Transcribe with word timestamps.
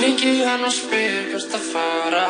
Hringi 0.00 0.38
hann 0.48 0.62
og 0.64 0.72
spyr 0.72 1.26
hvert 1.28 1.54
að 1.58 1.64
fara. 1.74 2.20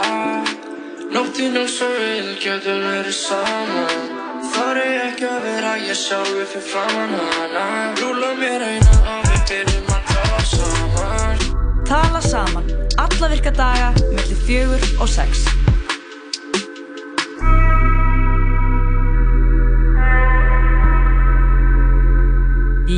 Nóttin 1.15 1.55
eins 1.55 1.77
og 1.87 1.93
vil 2.03 2.33
getur 2.43 2.81
verið 2.83 3.15
saman. 3.15 4.09
Þar 4.51 4.81
er 4.81 4.97
ekki 5.05 5.29
að 5.29 5.39
vera 5.45 5.77
ég 5.79 5.95
sjálfi 6.01 6.49
fyrir 6.51 6.67
framann 6.67 7.15
hana. 7.15 7.69
Rúla 8.01 8.33
mér 8.41 8.67
eina 8.73 8.99
og 9.13 9.23
við 9.29 9.47
byrjum 9.53 9.95
að 9.95 10.11
tala 10.11 10.43
saman. 10.51 11.47
Tala 11.93 12.25
saman, 12.27 12.69
alla 13.07 13.33
virka 13.37 13.55
daga, 13.55 13.95
mellir 14.19 14.43
fjögur 14.43 14.91
og 14.99 15.15
sex. 15.15 15.47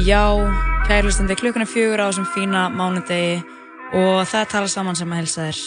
Já, 0.09 0.25
kærlustandi, 0.89 1.37
klukkan 1.37 1.69
er 1.69 1.75
fjögur 1.77 2.01
á 2.01 2.09
þessum 2.09 2.33
fína 2.33 2.71
mánudegi 2.73 3.52
og 3.93 4.23
það 4.25 4.49
tala 4.49 4.69
saman 4.73 4.97
sem 4.97 5.11
að 5.13 5.21
helsa 5.21 5.47
þér. 5.49 5.61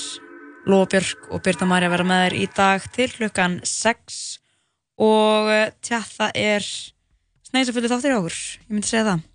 Lóa 0.65 0.88
Björk 0.89 1.28
og 1.29 1.43
Birta 1.46 1.68
Marja 1.70 1.92
vera 1.93 2.06
með 2.07 2.24
þér 2.24 2.36
í 2.39 2.46
dag 2.57 2.86
til 2.96 3.06
klukkan 3.14 3.60
6 3.70 4.20
og 5.06 5.50
eh, 5.54 5.68
tja, 5.86 6.00
það 6.01 6.39
er 6.42 6.65
snæðis 7.46 7.70
að 7.70 7.78
fulla 7.78 7.92
þáttir 7.92 8.14
í 8.14 8.15
okkur, 8.18 8.39
ég 8.64 8.71
myndi 8.74 8.89
segja 8.89 9.04
það. 9.11 9.25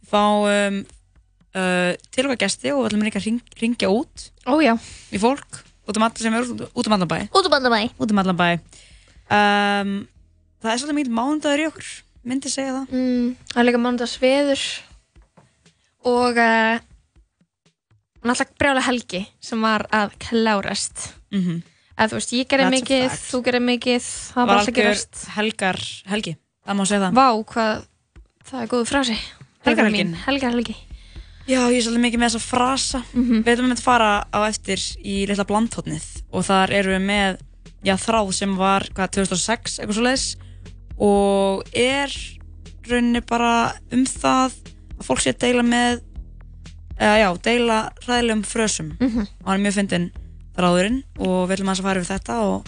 Við 0.00 0.12
fáum 0.12 0.78
uh, 1.58 1.90
til 2.14 2.24
okkar 2.26 2.40
gesti 2.44 2.70
og 2.70 2.84
við 2.84 2.88
ætlum 2.90 3.02
líka 3.08 3.18
að 3.18 3.26
ring, 3.26 3.40
ringja 3.62 3.90
út. 3.90 4.28
Ójá, 4.46 4.76
í 5.10 5.22
fólk 5.22 5.58
út 5.90 5.98
um 5.98 6.06
alla 6.06 6.22
sem 6.22 6.36
er 6.36 6.46
út, 6.46 6.86
um 6.86 6.94
allan 6.94 7.10
bæ. 7.10 7.18
Út 7.34 7.50
um 7.50 8.22
um 8.22 8.30
um, 8.30 9.96
það 10.62 10.70
er 10.70 10.78
svolítið 10.78 10.98
mikil 11.00 11.16
mánundagur 11.18 11.64
í 11.64 11.66
okkur. 11.70 11.90
Myndi 12.30 12.52
segja 12.52 12.76
það. 12.76 12.94
Mm, 12.94 13.34
það 13.50 13.60
er 13.62 13.66
líka 13.66 13.82
mánudags 13.82 14.14
veður 14.22 14.64
og 16.06 16.38
uh, 16.38 16.78
náttúrulega 18.22 18.58
brjálega 18.60 18.86
helgi 18.86 19.26
sem 19.40 19.60
var 19.60 19.86
að 19.92 20.16
klárast. 20.18 21.14
mm 21.30 21.40
-hmm. 21.40 21.62
Eða 22.00 22.08
þú 22.08 22.16
veist, 22.16 22.32
ég 22.32 22.46
gerði 22.48 22.70
mikið, 22.70 23.10
þú 23.30 23.38
gerði 23.44 23.60
mikið, 23.60 24.04
það 24.34 24.46
var 24.46 24.56
alltaf 24.56 24.74
gerast. 24.74 25.28
helgar 25.36 25.78
helgi 26.06 26.36
það 26.64 26.76
má 26.78 26.84
segja 26.86 27.02
það 27.04 27.18
Vá, 27.18 27.28
hvað, 27.52 27.82
það 28.50 28.62
er 28.62 28.68
góð 28.70 28.86
frasi. 28.88 29.18
Helgarhelgin. 29.66 30.14
Helgarhelgi. 30.26 30.76
já 31.50 31.60
ég 31.66 31.76
er 31.76 31.82
svolítið 31.82 32.04
mikið 32.04 32.20
með 32.20 32.28
þessa 32.28 32.46
frasa 32.46 33.02
Mm 33.12 33.42
við 33.42 33.52
ætlum 33.52 33.72
að 33.72 33.82
fara 33.82 34.24
á 34.32 34.38
eftir 34.48 34.80
í 35.04 35.26
litla 35.26 35.44
blandhóttnið 35.44 36.04
og 36.32 36.44
þar 36.44 36.70
erum 36.70 36.92
við 36.92 37.06
með 37.06 37.38
já, 37.84 37.96
þráð 37.96 38.32
sem 38.32 38.56
var 38.56 38.86
hvað, 38.94 39.10
2006 39.10 39.78
eitthvað 39.80 39.94
svo 39.94 40.04
leiðis 40.04 40.36
og 41.00 41.64
er 41.72 42.12
rauninni 42.88 43.20
bara 43.20 43.74
um 43.92 44.04
það 44.06 44.52
að 45.00 45.06
fólk 45.06 45.20
sé 45.20 45.32
að 45.32 45.42
deila 45.46 45.62
með 45.62 46.02
eða 47.00 47.16
já, 47.22 47.28
deila 47.46 47.78
ræðilegum 48.06 48.44
frösum 48.44 48.90
Mhm. 49.00 49.20
og 49.24 49.46
hann 49.48 49.60
er 49.60 49.64
mjög 49.70 49.78
fyndinn 49.80 50.10
þráðurinn 50.56 51.02
og 51.18 51.48
við 51.48 51.56
ætlum 51.56 51.72
að 51.72 51.82
fara 51.86 52.00
yfir 52.00 52.10
þetta 52.12 52.34
og 52.44 52.66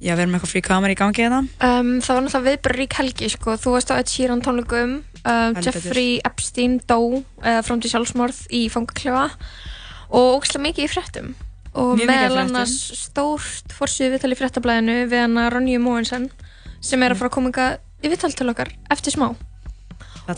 já, 0.00 0.14
við 0.14 0.20
erum 0.24 0.34
eitthvað 0.38 0.52
frí 0.54 0.62
kamer 0.62 0.90
í 0.94 0.96
gangi 1.00 1.24
hérna 1.24 1.40
Um, 1.60 2.00
það 2.00 2.14
var 2.14 2.22
náttúrulega 2.22 2.48
viðbjörn 2.50 2.78
rík 2.80 2.92
helgi, 3.00 3.28
sko. 3.34 3.56
Þú 3.60 3.72
varst 3.74 3.90
á 3.90 3.98
Ed 3.98 4.08
Sheeran 4.08 4.40
tónleikum, 4.44 5.02
uh, 5.26 5.52
Jeffrey 5.60 6.20
Epstein 6.24 6.78
dó 6.86 6.98
uh, 7.20 7.60
frá 7.66 7.74
til 7.80 7.90
sjálfsmorð 7.90 8.46
í 8.54 8.68
fangaklefa 8.70 9.30
og 10.10 10.40
ógslag 10.40 10.62
mikið 10.64 10.86
í 10.86 10.90
fréttum. 10.90 11.34
Og 11.74 11.98
meðal 12.02 12.40
annars 12.46 12.72
stórt 12.98 13.70
fórsýðu 13.76 14.16
viðtal 14.16 14.32
í 14.34 14.38
fréttablaðinu 14.40 14.96
við 15.10 15.20
hana 15.22 15.50
Ronju 15.52 15.78
Móinsen 15.78 16.30
sem 16.80 17.02
er 17.02 17.12
að 17.14 17.18
fara 17.20 17.30
að 17.30 17.36
koma 17.36 17.50
í 18.02 18.08
viðtal 18.10 18.32
til 18.34 18.48
okkar 18.50 18.72
eftir 18.90 19.12
smá. 19.14 19.36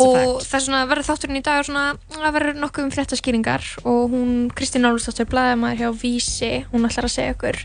Og 0.00 0.40
það 0.40 0.56
er 0.56 0.64
svona 0.64 0.82
verður 0.88 1.06
þátturinn 1.08 1.38
í 1.38 1.44
dag 1.44 1.60
er 1.60 1.68
svona 1.68 1.84
að 2.22 2.34
verður 2.36 2.60
nokkuð 2.62 2.84
um 2.86 2.92
fréttaskýringar 2.94 3.66
og 3.84 4.14
hún 4.14 4.32
Kristín 4.56 4.86
Álfsdóttir 4.88 5.28
blæðamæður 5.32 5.80
hjá 5.82 5.90
Vísi 6.00 6.50
hún 6.72 6.86
ætlar 6.88 7.08
að 7.08 7.14
segja 7.16 7.34
ykkur 7.34 7.58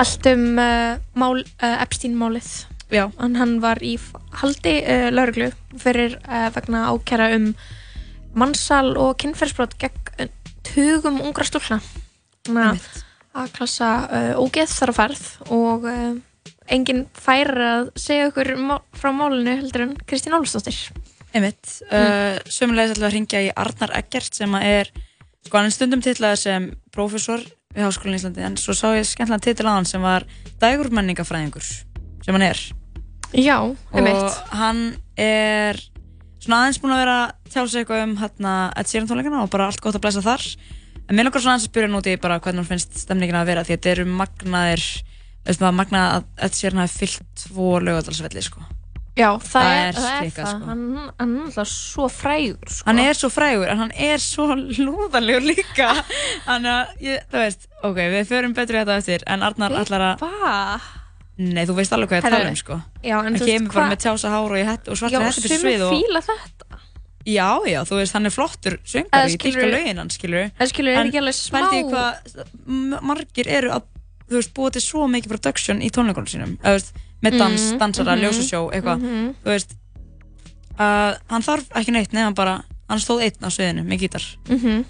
allt 0.00 0.28
um 0.30 0.46
uh, 0.62 0.94
mál, 1.18 1.42
uh, 1.42 1.76
Epstein-málið. 1.82 2.50
Já, 2.90 3.04
hann, 3.18 3.36
hann 3.38 3.58
var 3.62 3.82
í 3.84 3.96
haldi 4.40 4.76
uh, 4.80 5.10
lauruglu 5.14 5.50
fyrir 5.78 6.16
uh, 6.24 6.48
vegna 6.54 6.86
ákjara 6.94 7.30
um 7.36 7.52
mannsal 8.38 8.96
og 8.96 9.16
kynferðsbrot 9.20 9.76
gegn 9.82 10.24
uh, 10.24 10.32
tugum 10.66 11.20
ungra 11.22 11.46
stúlna 11.46 11.80
að. 12.50 12.88
A-klassa 13.30 13.92
uh, 14.08 14.32
ógeð 14.42 14.72
þar 14.74 14.90
að 14.90 14.98
ferð 14.98 15.28
og 15.54 15.86
enginn 16.70 17.04
fær 17.14 17.50
að 17.62 17.88
segja 17.98 18.30
ykkur 18.30 18.56
má- 18.58 18.82
frá 18.94 19.10
málinu 19.14 19.56
heldur 19.60 19.88
en 19.88 19.96
Kristín 20.06 20.34
Álfsdóttir 20.34 20.78
einmitt. 21.34 21.76
Uh, 21.90 22.38
sömulegis 22.50 22.94
ætlum 22.94 23.04
við 23.04 23.08
að 23.08 23.16
ringja 23.16 23.42
í 23.44 23.50
Arnar 23.58 23.94
Eggert 24.00 24.36
sem 24.36 24.54
er 24.60 24.90
sko 25.46 25.58
hann 25.58 25.70
er 25.70 25.74
stundum 25.74 26.02
titlaði 26.04 26.40
sem 26.40 26.68
prófessor 26.94 27.44
við 27.74 27.86
Háskólan 27.86 28.16
í 28.16 28.20
Íslandi 28.20 28.44
en 28.44 28.58
svo 28.60 28.74
sá 28.76 28.88
ég 28.96 29.06
skemmtilega 29.08 29.46
titil 29.46 29.68
á 29.70 29.72
hann 29.76 29.88
sem 29.88 30.02
var 30.02 30.26
dægurmenningafræðingur 30.62 31.64
sem 31.64 32.34
hann 32.36 32.46
er. 32.48 32.60
Já, 33.30 33.56
og 33.62 33.94
einmitt 33.94 34.40
hann 34.58 34.82
er 35.14 35.78
svona 36.40 36.64
aðeins 36.64 36.80
búin 36.82 36.96
að 36.96 37.02
vera 37.04 37.16
að 37.20 37.52
tjá 37.52 37.62
sig 37.62 37.84
eitthvað 37.84 38.04
um 38.08 38.16
hérna 38.18 38.56
Ed 38.80 38.90
Sheeran 38.90 39.08
tónleikana 39.10 39.44
og 39.44 39.52
bara 39.52 39.70
allt 39.70 39.82
gott 39.84 39.96
að 39.96 40.04
blæsa 40.06 40.24
þar. 40.24 40.48
En 41.06 41.14
mér 41.14 41.28
langar 41.28 41.44
svona 41.44 41.56
aðeins 41.56 41.68
að 41.68 41.72
spyrja 41.72 41.92
núti 41.92 42.16
bara 42.22 42.40
hvernig 42.42 42.64
hún 42.64 42.72
finnst 42.72 42.98
stemningin 43.04 43.38
að 43.38 43.52
vera 43.52 43.64
því 43.64 43.76
að 43.76 43.78
þetta 43.78 43.94
eru 43.94 44.10
magnaðir 44.18 44.88
veist 45.46 45.62
maður 45.62 45.78
magnað 45.78 46.18
að 46.18 46.28
Ed 46.46 46.58
Sheeran 46.58 46.82
hafi 46.82 47.00
fyllt 47.04 47.46
tvo 47.46 47.72
lögadalsvelli 47.86 48.44
sko 48.44 48.66
Já, 49.20 49.28
það, 49.36 49.50
Það 49.52 49.70
er, 49.70 49.88
er 49.90 49.98
það, 50.00 50.20
er 50.24 50.30
það. 50.36 50.50
sko. 50.50 50.68
Hann, 50.70 50.84
hann 51.20 51.34
er 51.36 51.44
alltaf 51.48 51.68
svo 51.70 52.06
frægur 52.14 52.70
sko. 52.72 52.86
hann 52.88 53.00
er 53.04 53.18
svo 53.20 53.30
frægur 53.34 53.72
en 53.74 53.82
hann 53.84 53.92
er 54.08 54.22
svo 54.24 54.46
lúðalegur 54.56 55.44
líka 55.50 55.90
þannig 56.48 56.72
að 56.72 57.04
ég, 57.06 57.26
þú 57.32 57.42
veist 57.44 57.68
ok, 57.90 58.00
við 58.16 58.30
förum 58.30 58.56
betur 58.56 58.78
í 58.78 58.82
þetta 58.82 58.96
eftir 59.02 59.26
en 59.34 59.44
Arnar 59.50 59.76
ætlar 59.82 60.06
að 60.12 60.24
Hvað? 60.24 60.88
nei, 61.40 61.62
þú 61.68 61.76
veist 61.78 61.94
alveg 61.96 62.10
hvað 62.12 62.20
ég 62.20 62.26
tala 62.28 62.48
um 62.52 62.58
sko 62.60 62.80
Já, 63.04 63.14
en 63.18 63.28
hann 63.28 63.36
þú 63.40 63.44
veist 63.46 63.52
kemur 63.54 63.76
bara 63.76 63.90
með 63.92 64.02
tjása 64.06 64.32
hár 64.34 64.54
og, 64.56 64.60
Já, 64.60 64.72
svartur 65.00 65.26
hætti 65.28 65.44
fyrir 65.46 65.62
svið 65.64 65.84
og 65.88 65.94
fíla 65.98 66.24
þetta 66.30 66.80
já, 67.30 67.48
já, 67.68 67.78
þú 67.84 67.98
veist, 68.00 68.14
hann 68.16 68.26
er 68.30 68.32
flottur 68.34 68.78
söngari, 68.88 69.34
ég 69.34 69.42
dýrka 69.44 69.66
lögin 69.74 69.98
hann, 70.00 70.10
skilur 70.12 70.46
Það 70.56 70.70
skilur, 70.72 70.94
er 70.94 71.00
En 71.02 71.10
ekki 71.10 71.20
alveg 71.20 71.36
smá 71.36 71.58
Pældi 71.60 71.80
í 71.80 71.86
hvað 71.90 72.38
m- 72.64 72.98
margir 73.10 73.50
eru 73.60 73.72
að 73.76 73.84
þú 74.30 74.38
veist, 74.38 74.52
búa 74.56 74.72
til 74.72 74.82
svo 74.84 75.04
mikið 75.12 75.32
production 75.34 75.82
í 75.84 75.90
tónleikunum 75.92 76.30
sínum 76.32 76.54
þú 76.64 76.72
veist, 76.78 76.92
með 77.22 77.38
dans, 77.38 77.60
Mhm, 77.72 77.78
dansara, 77.78 78.14
mhm, 78.16 78.22
ljósasjó, 78.24 78.60
eitthvað 78.72 79.00
Mhm. 79.00 79.34
þú 79.44 79.50
veist 79.54 79.76
að 80.78 81.18
hann 81.28 81.42
þarf 81.42 81.68
ekki 81.76 81.92
neitt 81.92 82.12
nefn 82.16 82.34
bara, 82.34 82.62
hann 82.88 82.98
stóð 83.02 83.22
einn 83.26 83.44
á 83.44 83.48
sviðinu 83.52 83.84
með 83.84 84.00
gítar 84.06 84.24
Mhm. 84.48 84.84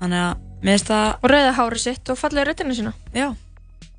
þannig 0.00 0.20
að 0.20 0.36
mér 0.62 0.78
finnst 0.78 0.90
það, 0.90 1.18
Og 1.22 1.30
rauða 1.30 1.54
hárið 1.54 1.78
sitt 1.78 2.10
og 2.10 2.18
fallega 2.18 2.46
röddina 2.50 2.74
sína 2.76 2.92
já 3.14 3.34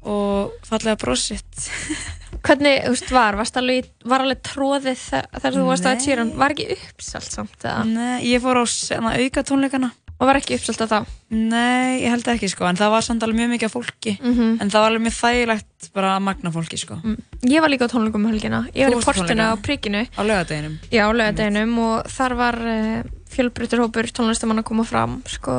og 0.03 0.51
fallega 0.63 0.95
brositt 0.97 1.69
Hvernig, 2.47 2.83
þú 2.85 2.89
veist, 2.93 3.09
var? 3.11 3.35
Varst 3.35 3.57
alveg, 3.57 3.85
var 4.05 4.21
alveg 4.21 4.41
tróðið 4.45 4.95
þe- 4.99 5.25
þegar 5.41 5.53
þú 5.57 5.63
varst. 5.65 5.85
Ed 5.89 6.01
Sheeran? 6.03 6.29
Var 6.37 6.49
ekki 6.53 6.67
uppselt 6.77 7.31
samt 7.33 7.63
eða? 7.63 7.83
Nei, 7.85 8.21
ég 8.29 8.41
fór 8.43 8.59
á 8.61 8.65
sena, 8.69 9.15
auka 9.17 9.43
tónleikana 9.43 9.91
Og 10.17 10.25
var 10.25 10.39
ekki 10.39 10.55
uppselt 10.57 10.81
að 10.81 10.93
þá? 10.93 11.17
Nei, 11.29 12.01
ég 12.01 12.09
held 12.09 12.29
ekki 12.31 12.49
sko, 12.49 12.65
en 12.65 12.79
það 12.79 12.93
var 12.95 13.03
samt 13.05 13.25
alveg 13.25 13.37
mjög 13.37 13.51
mikið 13.53 13.73
fólki. 13.73 14.13
Mm 14.17 14.31
en 14.57 14.71
það 14.73 14.81
var 14.81 14.89
alveg 14.89 15.03
mjög 15.05 15.15
þægilegt 15.17 15.89
bara 15.93 16.15
að 16.15 16.23
magna 16.25 16.51
fólki 16.51 16.77
sko. 16.81 16.97
Ég 17.45 17.61
var 17.61 17.69
líka 17.69 17.85
á 17.85 17.93
tónleikum 17.93 18.25
um 18.25 18.31
helgina. 18.31 18.65
Ég 18.73 18.87
var 18.87 18.95
í 18.95 18.97
varst 18.97 19.07
á 19.07 19.13
portinu 19.13 20.01
á 20.17 20.21
laugardeginum? 20.25 20.79
Já, 20.89 21.05
á 21.05 21.13
laugardeginum 21.13 21.77
og 21.85 22.09
þar 22.09 22.35
var 22.39 22.57
uh, 22.57 23.03
fjölbrytur 23.29 23.83
hópur 23.83 24.09
tónlistamann 24.09 24.63
að 24.63 24.69
koma 24.71 24.87
fram 24.87 25.21
sko, 25.29 25.53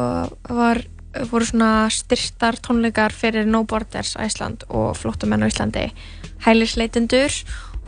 var, 0.48 0.82
voru 1.30 1.46
svona 1.46 1.88
styrtar 1.94 2.58
tónleikar 2.58 3.14
fyrir 3.14 3.46
No 3.46 3.62
Borders 3.62 4.16
Æsland 4.19 4.66
og 4.69 4.96
flottumenn 4.98 5.46
á 5.46 5.50
Íslandi. 5.50 5.92
Hælisleitendur 6.42 7.30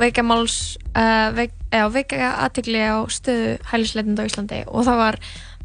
veika 0.00 0.22
máls 0.22 0.78
uh, 0.94 1.34
eða, 1.34 1.90
veika 1.92 2.34
aðtegli 2.46 2.80
á 2.80 3.02
stöðu 3.10 3.58
hælisleitenda 3.72 4.26
Íslandi. 4.28 4.64
Og 4.70 4.86
það 4.86 5.02
var 5.02 5.20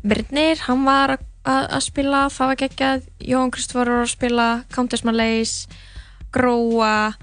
Brynir, 0.05 0.61
hann 0.67 0.85
var 0.85 1.15
að, 1.17 1.75
spila 1.85 2.25
það 2.33 2.51
var 2.51 2.59
geggjað, 2.61 3.05
Jón 3.31 3.51
Kristofur 3.53 3.91
var 3.91 4.05
að 4.05 4.13
spila 4.13 4.47
Countess 4.73 5.05
Malays 5.07 5.53
Gróa 6.35 7.13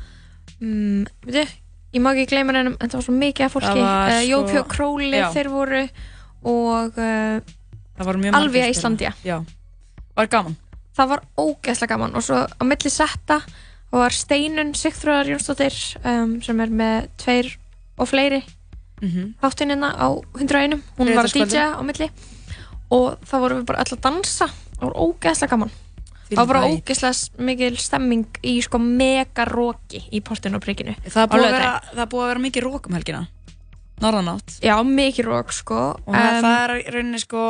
um, 0.62 1.02
veitu, 1.26 1.44
ég 1.92 2.02
má 2.02 2.12
ekki 2.14 2.30
gleyma 2.32 2.56
hennum 2.56 2.78
en 2.78 2.92
það 2.92 2.98
var 2.98 3.06
svo 3.06 3.16
mikið 3.16 3.46
af 3.46 3.56
fólki. 3.56 3.72
Uh, 3.82 4.12
sko- 4.12 4.28
Jópjó 4.30 4.64
Króli 4.70 5.24
þeir 5.34 5.50
voru 5.52 5.82
og 6.52 6.98
uh, 6.98 7.42
að 7.98 8.48
spila. 8.48 8.70
Íslandia. 8.72 9.12
já, 9.26 9.36
var 10.16 10.32
gaman. 10.32 10.56
Það 10.96 11.12
var 11.14 11.22
ógeðslega 11.40 11.94
gaman. 11.94 12.16
Og 12.18 12.24
svo 12.24 12.40
á 12.44 12.62
milli 12.68 12.90
setta 12.92 13.38
var 13.92 14.16
Steinun 14.16 14.72
Sigþröðar 14.76 15.30
Jónsdóttir 15.34 15.76
um, 16.08 16.38
sem 16.44 16.60
er 16.64 16.72
með 16.72 17.08
tveir 17.20 17.54
og 18.00 18.08
fleiri 18.08 18.42
mm 19.02 19.08
-hmm. 19.08 19.32
þáttunina 19.42 19.88
á 19.98 20.08
101 20.34 20.80
hún 20.96 21.14
var 21.14 21.28
að. 21.28 21.46
DJ 21.46 21.58
á 21.76 21.82
milli 21.82 22.10
og 22.92 23.24
það 23.28 23.44
voru 23.44 23.58
við 23.60 23.66
bara 23.70 23.84
öll 23.84 23.96
að 23.96 24.02
dansa. 24.06 24.48
Það 24.76 24.84
var 24.88 24.96
ógeðslega 25.06 25.54
gaman. 25.54 25.72
Það 26.32 26.38
var 26.40 26.48
bara 26.52 26.68
ógeðslega 26.70 27.44
mikil 27.48 27.74
stemming 27.80 28.40
í 28.48 28.54
sko 28.64 28.80
mega 28.82 29.44
roki 29.48 30.00
í 30.12 30.22
portinu 30.24 30.56
og 30.58 30.64
prikinu 30.64 30.94
það 31.04 31.26
er 31.26 31.32
búið, 31.32 31.44
að 31.46 31.56
vera, 31.58 31.72
það 31.92 32.04
er 32.04 32.10
búið 32.14 32.24
að 32.24 32.30
vera 32.32 32.44
mikið 32.46 32.66
rók 32.66 32.88
um 32.88 32.96
helgina. 32.96 33.22
Norðanátt. 34.02 34.56
Já, 34.64 34.74
mikil 34.86 35.28
rok 35.28 35.52
sko. 35.54 35.80
Og 36.06 36.16
um, 36.16 36.40
það 36.42 36.56
er 36.62 36.74
rauninni 36.96 37.20
sko 37.22 37.44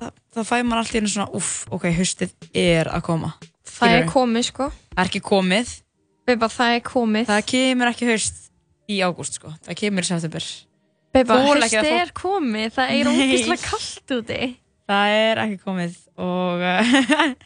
það, 0.00 0.12
það 0.34 0.48
fæ 0.50 0.56
maður 0.58 0.82
alltaf 0.82 1.00
einu 1.00 1.12
svona, 1.12 1.28
uff, 1.38 1.52
ok, 1.72 1.86
haustið 1.96 2.34
er 2.52 2.90
að 2.92 3.06
koma. 3.06 3.32
Það 3.76 3.86
er 3.88 3.96
Skilurðu? 3.96 4.12
komið 4.12 4.48
sko. 4.50 4.68
Það 4.92 5.02
er 5.02 5.10
ekki 5.10 5.22
komið, 5.30 5.74
Beba, 6.26 6.48
það 6.50 6.72
er 6.74 6.80
komið. 6.82 7.26
Það 7.30 7.42
kemur 7.52 7.88
ekki 7.92 8.06
haust 8.10 8.38
í 8.90 8.96
ágúst, 9.06 9.36
sko. 9.38 9.52
Það 9.62 9.78
kemur 9.78 10.06
í 10.06 10.08
september. 10.08 10.46
Beba, 11.14 11.36
fólk- 11.46 11.76
er 11.86 12.10
komið. 12.16 12.72
Það 12.74 12.94
er 12.96 13.10
ógeðslega 13.12 13.68
kallt 13.70 14.14
úti 14.16 14.40
Það 14.86 15.14
er 15.18 15.40
ekki 15.42 15.58
komið 15.64 15.94
og 16.22 16.62
uh, 16.62 16.90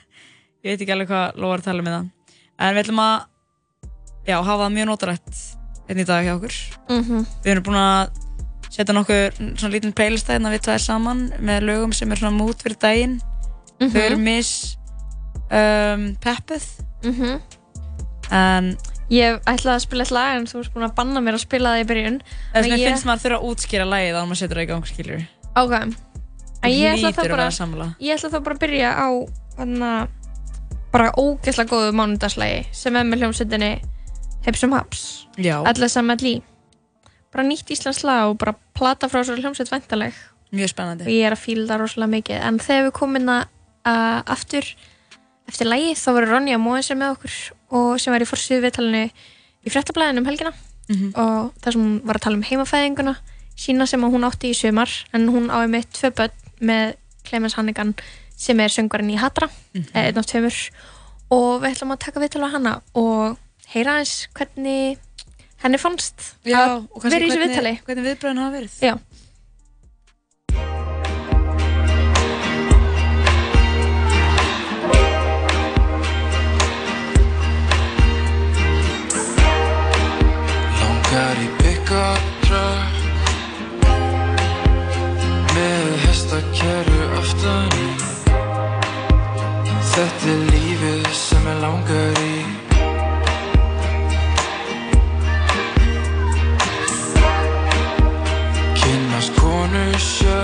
ég 0.65 0.75
veit 0.75 0.83
ekki 0.85 0.93
alveg 0.95 1.09
hvað 1.09 1.39
lofar 1.41 1.63
að 1.63 1.69
tala 1.71 1.85
með 1.87 1.95
það. 1.97 2.09
En 2.61 2.75
við 2.77 2.83
ætlum 2.85 3.01
að, 3.01 3.15
já, 4.29 4.35
hafa 4.37 4.59
það 4.67 4.75
mjög 4.77 4.89
notarætt 4.91 5.39
hérna 5.89 6.05
í 6.05 6.09
dag 6.11 6.27
hjá 6.29 6.35
okkur. 6.37 6.59
mm 6.93 7.23
Við 7.47 7.53
erum 7.55 7.65
búin 7.71 7.81
að 7.81 8.21
setja 8.71 8.95
nokkur 8.95 9.33
svona 9.41 9.73
lítinn 9.73 9.97
playlista 9.97 10.37
hérna 10.37 10.53
við 10.53 10.67
tvæðir 10.69 10.85
saman 10.85 11.25
með 11.41 11.65
lögum 11.71 11.95
sem 11.97 12.13
er 12.15 12.21
svona 12.21 12.37
mút 12.37 12.61
fyrir 12.63 12.77
daginn. 12.85 13.17
Mhm. 13.81 13.91
Þau 13.95 14.03
eru 14.05 14.21
miss 14.21 14.77
um, 15.49 16.05
peppuð 16.21 16.69
en 18.31 18.75
Ég 19.11 19.41
ætlaði 19.43 19.73
að 19.75 19.81
spila 19.83 20.05
eitt 20.05 20.13
lag 20.15 20.37
en 20.39 20.45
þú 20.47 20.61
erst 20.61 20.71
búin 20.77 20.85
að 20.87 20.93
banna 21.01 21.19
mér 21.25 21.35
að 21.35 21.43
spila 21.43 21.73
það 21.73 21.81
í 21.83 21.87
byrjun 21.89 22.19
Men 22.21 22.63
vegna 22.63 22.77
ég- 22.79 22.93
finnst 22.93 23.07
maður 23.09 23.23
þurfa 23.25 23.39
að 23.41 23.49
útskýra 23.49 23.87
lagið 23.91 24.15
á 24.15 24.21
að 24.21 24.29
maður 24.31 24.39
setur 24.45 24.61
það 24.61 24.63
í 24.63 24.69
gang, 24.71 24.85
skiljur. 24.87 25.25
Ok 25.59 25.75
ég 26.69 27.05
ætla 27.09 27.25
bara. 27.29 27.49
Ég 28.01 28.17
ætla 28.17 28.31
þá 28.33 28.39
bara 28.45 28.57
að 28.57 28.63
byrja 28.65 28.91
á 28.93 29.09
hana, 29.57 29.93
bara 30.93 31.13
ógeðslega 31.17 31.71
góðu 31.71 31.95
mánudagslægi 31.97 32.67
sem 32.77 32.97
er 32.97 33.07
með 33.09 33.25
hljómsveitinni 33.25 33.73
Hipsum 34.45 34.73
Haps 34.73 35.27
Já, 35.37 35.61
Allesa 35.65 36.03
Medley 36.03 36.41
bara 37.31 37.47
nýtt 37.47 37.71
íslensk 37.71 38.05
lag 38.09 38.31
og 38.33 38.39
bara 38.41 38.57
plata 38.75 39.09
frá 39.09 39.23
svo 39.25 39.37
hljómsveit 39.39 39.71
væntaleg 39.71 40.17
mjög 40.51 40.67
og 40.67 40.73
spennandi. 40.73 41.05
ég 41.07 41.29
er 41.29 41.37
að 41.37 41.45
fíla 41.45 41.69
það 41.71 41.85
rosalega 41.85 42.15
mikið. 42.17 42.41
En 42.49 42.59
þegar 42.59 42.89
við 42.89 42.97
komum 42.99 43.29
að 43.31 43.45
uh, 43.87 44.21
aftur 44.35 44.67
eftir 45.51 45.71
lægi 45.71 45.95
þá 45.99 46.09
verður 46.17 46.35
Ronja 46.35 46.59
Móenser 46.59 46.99
með 46.99 47.15
okkur 47.15 47.37
og 47.79 47.93
sem 48.03 48.15
var 48.15 48.25
í 48.25 48.27
fórsíðu 48.27 48.65
viðtalinu 48.67 49.05
í 49.07 49.71
fréttablaðinu 49.73 50.25
um 50.25 50.29
helgina. 50.31 50.53
Mhm. 50.91 51.13
og 51.15 51.53
það 51.63 51.73
sem 51.73 51.83
hún 51.85 51.99
var 52.03 52.19
að 52.19 52.25
tala 52.25 52.39
um 52.41 52.43
heimafæðinguna 52.43 53.13
sína 53.55 53.87
sem 53.87 54.03
hún 54.03 54.27
átti 54.27 54.51
í 54.51 54.57
sumar 54.59 54.91
en 55.15 55.29
hún 55.31 55.47
áði 55.47 55.69
með 55.71 55.85
tvö 55.95 56.11
börn 56.19 56.40
með 56.61 56.97
Clemens 57.27 57.57
Hannigan 57.59 57.95
sem 58.41 58.61
er 58.61 58.73
söngvarinn 58.73 59.13
í 59.13 59.21
Hatra 59.21 59.51
mm 59.75 59.93
einn 60.01 60.19
af 60.21 60.27
tveimur 60.31 60.57
og 61.31 61.63
við 61.63 61.75
ætlum 61.75 61.95
að 61.95 62.03
taka 62.07 62.23
viðtal 62.23 62.47
á 62.47 62.55
hana 62.57 62.73
og 62.99 63.39
heyra 63.71 64.01
eins 64.01 64.27
hvernig 64.35 64.99
henni 65.63 65.79
fannst 65.79 66.33
Já, 66.49 66.81
að 66.81 67.07
vera 67.07 67.27
í 67.27 67.31
þessu 67.31 67.39
hvernig, 67.39 67.55
viðtali 67.55 67.75
hvernig 67.87 68.09
viðbröðin 68.09 68.43
hafa 68.43 68.57
verið. 68.57 68.73
Já. 68.81 68.97
Langar 80.81 81.45
í 81.45 81.49
pick-up 81.61 82.30
í 87.45 87.87
Þetta 89.91 90.29
er 90.33 90.43
lífið 90.51 91.07
sem 91.17 91.47
ég 91.49 91.61
langar 91.61 92.19
í. 92.25 92.35
Kynnast 98.81 99.41
konu 99.41 99.87
sjö 99.99 100.43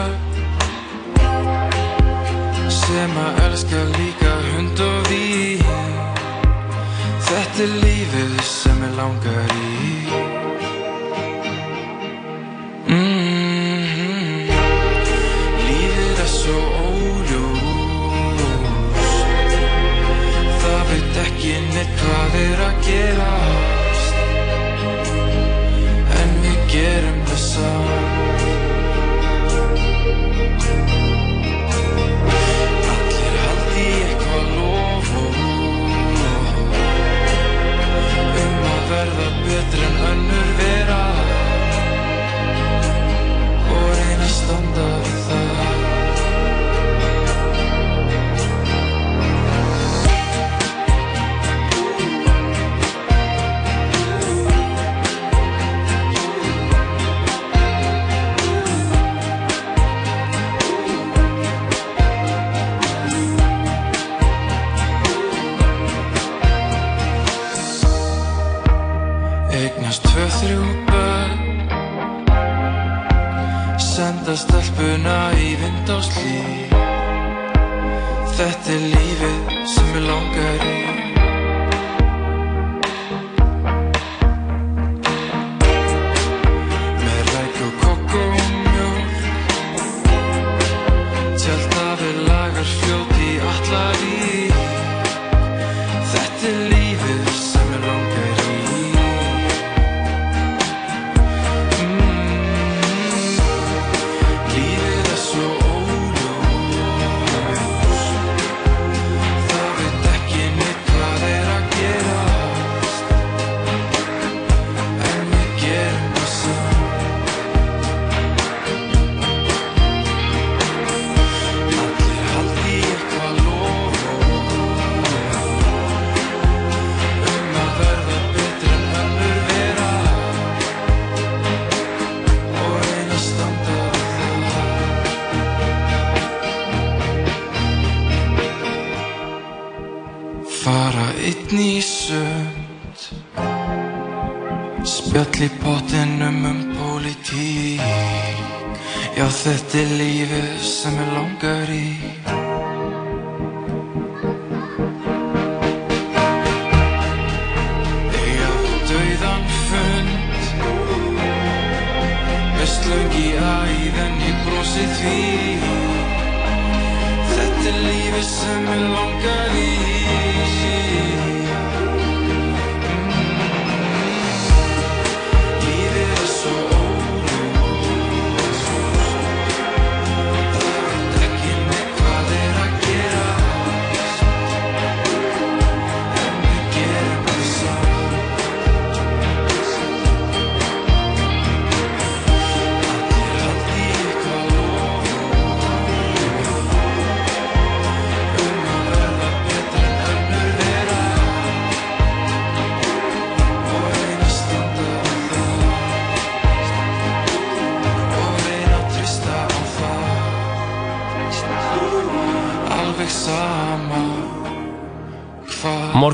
Sem 2.80 3.20
að 3.26 3.42
elska 3.48 3.84
líka 3.96 4.32
hund 4.48 4.82
og 4.88 5.12
vín. 5.12 5.68
Þetta 7.28 7.68
er 7.68 7.78
lífið 7.84 8.42
sem 8.48 8.82
ég 8.88 8.98
langar 9.00 9.54
í 9.60 9.95
ekki 21.46 21.58
neitt 21.74 21.92
hvað 22.00 22.32
er 22.40 22.60
að 22.64 22.78
gerast. 22.86 24.16
En 26.20 26.32
við 26.42 26.56
gerum 26.72 27.20
það 27.28 27.42
samt 27.42 28.42
Allir 32.94 33.38
haldi 33.44 33.86
eitthvað 34.08 34.50
lofum 34.56 35.38
um 38.42 38.68
að 38.72 38.82
verða 38.90 39.30
betur 39.46 39.86
en 39.86 40.04
önnur 40.10 40.52
vera. 40.62 41.02
Og 43.70 43.90
reyna 44.00 44.30
standa 44.40 44.95
sem 80.36 80.75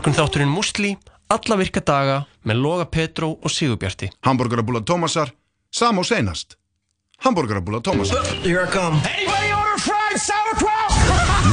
Morgun 0.03 0.19
þátturinn 0.19 0.51
Musli, 0.51 0.89
alla 1.31 1.57
virka 1.61 1.79
daga 1.79 2.15
með 2.43 2.57
Loga 2.59 2.87
Petró 2.91 3.29
og 3.39 3.53
Sigurbjarti. 3.55 4.09
Hamburgerabúla 4.27 4.81
Tómasar, 4.83 5.31
sam 5.71 6.01
og 6.03 6.09
seinast. 6.09 6.57
Hamburgerabúla 7.23 7.79
Tómasar. 7.87 8.27
Here 8.43 8.65
I 8.65 8.67
come. 8.67 8.99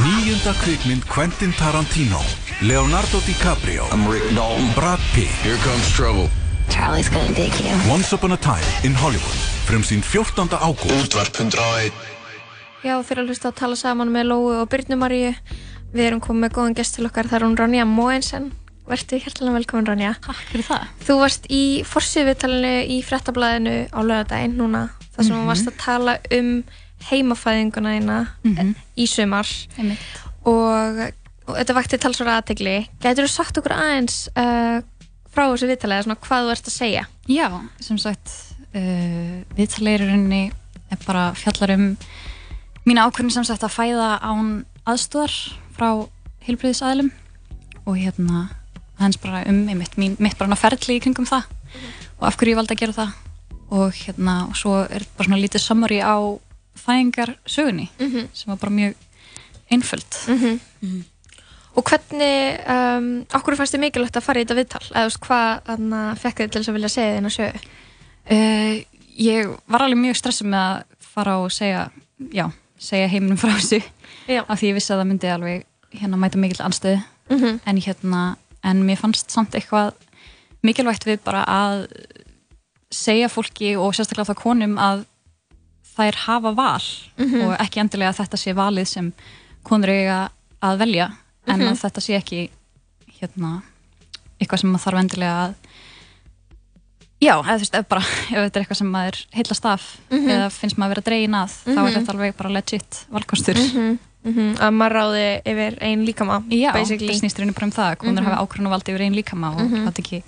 Nýjunda 0.02 0.56
kvikmynd 0.64 1.06
Quentin 1.06 1.54
Tarantino 1.54 2.18
Leonardo 2.66 3.22
DiCaprio 3.22 3.86
I'm 3.94 4.10
Rick 4.10 4.26
Dalton. 4.34 4.66
Brad 4.74 4.98
Pitt 5.14 5.30
Here 5.46 5.62
comes 5.62 5.86
trouble. 5.94 6.26
Charlie's 6.74 7.06
gonna 7.06 7.30
dig 7.38 7.54
you. 7.62 7.78
Once 7.86 8.10
Upon 8.10 8.32
a 8.34 8.36
Time 8.42 8.66
in 8.82 8.98
Hollywood 8.98 9.38
Frumsýnd 9.70 10.02
14. 10.02 10.58
ágúst 10.58 11.06
Útvarp 11.06 11.38
101. 11.38 11.94
Já, 12.82 12.98
fyrir 13.06 13.22
að 13.22 13.30
hlusta 13.30 13.54
að 13.54 13.60
tala 13.62 13.78
saman 13.78 14.10
með 14.10 14.32
Lóu 14.34 14.56
og 14.58 14.66
Byrnu 14.74 14.98
Maríu. 14.98 15.36
Við 15.90 16.06
erum 16.06 16.20
komið 16.22 16.44
með 16.44 16.52
góðan 16.54 16.76
gest 16.78 16.96
til 16.96 17.06
okkar, 17.08 17.26
það 17.30 17.38
er 17.40 17.44
hún 17.48 17.56
Ronja 17.58 17.86
Moensen. 17.88 18.50
Vertu 18.90 19.18
hjertilega 19.22 19.56
velkomin 19.56 19.86
Ronja. 19.88 20.12
Takk 20.22 20.42
fyrir 20.50 20.66
það. 20.66 20.84
Þú 21.06 21.16
varst 21.20 21.48
í 21.50 21.62
forsiðvitalinu 21.86 22.72
í 22.90 23.00
frettablaðinu 23.06 23.74
á 23.90 24.00
lögadaginn 24.02 24.56
núna, 24.58 24.84
þar 25.14 25.26
sem 25.26 25.36
þú 25.36 25.48
varst 25.50 25.70
að 25.70 25.76
tala 25.82 26.16
um 26.36 26.52
heimafæðinguna 27.10 27.94
þína 27.96 28.18
í 28.98 29.06
sumar 29.08 29.48
Einmitt. 29.78 30.06
og, 30.46 31.00
og 31.48 31.54
þetta 31.58 31.76
vakti 31.78 32.00
talsvara 32.02 32.38
aðtegli. 32.40 32.76
Gætur 33.02 33.26
þú 33.26 33.32
sagt 33.34 33.60
okkur 33.60 33.74
aðeins 33.76 34.20
uh, 34.34 34.82
frá 35.30 35.44
þessu 35.46 35.70
vitalega, 35.70 36.06
svona 36.06 36.20
hvað 36.26 36.46
þú 36.46 36.54
ert 36.54 36.70
að 36.70 36.76
segja? 36.76 37.06
Já, 37.30 37.46
sem 37.82 37.98
sagt, 38.02 38.34
uh, 38.74 39.40
viðtalegurinn 39.58 40.28
er 40.34 41.02
bara 41.06 41.30
fjallar 41.38 41.74
um 41.78 41.88
mína 42.86 43.06
ákvörðin 43.06 43.38
sem 43.38 43.46
sagt 43.48 43.64
að 43.66 43.74
fæða 43.78 44.12
án 44.22 44.54
aðstóðar 44.88 45.34
frá 45.80 45.90
heilbreyðisæðlum 46.44 47.10
og 47.86 47.96
hérna 47.96 48.48
hans 49.00 49.16
bara 49.20 49.42
um 49.48 49.64
mitt, 49.64 49.96
mín, 49.96 50.16
mitt 50.20 50.36
bara 50.38 50.50
ná 50.52 50.58
ferli 50.60 50.98
í 50.98 51.00
kringum 51.00 51.28
það 51.28 51.48
og 52.20 52.26
af 52.28 52.36
hverju 52.36 52.52
ég 52.52 52.58
valdi 52.58 52.76
að 52.76 52.82
gera 52.82 52.96
það. 52.98 53.12
Og 53.70 53.94
hérna 53.94 54.34
og 54.50 54.56
svo 54.58 54.74
er 54.82 55.06
bara 55.16 55.28
svona 55.28 55.38
lítið 55.40 55.62
summary 55.62 56.00
á 56.02 56.18
fæðingar 56.76 57.36
sögunni 57.46 57.86
sem 58.34 58.50
var 58.50 58.58
bara 58.60 58.74
mjög 58.74 58.94
einföld. 59.70 60.18
Og 61.78 61.86
hvernig, 61.86 62.58
um, 62.66 63.24
okkur 63.32 63.54
fannst 63.56 63.76
þið 63.76 63.84
mikilvægt 63.84 64.16
að 64.18 64.24
fara 64.26 64.40
í 64.40 64.44
þetta 64.44 64.58
viðtal? 64.58 64.82
Eða 64.90 65.06
veist, 65.06 65.20
hvað 65.22 65.70
anna, 65.70 66.00
fekk 66.18 66.40
þið 66.42 66.50
til 66.50 66.60
þess 66.60 66.68
að 66.72 66.76
vilja 66.80 66.88
segja 66.96 67.16
þín 67.16 67.30
að 67.30 67.36
sögu? 67.36 67.60
Uh, 68.26 68.74
ég 69.16 69.52
var 69.70 69.84
alveg 69.86 70.02
mjög 70.02 70.18
stressuð 70.18 70.50
með 70.50 70.64
að 70.66 71.06
fara 71.14 71.38
og 71.38 71.54
segja, 71.54 71.84
já, 72.34 72.48
segja 72.76 73.12
heiminum 73.14 73.38
frá 73.38 73.54
þessu. 73.54 73.80
Af 74.42 74.58
því 74.58 74.72
ég 74.72 74.76
vissi 74.80 74.92
að 74.92 75.04
það 75.04 75.10
myndi 75.12 75.30
alveg 75.30 75.69
hérna 75.94 76.16
mæta 76.20 76.38
mikill 76.38 76.62
anstöðu 76.66 77.00
Mhm. 77.30 77.60
en 77.66 77.76
hérna, 77.78 78.36
en 78.64 78.82
mér 78.86 78.96
fannst 78.98 79.30
samt 79.30 79.54
eitthvað 79.54 79.92
mikilvægt 80.66 81.04
við 81.06 81.20
bara 81.24 81.44
að 81.46 81.86
segja 82.90 83.28
fólki 83.30 83.76
og 83.78 83.94
sérstaklega 83.94 84.32
það 84.34 84.40
konum 84.42 84.74
að 84.78 85.04
þær 85.96 86.14
hafa 86.26 86.52
val 86.54 86.82
og 87.46 87.56
ekki 87.60 87.80
endilega 87.80 88.10
að 88.10 88.18
þetta 88.24 88.36
sé 88.38 88.52
valið 88.54 88.86
sem 88.86 89.12
konur 89.64 89.88
eiga 89.88 90.30
að 90.62 90.78
velja 90.78 91.06
en 91.46 91.60
að 91.60 91.78
þetta 91.84 92.00
sé 92.00 92.16
ekki 92.18 92.50
hérna 93.20 93.62
eitthvað 94.40 94.58
sem 94.60 94.70
maður 94.72 94.84
þarf 94.84 95.00
endilega 95.04 95.44
að 95.46 95.54
Já, 97.20 97.34
eða 97.36 97.52
þú 97.58 97.60
veist, 97.60 97.74
ef 97.76 97.88
bara, 97.88 98.00
ef 98.32 98.36
þetta 98.38 98.56
er 98.56 98.62
eitthvað 98.64 98.78
sem 98.80 98.90
maður 98.90 99.18
heillast 99.36 99.66
af 99.68 99.82
eða 100.10 100.50
finnst 100.50 100.78
maður 100.80 100.86
að 100.86 100.94
vera 100.94 101.06
dregin 101.10 101.34
að 101.36 101.50
þá 101.66 101.80
er 101.84 101.94
þetta 101.98 102.12
alveg 102.14 102.36
bara 102.36 102.50
legit 102.54 103.00
valkostur 103.12 103.56
Mm 104.24 104.54
Að 104.60 104.72
maður 104.76 104.92
ráði 104.98 105.42
yfir 105.48 105.76
einn 105.80 106.02
líkama, 106.04 106.42
Já, 106.52 106.72
basically. 106.74 107.08
það 107.08 107.20
snýst 107.22 107.38
reyni 107.40 107.54
bara 107.56 107.64
um 107.66 107.72
það 107.72 107.90
að 107.92 107.96
konur 108.02 108.22
hafa 108.26 108.42
ákvörðun 108.44 108.68
valdi 108.74 108.92
yfir 108.92 109.04
einn 109.06 109.14
líkama 109.16 109.52
og 109.56 109.62
mm 109.70 109.88
ekki 109.88 110.22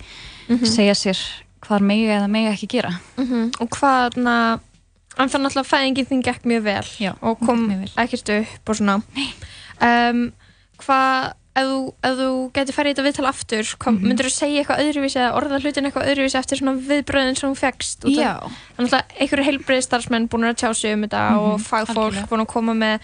segja 0.65 0.93
sér 0.97 1.19
hvað 1.63 1.79
mega 1.81 2.17
eða 2.19 2.29
mega 2.29 2.51
ekki 2.55 2.67
gera 2.67 2.99
Mhm. 3.17 3.51
Og 3.61 3.69
hvað, 3.69 4.17
en 4.17 5.29
þannig 5.29 5.45
náttúrulega 5.45 5.69
fæðingin 5.69 6.09
þín 6.09 6.23
gekk 6.25 6.43
mjög 6.49 6.63
vel 6.63 6.87
Já, 6.99 7.13
og 7.21 7.39
kom 7.45 7.67
vel. 7.69 7.89
ekkert 7.95 8.29
upp 8.41 8.69
og 8.69 8.75
svona. 8.75 9.01
Um, 9.81 10.33
hvað, 10.81 11.33
ef 11.55 11.67
þú, 11.69 11.79
ef 12.03 12.13
þú 12.17 12.27
getur 12.55 12.73
farið 12.73 12.89
í 12.89 12.93
þetta 12.95 13.05
viðtal 13.07 13.27
aftur, 13.29 13.63
hvað, 13.77 13.93
Mhm. 13.99 14.07
myndir 14.09 14.25
þú 14.25 14.33
segja 14.33 14.63
eitthvað 14.63 14.81
öðruvísi 14.83 15.19
eða 15.21 15.35
orða 15.37 15.59
hlutin 15.61 15.85
eitthvað 15.85 16.07
öðruvísi 16.09 16.39
eftir 16.39 16.57
svona 16.57 16.79
viðbröðin 16.81 17.37
sem 17.37 17.53
þú 17.53 17.57
fegst? 17.61 17.99
Þannig 18.01 18.89
að 18.89 19.03
einhverju 19.21 19.45
heilbrið 19.45 19.83
starfsmenn 19.85 20.27
búin 20.29 20.49
að 20.49 20.57
tjá 20.57 20.73
sig 20.75 20.93
um 20.93 21.01
þetta 21.03 21.37
og 21.37 21.59
fagfólk 21.61 22.27
búin 22.27 22.41
að 22.41 22.47
koma 22.47 22.73
með 22.73 22.99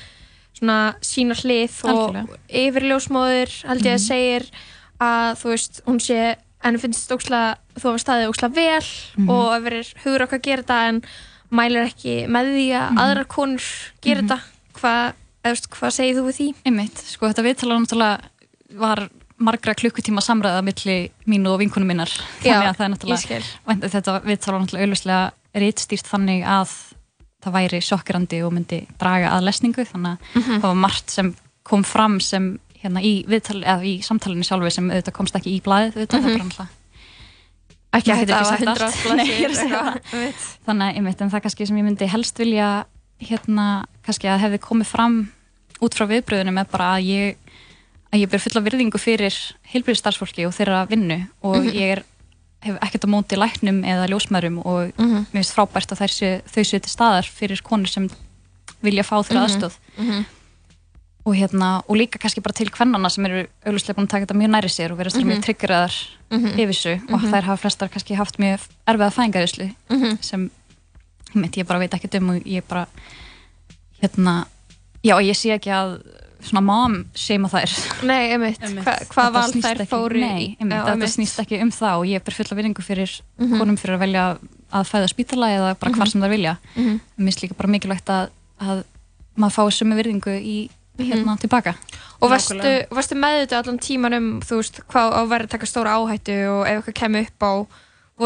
svona 0.59 0.77
sína 1.05 1.37
hlið 1.39 1.79
og 1.87 1.95
Algjörlega. 1.95 2.37
yfirljósmóður 2.61 3.55
held 3.71 3.87
ég 3.87 3.97
að 3.97 4.05
segir 4.05 4.47
að 4.99 5.31
þú 5.39 5.51
veist, 5.53 5.81
hún 5.87 5.99
sé 6.03 6.21
en 6.67 6.79
finnst 6.81 7.11
óksla, 7.15 7.41
þú 7.79 7.93
hafa 7.93 8.03
staðið 8.03 8.31
óksla 8.33 8.49
vel 8.51 8.89
og 9.29 9.45
að 9.55 9.67
verið 9.69 9.91
hugur 10.03 10.25
okkar 10.25 10.41
að 10.41 10.47
gera 10.49 10.65
þetta 10.65 10.79
en 10.89 11.01
mælir 11.55 11.87
ekki 11.87 12.15
með 12.29 12.51
því 12.55 12.65
að 12.77 12.99
aðrar 13.05 13.29
konur 13.31 13.69
gera 14.03 14.25
þetta. 14.25 14.39
Hvað, 14.79 15.15
hvað 15.77 15.95
segir 15.95 16.19
þú 16.19 16.25
við 16.27 16.37
því? 16.39 16.49
einmitt, 16.67 17.01
sko 17.13 17.31
þetta 17.31 17.47
viðtala 17.47 17.79
náttúrulega 17.79 18.77
var 18.79 19.05
margra 19.39 19.73
klukkutíma 19.79 20.21
samræða 20.21 20.61
milli 20.67 20.97
mínu 21.31 21.53
og 21.53 21.61
vinkunum 21.63 21.87
minnar. 21.87 22.11
Þannig 22.43 22.69
að 22.69 22.77
það 22.77 22.85
er 22.85 22.93
náttúrulega 22.93 23.89
þetta 23.95 24.15
viðtala 24.27 24.59
náttúrulega 24.59 24.89
auðvitað 24.89 25.63
rítstýrt 25.63 26.09
þannig 26.11 26.43
að 26.45 26.75
það 27.43 27.55
væri 27.55 27.81
sjokkirandi 27.85 28.41
og 28.45 28.55
myndi 28.55 28.81
draga 28.99 29.35
að 29.35 29.45
lesningu 29.47 29.85
þannig 29.87 30.33
að 30.35 30.49
það 30.49 30.67
var 30.67 30.81
margt 30.87 31.13
sem 31.13 31.31
kom 31.69 31.85
fram 31.87 32.19
sem 32.23 32.51
hérna 32.79 33.03
í 33.03 33.13
viðtal 33.27 33.61
í 33.85 33.99
samtalinu 34.05 34.45
sjálfu 34.47 34.71
sem 34.73 34.91
auðvitað 34.91 35.15
komst 35.15 35.39
ekki 35.39 35.55
í 35.57 35.63
blaðið 35.63 35.97
auðvitað, 35.97 36.21
það 36.21 36.29
er 36.29 36.37
bara 36.37 36.49
náttúrulega 36.49 36.77
ekki 37.89 38.13
Maður 38.13 38.21
að 38.21 38.21
þetta 38.21 38.35
ekki 38.35 38.45
var 38.45 38.49
sagt 38.49 38.61
100 38.61 38.85
allt. 38.85 39.17
Nei, 39.17 39.25
ég 39.27 39.43
er 39.43 39.49
að 39.49 39.59
segja 39.59 39.81
blaðsíður 39.81 40.47
þannig 40.67 40.85
að 40.85 40.99
einmitt, 40.99 41.21
en 41.23 41.31
það 41.33 41.43
kannski 41.45 41.67
sem 41.69 41.79
ég 41.79 41.87
myndi 41.87 42.09
helst 42.11 42.39
vilja 42.39 42.69
hérna, 43.19 43.65
kannski 44.05 44.29
að 44.29 44.43
hefði 44.45 44.59
komið 44.63 44.91
fram 44.91 45.17
út 45.83 45.95
frá 45.95 46.05
viðbröðunum 46.11 46.61
er 46.61 46.69
bara 46.69 46.91
að 46.97 47.09
ég 47.09 47.49
að 48.09 48.23
ég 48.23 48.31
ber 48.31 48.41
fulla 48.41 48.63
virðingu 48.65 49.01
fyrir 49.01 49.35
heilbyrðistarfsfólki 49.73 50.47
og 50.47 50.55
þeirra 50.55 50.85
vinnu 50.89 51.19
og 51.45 51.67
ég 51.69 51.97
er, 51.97 52.03
hef 52.65 52.79
ekkert 52.83 53.07
á 53.07 53.09
móti 53.09 53.37
læknum 53.39 53.83
eða 53.87 54.09
ljósmærum 54.11 54.59
og 54.65 54.91
mér 54.99 55.29
finnst 55.31 55.55
frábært 55.55 55.93
að 55.93 56.01
þær 56.03 56.13
sé, 56.15 56.31
þau 56.49 56.63
séu 56.63 56.81
til 56.83 56.91
staðar 56.91 57.29
fyrir 57.29 57.61
konur 57.63 57.87
sem 57.91 58.09
vilja 58.83 59.03
fá 59.07 59.15
þeirra 59.23 59.45
aðstöð 59.47 59.79
og 61.29 61.35
hérna, 61.35 61.83
og 61.87 61.97
líka 61.99 62.17
kannski 62.19 62.41
bara 62.41 62.55
til 62.57 62.69
kvennana 62.73 63.09
sem 63.11 63.25
eru 63.27 63.43
auðvitað 63.67 63.97
búin 63.97 64.07
að 64.07 64.13
taka 64.13 64.25
þetta 64.25 64.37
mjög 64.39 64.51
næri 64.53 64.69
sér 64.71 64.93
og 64.93 64.97
vera 64.97 65.11
mm 65.13 65.27
mjög 65.29 65.41
tryggeraðar 65.45 65.97
yfir 66.31 66.71
þessu. 66.71 66.93
Og 67.13 67.25
þær 67.27 67.47
hafa 67.49 67.61
flestar 67.61 67.89
kannski 67.89 68.15
haft 68.17 68.39
mjög 68.39 68.63
erfiða 68.87 69.11
fæðingarislu 69.17 69.67
sem 70.21 70.49
meit, 71.33 71.57
ég 71.57 71.67
bara 71.67 71.79
veit 71.79 71.93
ekkert 71.93 72.15
um 72.21 72.29
og 72.33 72.47
ég 72.47 72.63
bara 72.67 72.87
hérna, 74.01 74.47
já 75.03 75.15
ég 75.21 75.35
sé 75.37 75.53
ekki 75.53 75.69
að 75.69 75.99
svona 76.41 76.61
mom 76.63 76.93
seima 77.13 77.49
þær. 77.51 77.73
Nei, 78.07 78.31
einmitt, 78.33 78.59
Hva, 78.61 78.93
hvað 79.09 79.09
Þetta 79.09 79.31
val 79.35 79.51
snýst 79.51 79.65
þær 79.67 79.81
ekki- 79.83 79.89
fóru 79.91 80.19
Nei, 80.21 80.39
í? 80.39 80.47
einmitt, 80.59 80.77
Já, 80.77 80.85
þetta 80.93 81.09
snýst 81.15 81.39
ekki 81.43 81.61
um 81.61 81.71
það 81.75 81.95
og 81.99 82.05
ég 82.07 82.23
ber 82.23 82.33
fulla 82.37 82.57
virðingu 82.59 82.85
fyrir 82.85 83.15
konum 83.37 83.77
fyrir 83.77 83.95
að 83.97 84.03
velja 84.05 84.23
að 84.71 84.87
fæða 84.91 85.09
spítala 85.11 85.49
eða 85.57 85.73
bara 85.79 85.91
hvar 85.97 86.07
sem 86.11 86.21
þær 86.21 86.29
vilja. 86.35 86.57
Mhm. 86.75 86.99
mér 87.19 87.25
finnst 87.31 87.41
líka 87.43 87.57
bara 87.57 87.69
mikilvægt 87.73 88.09
að, 88.09 88.29
að 88.61 88.83
maður 89.37 89.55
fái 89.57 89.71
sömu 89.79 89.95
virðingu 89.99 90.35
í 90.39 90.57
hérna 90.99 91.37
tilbaka. 91.39 91.75
Og 92.21 92.29
varstu, 92.29 92.71
varstu 92.91 93.15
meðvitað 93.15 93.59
allan 93.63 93.79
tíman 93.79 94.13
um, 94.17 94.41
þú 94.43 94.57
veist, 94.59 94.79
hvað 94.91 95.13
á 95.15 95.21
vera 95.31 95.43
að 95.47 95.49
taka 95.53 95.65
stóra 95.65 95.93
áhættu 95.95 96.35
og 96.51 96.67
ef 96.67 96.81
eitthvað 96.83 96.97
kemur 96.99 97.27
upp 97.27 97.39
á, 97.47 97.53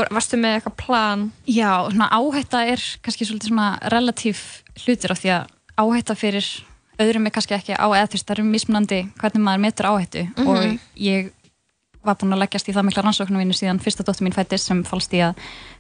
varstu 0.10 0.38
með 0.41 0.55
eitthvað 0.58 0.77
plan? 0.82 1.32
Já, 1.46 1.86
svona 1.93 2.10
áhætta 2.10 2.63
er 2.65 2.82
kannski 3.05 3.25
svolítið 3.29 3.51
svona 3.53 3.67
relatív 3.93 4.41
hlutir 4.86 5.12
af 5.13 5.22
því 5.22 5.29
að 5.36 5.51
áhætta 5.77 6.15
fyrir 6.17 6.48
öðrum 7.01 7.25
er 7.27 7.33
kannski 7.33 7.55
ekki 7.57 7.73
á 7.77 7.85
eða 7.88 8.09
þú 8.09 8.17
veist, 8.17 8.27
það 8.27 8.35
eru 8.38 8.50
mismunandi 8.50 9.00
hvernig 9.21 9.43
maður 9.45 9.63
metur 9.63 9.89
áhættu. 9.89 10.23
Og 10.45 10.79
ég 11.00 11.31
var 12.03 12.17
búin 12.19 12.35
að 12.35 12.41
leggjast 12.43 12.67
í 12.67 12.73
það 12.75 12.85
mikla 12.89 13.03
rannsóknarvinnu 13.05 13.55
síðan 13.55 13.79
fyrsta 13.79 14.03
dóttur 14.03 14.25
mín 14.27 14.35
fættist 14.35 14.67
sem 14.67 14.83
falst 14.83 15.13
í 15.15 15.21
að 15.23 15.38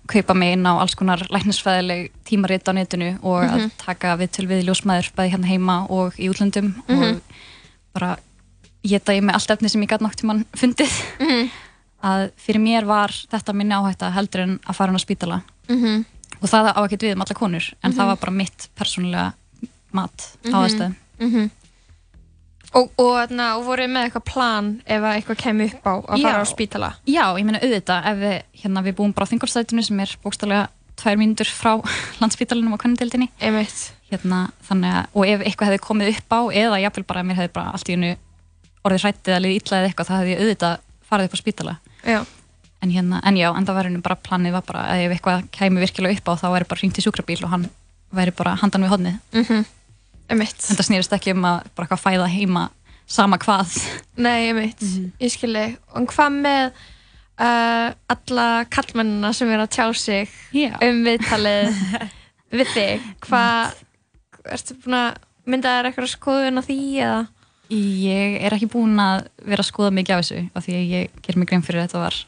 kaupa 0.07 0.33
mig 0.33 0.53
inn 0.55 0.63
á 0.63 0.79
alls 0.79 0.95
konar 0.95 1.19
læknisfræðileg 1.29 2.11
tímarit 2.23 2.67
á 2.67 2.71
netinu 2.71 3.09
og 3.21 3.43
að 3.43 3.65
taka 3.81 4.15
við 4.19 4.31
til 4.31 4.47
við 4.47 4.63
ljósmaður 4.69 5.11
bæði 5.17 5.33
hérna 5.33 5.51
heima 5.51 5.75
og 5.91 6.15
í 6.15 6.29
útlöndum 6.31 6.71
og 6.87 7.19
bara 7.93 8.15
geta 8.83 9.13
ég 9.15 9.23
með 9.23 9.35
allt 9.35 9.51
efni 9.51 9.69
sem 9.69 9.83
ég 9.83 9.91
gæti 9.91 10.15
tímann 10.23 10.45
fundið. 10.55 10.95
Að 12.03 12.31
fyrir 12.39 12.59
mér 12.63 12.87
var 12.87 13.11
þetta 13.11 13.53
minni 13.55 13.75
áhætta 13.75 14.11
heldur 14.11 14.41
en 14.43 14.59
að 14.63 14.75
fara 14.75 14.91
hann 14.91 14.99
á 14.99 15.03
spítala. 15.03 15.41
Mhm. 15.69 16.05
og 16.43 16.49
það 16.49 16.73
á 16.75 16.79
ekkert 16.83 17.03
við 17.03 17.13
um 17.15 17.21
alla 17.23 17.35
konur 17.35 17.73
en 17.83 17.93
það 17.93 18.07
var 18.07 18.17
bara 18.19 18.31
mitt 18.31 18.69
persónulega 18.75 19.33
mat 19.93 20.37
á 20.51 20.59
aðstæðum 21.23 21.51
Og, 22.73 22.89
og, 22.97 23.29
na, 23.29 23.51
og 23.59 23.67
voru 23.67 23.85
með 23.85 24.07
eitthvað 24.07 24.23
plan 24.25 24.69
ef 24.89 25.03
að 25.03 25.15
eitthvað 25.19 25.41
kemur 25.43 25.67
upp 25.69 25.83
á 25.85 25.93
að 25.93 26.23
fara 26.23 26.39
Já. 26.39 26.41
á 26.41 26.45
spítala? 26.49 26.87
Já, 27.05 27.25
ég 27.37 27.45
meina 27.45 27.59
auðvitað 27.61 28.07
ef 28.09 28.17
við, 28.17 28.37
hérna, 28.63 28.81
við 28.87 28.95
búum 28.97 29.13
bara 29.13 29.27
á 29.27 29.31
þingolstætinu 29.31 29.83
sem 29.85 29.99
er 30.01 30.13
bókstallega 30.23 30.63
tvær 30.97 31.19
mínútur 31.21 31.51
frá 31.53 31.75
landsspítalinum 32.21 32.73
og 32.73 32.81
konundildinni 32.81 33.29
Einmitt. 33.37 33.91
hérna, 34.09 34.47
og 35.13 35.27
ef 35.27 35.45
eitthvað 35.45 35.69
hefði 35.69 35.83
komið 35.85 36.09
upp 36.15 36.33
á 36.33 36.41
eða 36.63 36.79
jafnvel 36.81 37.05
bara 37.11 37.21
að 37.21 37.29
mér 37.29 37.39
hefði 37.43 37.53
bara 37.59 37.75
allt 37.77 37.91
í 37.91 37.93
hennu 37.93 38.11
orðið 38.83 39.05
hrættið 39.05 39.35
að 39.37 39.45
liði 39.45 39.59
illa 39.61 39.77
eða 39.77 39.91
eitthvað, 39.91 40.09
það 40.09 40.23
hefði 40.23 40.33
ég 40.33 40.41
auðvitað 40.41 40.75
farið 41.09 41.29
upp 41.29 41.37
á 41.37 41.43
spítala 41.43 41.77
Já. 42.01 42.19
en 42.81 42.95
hérna, 42.97 43.21
en 43.21 43.37
já, 43.37 43.49
en 43.53 43.69
það 43.69 43.77
var 43.77 43.91
henni 43.91 44.03
bara 44.09 44.17
planið 44.17 44.57
var 44.57 44.65
bara 44.65 44.87
að 44.89 45.05
ef 45.05 45.15
eitthvað 45.17 45.45
kæmi 45.53 45.85
virkilega 45.85 46.17
upp 46.17 46.33
á 46.33 46.33
þá 46.41 46.47
væri 46.57 46.69
bara 46.73 46.81
hringt 46.81 46.97
í 46.97 47.05
sjúkrabíl 47.05 47.39
og 47.45 47.53
hann 47.53 47.69
væri 48.13 48.33
bara 48.33 48.57
handan 48.61 48.85
við 48.85 48.93
hodnið 48.97 49.17
mm 49.33 49.43
-hmm. 49.43 49.65
En 50.41 50.79
það 50.79 50.87
snýrist 50.89 51.13
ekki 51.15 51.35
um 51.35 51.45
að 51.49 51.67
bara 51.75 51.87
eitthvað 51.87 52.03
fæða 52.03 52.31
heima 52.33 52.65
sama 53.13 53.37
hvað. 53.41 53.77
Nei, 54.15 54.47
ég 54.47 54.57
veit, 54.57 54.83
ég 55.21 55.33
skilji 55.33 55.65
og 55.93 56.09
hvað 56.13 56.37
með 56.39 56.65
uh, 57.43 57.89
alla 58.15 58.47
kallmennina 58.73 59.33
sem 59.35 59.51
er 59.53 59.63
að 59.63 59.73
tjá 59.75 59.85
sig 59.97 60.33
Já. 60.55 60.73
um 60.85 61.03
viðtalið 61.05 61.79
við 62.57 62.73
þig, 62.73 63.07
hvað 63.27 63.79
ertu 64.53 64.77
búin 64.83 64.99
að 64.99 65.21
mynda 65.49 65.77
þér 65.77 65.89
eitthvað 65.89 66.11
skoðun 66.13 66.59
á 66.59 66.63
því 66.63 66.79
eða? 67.03 67.23
Ég 67.73 68.37
er 68.43 68.53
ekki 68.53 68.69
búin 68.69 68.99
að 69.01 69.25
vera 69.47 69.63
að 69.63 69.69
skoða 69.71 69.93
mikið 69.95 70.15
af 70.15 70.23
þessu 70.23 70.41
af 70.53 70.65
því 70.65 70.75
að 70.77 70.93
ég 70.93 71.21
ger 71.25 71.39
mig 71.39 71.49
grein 71.49 71.63
fyrir 71.65 71.81
að 71.81 71.87
þetta 71.87 72.03
var 72.03 72.19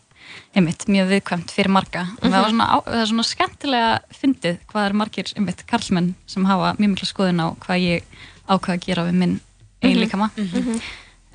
einmitt 0.56 0.86
mjög 0.88 1.10
viðkvæmt 1.12 1.52
fyrir 1.52 1.70
marga. 1.76 2.06
En 2.22 2.32
það, 2.32 2.42
var 2.42 2.50
svona, 2.50 2.68
á- 2.72 2.86
það 2.88 3.02
er 3.02 3.10
svona 3.12 3.26
skemmtilega 3.28 4.00
fyndið 4.16 4.58
hvað 4.72 4.86
er 4.90 4.94
margir 5.02 5.34
einmitt 5.36 5.66
karlmenn 5.68 6.14
sem 6.28 6.46
hafa 6.46 6.74
mjög 6.80 6.90
mikla 6.94 7.10
skoðun 7.10 7.44
á 7.44 7.48
hvað 7.60 7.84
ég 7.84 8.04
ákvað 8.48 8.76
að 8.78 8.86
gera 8.86 9.04
við 9.10 9.14
minn 9.20 9.40
eigin 9.84 9.98
Mhm. 9.98 10.04
líkama. 10.06 10.30
Mhm. 10.38 10.82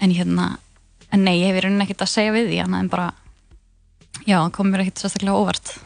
en 0.00 0.10
hérna 0.10 0.58
en 1.12 1.24
nei, 1.24 1.40
ég 1.42 1.46
hef 1.52 1.56
í 1.58 1.60
rauninni 1.66 1.84
ekkert 1.84 2.02
að 2.06 2.08
segja 2.08 2.32
við 2.32 2.48
því 2.48 2.74
en 2.80 2.88
bara 2.88 3.12
já, 4.26 4.38
það 4.40 4.52
kom 4.52 4.70
mér 4.72 4.80
ekkert 4.86 4.98
sérstaklega 4.98 5.36
óvart. 5.36 5.78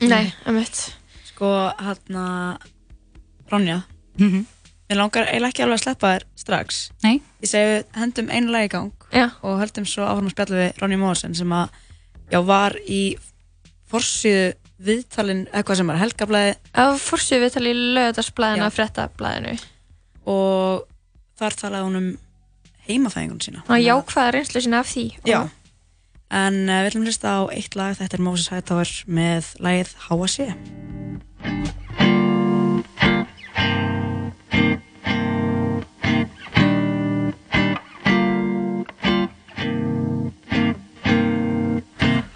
Nei, 0.00 0.32
einmitt. 0.46 0.92
Sko, 1.24 1.72
hérna 1.78 2.58
Ronja. 3.50 3.84
Mhm. 4.18 4.46
Mér 4.90 4.96
langar 4.98 5.26
eiginlega 5.26 5.48
ekki 5.52 5.62
alveg 5.64 5.78
að 5.78 5.82
sleppa 5.84 6.08
þér 6.18 6.22
strax. 6.36 6.90
Nei. 7.02 7.22
Ég 7.42 7.48
segi 7.48 7.84
hendum 7.94 8.28
einu 8.30 8.50
lag 8.52 8.64
í 8.66 8.68
gang 8.68 8.92
Já. 9.12 9.30
og 9.42 9.60
höldum 9.60 9.86
svo 9.86 10.04
áfram 10.04 10.28
að 10.28 10.34
spjalla 10.34 10.56
við 10.60 10.78
Ronja 10.82 10.98
Mósen 10.98 11.34
sem 11.36 11.48
að 11.48 11.68
já, 12.34 12.40
var 12.42 12.76
í 12.82 13.02
forsýðu 13.90 14.52
viðtalin 14.84 15.44
eitthvað 15.52 15.80
sem 15.80 15.90
var 15.92 16.00
helgablaði 16.02 16.54
Það 16.74 16.94
fórsið 17.04 17.44
við 17.44 17.52
tala 17.54 17.70
í 17.70 17.74
lögadagsblæðinu 17.96 18.64
Já. 18.64 18.66
og 18.66 18.74
fréttablæðinu 18.74 19.54
og 20.34 20.86
þar 21.38 21.58
talaði 21.60 21.86
hún 21.88 22.00
um 22.00 22.08
heimafæðingun 22.88 23.44
sína. 23.44 23.62
Og 23.68 23.80
jákvæða 23.80 24.34
reynslu 24.34 24.64
sína 24.64 24.82
af 24.82 24.90
því 24.90 25.06
Já, 25.28 25.40
en 26.34 26.60
uh, 26.66 26.80
við 26.82 26.90
ætlum 26.90 27.06
að 27.06 27.12
hlusta 27.12 27.36
á 27.38 27.40
eitt 27.54 27.78
lag, 27.78 27.96
þetta 28.00 28.18
er 28.18 28.26
Moses 28.26 28.50
Hightower 28.52 28.94
með 29.06 29.54
lagið 29.64 29.94
H.A.C. 30.08 30.50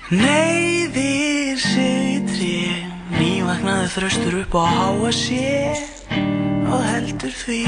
Neyðir 0.08 1.58
sig 1.60 2.14
í 2.16 2.20
tré 2.24 2.60
Nývagnaði 3.12 3.88
þröstur 3.92 4.36
upp 4.38 4.54
á 4.56 4.64
háa 4.64 5.10
sé 5.12 5.50
Og 6.64 6.80
heldur 6.80 7.34
því. 7.36 7.58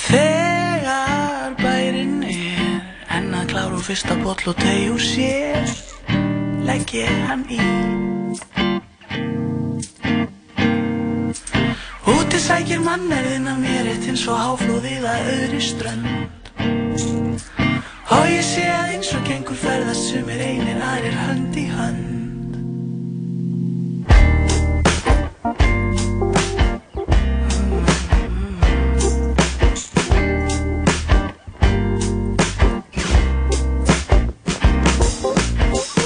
Þegar 0.00 1.58
bærin 1.60 2.24
er 2.24 2.80
Enn 3.18 3.36
að 3.36 3.52
klára 3.52 3.76
úr 3.76 3.84
fyrsta 3.84 4.16
boll 4.24 4.48
og 4.48 4.56
teg 4.64 4.96
úr 4.96 5.04
sér 5.04 5.68
Legg 6.64 6.96
ég 6.96 7.12
hann 7.28 7.44
í. 7.52 7.60
Úti 12.08 12.40
sækir 12.48 12.80
mannerðin 12.80 13.52
að 13.52 13.64
mér 13.68 13.92
Eitt 13.92 14.08
eins 14.08 14.24
og 14.24 14.40
háflóðið 14.40 15.04
að 15.04 15.32
öðri 15.36 15.64
strönd 15.68 16.30
Og 18.10 18.26
ég 18.26 18.42
sé 18.42 18.64
að 18.66 18.96
eins 18.96 19.10
og 19.14 19.22
gengur 19.22 19.54
ferðast 19.54 20.08
sem 20.10 20.26
er 20.34 20.40
einir 20.42 20.80
aðrir 20.82 21.14
hönd 21.14 21.58
í 21.60 21.66
hönd 21.70 22.08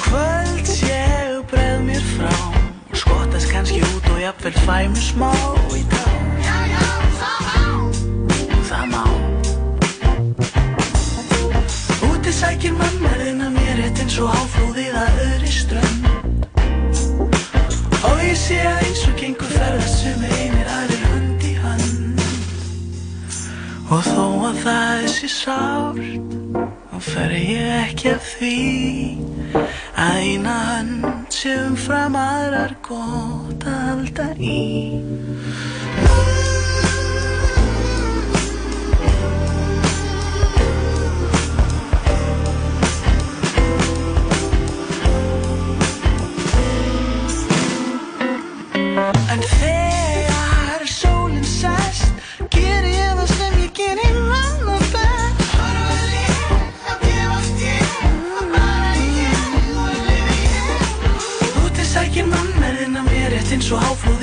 Kvöld 0.04 0.72
ég 0.84 1.40
breð 1.48 1.82
mér 1.88 2.04
frá 2.12 2.36
og 2.36 2.96
skottast 3.00 3.48
kannski 3.48 3.80
út 3.80 4.12
og 4.12 4.20
jafnvel 4.26 4.56
fæ 4.68 4.80
mér 4.92 5.04
smá. 5.08 5.32
Í 5.72 5.84
dag 5.88 6.40
Já, 6.44 6.56
já, 6.76 6.88
það 7.16 7.38
má. 7.48 7.62
Það 8.68 8.90
má 8.92 9.23
Sækir 12.34 12.72
mannverðin 12.74 13.44
að 13.46 13.52
mér 13.54 13.80
eitt 13.84 14.00
eins 14.02 14.16
og 14.18 14.32
áflóðið 14.34 14.94
að 14.98 15.18
öðri 15.24 15.50
strönd 15.54 16.02
Og 18.08 18.22
ég 18.24 18.34
sé 18.38 18.56
að 18.58 18.80
eins 18.88 19.02
og 19.06 19.14
gengur 19.20 19.52
ferðast 19.52 20.00
sem 20.02 20.24
er 20.26 20.34
einir 20.42 20.72
aðrir 20.74 21.04
hönd 21.12 21.46
í 21.46 21.52
hönd. 21.62 22.24
Og 23.86 24.02
þó 24.08 24.26
að 24.50 24.58
það 24.64 25.06
sé 25.14 25.30
sárt 25.30 26.02
Þá 26.90 26.98
fer 27.06 27.36
ég 27.38 27.70
ekki 27.84 28.12
að 28.16 28.28
því. 28.32 28.58
Að 30.04 30.18
eina 30.26 30.58
hönd 30.72 31.38
sé 31.38 31.54
umfram 31.68 32.18
aðrar 32.18 32.74
gott 32.82 33.64
að 33.70 33.80
halda 33.88 34.28
í 34.42 34.60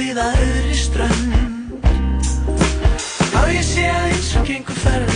eins 0.01 0.17
og 0.17 0.17
háflóðið 0.17 0.17
að 0.21 0.33
öðri 0.41 0.75
strönd. 0.77 1.33
Á 3.37 3.41
ég 3.53 3.63
sé 3.65 3.85
að 3.85 4.07
eins 4.09 4.31
og 4.39 4.45
gengur 4.47 4.79
ferð 4.81 5.10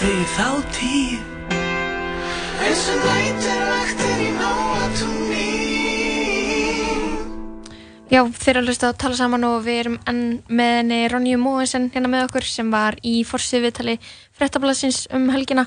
fyrir 0.00 0.28
þá 0.32 0.48
tíð. 0.72 1.20
Eins 2.60 2.86
og 2.88 3.02
nættir 3.04 3.60
vaktir 3.68 4.22
í 4.24 4.30
nóatúni. 4.38 5.48
Já, 8.10 8.24
þeir 8.24 8.54
eru 8.54 8.62
að 8.62 8.70
hlusta 8.70 8.88
að 8.90 8.98
tala 9.04 9.18
saman 9.18 9.44
og 9.46 9.58
við 9.66 9.82
erum 9.82 9.98
enn 10.10 10.22
með 10.48 10.72
henni 10.78 11.02
Ronju 11.12 11.42
Móensen 11.42 11.90
hérna 11.92 12.10
með 12.10 12.24
okkur 12.30 12.48
sem 12.48 12.72
var 12.72 12.96
í 13.06 13.20
forsið 13.28 13.68
viðtali 13.68 13.98
frettablasins 14.38 15.04
um 15.14 15.28
helgina 15.30 15.66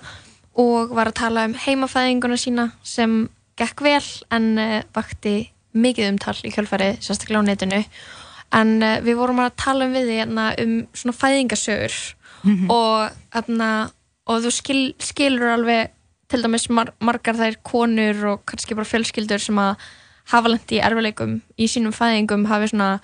og 0.60 0.92
var 0.98 1.14
að 1.14 1.20
tala 1.22 1.46
um 1.48 1.56
heimafæðinguna 1.56 2.38
sína 2.42 2.72
sem 2.84 3.30
gekk 3.60 3.86
vel 3.86 4.04
en 4.34 4.52
uh, 4.58 4.76
vakti 4.98 5.38
mikið 5.78 6.10
umtal 6.10 6.36
í 6.42 6.52
kjölfarið, 6.54 7.00
sérstaklega 7.06 7.46
á 7.46 7.50
netinu. 7.54 7.86
En 8.54 8.78
uh, 8.82 9.00
við 9.06 9.22
vorum 9.22 9.46
að 9.46 9.56
tala 9.62 9.86
um 9.86 9.94
við 9.94 10.10
því 10.10 10.22
hérna, 10.24 10.52
um 10.62 10.80
svona 10.92 11.20
fæðingasögur 11.22 12.00
og, 12.74 13.20
hérna, 13.34 13.70
og 14.28 14.44
þú 14.46 14.52
skil, 14.56 14.82
skilur 15.04 15.52
alveg 15.58 15.92
til 16.32 16.42
dæmis 16.44 16.70
mar 16.70 16.94
margar 17.04 17.36
þær 17.38 17.58
konur 17.64 18.24
og 18.34 18.46
kannski 18.50 18.76
bara 18.78 18.88
fjölskyldur 18.90 19.42
sem 19.44 19.60
að 19.62 19.76
hafa 20.32 20.50
lendi 20.54 20.78
í 20.80 20.84
erfileikum 20.84 21.42
í 21.60 21.68
sínum 21.68 21.94
fæðingum 21.96 22.46
hafi 22.48 22.72
svona 22.72 23.00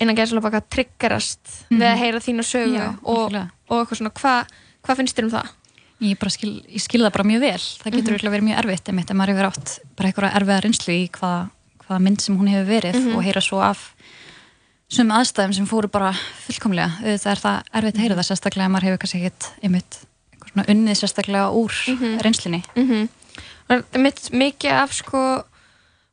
innan 0.00 0.16
gæðslega 0.16 0.44
baka 0.44 0.60
triggerast 0.72 1.40
við 1.70 1.84
að 1.88 1.98
heyra 2.02 2.20
þína 2.24 2.44
sögu 2.46 2.76
Já, 2.76 2.86
og, 3.02 3.34
og 3.68 3.80
eitthvað 3.82 3.98
svona, 4.00 4.12
hvað 4.16 4.52
hva 4.86 4.96
finnst 4.96 5.16
þér 5.18 5.26
um 5.28 5.32
það? 5.34 5.48
Ég, 5.98 6.20
skil, 6.30 6.52
ég 6.70 6.80
skil 6.84 7.00
það 7.02 7.12
bara 7.16 7.26
mjög 7.26 7.40
vel. 7.42 7.58
Það 7.58 7.92
getur 7.96 8.12
Mhm. 8.12 8.18
mm 8.22 8.32
verið 8.32 8.46
mjög 8.46 8.58
erfitt 8.62 8.88
einmitt 8.88 9.10
ef 9.10 9.16
maður 9.18 9.32
hefur 9.34 9.48
átt 9.50 9.72
bara 9.98 10.08
einhverja 10.08 10.36
erfiða 10.38 10.60
reynslu 10.62 10.94
í 10.94 11.08
hvaða, 11.10 11.40
hvaða 11.82 12.00
mynd 12.04 12.20
sem 12.22 12.38
hún 12.38 12.48
hefur 12.52 12.68
verið 12.70 12.94
Mhm. 13.00 13.16
og 13.16 13.24
heyra 13.24 13.40
svo 13.42 13.58
af 13.60 13.94
svum 14.88 15.10
aðstæðum 15.10 15.54
sem 15.54 15.66
fóru 15.66 15.90
bara 15.90 16.12
fullkomlega. 16.46 17.02
Auðvitað 17.02 17.32
er 17.32 17.42
það 17.42 17.62
erfitt 17.74 17.96
að 17.98 18.00
heyra 18.04 18.14
það 18.16 18.28
sérstaklega 18.30 18.64
ef 18.64 18.70
maður 18.70 18.86
hefur 18.88 18.98
kannski 19.02 19.20
eitthvað 19.26 19.48
svona 19.62 20.06
unnið 20.54 21.00
sérstaklega 21.00 21.50
úr. 21.50 21.72
Mm 21.86 23.08
Það 23.68 23.84
er 23.92 24.00
mitt 24.00 24.30
mikið 24.32 24.70
af 24.72 24.92
sko 24.96 25.22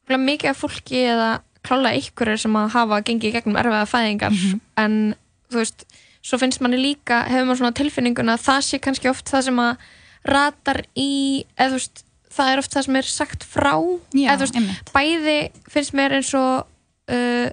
mikið 0.10 0.50
af 0.50 0.58
fólki 0.58 1.06
eða 1.08 1.42
klálega 1.66 1.96
einhverjir 1.96 2.38
sem 2.38 2.56
að 2.56 2.74
hafa 2.76 3.02
gengið 3.02 3.34
gegnum 3.34 3.56
erfiða 3.58 3.86
fæðingar. 3.90 4.34
En 4.78 5.16
þú 5.50 5.62
veist, 5.62 5.86
svo 6.22 6.38
finnst 6.38 6.62
manni 6.62 6.78
líka 6.78 7.24
hefur 7.30 7.46
maður 7.46 7.62
svona 7.64 7.78
tilfinninguna 7.80 8.36
að 8.36 8.44
það 8.46 8.62
sé 8.68 8.80
kannski 8.80 9.10
oft 9.10 9.30
það 9.30 9.46
sem 9.48 9.60
að 9.60 9.78
ratar 10.26 10.82
í 10.98 11.46
eða 11.58 11.70
þú 11.70 11.80
veist, 11.80 12.04
það 12.36 12.52
er 12.52 12.62
oft 12.62 12.74
það 12.74 12.86
sem 12.86 12.96
er 12.96 13.10
sagt 13.10 13.44
frá. 13.44 13.76
Já, 14.14 14.28
eða 14.34 14.38
þú 14.38 14.46
veist, 14.46 14.90
bæði 14.94 15.38
finnst 15.72 15.94
mér 15.98 16.18
eins 16.20 16.34
og 16.38 16.66
uh, 17.12 17.48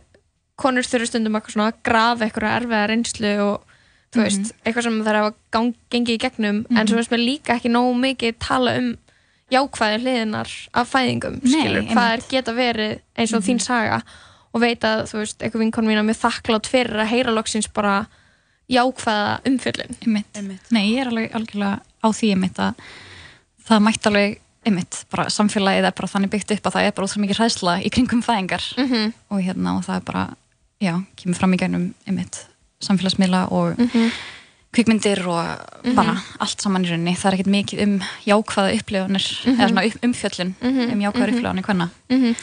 konur 0.56 0.86
þurfi 0.86 1.10
stundum 1.10 1.36
að 1.38 1.78
grafa 1.84 2.26
eitthvað 2.26 2.56
erfiða 2.60 2.86
reynslu 2.90 3.34
og 3.46 3.71
þú 4.12 4.16
Mhm. 4.20 4.24
veist, 4.24 4.52
eitthvað 4.64 4.82
sem 4.82 4.98
það 5.02 5.08
er 5.08 5.20
að 5.22 5.34
gang, 5.50 5.74
gengið 5.90 6.14
í 6.14 6.18
gegnum 6.18 6.66
en 6.76 6.86
svo 6.86 6.96
finnst 6.96 7.10
mér 7.10 7.24
líka 7.24 7.54
ekki 7.56 7.70
nógu 7.72 7.94
mikið 8.00 8.34
tala 8.38 8.76
um 8.78 8.96
jákvæði 9.52 10.00
hliðinar 10.02 10.50
af 10.74 10.90
fæðingum, 10.92 11.42
Nei, 11.42 11.50
skilur, 11.52 11.82
hvað 11.88 12.08
er 12.12 12.18
einmitt. 12.20 12.28
geta 12.30 12.52
verið 12.52 13.00
eins 13.16 13.32
og 13.34 13.42
Mhm. 13.42 13.48
þín 13.48 13.60
saga 13.60 14.02
og 14.54 14.60
veit 14.60 14.80
að, 14.80 15.02
þú 15.08 15.18
veist, 15.20 15.38
eitthvað 15.38 15.60
vinkon 15.64 15.86
mín 15.86 15.98
að 16.00 16.08
mjög 16.10 16.20
þakklátt 16.24 16.66
fyrir 16.68 16.96
að 17.00 17.06
heyra 17.08 17.32
loksins 17.32 17.66
bara 17.72 18.06
jákvæða 18.70 19.40
umfjöllin 19.44 19.96
Einmitt. 20.06 20.70
Nei, 20.70 20.92
ég 20.94 21.00
er 21.00 21.08
alveg 21.10 21.32
algjörlega 21.32 21.80
á 22.04 22.08
því 22.12 22.30
einmitt 22.34 22.58
að 22.58 22.74
það 23.68 23.82
mætti 23.82 24.06
alveg 24.10 24.38
einmitt, 24.64 25.04
bara 25.10 25.24
samfélagið 25.26 25.84
er 25.88 25.90
bara 25.96 26.08
þannig 26.08 26.30
byggt 26.30 26.52
upp 26.52 26.62
að 26.68 26.72
það 26.76 26.86
er 26.86 26.92
bara 26.92 27.06
ótrúlega 27.06 27.24
mikið 27.26 27.40
hræðsla 27.40 27.74
í 27.84 27.90
kringum 27.90 28.22
fæðingar 28.22 28.64
Mhm. 28.78 29.12
og 29.30 29.40
hérna 29.42 29.76
og 29.78 29.84
það 29.84 29.96
er 29.96 30.00
bara, 30.00 30.36
já, 30.80 31.04
kemur 31.16 31.34
fram 31.36 31.52
í 31.54 31.58
gegnum 31.58 31.94
einmitt 32.06 32.44
samfélagsmiðla 32.82 33.46
og 33.52 33.78
Mhm. 33.78 34.10
kvikmyndir 34.72 35.26
og 35.28 35.84
Mhm. 35.84 35.94
bara 35.94 36.16
allt 36.40 36.60
saman 36.60 36.84
í 36.84 36.88
rauninni, 36.90 37.16
það 37.16 37.32
er 37.32 37.36
ekkert 37.38 37.54
mikið 37.56 37.82
um 37.82 38.00
jákvæða 38.26 38.78
upplifunir, 38.78 39.26
Mhm. 39.44 39.60
eða 39.60 39.68
svona 39.68 39.86
upp, 39.86 40.02
umfjöllun 40.02 40.54
Mhm, 40.62 40.92
um 40.92 41.00
jákvæða 41.00 41.28
mhm. 41.28 41.38
upplifunir 41.38 41.90
Mhm. 42.10 42.36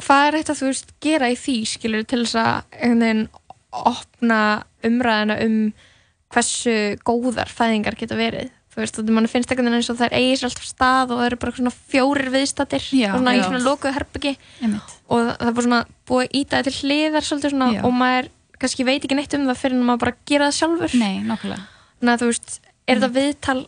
Hvað 0.00 0.28
er 0.28 0.32
þetta, 0.32 0.54
þú 0.56 0.66
veist, 0.66 0.86
gera 1.00 1.26
í 1.28 1.36
því, 1.36 1.66
skilur, 1.66 2.06
til 2.06 2.24
þess 2.24 2.34
að 2.34 2.62
einhvern 2.80 3.00
veginn 3.00 3.28
opna 3.72 4.62
umræðina 4.82 5.44
um 5.44 5.72
hversu 6.32 6.96
góðar 7.04 7.48
fæðingar 7.48 7.96
geta 7.98 8.16
verið? 8.16 8.50
Þú 8.70 8.76
veist, 8.84 8.96
þú 8.96 9.28
finnst 9.28 9.50
einhvern 9.50 9.66
veginn 9.66 9.78
eins 9.80 9.90
og 9.90 9.98
þær 9.98 10.12
eigi 10.14 10.36
sér 10.38 10.48
alltaf 10.48 10.68
stað 10.70 11.10
og 11.10 11.18
það 11.18 11.26
eru 11.26 11.36
bara 11.42 11.52
svona 11.52 11.72
fjórir 11.90 12.30
viðstattir 12.30 12.84
Já, 12.94 13.12
svona 13.16 13.34
í 13.34 13.42
svona 13.42 13.64
lokuðu 13.66 13.94
herbyggi 13.98 14.36
og 15.10 15.24
það 15.26 15.48
er 15.48 15.56
bara 15.58 15.66
svona 15.66 15.84
búið 16.06 16.26
að 16.28 16.36
íta 16.40 16.60
þetta 16.60 16.70
til 16.70 16.78
hliðar 16.80 17.26
svolítið 17.26 17.50
svona 17.56 17.70
Já. 17.74 17.82
og 17.84 17.92
maður 17.92 18.28
kannski 18.60 18.84
veit 18.86 19.04
ekki 19.04 19.16
neitt 19.18 19.34
um 19.34 19.46
það 19.48 19.58
fyrir 19.62 19.76
en 19.78 19.86
maður 19.88 20.02
bara 20.04 20.16
gera 20.28 20.48
það 20.50 20.58
sjálfur. 20.60 20.98
Nei, 21.00 21.20
nákvæmlega. 21.26 21.62
Þannig 22.00 22.12
að 22.14 22.20
þú 22.22 22.28
veist, 22.30 22.60
er 22.86 23.00
þetta 23.00 23.14
viðtal 23.16 23.60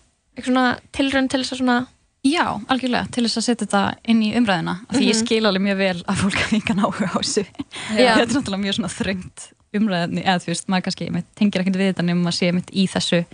tilraun 0.92 1.28
til 1.32 1.42
þess 1.42 1.52
að 1.56 1.60
svona 1.62 1.80
Já, 2.22 2.44
algjörlega, 2.70 3.08
til 3.10 3.24
þess 3.26 3.38
að 3.40 3.44
setja 3.48 3.66
þetta 3.66 3.80
inn 4.12 4.20
í 4.22 4.28
umræðina 4.38 4.76
því 4.92 5.00
ég 5.08 5.16
Mhm. 5.16 5.24
skil 5.26 5.42
alveg 5.48 5.62
mjög 5.64 5.76
vel 5.80 6.02
að 6.06 6.20
fólk 6.22 6.36
hafa 6.38 6.54
engan 6.56 6.82
áhuga 6.86 7.08
á 7.10 7.18
þessu 7.18 7.42
þetta 7.96 8.22
er 8.22 8.26
náttúrulega 8.30 8.62
mjög 8.62 8.76
svona 8.76 8.92
þröngt 8.94 9.46
umræðinni, 9.74 10.22
eða 10.22 10.38
þú 10.44 10.46
veist, 10.52 10.68
maður 10.68 10.84
kannski 10.86 11.24
tengir 11.34 11.60
ekkert 11.64 11.76
við 11.80 11.88
þetta 11.90 12.04
nema 12.06 12.28
að 12.30 12.36
sé 12.38 12.52
mitt 12.54 12.70
í 12.70 12.84
þessu 12.86 13.24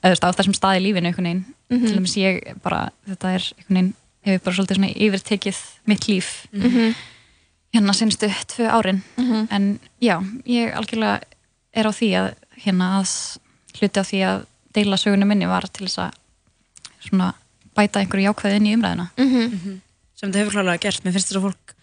veist, 0.00 0.24
á 0.24 0.32
þessum 0.32 0.56
staði 0.56 0.80
í 0.80 0.84
lífinu 0.86 1.12
veginn, 1.14 1.44
Mhm. 1.70 1.84
til 1.86 1.96
dæmis 1.98 2.16
ég 2.16 2.62
bara, 2.62 2.90
þetta 3.06 3.34
er 3.34 3.44
hefur 4.24 4.44
bara 4.44 4.56
svolítið 4.56 4.76
svona 4.78 4.94
yfirtekið 4.96 5.58
mitt 5.86 6.06
líf 6.08 6.46
Mhm. 6.54 6.94
Hérna 7.74 7.92
senstu 7.94 8.28
tvö 8.28 8.68
árin 8.70 9.02
Mhm. 9.18 9.46
en 9.50 9.80
já, 10.00 10.18
ég 10.46 10.74
algjörlega 10.74 11.20
er 11.74 11.84
á 11.86 11.92
því 11.92 12.08
að 12.20 12.34
hérna 12.64 13.00
að 13.00 13.38
hluti 13.80 14.00
á 14.00 14.04
því 14.04 14.18
að 14.24 14.44
deila 14.74 14.96
sögunum 14.96 15.28
minni 15.28 15.46
var 15.46 15.66
til 15.68 15.86
þess 15.86 15.98
að 15.98 16.12
svona 17.08 17.32
bæta 17.76 18.00
einhverju 18.00 18.28
jákvæði 18.30 18.56
inn 18.60 18.66
í 18.70 18.74
umræðina 18.76 19.08
Mhm. 19.18 19.80
sem 20.14 20.30
þetta 20.32 20.38
hefur 20.44 20.52
klálega 20.52 20.80
gert, 20.80 21.04
mér 21.04 21.12
finnst 21.12 21.28
þess 21.32 21.36
að 21.38 21.46
fólk 21.48 21.74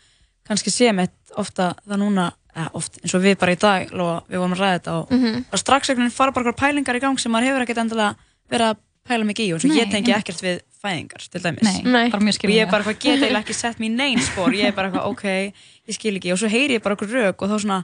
kannski 0.47 0.71
sé 0.71 0.91
með 0.95 1.09
ofta 1.37 1.75
það 1.87 1.97
núna 1.99 2.31
eða 2.55 2.69
oft, 2.73 2.97
eins 3.03 3.13
og 3.15 3.21
við 3.23 3.37
bara 3.39 3.51
í 3.55 3.59
dag 3.59 3.91
og 3.93 4.23
við 4.27 4.37
vorum 4.39 4.53
að 4.55 4.59
ræða 4.59 4.79
þetta 4.79 4.91
og, 5.01 5.11
Mhm. 5.11 5.45
og 5.53 5.59
strax 5.59 5.89
einhvern 5.89 6.07
veginn 6.07 6.11
fara 6.11 6.31
bara 6.31 6.43
einhverjar 6.51 6.73
pælingar 6.73 6.95
í 6.95 6.99
gang 7.01 7.17
sem 7.19 7.31
maður 7.31 7.47
hefur 7.47 7.61
ekkert 7.65 7.77
endilega 7.83 8.15
verið 8.51 8.69
að 8.71 8.77
pæla 9.07 9.23
mikið 9.25 9.47
í 9.47 9.53
og 9.55 9.61
svo 9.61 9.67
Nei, 9.69 9.77
ég 9.79 9.91
tengi 9.91 10.13
ekkert 10.13 10.41
við 10.41 10.59
fæðingar 10.83 11.29
til 11.29 11.41
dæmis 11.41 11.63
Nei, 11.63 11.81
Nei. 11.83 12.09
bara 12.09 12.23
mjög 12.23 12.43
og 12.43 12.51
ég 12.51 12.61
er 12.61 12.71
bara 12.71 12.83
eitthvað 12.83 12.99
get 12.99 13.19
eiginlega 13.21 13.43
ekki 13.45 13.53
sett 13.55 13.77
mér 13.79 13.85
í 13.91 13.95
neinn 13.95 14.19
spór 14.19 14.51
ég 14.53 14.65
er 14.65 14.71
bara 14.73 14.89
eitthvað 14.91 15.05
ok, 15.07 15.53
ég 15.91 15.97
skil 15.99 16.15
ekki 16.17 16.31
og 16.33 16.39
svo 16.41 16.49
heyri 16.51 16.77
ég 16.79 16.83
bara 16.85 16.95
okkur 16.97 17.11
rauk 17.13 17.41
og 17.45 17.49
þá 17.51 17.57
svona 17.65 17.83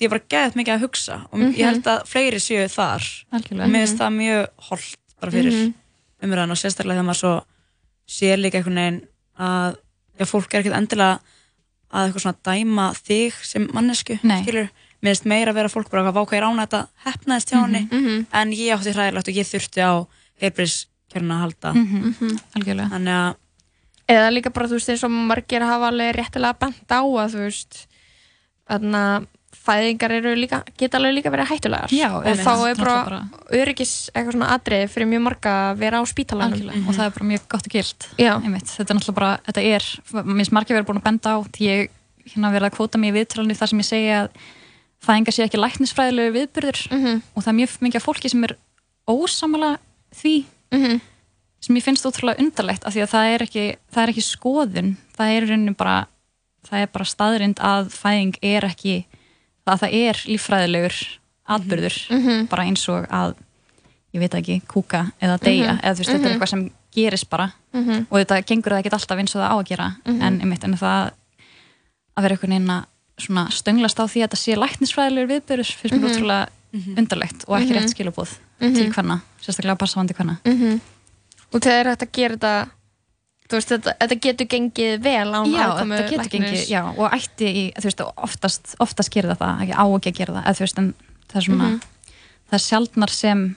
ég 0.00 0.06
er 0.08 0.12
bara 0.14 0.28
geðt 0.34 0.56
mikið 0.58 0.74
að 0.74 0.84
hugsa 0.84 1.16
og 1.30 1.38
Mhm. 1.38 1.54
ég 1.54 1.64
held 1.70 1.84
að 1.86 2.04
fleiri 2.10 2.40
séu 2.42 2.66
þar 2.68 3.02
Algjörlega. 3.32 3.64
og 3.64 3.70
mér 3.70 3.86
finnst 3.86 3.98
það 4.02 4.16
mjög 4.18 4.46
holdt 4.68 4.96
bara 5.20 5.32
fyrir 5.32 5.52
Mhm. 5.52 5.74
umræðan 6.24 6.50
og 6.50 6.56
sérstaklega 6.58 6.98
þegar 6.98 7.08
maður 7.10 7.22
svo 7.22 7.34
sér 8.08 8.36
líka 8.42 8.58
einhvern 8.58 8.74
veginn 8.80 9.02
að 9.38 9.76
já, 10.18 10.24
fólk 10.26 10.54
er 10.54 10.60
ekkert 10.62 10.76
endilega 10.78 11.20
að 11.94 12.08
eitthvað 12.10 12.22
svona 12.24 12.42
dæma 12.44 12.86
þig 13.06 13.32
sem 13.44 13.68
mannesku 13.72 14.18
Nei. 14.24 14.42
skilur, 14.42 14.68
mér 15.02 15.14
finnst 15.14 15.26
meira 15.26 15.52
að 15.52 15.54
vera 15.54 15.68
fólk 15.68 15.90
bara 15.90 16.10
að 16.10 16.14
váka 16.18 16.36
í 16.36 16.40
rána 16.42 16.66
þetta 16.66 16.88
hefnaðist 17.06 17.50
hjá 17.50 17.60
henni 17.62 17.88
Mhm. 17.90 18.26
en 18.32 18.50
ég 18.52 18.74
átti 18.74 18.92
hræðilegt 18.94 19.28
og 19.28 19.34
ég 19.34 19.46
þurfti 19.46 19.80
á 19.80 19.92
heilbriskjörna 20.42 21.34
að 21.34 21.42
halda 21.44 21.72
Mhm. 21.74 22.38
algjörlega 22.56 22.90
þannig 22.90 23.14
að 23.14 23.36
eða 24.08 24.30
líka 24.34 24.50
bara, 24.52 24.68
þú 24.68 24.78
veist, 24.78 24.88
eins 24.92 25.04
og 25.06 25.10
margir 25.14 25.62
hafa 25.64 25.88
alveg 25.92 26.16
réttilega 26.18 26.58
bent 26.60 26.88
á 26.92 27.00
að, 27.00 27.32
þú 27.34 27.40
veist 27.46 27.86
þarna 28.68 29.04
fæðingar 29.64 30.12
eru 30.12 30.32
líka, 30.36 30.58
geta 30.76 30.98
alveg 30.98 31.14
líka 31.16 31.30
verið 31.32 31.48
hættulegar 31.48 31.92
Já, 31.94 32.08
og 32.18 32.24
einmitt. 32.26 32.44
þá 32.44 32.52
er 32.68 32.76
bara, 32.80 32.94
Náttúrulega 32.98 33.62
öryggis 33.62 33.92
eitthvað 34.12 34.34
svona 34.34 34.48
atriði 34.58 34.88
fyrir 34.92 35.08
mjög 35.08 35.22
marga 35.24 35.52
að 35.70 35.78
vera 35.80 36.00
á 36.00 36.04
spítalanum 36.10 36.56
Algjörlega, 36.58 36.82
og 36.90 36.94
það 36.98 37.06
er 37.06 37.14
bara 37.16 37.28
mjög 37.30 37.46
gott 37.54 37.68
og. 37.72 38.08
Einmitt. 38.42 38.66
þetta 38.74 38.90
er 38.90 38.98
náttúrulega 38.98 39.18
bara, 39.20 39.30
þetta 39.46 39.64
er 39.70 39.86
minnst 40.34 40.52
margir 40.52 40.76
verið 40.76 40.88
búin 40.90 41.00
að 41.00 41.06
benda 41.08 41.32
á 41.32 41.38
því 41.48 41.70
ég 41.70 41.88
hérna 42.34 42.52
verið 42.52 42.68
að 42.68 42.76
kvóta 42.76 43.00
mig 43.00 43.12
í 43.14 43.16
viðtralni 43.18 43.56
þar 43.56 43.68
sem 43.72 43.80
ég 43.84 43.88
segja 43.88 44.18
að 44.24 44.28
fæðingar 45.04 45.36
sé 45.38 45.44
ekki 45.46 45.60
læknisfræðilegu 45.62 46.34
viðburður 46.36 46.78
Mhm. 46.90 47.22
og 47.36 47.42
það 47.44 47.48
er 47.54 47.58
mjög 47.60 47.78
mikið 47.88 48.04
fólki 48.04 48.30
sem 48.30 48.44
er 48.44 48.56
ósamala 49.08 49.78
því 50.12 50.44
Mhm. 50.72 51.00
Sem 51.64 51.76
ég 51.78 51.84
finnst 51.86 52.04
ótrúlega 52.08 52.42
undarlegt 52.44 52.84
af 52.84 52.92
því 52.94 53.02
að 53.06 53.12
það 53.14 53.30
er 53.34 53.44
ekki, 53.46 53.64
það 53.94 54.02
er 54.04 54.12
ekki 54.12 54.24
skoðun 54.26 54.90
það 55.16 55.32
er 55.34 55.46
í 55.46 55.48
rauninni 55.50 55.76
bara 55.80 55.96
það 56.68 56.82
er 56.84 56.90
bara 56.92 57.04
staðrind 57.08 57.60
að 57.64 57.90
fæðing 57.94 58.36
er 58.42 58.66
ekki 58.68 58.96
að 59.66 59.80
það 59.84 59.94
er 60.00 60.20
líffræðilegur 60.28 60.96
atbyrður, 61.48 61.96
Mhm. 62.10 62.46
bara 62.48 62.62
eins 62.64 62.88
og 62.88 63.06
að 63.08 63.34
ég 64.14 64.20
veit 64.20 64.34
ekki, 64.38 64.62
kúka 64.68 65.12
eða 65.20 65.38
deyja 65.40 65.72
Mhm. 65.74 65.80
eða 65.84 65.94
þú 65.94 65.98
veist, 65.98 66.10
þetta 66.10 66.14
er 66.14 66.28
Mhm. 66.28 66.32
eitthvað 66.40 66.48
sem 66.48 66.70
gerist 66.94 67.28
bara 67.30 67.52
Mhm. 67.74 68.06
og 68.10 68.18
þetta 68.20 68.44
gengur 68.46 68.72
það 68.72 68.78
ekki 68.84 68.92
alltaf 68.92 69.18
eins 69.18 69.34
og 69.36 69.40
það 69.42 69.50
á 69.50 69.56
að 69.60 69.64
gera 69.68 69.96
Mhm. 70.06 70.22
en 70.22 70.40
einmitt 70.40 70.64
en 70.64 70.76
það 70.76 71.10
að 72.16 72.22
vera 72.22 72.34
einhvern 72.36 72.50
veginn 72.50 72.70
að 72.70 72.84
svona 73.18 73.48
stönglast 73.50 73.98
á 74.00 74.04
því 74.04 74.20
að 74.22 74.28
þetta 74.28 74.42
sé 74.42 74.56
læknisfræðilegur 74.56 75.30
viðbyrður 75.32 75.74
finnst 75.76 76.00
mér 76.00 76.10
ótrúlega 76.10 76.48
undarlegt 76.98 77.44
og 77.48 77.60
ekki 77.60 77.74
rétt 77.74 77.94
skilabóð 77.94 78.30
til 78.60 78.90
hvenna, 78.92 79.20
sérstaklega 79.42 79.78
passavandi 79.78 80.14
hvenna 81.54 81.60
Mhm. 81.60 81.60
og 81.60 81.60
þegar 81.62 81.96
þetta 81.96 82.12
gerir 82.12 82.36
þetta 82.38 82.68
þú 83.44 83.58
veist, 83.58 83.68
þetta, 83.68 83.92
þetta 84.00 84.20
getur 84.24 84.46
gengið 84.46 85.02
vel 85.04 85.28
án 85.34 85.46
Já, 85.52 85.64
aðkomu 85.68 85.98
læknis. 86.00 86.28
gengið, 86.32 86.68
já, 86.68 86.82
og 86.98 87.10
ætti 87.12 87.44
í, 87.46 87.64
þú 87.76 87.84
veist, 87.84 88.00
oftast, 88.16 88.74
oftast 88.80 89.10
gerir 89.12 89.30
það 89.34 89.38
það, 89.38 89.60
ekki 89.62 89.74
á 89.76 89.84
ekki 89.84 90.10
að 90.12 90.16
gera 90.18 90.32
það, 90.34 90.44
eða 90.44 90.54
þú 90.56 90.64
veist, 90.64 90.78
en 90.78 90.94
það 91.28 91.36
er 91.36 91.44
svona, 91.48 91.68
Mhm. 91.68 91.80
það 92.48 92.54
er 92.54 92.64
sjaldnar 92.68 93.10
sem 93.10 93.56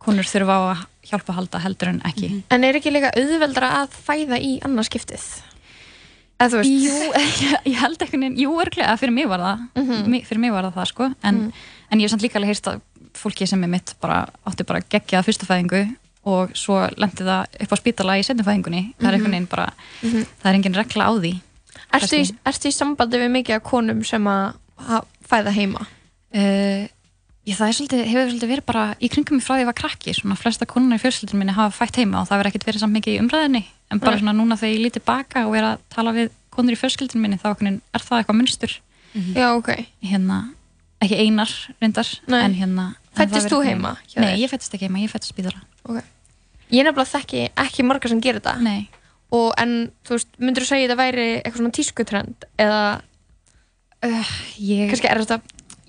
konur 0.00 0.24
þurfa 0.24 0.56
á 0.56 0.60
að 0.74 0.86
hjálpa 1.10 1.30
að 1.32 1.34
halda 1.38 1.58
heldur 1.60 1.88
en 1.88 2.00
ekki 2.04 2.42
En 2.50 2.64
er 2.64 2.74
ekki 2.74 2.90
líka 2.90 3.12
auðveldra 3.16 3.70
að 3.84 3.88
fæða 4.06 4.38
í 4.40 4.60
annarskiptið? 4.62 5.42
Eða 6.40 6.50
þú 6.50 6.56
veist 6.56 6.70
Jú, 6.70 7.12
ég, 7.12 7.60
ég 7.72 7.76
held 7.76 7.98
ekki 7.98 8.36
Jú, 8.40 8.50
örglega, 8.60 8.96
fyrir 8.98 9.12
mig 9.12 9.28
var 9.28 9.38
það 9.40 9.68
Mhm. 9.76 10.06
Mi- 10.08 10.22
fyrir 10.22 10.38
mig 10.40 10.52
var 10.52 10.64
það 10.64 10.74
það 10.74 10.86
sko 10.86 11.14
en, 11.22 11.52
en 11.90 11.98
ég 11.98 12.02
hef 12.02 12.10
samt 12.10 12.22
líka 12.22 12.36
alveg 12.40 12.48
heyrst 12.54 12.66
að 12.66 12.80
fólki 13.14 13.46
sem 13.46 13.62
er 13.64 13.68
mitt 13.68 13.94
bara 14.00 14.26
átti 14.46 14.64
bara 14.64 14.80
geggjað 14.80 15.24
fyrstafæðingu 15.26 15.96
og 16.24 16.50
svo 16.54 16.80
lendi 17.00 17.24
það 17.24 17.46
upp 17.64 17.72
á 17.72 17.76
spítala 17.80 18.18
í 18.20 18.24
setnumfæðingunni 18.26 18.82
það 19.00 19.08
er 19.08 19.14
einhvern 19.16 19.32
veginn 19.36 19.48
bara, 19.50 19.72
Mhm. 20.02 20.26
það 20.42 20.50
er 20.50 20.54
engin 20.58 20.74
regla 20.76 21.04
á 21.08 21.12
því 21.16 21.32
Ertu 21.92 22.16
í, 22.20 22.24
ertu 22.46 22.68
í 22.68 22.74
sambandi 22.74 23.18
við 23.18 23.30
mikið 23.34 23.56
af 23.56 23.62
konum 23.66 24.04
sem 24.04 24.24
að 24.24 24.52
fæða 25.26 25.50
heima? 25.56 25.80
Uh, 26.34 26.86
ég, 27.46 27.56
það 27.58 27.72
svolítið, 27.74 28.04
hefur 28.06 28.28
svolítið 28.30 28.50
verið 28.52 28.66
bara 28.66 28.84
í 29.02 29.08
kringum 29.10 29.34
mig 29.40 29.42
frá 29.42 29.54
því 29.54 29.58
að 29.58 29.62
ég 29.64 29.70
var 29.70 29.78
krakki, 29.80 30.14
svona 30.14 30.36
flesta 30.38 30.66
konunar 30.70 31.00
í 31.00 31.02
fjölskyldunum 31.02 31.38
minni 31.42 31.52
hafa 31.56 31.74
fætt 31.84 31.96
heima 31.98 32.20
og 32.20 32.28
það 32.28 32.38
verið 32.44 32.52
ekkert 32.52 32.68
verið 32.68 32.80
samt 32.84 32.94
mikið 32.94 33.16
í 33.16 33.20
umræðinni, 33.24 33.64
en 33.90 33.98
bara 33.98 34.14
Nei. 34.14 34.20
svona 34.22 34.36
núna 34.38 34.58
þegar 34.60 34.74
ég 34.76 34.84
líti 34.84 35.02
baka 35.04 35.46
og 35.48 35.56
er 35.58 35.66
að 35.72 35.78
tala 35.90 36.12
við 36.14 36.30
konur 36.54 36.76
í 36.76 36.78
fjölskyldunum 36.78 37.22
minni, 37.26 37.38
þá 37.42 37.48
er 37.50 38.04
það 38.06 38.20
eitthvað 38.22 38.38
munstur 38.38 38.76
Já, 39.34 39.48
ok 39.56 39.70
hérna, 40.06 40.38
ekki 41.02 41.18
einar 41.18 41.50
reyndar, 41.82 42.06
Nei. 42.28 42.44
en 42.44 42.54
hérna 42.54 42.94
það 43.28 43.50
þú 43.50 43.60
heima 43.66 43.92
Nei, 44.16 44.40
ég 44.40 44.50
fættist 44.50 44.74
ekki 44.74 44.88
heima, 44.88 44.98
ég 45.04 45.10
fættist 45.12 45.34
spíðara 45.34 45.60
Ok. 45.84 46.00
Ég 46.70 46.84
nefnilega 46.86 47.10
þekki 47.18 47.40
ekki 47.58 47.82
margar 47.82 48.08
sem 48.12 48.20
gerir 48.20 48.40
þetta. 48.40 48.60
Nei. 48.62 48.88
og 49.32 49.52
en 49.58 49.90
þú 50.06 50.10
veist, 50.16 50.28
myndur 50.38 50.62
þú 50.64 50.68
segja 50.68 50.88
þetta 50.88 50.96
væri 50.98 51.24
eitthvað 51.42 51.56
svona 51.60 51.70
tískutrend 51.76 52.44
eða? 52.58 53.00
Uh, 54.02 54.30
ég, 54.58 54.88
kannski 54.90 55.10
er 55.10 55.20
þetta 55.24 55.40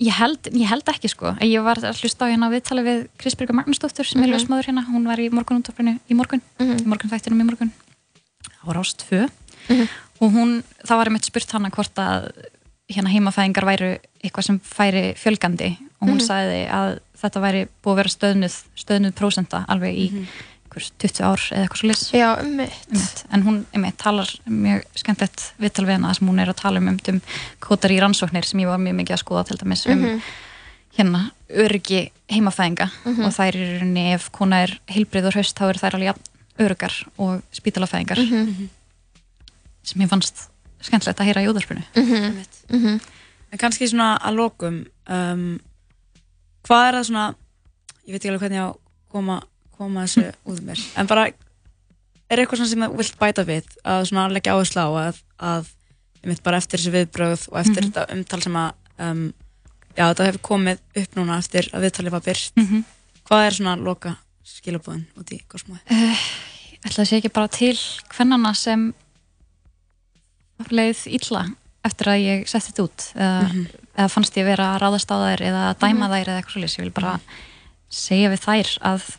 Ég 0.01 0.15
held, 0.17 0.47
ég 0.57 0.65
held 0.65 0.87
ekki 0.89 1.09
sko, 1.11 1.35
ég 1.45 1.61
var 1.61 1.77
að 1.77 1.99
hlusta 2.01 2.25
á 2.25 2.31
hérna 2.31 2.47
viðtali 2.49 2.81
við 2.81 3.01
Krisbyrga 3.21 3.53
Magnúsdóttur 3.53 4.03
sem 4.09 4.23
er 4.23 4.27
Mhm. 4.27 4.33
ljósmaður 4.33 4.65
hérna, 4.71 4.83
hún 4.89 5.05
var 5.05 5.17
í 5.21 5.27
morgunútafrinu 5.29 5.99
í 6.09 6.15
morgun, 6.17 6.41
í 6.59 6.85
morgun 6.89 7.09
þættinum 7.11 7.41
í 7.41 7.45
morgun. 7.45 7.71
Á 8.65 8.69
Rást 8.73 9.05
2 9.09 9.29
Mhm. 9.69 9.87
og 10.21 10.31
hún, 10.33 10.63
það 10.83 10.97
var 10.97 11.05
einmitt 11.05 11.25
spurt 11.25 11.51
hana 11.51 11.69
hvort 11.69 11.93
að 11.93 12.31
hérna 12.89 13.13
heimafæðingar 13.13 13.63
væru 13.69 13.99
eitthvað 14.23 14.43
sem 14.43 14.59
færi 14.59 15.13
fjölgandi 15.13 15.77
og 16.01 16.07
hún 16.07 16.17
Mhm. 16.17 16.27
sagði 16.27 16.61
að 16.69 16.99
þetta 17.21 17.41
væri 17.41 17.67
búið 17.83 17.91
að 17.93 17.95
vera 18.01 18.09
stöðnuð, 18.09 18.55
stöðnuð 18.77 19.13
prósenta 19.13 19.65
alveg 19.67 19.95
í 19.95 20.11
mm 20.11 20.27
20 20.71 21.19
ár 21.27 21.35
eða 21.51 21.65
eitthvað 21.67 21.79
svo 21.81 21.87
lis 21.89 22.11
Já, 22.15 22.39
ummitt 22.39 23.25
en 23.29 23.41
hún 23.43 23.65
einmitt 23.75 23.97
talar 23.97 24.29
mjög 24.47 24.85
skemmtilegt 24.95 25.51
viðtal 25.59 25.83
við 25.85 25.91
hana 25.97 26.07
þar 26.07 26.15
sem 26.15 26.27
hún 26.29 26.39
er 26.39 26.47
að 26.47 26.55
tala 26.61 26.79
um 26.79 26.87
um, 26.87 26.99
um 27.09 27.21
kvotar 27.59 27.91
í 27.91 27.99
rannsóknir 27.99 28.45
sem 28.45 28.59
ég 28.63 28.67
var 28.67 28.77
mjög 28.79 28.95
mikið 28.95 29.11
að 29.17 29.19
skoða 29.23 29.45
til 29.47 29.57
dæmis 29.57 29.85
um 29.91 29.99
Mhm. 29.99 30.21
hérna 30.97 31.31
öryggi 31.49 32.11
heimafæðinga 32.29 32.87
Mhm. 33.03 33.19
og 33.25 33.33
þær 33.33 33.47
eru 33.49 33.65
í 33.65 33.79
rauninni 33.81 34.13
ef 34.13 34.31
kona 34.31 34.63
er 34.63 34.79
heilbrið 34.87 35.25
og 35.27 35.33
hraust 35.33 35.55
þá 35.59 35.69
eru 35.69 35.79
þær 35.79 35.93
alveg 35.93 36.07
jafn 36.07 36.23
öryggar 36.59 36.93
og 37.19 37.41
spítalafæðingar 37.51 38.17
Mhm. 38.17 38.47
Mhm. 38.47 38.69
sem 39.83 40.01
ég 40.01 40.07
fannst 40.09 40.47
skemmtilegt 40.81 41.19
að 41.19 41.25
heyra 41.25 41.43
í 41.43 41.49
úðarpinu 41.51 41.83
Mhm. 41.95 42.45
Mhm. 42.71 43.01
En 43.51 43.57
kannski 43.59 43.89
svona 43.89 44.17
að 44.21 44.35
lokum 44.35 44.85
um, 45.09 45.59
hvað 46.67 46.87
er 46.87 46.97
það 46.99 47.07
svona 47.09 47.25
ég 48.05 48.11
veit 48.13 48.21
ekki 48.21 48.31
alveg 48.31 48.41
hvernig 48.45 48.59
ég 48.59 48.65
á 48.65 48.69
að 48.71 48.79
koma, 49.11 49.37
koma 49.77 50.05
þessu 50.05 50.25
út 50.45 50.59
um 50.59 50.65
mér 50.71 50.79
en 51.01 51.07
bara 51.11 51.25
er 52.31 52.39
eitthvað 52.39 52.61
svona 52.61 52.71
sem 52.71 52.85
þú 52.87 52.97
vilt 53.01 53.17
bæta 53.19 53.43
við 53.47 53.65
að 53.83 54.05
svona 54.09 54.27
leggja 54.31 54.53
áherslu 54.55 54.81
á 54.81 54.89
að, 55.09 55.21
að 55.39 55.71
ég 56.21 56.29
veit 56.31 56.43
bara 56.45 56.57
eftir 56.61 56.79
þessi 56.79 56.93
viðbröð 56.95 57.47
og 57.51 57.59
eftir 57.63 57.81
Mhm. 57.83 57.91
þetta 57.91 58.05
umtal 58.15 58.41
sem 58.45 58.55
að 58.55 58.71
um, 59.01 59.23
já 59.97 60.03
þetta 60.13 60.27
hefur 60.29 60.41
komið 60.51 60.79
upp 61.01 61.15
núna 61.19 61.37
eftir 61.41 61.69
að 61.73 61.81
viðtalið 61.87 62.11
var 62.15 62.21
byrt 62.29 62.53
Mhm. 62.61 62.83
hvað 63.27 63.45
er 63.47 63.51
svona 63.57 63.75
loka 63.81 64.15
skilabóðin 64.45 65.05
út 65.17 65.31
í 65.33 65.41
kosmóði? 65.47 65.81
uh, 65.91 66.25
ætla 66.85 67.03
að 67.03 67.07
sé 67.09 67.17
ekki 67.19 67.33
bara 67.33 67.47
til 67.47 67.75
hvernana 68.15 68.53
sem 68.55 68.93
leið 70.71 71.07
illa 71.17 71.41
eftir 71.83 72.07
að 72.11 72.19
ég 72.25 72.47
setti 72.47 72.71
þetta 72.71 72.83
út 72.83 73.05
eða, 73.15 73.41
Mhm. 73.47 73.65
eða 73.97 74.09
fannst 74.09 74.35
ég 74.37 74.45
vera 74.45 74.75
að 74.75 74.81
ráðast 74.81 75.11
á 75.11 75.17
þær 75.17 75.41
eða 75.41 75.61
að 75.73 75.79
dæma 75.81 76.09
þær 76.09 76.27
eða 76.27 76.37
eitthvað 76.41 76.53
svolítið 76.53 76.77
ég 76.77 76.83
vil 76.83 76.91
bara 77.01 77.19
segja 77.89 78.29
við 78.29 78.41
þær 78.45 78.69
að 78.91 79.17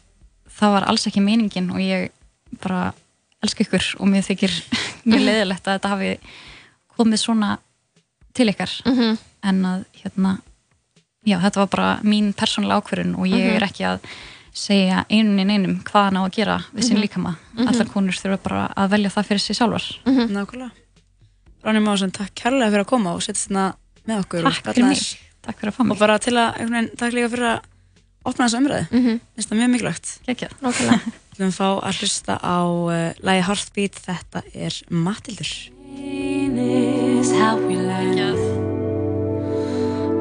það 0.59 0.72
var 0.72 0.85
alls 0.88 1.07
ekki 1.07 1.20
meiningin 1.22 1.70
og 1.70 1.79
ég 1.81 2.11
bara 2.62 2.92
elska 3.42 3.64
ykkur 3.64 3.96
og 4.01 4.07
mér 4.09 4.22
þykir 4.22 4.53
mjög 5.09 5.25
leiðilegt 5.27 5.66
að 5.66 5.79
þetta 5.79 5.88
hafi 5.88 6.18
komið 6.98 7.18
svona 7.18 7.59
til 8.35 8.48
ykkar 8.48 8.70
Mhm. 8.87 9.18
en 9.42 9.62
að 9.62 9.85
hérna 10.03 10.38
já, 11.27 11.38
þetta 11.40 11.57
var 11.57 11.66
bara 11.66 12.01
mín 12.03 12.33
persónulega 12.35 12.81
ákvörun 12.83 13.14
og 13.18 13.27
ég 13.27 13.46
Mhm. 13.51 13.57
er 13.57 13.62
ekki 13.66 13.85
að 13.85 14.01
segja 14.55 15.05
einun 15.11 15.51
einum 15.51 15.83
hvað 15.83 16.05
hann 16.05 16.16
á 16.16 16.22
að 16.29 16.33
gera 16.33 16.64
við 16.75 16.85
sinn 16.85 16.96
Mhm. 16.98 17.03
líkama 17.09 17.37
Mhm. 17.57 17.68
allar 17.68 17.87
konur 17.88 18.12
þurfa 18.12 18.42
bara 18.42 18.68
að 18.77 18.90
velja 18.90 19.11
það 19.11 19.27
fyrir 19.27 19.40
sig 19.40 19.57
sjálfar 19.57 19.85
Nákvæmlega 20.07 20.70
Ráni 21.62 21.81
Másson, 21.85 22.11
takk 22.14 22.33
kærlega 22.35 22.70
fyrir 22.72 22.85
að 22.85 22.90
koma 22.90 23.12
og 23.14 23.22
setja 23.22 23.44
þetta 23.46 23.66
með 24.09 24.22
okkur 24.25 24.46
og 24.48 24.53
Takk 24.57 24.64
fyrir 24.72 24.87
mig. 24.88 24.96
aðeins. 24.98 25.16
Takk 25.42 25.59
fyrir 25.61 25.70
að 25.72 25.77
fá 25.77 25.83
mig 25.87 25.92
og 25.94 25.98
bara 26.03 26.16
til 26.18 26.35
að, 26.35 26.48
einhvern 26.59 26.77
veginn, 26.79 26.96
takk 26.98 27.12
líka 27.16 27.31
fyrir 27.35 27.48
að 27.53 27.61
opna 28.25 28.46
þessu 28.46 28.59
umræði 28.62 28.87
Mhm. 28.92 29.20
finnst 29.37 29.48
það 29.51 29.59
mjög 29.61 29.70
mikilvægt 29.75 30.07
Gekjað. 30.27 30.53
Nákvæmlega 30.62 31.01
Við 31.33 31.38
viljum 31.38 31.55
fá 31.57 31.68
að 31.88 31.96
hlusta 32.03 32.35
á 32.44 32.59
uh, 32.61 33.12
lagi 33.25 33.42
Heartbeat, 33.46 33.94
þetta 34.05 34.42
er 34.55 34.75
Matildur. 34.90 35.53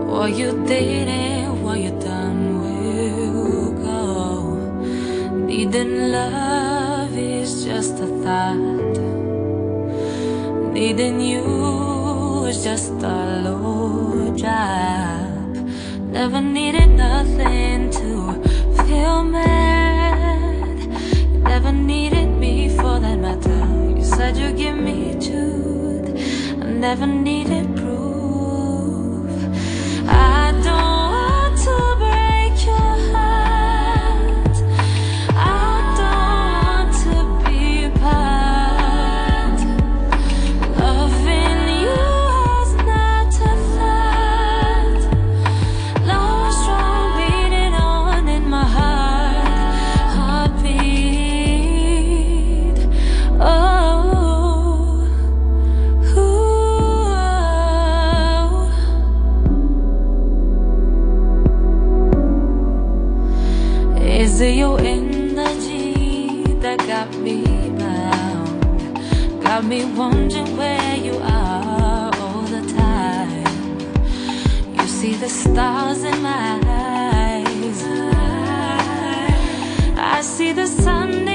What 0.08 0.38
you 0.38 0.51
did 0.67 1.08
and 1.08 1.63
what 1.63 1.80
you 1.80 1.91
done 1.99 2.62
will 2.62 3.71
go. 3.82 4.56
Needing 5.47 6.12
love 6.12 7.15
is 7.17 7.65
just 7.65 7.99
a 7.99 8.08
thought. 8.23 9.30
Needing 10.81 11.21
you 11.21 12.45
is 12.47 12.63
just 12.63 12.93
a 13.03 13.41
low 13.45 14.35
job. 14.35 15.55
Never 16.09 16.41
needed 16.41 16.89
nothing 16.97 17.91
to 17.91 18.33
feel 18.87 19.23
mad. 19.23 20.79
Never 21.43 21.71
needed 21.71 22.29
me 22.29 22.67
for 22.69 22.99
that 22.99 23.19
matter. 23.19 23.61
You 23.95 24.03
said 24.03 24.35
you'd 24.35 24.57
give 24.57 24.75
me 24.75 25.13
truth. 25.21 26.17
I 26.59 26.65
never 26.65 27.05
needed 27.05 27.70
wondering 70.12 70.58
where 70.58 70.95
you 70.97 71.15
are 71.17 72.12
all 72.21 72.41
the 72.56 72.63
time. 72.74 73.45
You 74.76 74.88
see 74.88 75.15
the 75.15 75.30
stars 75.30 76.04
in 76.04 76.21
my 76.21 76.60
eyes. 76.65 77.84
I 79.97 80.21
see 80.21 80.52
the 80.52 80.67
sun 80.67 81.30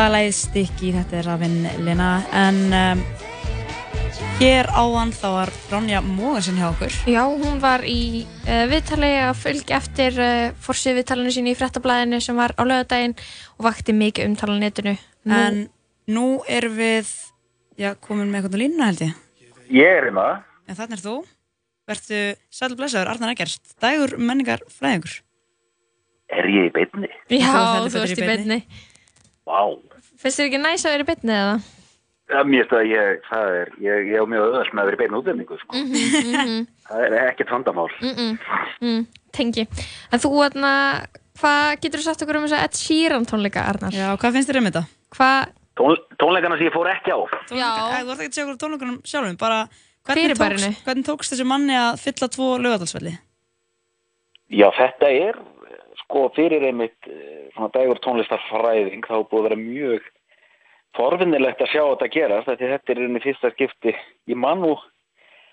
Það 0.00 0.06
er 0.06 0.12
lægið 0.14 0.36
stykki, 0.38 0.90
þetta 0.94 1.16
er 1.18 1.26
rafinn 1.28 1.56
Lina 1.84 2.06
en 2.32 2.60
um, 2.72 3.02
hér 4.38 4.70
áðan 4.72 5.12
þá 5.12 5.26
var 5.34 5.52
Ronja 5.68 6.00
Mógarsson 6.00 6.56
hjá 6.56 6.70
okkur 6.70 6.96
Já, 7.04 7.20
hún 7.28 7.60
var 7.60 7.84
í 7.84 8.22
uh, 8.46 8.62
viðtali 8.70 9.10
að 9.26 9.34
fylgja 9.42 9.76
eftir 9.76 10.16
uh, 10.16 10.56
forsið 10.64 11.02
viðtalinu 11.02 11.36
sín 11.36 11.52
í 11.52 11.54
frettablaðinu 11.58 12.22
sem 12.24 12.40
var 12.40 12.56
á 12.56 12.64
lögadaginn 12.64 13.12
og 13.58 13.68
vakti 13.68 13.92
mikið 13.92 14.30
umtala 14.30 14.56
netinu. 14.62 14.96
Nú, 15.28 15.36
en 15.36 15.62
nú 16.08 16.26
erum 16.48 16.80
við 16.80 17.12
já, 17.76 17.92
komin 18.00 18.32
með 18.32 18.40
eitthvað 18.40 18.56
á 18.56 18.60
línuna 18.64 18.88
held 18.94 19.04
ég 19.04 19.72
Ég 19.84 19.96
er 20.00 20.08
hérna. 20.08 20.28
en 20.64 20.80
þannig 20.80 20.96
er 20.96 21.08
þú 21.10 21.18
Vertu 21.90 22.26
sæl 22.48 22.72
blessaður, 22.72 23.12
Arnar 23.18 23.36
Eggert 23.36 23.76
Dægur 23.84 24.16
menningar 24.16 24.64
fræðingur 24.80 25.20
Er 26.30 26.46
ég 26.48 26.70
í 26.70 26.78
beinni? 26.78 27.08
já, 27.28 27.50
þú 27.52 27.90
þú 27.90 27.98
betur 27.98 28.06
ert 28.06 28.16
í 28.16 28.24
í 28.24 28.30
beinni. 28.32 28.64
Vá. 29.48 29.60
Finnst 30.20 30.40
þér 30.40 30.48
ekki 30.50 30.60
næs 30.62 30.84
að 30.86 30.96
vera 30.96 31.06
í 31.06 31.08
beinni 31.10 31.36
eða? 31.36 31.54
Ja, 32.30 32.42
mér 32.46 32.62
finnst 32.62 32.74
að 32.78 32.90
ég, 32.90 33.22
það 33.26 33.54
er, 33.60 33.72
ég, 33.82 34.10
ég 34.12 34.22
á 34.22 34.26
mjög 34.30 34.44
öðvöld 34.48 34.74
með 34.74 34.82
að 34.82 34.90
vera 34.90 34.98
í 34.98 35.00
beinu 35.00 35.20
útlendingu, 35.20 35.58
sko. 35.62 35.80
Mm 35.80 36.68
Það 36.90 37.04
er 37.06 37.14
ekkert 37.28 37.50
vandamál. 37.54 37.88
-mm. 38.02 38.38
Mm, 38.82 39.02
tengi. 39.30 39.66
En 40.10 40.18
þú, 40.18 40.30
aðna, 40.42 40.72
hvað 41.38 41.80
getur 41.82 42.00
þú 42.00 42.06
sagt 42.06 42.22
okkur 42.24 42.38
um 42.38 42.46
þess 42.48 42.56
að 42.58 42.64
Ed 42.66 42.78
Sheeran 42.80 43.26
tónleika, 43.30 43.62
Arnar? 43.62 43.94
Já, 43.94 44.08
hvað 44.18 44.32
finnst 44.34 44.50
þér 44.50 44.58
um 44.58 44.66
þetta? 44.70 44.84
Hvað, 45.14 45.52
Tón, 45.78 45.96
tónleikana 46.18 46.58
sem 46.58 46.66
ég 46.66 46.74
fór 46.74 46.90
ekki 46.90 47.14
á. 47.14 47.18
Tónleika, 47.46 47.86
Æ, 47.94 47.98
þú 48.02 48.10
ert 48.10 48.20
ekki 48.20 48.30
að 48.30 48.34
segja 48.34 48.46
okkur 48.48 48.58
tónleikunum 48.64 48.98
sjálfum 49.06 49.38
bara 49.38 49.68
hvernig 50.04 50.36
tókst, 50.36 50.84
hvernig 50.84 51.06
tókst 51.06 51.32
þessu 51.34 51.46
manni 51.46 51.76
að 51.78 52.00
fylla 52.02 52.28
tvo 52.34 52.48
lögadalsvelli? 52.58 53.14
Já, 54.50 54.66
þetta 54.74 55.10
er, 55.14 55.38
sko, 56.10 56.26
fyrir 56.34 56.66
einmitt 56.66 57.06
eh, 57.06 57.46
svona 57.54 57.70
dægur 57.74 58.02
tónlistarfræðing, 58.04 59.06
þá 59.06 59.14
búið 59.30 59.38
að 59.40 59.46
vera 59.48 59.60
mjög 59.62 60.08
forvinnilegt 60.98 61.60
að 61.62 61.70
sjá 61.70 61.82
þetta 61.86 62.08
gerast, 62.10 62.50
því 62.50 62.70
þetta 62.74 62.92
er 62.96 63.02
einnig 63.06 63.22
fyrsta 63.22 63.50
skipti. 63.54 63.92
Ég 64.26 64.36
man 64.42 64.58
nú, 64.64 64.74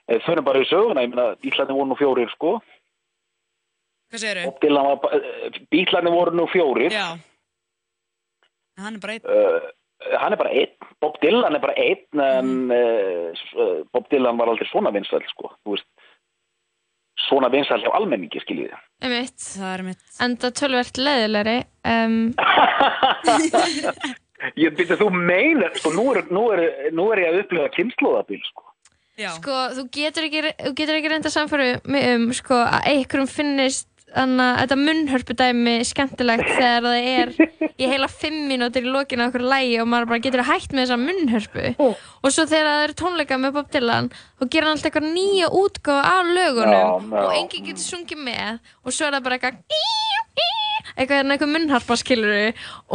eh, 0.09 0.17
förum 0.25 0.43
bara 0.47 0.63
í 0.63 0.67
söguna, 0.69 1.03
ég 1.05 1.13
meina, 1.13 1.35
bílarnir 1.43 1.77
voru 1.77 1.91
nú 1.93 1.97
fjórir, 1.99 2.29
sko. 2.33 2.55
Hvað 4.09 4.23
segir 4.23 4.41
ba- 5.03 5.13
eh, 5.13 5.59
bílarnir 5.69 6.13
voru 6.15 6.31
nú 6.33 6.47
fjórir. 6.49 6.89
Já, 6.91 7.17
Hann 8.77 8.95
er 8.95 8.99
bara 8.99 9.13
einn. 9.13 9.25
uh, 9.25 10.17
hann 10.19 10.33
er 10.33 10.37
bara 10.37 10.49
einn, 10.53 10.73
Bob 11.01 11.15
Dylan 11.21 11.55
er 11.55 11.59
bara 11.59 11.73
einn 11.73 12.21
en 12.21 12.71
uh, 12.71 13.83
Bob 13.91 14.05
Dylan 14.09 14.37
var 14.37 14.47
aldrei 14.51 14.67
svona 14.69 14.91
vinsæl 14.93 15.23
sko, 15.31 15.49
þú 15.65 15.73
veist 15.73 15.87
svona 17.27 17.49
vinsæl 17.49 17.81
hjá 17.81 17.89
almenningi 17.97 18.39
skiljið 18.43 18.75
Einmitt. 19.03 19.41
Það 19.41 19.73
er 19.73 19.83
mitt. 19.85 20.05
Enda 20.25 20.53
tölvert 20.57 21.01
leðilegri. 21.01 21.57
Um, 21.87 22.15
ég 24.63 24.77
byrja 24.77 24.97
þú 24.99 25.11
meina, 25.13 25.69
sko, 25.77 25.93
nú 25.97 26.07
er, 26.13 26.23
nú 26.33 26.47
er, 26.55 26.63
nú 26.95 27.11
er 27.13 27.23
ég 27.25 27.33
að 27.33 27.43
upplifa 27.43 27.75
kynnslóðabil 27.77 28.41
sko 28.49 28.67
sko, 29.17 29.57
þú 29.73 29.83
getur 29.93 30.27
ekki, 30.27 30.41
þú 30.61 30.73
getur 30.77 30.97
ekki 30.99 31.11
reynda 31.11 31.31
samfæru 31.33 31.69
mig 31.89 32.05
um 32.13 32.27
sko, 32.37 32.59
að 32.61 32.89
einhverjum 32.91 33.29
finnist 33.31 33.87
Þannig 34.18 34.43
að 34.47 34.59
þetta 34.63 34.78
munnhörpudæmi 34.82 35.74
skemmtilegt 35.86 36.47
þegar 36.49 36.86
það 36.88 37.09
er 37.11 37.34
í 37.78 37.89
heila 37.91 38.07
fimm 38.09 38.39
mínútur 38.49 38.88
í 38.88 38.93
lokinu 38.93 39.28
á 39.28 39.30
okkur 39.30 39.43
lægi 39.45 39.76
og 39.84 39.89
maður 39.91 40.09
bara 40.09 40.24
getur 40.26 40.43
hægt 40.47 40.74
með 40.74 40.88
þessa 40.88 40.97
munnhörpu. 41.03 41.65
Og 42.26 42.34
svo 42.34 42.47
þegar 42.49 42.70
það 42.72 42.86
eru 42.88 42.97
tónleika 43.03 43.38
með 43.41 43.53
Bob 43.59 43.70
Dylan 43.76 44.09
þá 44.09 44.43
gerir 44.47 44.68
hann 44.68 44.74
alltaf 44.74 44.89
eitthvað 44.89 45.09
nýja 45.13 45.51
útgáfa 45.61 46.15
af 46.18 46.32
lögunum 46.34 46.74
Já, 46.74 46.88
já. 47.13 47.22
og 47.28 47.36
enginn 47.38 47.68
getur 47.70 47.86
sungið 47.86 48.24
með. 48.26 48.59
Og 48.84 48.97
svo 48.97 49.05
er 49.09 49.18
það 49.20 49.28
bara 49.28 49.38
eitthvað 49.38 49.61
eitthvað, 50.97 51.18
hérna, 51.20 51.36
eitthvað 51.36 51.53
munnharpa 51.53 51.97
skiluru 52.01 52.43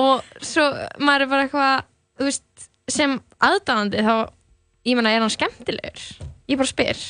og 0.02 0.30
svo 0.42 0.64
maður 0.98 1.26
er 1.26 1.30
bara 1.32 1.46
eitthvað 1.46 2.24
veist, 2.26 2.68
sem 2.90 3.14
aðdáðandi 3.42 4.02
þá, 4.02 4.14
ég 4.90 4.98
meina, 4.98 5.12
er 5.14 5.22
hann 5.22 5.32
skemmtilegur? 5.32 6.08
Ég 6.50 6.58
bara 6.58 6.70
spyr 6.72 7.04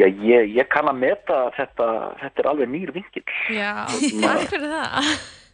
Já, 0.00 0.06
ég, 0.08 0.54
ég 0.56 0.68
kann 0.72 0.88
að 0.88 1.02
meta 1.02 1.38
þetta, 1.56 1.86
þetta 2.22 2.42
er 2.42 2.48
alveg 2.48 2.70
nýr 2.72 2.92
vingill. 2.94 3.24
Já, 3.52 3.84
takk 4.22 4.46
fyrir 4.48 4.70
það. 4.72 5.10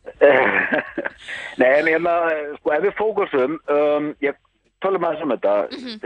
Nei, 1.59 1.70
en 1.72 1.89
hérna, 1.91 2.12
sko, 2.61 2.72
ef 2.76 2.84
við 2.86 2.95
fókusum, 3.01 3.57
um, 3.74 4.12
ég 4.24 4.39
tölum 4.84 5.05
aðeins 5.09 5.24
um 5.26 5.34
þetta, 5.34 5.57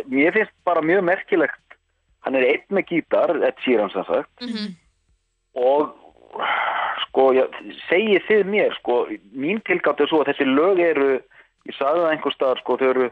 mér 0.09 0.37
finnst 0.39 0.55
bara 0.67 0.85
mjög 0.85 1.05
merkilegt, 1.11 1.77
hann 2.25 2.39
er 2.39 2.49
einn 2.49 2.79
með 2.79 2.95
gítar, 2.95 3.35
Ed 3.45 3.61
Sheeran 3.63 3.93
sem 3.93 4.07
sagt, 4.09 4.47
og 5.59 5.93
sko, 7.05 7.29
ég, 7.37 7.61
segið 7.91 8.27
þið 8.31 8.53
mér, 8.57 8.77
sko, 8.81 9.03
mín 9.37 9.61
tilgátt 9.69 10.01
er 10.01 10.09
svo 10.11 10.23
að 10.23 10.33
þessi 10.33 10.49
lög 10.49 10.81
eru, 10.81 11.11
ég 11.69 11.77
sagði 11.77 12.07
það 12.07 12.15
einhver 12.15 12.37
staðar, 12.39 12.63
sko, 12.65 12.79
þau 12.81 12.89
eru, 12.95 13.11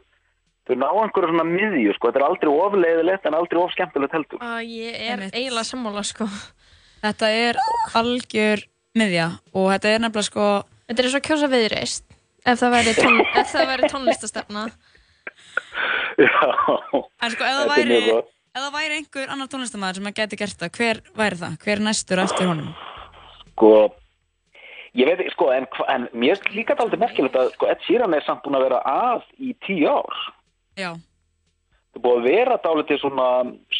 þau 0.70 0.78
ná 0.80 0.88
einhverju 0.88 1.30
svona 1.32 1.46
miðju, 1.50 1.94
sko, 1.96 2.10
þetta 2.10 2.20
er 2.22 2.26
aldrei 2.28 2.50
ofleiðilegt 2.54 3.28
en 3.28 3.36
aldrei 3.38 3.60
of 3.60 3.74
skemmtilegt 3.74 4.16
heldur. 4.16 4.42
að 4.42 4.60
Ég 4.70 4.98
er 5.10 5.24
eiginlega 5.30 5.66
sammála 5.66 6.04
sko. 6.06 6.28
Þetta 7.00 7.30
er 7.32 7.60
algjör 7.96 8.64
miðja 8.98 9.28
og 9.54 9.70
þetta 9.74 9.94
er 9.94 10.02
nefnilega 10.04 10.28
sko 10.28 10.48
Þetta 10.90 11.04
er 11.04 11.14
og 11.14 11.24
kjósa 11.28 11.48
viðreist 11.50 12.04
ef 12.40 12.58
það 12.60 12.74
væri, 12.74 12.94
tón, 12.98 13.20
ef 13.40 13.52
það 13.52 13.70
væri 13.70 13.90
tónlistastefna 13.92 14.66
Já, 16.20 16.32
En 17.22 17.32
sko 17.34 17.46
ef 17.46 17.54
það 17.54 17.62
Þetta 17.62 17.70
væri 17.70 18.00
ef 18.10 18.58
það 18.58 18.74
væri 18.74 18.98
einhver 18.98 19.32
annar 19.32 19.50
tónlistamæður 19.52 20.00
sem 20.00 20.10
að 20.10 20.16
geti 20.18 20.40
gert 20.40 20.62
það, 20.62 20.72
hver 20.76 21.02
væri 21.20 21.40
það? 21.44 21.58
Hver 21.64 21.76
er 21.76 21.84
næstur 21.86 22.22
eftir 22.24 22.50
honum? 22.50 22.72
sko 23.60 23.70
ég 24.96 25.06
veit, 25.06 25.20
ekki, 25.20 25.34
sko, 25.36 25.50
en, 25.54 25.68
en 25.92 26.08
mér 26.16 26.38
er 26.38 26.54
líka 26.56 26.74
aldrei 26.80 26.98
merkilegt 26.98 27.36
að 27.38 27.52
sko, 27.54 27.68
Ed 27.70 27.84
Sheeran 27.86 28.16
er 28.16 28.24
samt 28.26 28.42
búin 28.42 28.58
að 28.58 28.66
vera 28.66 28.80
að 28.90 29.26
í 29.38 29.52
tíu 29.66 29.86
ár 29.86 30.22
Já, 30.80 30.90
það 31.94 32.04
búin 32.04 32.20
að 32.22 32.28
vera 32.30 32.60
dálítið 32.64 33.02
svona 33.02 33.28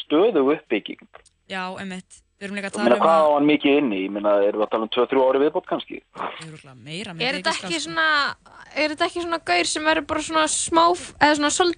stöðu 0.03 0.47
uppbygging. 0.55 1.07
Já, 1.51 1.63
einmitt. 1.81 2.21
Við 2.41 2.47
erum 2.49 2.57
líka 2.57 2.69
að 2.71 2.77
tala 2.79 2.95
um 2.97 3.03
hvað 3.03 3.19
á 3.21 3.25
að 3.27 3.35
hann 3.35 3.49
mikið 3.51 3.75
inni? 3.83 3.97
Ég 4.07 4.13
meina, 4.15 4.31
erum 4.47 4.63
við 4.63 4.65
að 4.65 4.71
tala 4.73 4.87
um 4.87 4.93
2-3 4.97 5.25
ári 5.29 5.41
viðbót 5.43 5.67
kannski? 5.69 5.99
Meira 6.81 7.13
Er 7.21 7.37
þetta 7.37 7.53
ekki 7.53 7.81
svona 7.85 8.07
er 8.81 8.95
þetta 8.95 9.09
ekki 9.11 9.25
svona 9.27 9.41
gaur 9.51 9.69
sem 9.69 9.85
verður 9.91 10.07
bara 10.09 10.23
svona 10.25 10.45
smá 10.49 10.85
eða 11.21 11.35
svona 11.37 11.51
sol, 11.53 11.73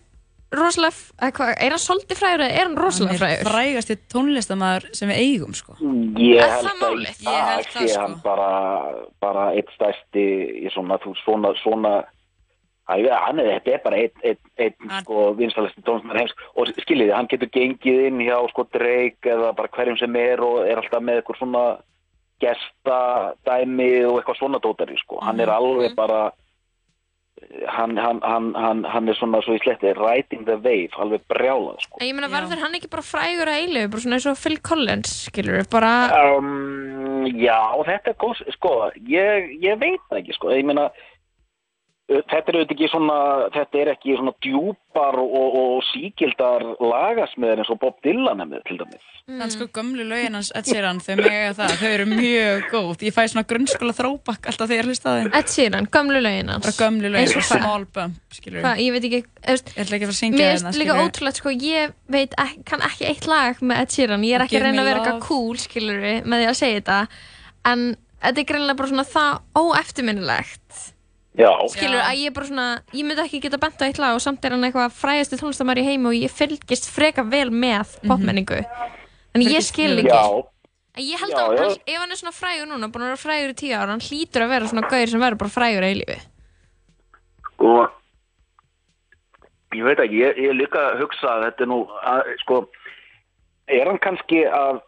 rosalega 0.54 0.94
eða 1.18 1.32
hvað, 1.40 1.50
er 1.66 1.74
hann 1.74 1.82
svolítið 1.82 2.20
frægur 2.20 2.44
eða 2.46 2.60
er 2.60 2.68
hann 2.68 2.78
rosalega 2.78 3.10
Hann 3.10 3.18
er 3.18 3.24
frægur? 3.24 3.50
frægasti 3.50 3.96
tónlistamæður 4.14 4.86
sem 5.00 5.10
við 5.10 5.20
eigum 5.24 5.58
sko. 5.58 5.76
Ég 5.82 6.46
held 6.46 6.68
það 6.68 6.86
að 6.86 6.96
í 7.02 7.10
Ég 7.26 7.42
held 7.50 7.66
dag 7.66 7.72
það, 7.72 7.82
sé 7.82 7.88
sko. 7.88 8.00
hann 8.04 8.16
bara, 8.28 8.50
bara 9.26 9.48
eitt 9.58 9.74
stærsti 9.74 10.26
í 10.62 10.70
svona, 10.76 11.00
þú, 11.02 11.16
svona, 11.24 11.54
svona 11.64 11.94
hann 12.88 13.38
er, 13.38 13.60
þetta 13.60 13.70
er 13.76 13.82
bara 13.84 13.96
einn 13.96 14.10
ein, 14.24 14.38
ein, 14.58 14.74
sko, 15.02 15.34
vinstalæsti 15.38 15.82
tónlistamæður 15.86 16.18
heims 16.18 16.34
og 16.56 16.66
skiljiði, 16.82 17.12
hann 17.14 17.28
getur 17.30 17.48
gengið 17.54 18.06
inn 18.08 18.20
hjá 18.26 18.36
sko 18.50 18.66
Drake 18.74 19.30
eða 19.36 19.52
bara 19.56 19.68
hverjum 19.76 19.98
sem 20.00 20.16
er 20.16 20.40
og 20.42 20.66
er 20.66 20.80
alltaf 20.82 21.02
með 21.02 21.20
eitthvað 21.22 21.38
svona 21.38 21.64
gesta 22.42 22.98
dæmi 23.46 23.90
og 24.08 24.18
eitthvað 24.18 24.38
svona 24.40 24.58
dótari 24.58 24.98
sko. 24.98 25.20
hann 25.22 25.36
Mhm. 25.36 25.42
er 25.46 25.52
alveg 25.54 25.94
bara 25.96 26.32
hann, 27.68 27.96
hann, 27.96 28.20
hann, 28.22 28.54
hann, 28.54 28.84
hann 28.84 29.08
er 29.08 29.14
svona 29.18 29.40
svo 29.42 29.54
í 29.56 29.62
sletti 29.62 29.92
riding 29.98 30.44
the 30.46 30.56
wave, 30.56 30.90
alveg 30.98 31.22
brjálað 31.32 31.80
sko. 31.82 31.98
Ég 32.00 32.14
meina 32.14 32.28
verður 32.30 32.60
hann 32.62 32.74
ekki 32.78 32.90
bara 32.92 33.02
frægur 33.02 33.50
að 33.50 33.62
eilu 33.62 33.88
bara 33.90 34.00
svona 34.04 34.18
eins 34.18 34.26
og 34.30 34.36
Phil 34.38 34.58
Collins 34.62 35.14
skilur 35.30 35.58
við 35.62 35.70
bara 35.72 35.92
Um, 36.36 37.24
já, 37.26 37.58
þetta 37.86 38.12
er 38.12 38.18
góð, 38.20 38.42
sko, 38.54 38.90
ég, 39.08 39.58
ég 39.62 39.78
veit 39.80 40.14
ekki, 40.18 40.34
sko, 40.34 40.50
ég 40.54 40.64
meina, 40.64 40.86
uh, 40.86 40.90
þetta 42.30 42.52
er 42.52 42.56
auðvitað 42.58 42.74
ekki 42.76 42.88
svona, 42.92 43.16
þetta 43.54 43.80
er 43.80 43.90
ekki 43.92 44.16
svona 44.18 44.32
djúpar 44.44 45.18
og, 45.20 45.32
og, 45.38 45.56
og 45.62 45.84
síkildar 45.88 46.64
lagasmiðar 46.80 47.62
eins 47.62 47.72
og 47.72 47.78
Bob 47.82 47.96
Dylan 48.04 48.42
er 48.42 48.48
með, 48.50 48.62
til 48.68 48.78
dæmis. 48.80 49.04
En 49.32 49.52
sko 49.54 49.68
gömlu 49.72 50.04
lögin 50.08 50.34
hans 50.34 50.50
Ed 50.58 50.66
Sheeran, 50.66 50.98
þau 51.02 51.16
mega 51.20 51.52
það, 51.56 51.74
þau 51.80 51.90
eru 51.92 52.06
mjög 52.10 52.64
góð. 52.72 53.04
Ég 53.06 53.14
fæ 53.14 53.22
svona 53.30 53.46
grunnskóla 53.52 53.94
þróbakk 53.96 54.42
alltaf 54.50 54.66
þegar 54.70 54.82
ég 54.82 54.88
hlusta 54.90 55.06
á 55.08 55.12
þeim 55.18 55.30
Ed 55.40 55.48
Sheeran, 55.52 55.86
gömlu 55.96 56.20
lögin 56.22 56.50
hans. 56.52 56.64
Bara 56.66 56.78
gömlu 56.80 57.08
lögin, 57.08 57.22
Eins 57.22 57.36
og 57.36 57.46
svona 57.46 57.62
small 57.66 57.86
bump, 57.98 58.16
skilur 58.34 58.60
Hvað, 58.66 58.76
ég 58.82 58.90
veit 58.96 59.04
ekki 59.08 59.20
Ég 59.22 59.28
ætla 59.72 59.96
ekki 59.96 60.06
að 60.06 60.08
fara 60.08 60.14
að 60.14 60.20
syngja 60.20 60.38
Mér 60.38 60.46
hérna, 60.52 60.70
finnst 60.70 60.82
líka 60.82 60.98
ótrúlegt 61.02 61.38
sko, 61.40 61.48
ég 61.54 61.94
veit 62.12 62.32
ekki, 62.38 62.60
kann 62.68 62.82
ekki 62.86 63.04
eitt 63.10 63.26
lag 63.30 63.62
með 63.62 63.76
Ed 63.82 63.90
Sheeran, 63.96 64.26
ég 64.26 64.34
er 64.36 64.42
ekki 64.46 64.58
að 64.58 64.66
reyna 64.68 64.82
að 64.82 64.90
vera 64.90 64.98
eitthvað 65.02 65.22
cool, 65.26 65.56
skilur 65.58 65.98
er 71.32 71.44
Já, 71.44 71.52
skilur 71.72 71.96
við, 71.96 72.04
að 72.04 72.18
ég 72.20 72.34
bara 72.36 72.48
svona, 72.50 72.66
ég 72.92 73.06
myndi 73.08 73.22
ekki 73.24 73.42
geta 73.46 73.60
bent 73.62 73.80
á 73.80 73.88
eitt 73.88 74.00
lag 74.02 74.16
og 74.18 74.20
samt 74.24 74.44
er 74.44 74.52
hann 74.52 74.66
eitthvað 74.68 74.96
frægasti 74.98 75.38
tónlistamæður 75.40 75.80
í 75.80 75.86
heimi 75.86 76.10
og 76.10 76.16
ég 76.18 76.34
fylgist 76.34 76.90
freka 76.92 77.24
vel 77.24 77.48
með 77.50 77.94
popmenningu. 78.04 78.58
En 79.32 79.40
ég 79.40 79.48
Fylgist 79.48 79.72
skil 79.72 79.94
mjög 79.96 80.10
ekki. 80.10 80.12
Já, 80.12 80.42
en 80.92 81.06
ég 81.08 81.22
held 81.24 81.32
Já, 81.32 81.40
að 81.40 81.56
já. 81.56 81.62
hann, 81.62 81.78
ef 81.88 81.98
hann 82.02 82.12
er 82.12 82.20
svona 82.20 82.36
frægur 82.36 82.68
núna, 82.68 82.90
búin 82.92 83.06
að 83.06 83.12
vera 83.14 83.22
frægur 83.22 83.54
í 83.54 83.58
tíu 83.62 83.72
ára 83.78 83.94
hann 83.94 84.04
hlýtur 84.04 84.44
að 84.44 84.52
vera 84.52 84.68
svona 84.68 84.90
gaur 84.92 85.08
sem 85.08 85.24
verður 85.24 85.40
bara 85.40 85.54
frægur 85.56 85.86
í 85.88 85.94
lífi 86.02 86.18
sko, 87.46 87.72
ég 89.72 89.86
veit 89.88 90.02
ekki, 90.04 90.20
ég, 90.20 90.40
ég 90.42 90.52
er 90.52 90.58
líka 90.58 90.82
að 90.90 91.00
hugsa 91.00 91.30
að 91.32 91.44
þetta 91.46 91.64
er 91.64 91.70
nú, 91.72 91.78
að, 92.12 92.20
sko, 92.42 92.58
er 93.72 93.88
hann 93.88 94.00
kannski 94.04 94.42
að 94.52 94.82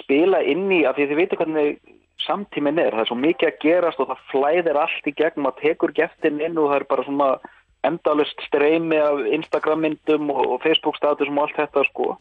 spila 0.00 0.40
inn 0.48 0.66
í, 0.72 0.82
af 0.88 0.96
því 0.98 1.06
þið 1.12 1.20
veitir 1.20 1.38
hvernig 1.42 1.78
samtíminn 2.26 2.78
er, 2.78 2.92
það 2.94 3.00
er 3.04 3.10
svo 3.10 3.16
mikið 3.22 3.48
að 3.50 3.58
gerast 3.64 4.00
og 4.00 4.08
það 4.12 4.22
flæðir 4.32 4.78
allt 4.82 5.06
í 5.10 5.14
gegn, 5.18 5.42
maður 5.44 5.60
tekur 5.62 5.92
geftin 5.96 6.40
inn 6.40 6.58
og 6.58 6.70
það 6.70 6.80
er 6.80 6.86
bara 6.92 7.04
svona 7.08 7.28
endalust 7.84 8.44
streymi 8.46 8.98
af 9.02 9.24
Instagram-myndum 9.38 10.30
og, 10.30 10.42
og 10.54 10.62
Facebook-statusum 10.62 11.38
og 11.40 11.48
allt 11.48 11.56
þetta, 11.58 11.82
sko. 11.90 12.16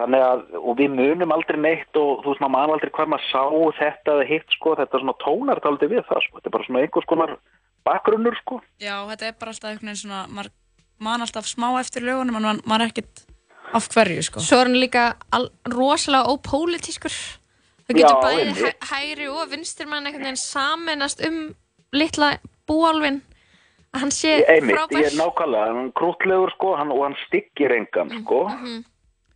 Þannig 0.00 0.22
að, 0.24 0.40
og 0.56 0.78
við 0.80 0.94
munum 0.96 1.34
aldrei 1.34 1.58
neitt 1.60 1.98
og 2.00 2.22
þú 2.24 2.32
veist, 2.32 2.40
maður 2.42 2.54
man 2.56 2.72
aldrei 2.74 2.90
hvað 2.96 3.10
maður 3.12 3.26
sá 3.28 3.42
þetta 3.78 4.14
eða 4.16 4.24
hitt, 4.30 4.54
sko, 4.56 4.72
þetta 4.80 4.96
er 4.98 5.02
svona 5.04 5.14
tónar 5.22 5.60
aldrei 5.68 5.90
við 5.92 6.00
það, 6.08 6.22
sko, 6.26 6.38
þetta 6.40 6.48
er 6.50 6.54
bara 6.56 6.66
svona 6.68 6.80
einhvers 6.86 7.08
konar 7.12 7.34
bakgrunnur, 7.86 8.38
sko. 8.40 8.60
Já, 8.82 8.96
þetta 9.12 9.28
er 9.28 9.36
bara 9.38 9.52
alltaf 9.54 9.68
einhvern 9.70 9.90
veginn 9.92 10.00
svona 10.00 10.22
maður 10.32 10.50
man 11.02 11.24
alltaf 11.26 11.46
smá 11.50 11.68
eftir 11.82 12.06
lögunum 12.08 12.40
en 12.40 12.46
man- 12.48 12.62
maður 12.64 12.86
er 12.88 12.92
ekkert 12.94 13.22
af 13.74 13.86
hverju 13.92 14.22
sko 14.26 14.40
Svo 14.42 14.58
er 14.62 14.68
hann 14.70 14.80
líka 14.80 15.04
al, 15.32 15.48
rosalega 15.70 16.30
ópólitískur. 16.32 17.14
Já, 17.96 18.06
getur 18.06 18.22
bæði 18.24 18.54
hæ, 18.58 18.72
hægri 18.92 19.28
og 19.28 19.50
vinstir 19.52 19.86
mann 19.90 20.06
einhvern 20.06 20.24
veginn 20.28 20.40
saminast 20.40 21.22
um 21.26 21.54
litla 21.92 22.32
búalvin. 22.68 23.20
Að 23.92 24.00
hann 24.06 24.10
sé 24.14 24.38
Einmitt, 24.48 24.76
frábær. 24.78 25.02
ég 25.02 25.10
er 25.10 25.18
nákvæmlega, 25.20 25.66
hann 25.68 25.86
er 25.90 25.92
krútlegur 26.00 26.50
sko, 26.54 26.74
hann, 26.80 26.90
og 26.94 27.02
hann 27.04 27.16
styggir 27.26 27.74
engan 27.76 28.12
sko, 28.22 28.46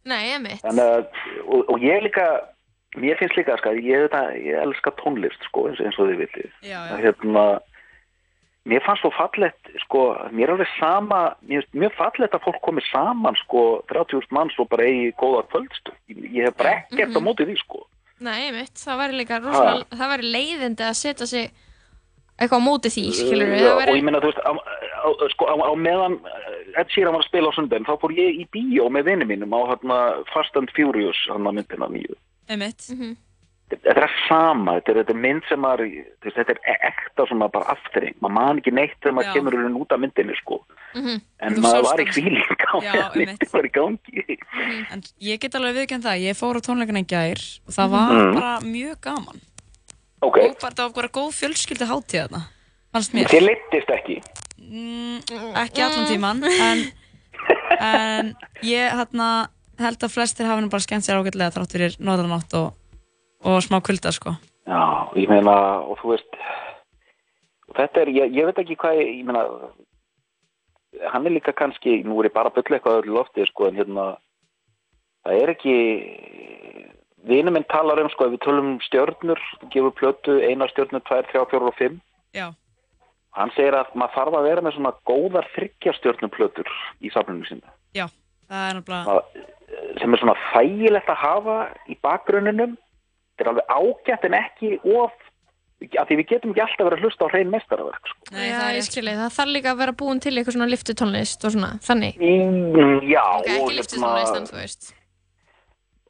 Nei, 0.06 0.22
einmitt. 0.32 0.62
þannig 0.62 0.86
að, 0.94 1.06
og, 1.44 1.64
og 1.74 1.82
ég 1.84 2.04
líka, 2.06 2.24
mér 2.96 3.18
finnst 3.20 3.36
líka, 3.36 3.56
sko, 3.60 3.74
ég, 3.76 4.06
þetta, 4.06 4.22
ég 4.40 4.60
elska 4.62 4.92
tónlist 5.02 5.42
sko, 5.50 5.66
eins, 5.68 5.80
eins 5.84 5.98
og 6.00 6.08
þið 6.08 6.22
vitið, 6.22 6.52
Já, 6.64 6.78
já. 6.88 6.94
hérna, 7.02 7.44
mér 8.70 8.84
fannst 8.86 9.04
svo 9.04 9.10
fallett, 9.18 9.68
sko, 9.84 10.06
mér 10.32 10.48
er 10.48 10.54
alveg 10.56 10.72
sama, 10.78 11.20
mér 11.42 11.60
finnst 11.60 11.76
mjög 11.82 11.98
fallett 11.98 12.38
að 12.38 12.46
fólk 12.46 12.62
komi 12.64 12.86
saman, 12.88 13.36
sko, 13.42 13.66
30.000 13.92 14.32
manns 14.38 14.56
og 14.62 14.70
bara 14.72 14.88
eigi 14.88 15.12
góða 15.20 15.44
kvöldstu, 15.52 15.92
ég, 16.14 16.24
ég 16.38 16.48
hef 16.48 16.56
bara 16.62 16.78
ekkert 16.80 17.12
á 17.12 17.20
móti 17.20 17.44
því, 17.50 17.58
sko. 17.66 17.84
Nei, 18.24 18.46
einmitt. 18.48 18.74
Það 18.80 19.00
væri 19.02 19.18
líka 19.20 19.38
rosalega, 19.42 19.86
það 19.98 20.12
væri 20.14 20.30
leiðindi 20.36 20.84
að 20.86 20.94
setja 20.96 21.26
sig 21.28 21.50
eitthvað 22.36 22.60
á 22.60 22.66
móti 22.68 22.92
því, 22.92 23.04
skilur 23.16 23.50
við. 23.52 23.60
Já, 23.60 23.66
Það 23.66 23.74
og 23.74 23.80
væri, 23.82 23.96
ég 23.98 24.06
meina, 24.06 24.20
þú 24.24 24.30
veist, 24.30 24.40
á, 24.44 24.52
á, 24.52 25.08
sko, 25.32 25.48
á, 25.52 25.54
á 25.56 25.72
meðan 25.80 26.16
eh, 26.32 26.80
Ed 26.80 26.92
Sheeran 26.92 27.16
var 27.16 27.24
að 27.24 27.28
spila 27.28 27.52
á 27.52 27.56
sundin, 27.56 27.86
þá 27.88 27.94
fór 28.00 28.16
ég 28.16 28.40
í 28.40 28.46
bíó 28.52 28.88
með 28.92 29.10
vinni 29.10 29.28
mínum 29.28 29.56
á 29.56 29.60
hérna 29.72 30.00
Fast 30.32 30.56
and 30.60 30.72
Furious, 30.76 31.20
hann 31.32 31.48
að 31.48 31.58
myndina 31.60 31.88
nýju. 31.92 32.16
Einmitt. 32.52 32.88
Þetta 33.70 33.90
er 33.90 33.98
það 33.98 34.12
sama, 34.28 34.74
þetta 34.78 34.90
er, 34.92 34.98
þetta 35.00 35.10
er 35.14 35.20
mynd 35.24 35.42
sem 35.48 35.60
maður, 35.60 35.88
þetta 36.22 36.52
er 36.54 36.60
e- 36.70 36.80
ekta 36.86 37.26
svona 37.26 37.48
bara 37.50 37.72
afturring, 37.74 38.14
maður 38.22 38.34
man 38.38 38.60
ekki 38.60 38.72
neitt 38.76 38.94
þegar 39.02 39.16
maður 39.18 39.32
kemur 39.34 39.80
út 39.82 39.92
af 39.96 39.98
myndinni 40.04 40.36
sko 40.38 40.60
Mhm. 40.94 41.16
en 41.40 41.54
Þú 41.56 41.60
maður 41.64 41.82
var 41.82 41.98
í 41.98 42.04
hana. 42.06 42.12
fíling 42.12 42.62
á 42.62 42.76
einmitt. 42.80 43.16
myndin 43.26 43.52
var 43.52 43.66
í 43.66 43.72
gangi 43.72 44.38
En 44.92 45.02
ég 45.20 45.40
get 45.40 45.54
alveg 45.54 45.74
viðkjönd 45.76 46.02
það, 46.06 46.22
ég 46.22 46.36
fór 46.38 46.56
á 46.56 46.60
tónleikana 46.62 47.02
í 47.02 47.06
gær 47.10 47.40
og 47.66 47.72
það 47.74 47.90
var 47.90 48.12
Mhm. 48.14 48.34
bara 48.34 48.60
mjög 48.60 49.00
gaman. 49.00 49.40
ok, 50.22 50.36
Og 50.38 50.56
bara, 50.60 50.72
það 50.74 50.86
var 50.86 50.92
bara 50.94 51.08
góð 51.08 51.32
fjölskyldi 51.40 51.86
hátíð 51.90 52.28
þarna, 52.28 52.42
fannst 52.94 53.12
mér. 53.14 53.26
þér 53.28 53.46
leittist 53.50 53.90
ekki 53.90 54.22
Mm, 54.66 55.20
ekki 55.54 55.80
allan 55.82 56.06
tíman, 56.08 56.42
en, 56.42 56.92
en 57.80 58.36
ég 58.62 58.90
hérna, 58.90 59.48
held 59.78 59.98
að 60.00 60.10
flestir 60.10 60.46
hafa 60.46 60.66
bara 60.68 60.80
skemmt 60.82 61.04
sér 61.04 61.20
ágætlega 61.20 61.52
þrátt 61.54 61.72
fyrir 61.76 61.96
norðanátt 62.00 62.54
og, 62.54 62.72
og 63.44 63.62
smá 63.64 63.80
kulda, 63.84 64.12
sko. 64.14 64.36
Já, 64.66 64.82
ég 65.14 65.28
meina, 65.30 65.56
og 65.86 65.98
þú 66.00 66.14
veist, 66.14 66.38
þetta 67.76 68.02
er, 68.02 68.12
ég, 68.16 68.32
ég 68.34 68.48
veit 68.48 68.62
ekki 68.62 68.78
hvað, 68.80 69.00
ég, 69.00 69.12
ég 69.20 69.28
meina, 69.28 69.44
hann 71.12 71.26
er 71.28 71.36
líka 71.36 71.54
kannski, 71.56 72.00
nú 72.06 72.18
er 72.20 72.30
ég 72.30 72.34
bara 72.34 72.50
að 72.50 72.58
bylla 72.58 72.78
eitthvað 72.78 73.00
öll 73.00 73.10
í 73.10 73.14
lofti, 73.14 73.46
sko, 73.50 73.68
en 73.68 73.78
hérna, 73.78 74.06
það 75.26 75.42
er 75.42 75.52
ekki, 75.54 75.76
vinur 77.30 77.54
minn 77.54 77.66
talar 77.70 78.02
um, 78.02 78.10
sko, 78.12 78.28
ef 78.28 78.36
við 78.36 78.44
tölum 78.46 78.70
um 78.74 78.78
stjörnur, 78.86 79.42
gefur 79.74 79.94
plötu, 79.98 80.38
eina 80.42 80.68
stjörnur, 80.72 81.04
tvær, 81.06 81.28
þrjá, 81.30 81.44
fjórar 81.50 81.72
og 81.72 81.78
fimm, 81.78 82.00
Já. 82.36 82.48
hann 83.38 83.52
segir 83.54 83.76
að 83.78 83.92
maður 83.94 84.16
þarf 84.16 84.38
að 84.40 84.48
vera 84.50 84.64
með 84.64 84.78
svona 84.78 84.94
góðar 85.10 85.50
þryggja 85.54 85.94
stjörnuplötur 86.00 86.72
í 87.02 87.12
safninu 87.14 87.46
sinna, 87.48 87.76
Já, 87.94 88.08
það 88.50 88.66
er 88.70 88.80
náttúrulega, 88.80 89.46
sem 90.00 90.14
er 90.14 90.22
svona 90.22 90.36
þægilegt 90.50 91.12
að 91.12 91.22
hafa 91.22 91.60
í 91.86 91.98
bakgrunninum, 92.02 92.76
þetta 93.36 93.44
er 93.44 93.52
alveg 93.52 93.72
ágætt 93.76 94.24
en 94.30 94.36
ekki 94.40 94.70
of, 94.96 95.12
af 96.00 96.08
því 96.08 96.16
við 96.22 96.28
getum 96.32 96.52
ekki 96.54 96.62
alltaf 96.64 96.86
verið 96.88 96.98
að 96.98 97.04
hlusta 97.06 97.26
á 97.28 97.32
hrein 97.34 97.50
mestarverk, 97.52 98.08
sko. 98.08 98.20
Nei, 98.32 98.46
það 98.48 98.68
er 98.70 98.76
ég 98.80 98.86
skilji, 98.88 99.16
það 99.20 99.34
þarf 99.36 99.52
líka 99.52 99.72
að 99.74 99.80
vera 99.82 99.96
búin 100.02 100.22
til 100.24 100.32
eitthvað 100.36 100.56
svona 100.56 100.70
liftutónlist 100.72 101.44
og 101.44 101.52
svona, 101.56 101.72
þannig. 101.84 102.16
Mm, 102.22 103.02
já, 103.10 103.22
Ok, 103.36 103.50
og, 103.50 103.58
ekki 103.60 103.76
liftutónlist, 103.80 104.38
en 104.40 104.48
þú 104.48 104.56
veist. 104.62 104.88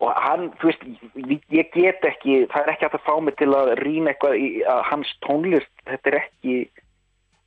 og 0.05 0.13
hann, 0.23 0.51
þú 0.61 0.71
veist, 0.71 0.83
ég, 1.17 1.45
ég 1.57 1.71
get 1.75 2.05
ekki, 2.05 2.35
það 2.53 2.63
er 2.63 2.73
ekki 2.75 2.89
að 2.91 2.99
fá 3.07 3.15
mig 3.25 3.37
til 3.41 3.49
að 3.57 3.71
rýna 3.81 4.13
eitthvað 4.13 4.35
í 4.39 4.49
að 4.69 4.83
hans 4.91 5.13
tónlist, 5.27 5.73
þetta 5.89 6.13
er 6.13 6.19
ekki, 6.21 6.57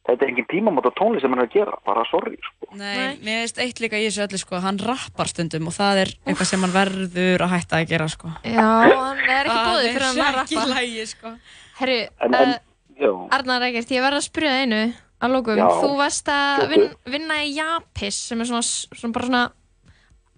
þetta 0.07 0.25
er 0.25 0.29
engin 0.31 0.47
tímamóta 0.49 0.91
tónlist 0.97 1.21
sem 1.25 1.33
hann 1.33 1.41
er 1.43 1.47
að 1.49 1.55
gera, 1.57 1.75
bara 1.85 2.05
sorry, 2.09 2.37
sko. 2.41 2.69
nei, 2.79 3.17
mér 3.25 3.43
veist 3.43 3.59
eitt 3.61 3.81
líka 3.83 3.99
í 3.99 4.07
þessu 4.07 4.23
öllu, 4.25 4.39
sko, 4.41 4.61
hann 4.63 4.79
rappar 4.81 5.29
stundum 5.29 5.67
og 5.69 5.75
það 5.75 6.01
er 6.05 6.13
eitthvað 6.25 6.49
sem 6.53 6.63
hann 6.65 6.73
verður 6.73 7.45
að 7.45 7.53
hætta 7.55 7.81
að 7.81 7.91
gera, 7.91 8.07
sko. 8.09 8.31
Já, 8.47 8.65
hann 8.95 9.21
er 9.25 9.51
ekki 9.51 9.59
Það 9.59 9.69
búið 9.69 9.89
fyrir 9.89 10.07
hann 10.07 10.23
að 10.23 10.31
er 10.31 10.39
ekki 10.45 10.57
rappa. 10.57 10.73
lægi, 10.79 11.05
sko. 11.13 11.33
Herru, 11.79 11.99
uh, 12.25 13.21
Arnar 13.37 13.67
Eggert, 13.69 13.93
ég 13.95 14.03
verð 14.03 14.19
að 14.19 14.25
spyrja 14.25 14.55
það 14.55 14.65
einu 14.65 14.81
að 15.19 15.33
lókum. 15.35 15.59
Já. 15.59 15.67
Þú 15.83 15.93
varst 15.99 16.29
að 16.33 16.65
vin, 16.73 16.85
vinna 17.11 17.39
í 17.43 17.53
Japis 17.55 18.19
sem 18.29 18.41
er 18.43 18.49
svona, 18.49 18.65
svona 18.65 19.15
bara 19.15 19.27
svona 19.29 19.43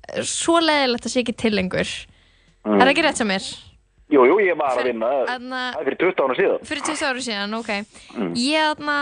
eh, 0.10 0.24
svo 0.26 0.60
leðilegt 0.62 1.06
að 1.06 1.14
sé 1.16 1.24
ekki 1.24 1.36
til 1.38 1.54
lengur. 1.58 1.90
Mm. 2.66 2.76
Er 2.78 2.84
það 2.84 2.94
ekki 2.94 3.06
rétt 3.08 3.22
sem 3.22 3.30
mér? 3.30 3.50
jú, 4.12 4.26
jú, 4.28 4.38
ég 4.44 4.58
var 4.60 4.76
að 4.76 4.90
vinna, 4.90 5.10
það 5.30 5.80
er 5.80 5.86
fyrir 5.88 6.00
20 6.02 6.24
ára 6.26 6.36
síðan. 6.36 6.64
fyrir 6.68 6.84
20 6.90 7.06
ára 7.08 7.22
síðan, 7.26 7.54
ok. 7.62 7.70
Mm. 8.18 8.32
Ég 8.44 8.66
þarna, 8.74 8.98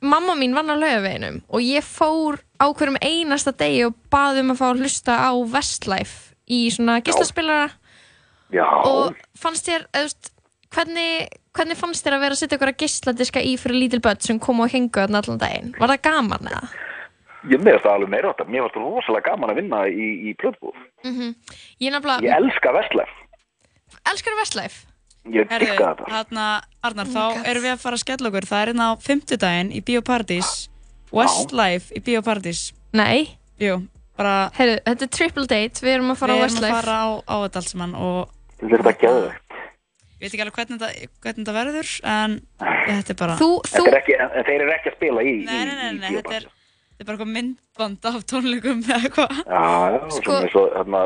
mamma 0.00 0.36
mín 0.38 0.56
vann 0.56 0.72
á 0.72 0.76
laugaveginum 0.76 1.42
og 1.48 1.64
ég 1.64 1.84
fór 1.84 2.40
á 2.60 2.66
hverjum 2.70 2.98
einasta 3.02 3.52
degi 3.52 3.84
og 3.88 3.96
baði 4.12 4.44
um 4.44 4.54
að 4.54 4.60
fá 4.62 4.66
að 4.70 4.82
hlusta 4.82 5.18
á 5.18 5.30
Westlife 5.36 6.34
í 6.48 6.64
svona 6.72 7.00
gislaspilara 7.04 7.70
Já, 8.54 8.64
og 8.64 9.16
fannst 9.36 9.68
þér, 9.68 9.82
veist, 9.92 10.30
hvernig, 10.72 11.28
hvernig 11.52 11.76
fannst 11.76 12.06
þér 12.06 12.16
að 12.16 12.22
vera 12.24 12.36
að 12.36 12.40
setja 12.40 12.56
ykkur 12.56 12.72
að 12.72 12.78
gisladiska 12.80 13.42
í 13.44 13.56
fyrir 13.60 13.82
lítil 13.82 14.00
börn 14.04 14.22
sem 14.24 14.40
kom 14.40 14.62
og 14.64 14.72
hengu 14.72 15.02
þarna 15.02 15.20
allan 15.20 15.42
daginn? 15.42 15.74
Var 15.76 15.92
það 15.92 16.04
gaman 16.08 16.48
eða? 16.48 16.68
ég 17.46 17.62
meðast 17.62 17.84
það 17.86 17.94
alveg 17.94 18.12
meira 18.12 18.30
á 18.30 18.32
þetta, 18.32 18.48
mér 18.50 18.64
varst 18.66 18.78
rosalega 18.80 19.30
gaman 19.30 19.52
að 19.52 19.60
vinna 19.60 19.80
í, 19.88 20.08
í 20.28 20.34
plötbúð. 20.40 20.76
Mm 21.06 21.34
Ég 21.78 21.94
nefnilega, 21.94 22.24
Ég 22.24 22.34
elska 22.34 22.72
Vestlef, 22.74 23.12
elskar 24.10 24.38
Westlife 24.40 24.87
ég 25.34 25.48
dykka 25.48 25.90
þetta. 25.94 26.08
hérna, 26.12 26.46
Arnar, 26.82 27.06
Oh 27.06 27.12
þá 27.12 27.22
God. 27.36 27.46
erum 27.52 27.62
við 27.66 27.72
að 27.74 27.82
fara 27.84 27.96
að 27.98 28.02
skella 28.04 28.28
okkur. 28.30 28.46
Það 28.50 28.62
er 28.62 28.70
hérna 28.72 28.86
á 28.88 28.92
fimmtudaginn 29.06 29.70
í 29.72 29.80
Bíóparadís, 29.84 30.50
Westlife 31.12 31.94
í 31.96 32.00
Bíóparadís. 32.04 32.72
Nei, 32.92 33.28
Jú, 33.58 33.80
bara, 34.16 34.50
heyrðu, 34.54 34.78
þetta 34.86 35.02
er 35.08 35.12
triple 35.18 35.46
date, 35.50 35.80
við 35.82 35.94
erum 35.96 36.12
að 36.14 36.20
fara 36.20 36.32
við 36.32 36.38
á 36.38 36.38
erum 36.38 36.44
að 36.44 36.52
Westlife 36.52 36.74
fara 36.78 36.96
á, 37.02 37.06
á 37.26 37.34
þetta 37.44 37.60
allt 37.62 37.72
saman 37.72 37.94
og 37.98 38.28
Þetta 38.58 38.74
er 38.74 38.82
þetta 38.82 39.00
geðvegt. 39.02 39.56
ég 40.18 40.22
veit 40.22 40.28
ekki 40.34 40.42
alveg 40.44 40.56
hvernig 40.58 40.78
þetta, 40.82 41.08
hvernig 41.22 41.42
þetta 41.42 41.56
verður, 41.58 41.90
en 42.12 42.36
þetta 42.88 43.12
er 43.14 43.18
bara... 43.22 43.36
Þú, 43.38 43.48
þú, 43.66 43.74
Þetta 43.74 43.90
er 43.92 43.98
ekki, 43.98 44.16
þeir 44.48 44.62
eru 44.64 44.72
ekki 44.76 44.90
að 44.92 44.96
spila 44.98 45.22
í, 45.26 45.34
Nei, 45.44 45.58
nei, 45.58 45.74
nei, 45.74 45.90
í, 45.90 45.98
nei, 45.98 46.08
í 46.10 46.16
þetta 46.18 46.34
er, 46.38 46.46
þetta 46.48 47.02
er 47.02 47.08
bara 47.10 47.16
eitthvað 47.18 47.32
myndband 47.36 48.08
af 48.10 48.18
tónleikum 48.32 48.80
eða 48.86 48.98
eitthvað. 49.02 49.42
Já, 49.46 49.62
já, 49.94 49.98
Sko- 49.98 50.18
sko, 50.18 50.30
svona 50.32 50.42
eins 50.46 50.56
og 50.62 50.68
hérna, 50.78 51.02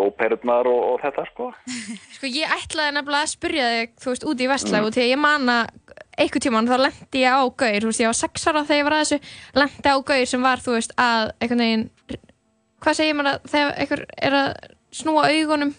óperurnar 0.00 0.66
og, 0.70 0.80
og 0.94 1.00
þetta, 1.04 1.24
sko. 1.30 1.50
sko 2.16 2.30
ég 2.30 2.50
ætlaði 2.58 2.96
nefnilega 2.96 3.26
að 3.26 3.32
spyrja 3.34 3.66
þig, 3.74 3.94
þú 4.02 4.12
veist, 4.12 4.26
úti 4.32 4.46
í 4.46 4.50
Westlife 4.50 4.82
Mm. 4.84 4.90
að 4.90 5.10
ég 5.10 5.20
man 5.22 5.48
að 5.54 5.64
einhvern 6.18 6.44
tímann 6.44 6.68
þá 6.70 6.76
lendi 6.78 7.22
ég 7.24 7.34
á 7.34 7.42
gaur, 7.42 7.80
þú 7.84 7.90
veist, 7.90 8.02
ég 8.04 8.10
var 8.10 8.18
sex 8.18 8.46
ára 8.50 8.62
þegar 8.66 8.78
ég 8.80 8.86
var 8.88 8.94
að 8.96 9.02
þessu, 9.04 9.18
lendi 9.60 9.88
á 9.90 9.96
gaur 10.10 10.26
sem 10.30 10.42
var, 10.46 10.62
þú 10.62 10.76
veist, 10.76 10.92
að 11.00 11.32
einhvern 11.42 11.64
veginn, 11.64 11.86
hvað 12.84 12.98
segir 13.00 13.16
maður 13.18 13.32
að 13.32 13.50
þegar 13.54 13.74
einhver 13.82 14.04
er 14.28 14.36
að 14.40 14.48
snúa 14.94 15.24
augunum, 15.32 15.74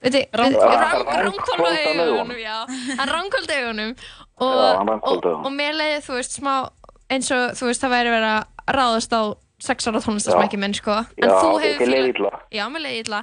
rangkólda 0.00 1.70
augunum, 1.84 2.36
já, 2.40 2.56
hann 2.98 3.10
rangkólda 3.10 3.56
augunum 3.60 3.94
og, 4.40 5.50
mér 5.54 5.74
leiði, 5.76 6.00
þú 6.06 6.16
veist, 6.18 6.36
smá 6.38 6.54
eins 7.10 7.30
og, 7.34 7.54
þú 7.58 7.70
veist, 7.70 7.82
það 7.84 7.94
væri 7.96 8.12
verið 8.14 8.34
að 8.34 8.76
ráðast 8.78 9.12
á 9.16 9.22
sex 9.60 9.88
ára 9.90 10.00
tónlistasmækki 10.00 10.60
minn, 10.60 10.74
sko, 10.76 11.00
en 11.18 11.26
Já, 11.26 11.32
þú 11.36 11.50
hefur 11.60 11.90
fílað-. 11.90 12.38
Já, 12.54 12.62
mér 12.72 12.84
leiði 12.86 13.02
illa 13.04 13.20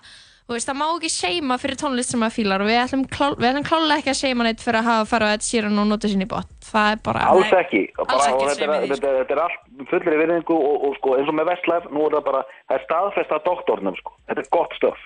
veist, 0.56 0.68
það 0.70 0.78
má 0.80 0.86
ekki 0.96 1.10
seima 1.12 1.58
fyrir 1.60 1.76
tónlist 1.82 2.14
sem 2.14 2.22
maður 2.24 2.36
fílar 2.38 2.62
og 2.64 2.70
við 2.70 2.78
ætlum, 2.80 3.02
klá, 3.12 3.26
við 3.36 3.50
ætlum 3.50 3.66
klálega 3.68 3.98
ekki 4.00 4.12
að 4.14 4.20
seima 4.22 4.46
neitt 4.48 4.62
fyrir 4.64 4.80
að 4.80 4.88
hafa 4.88 5.10
farið 5.12 5.28
að 5.28 5.34
þetta 5.36 5.48
síðan 5.50 5.82
og 5.84 5.88
nota 5.92 6.08
sinni 6.14 6.28
í 6.28 6.32
bot 6.32 6.54
það 6.68 6.88
er 6.94 7.02
bara 7.04 7.26
Alls 7.34 7.52
ekki. 7.58 7.82
Og 7.98 8.08
alls 8.08 8.24
bara, 8.24 8.32
ekki 8.32 8.48
þetta, 8.48 8.72
er, 8.78 8.86
í, 8.88 8.90
þetta, 8.94 9.08
er- 9.12 9.20
þetta 9.22 9.36
er 9.36 9.42
allt 9.44 9.90
fullir 9.92 10.18
virðingu 10.24 10.56
og, 10.56 10.78
og 10.88 10.96
sko, 11.02 11.14
eins 11.20 11.30
og 11.32 11.36
með 11.40 11.50
Vestlef, 11.52 11.86
nú 11.92 12.08
er 12.08 12.16
það 12.18 12.26
bara, 12.30 12.42
það 12.68 12.78
er 12.80 12.86
staðfest 12.88 13.36
að 13.38 13.46
doktornum, 13.52 13.96
sko. 14.00 14.16
Þetta 14.32 14.44
er 14.46 14.50
gott 14.58 14.76
stöf. 14.80 15.06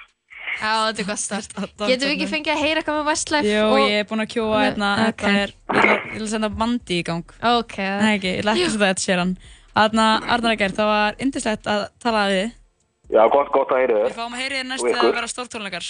Já, 0.51 0.71
þetta 0.91 1.01
er 1.01 1.07
gott 1.07 1.21
start 1.21 1.53
Þetta- 1.55 1.87
Getum 1.87 2.09
við 2.09 2.15
ekki 2.17 2.29
fengið 2.35 2.53
að 2.53 2.61
heyra 2.65 2.81
eitthvað 2.81 2.97
með 2.99 3.09
Westlife 3.11 3.47
Jú, 3.51 3.61
og... 3.71 3.77
ég 3.87 4.01
er 4.01 4.07
búin 4.09 4.23
að 4.25 4.31
kjóa 4.33 4.57
hérna, 4.65 4.89
Ok. 5.07 5.21
þetta 5.21 5.43
er, 5.45 5.53
ég 6.11 6.21
að 6.25 6.31
senda 6.33 6.49
bandi 6.61 6.97
í 6.97 7.05
gang. 7.07 7.35
Ok, 7.53 7.77
Nei 8.01 8.15
ekki, 8.17 8.33
ég 8.35 8.41
ætla 8.43 8.55
ekki 8.57 8.65
að 8.67 8.81
þetta 8.83 9.05
sér 9.05 9.21
hann. 9.23 9.35
Þarna, 9.71 10.07
Arnar 10.35 10.55
Eggert, 10.57 10.75
það 10.75 10.89
var 10.91 11.21
indislegt 11.23 11.69
að 11.71 11.85
tala 12.03 12.25
við 12.27 12.41
þið. 12.41 12.57
Já, 13.11 13.23
gott, 13.33 13.49
gott 13.51 13.71
að 13.75 13.81
heyri 13.81 13.93
Við 13.97 14.05
þér. 14.07 14.15
fáum 14.15 14.33
að 14.37 14.41
heyri 14.41 14.55
þér 14.61 14.67
næst 14.71 14.85
það 14.87 15.11
vera 15.17 15.27
stórtónleikar. 15.33 15.85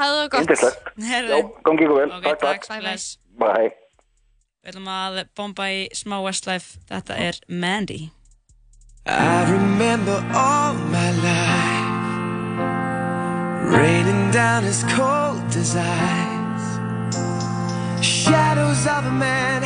hafðu 0.00 0.18
það 0.22 0.28
gott 0.32 0.40
Indislegt. 0.46 0.90
Herðu. 1.10 1.36
Já, 1.36 1.50
gangi 1.68 1.84
ykkur 1.86 1.98
vel. 2.00 2.08
Ok, 2.16 2.24
takk, 2.24 2.40
takk. 2.40 2.66
takk. 2.68 2.80
Bless. 2.86 3.06
Bye. 3.42 3.68
Við 4.62 4.70
ætlum 4.72 4.88
að 4.94 5.20
bomba 5.36 5.66
í 5.74 5.80
smá 5.98 6.16
Westlife. 6.24 6.78
Þetta 6.88 7.16
er 7.28 7.40
Mandy. 7.48 8.00
I 9.04 9.42
remember 9.50 10.16
all 10.32 10.74
my 10.94 11.08
life 11.26 11.90
raining 13.74 14.30
down 14.30 14.64
as 14.64 14.84
cold 14.94 15.42
as 15.58 15.74
ice. 15.74 16.68
Shadows 18.00 18.86
of 18.86 19.04
a 19.06 19.10
man, 19.10 19.62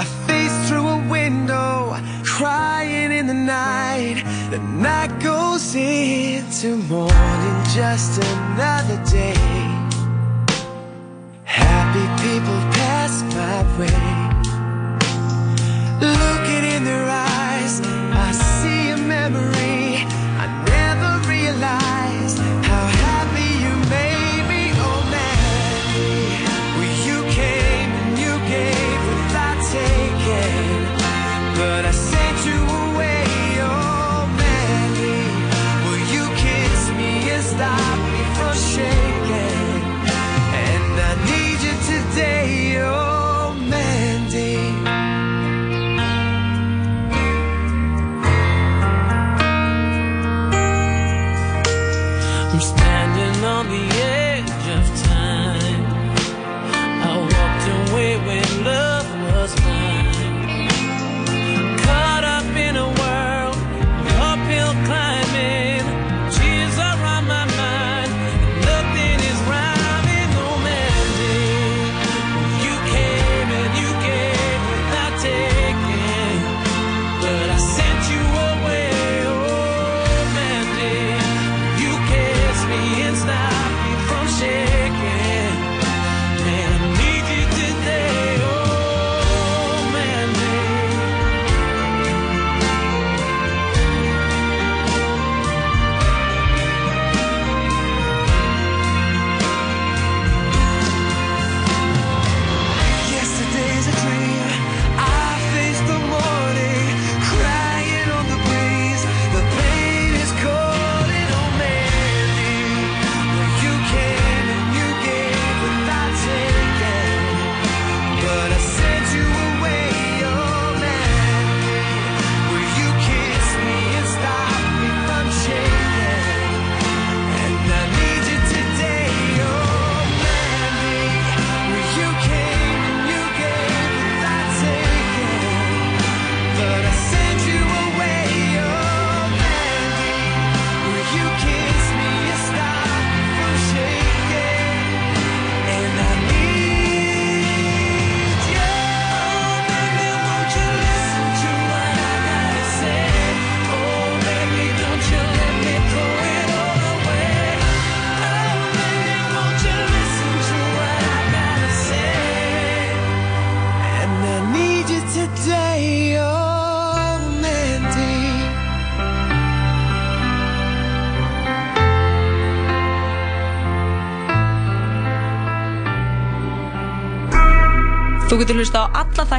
a 0.00 0.04
face 0.26 0.68
through 0.68 0.88
a 0.88 0.98
window, 1.12 1.92
crying 2.40 3.12
in 3.12 3.26
the 3.26 3.34
night. 3.34 4.24
The 4.50 4.58
night 4.58 5.12
goes 5.20 5.74
into 5.74 6.76
morning, 6.88 7.58
just 7.76 8.16
another 8.32 8.98
day. 9.04 9.36
Happy 11.44 12.06
people 12.24 12.60
pass 12.78 13.12
my 13.36 13.58
way. 13.78 14.00
Looking 16.00 16.64
in 16.74 16.82
their 16.84 17.06
eyes, 17.06 17.82
I 18.26 18.32
see 18.32 18.88
a 18.88 18.96
memory. 18.96 19.79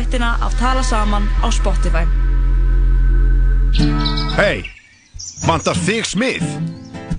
Þættina 0.02 0.36
af 0.42 0.54
Tala 0.58 0.82
Saman 0.84 1.28
á 1.46 1.48
Spotify. 1.54 2.06
Hei, 4.34 4.66
vantar 5.46 5.78
þig 5.78 6.08
smið? 6.10 6.46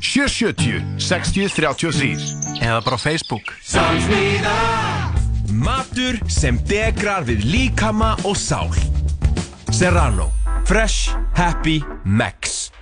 770 0.02 0.82
60 0.98 1.52
33 1.54 2.08
Eða 2.58 2.80
bara 2.82 2.98
Facebook 2.98 3.52
Samsmiða 3.62 4.56
Matur 5.62 6.18
sem 6.26 6.58
degrar 6.66 7.22
við 7.28 7.44
líkama 7.46 8.16
og 8.26 8.34
sál 8.34 8.74
Serrano 9.70 10.32
Fresh, 10.66 11.14
Happy, 11.38 11.78
Max 12.02 12.72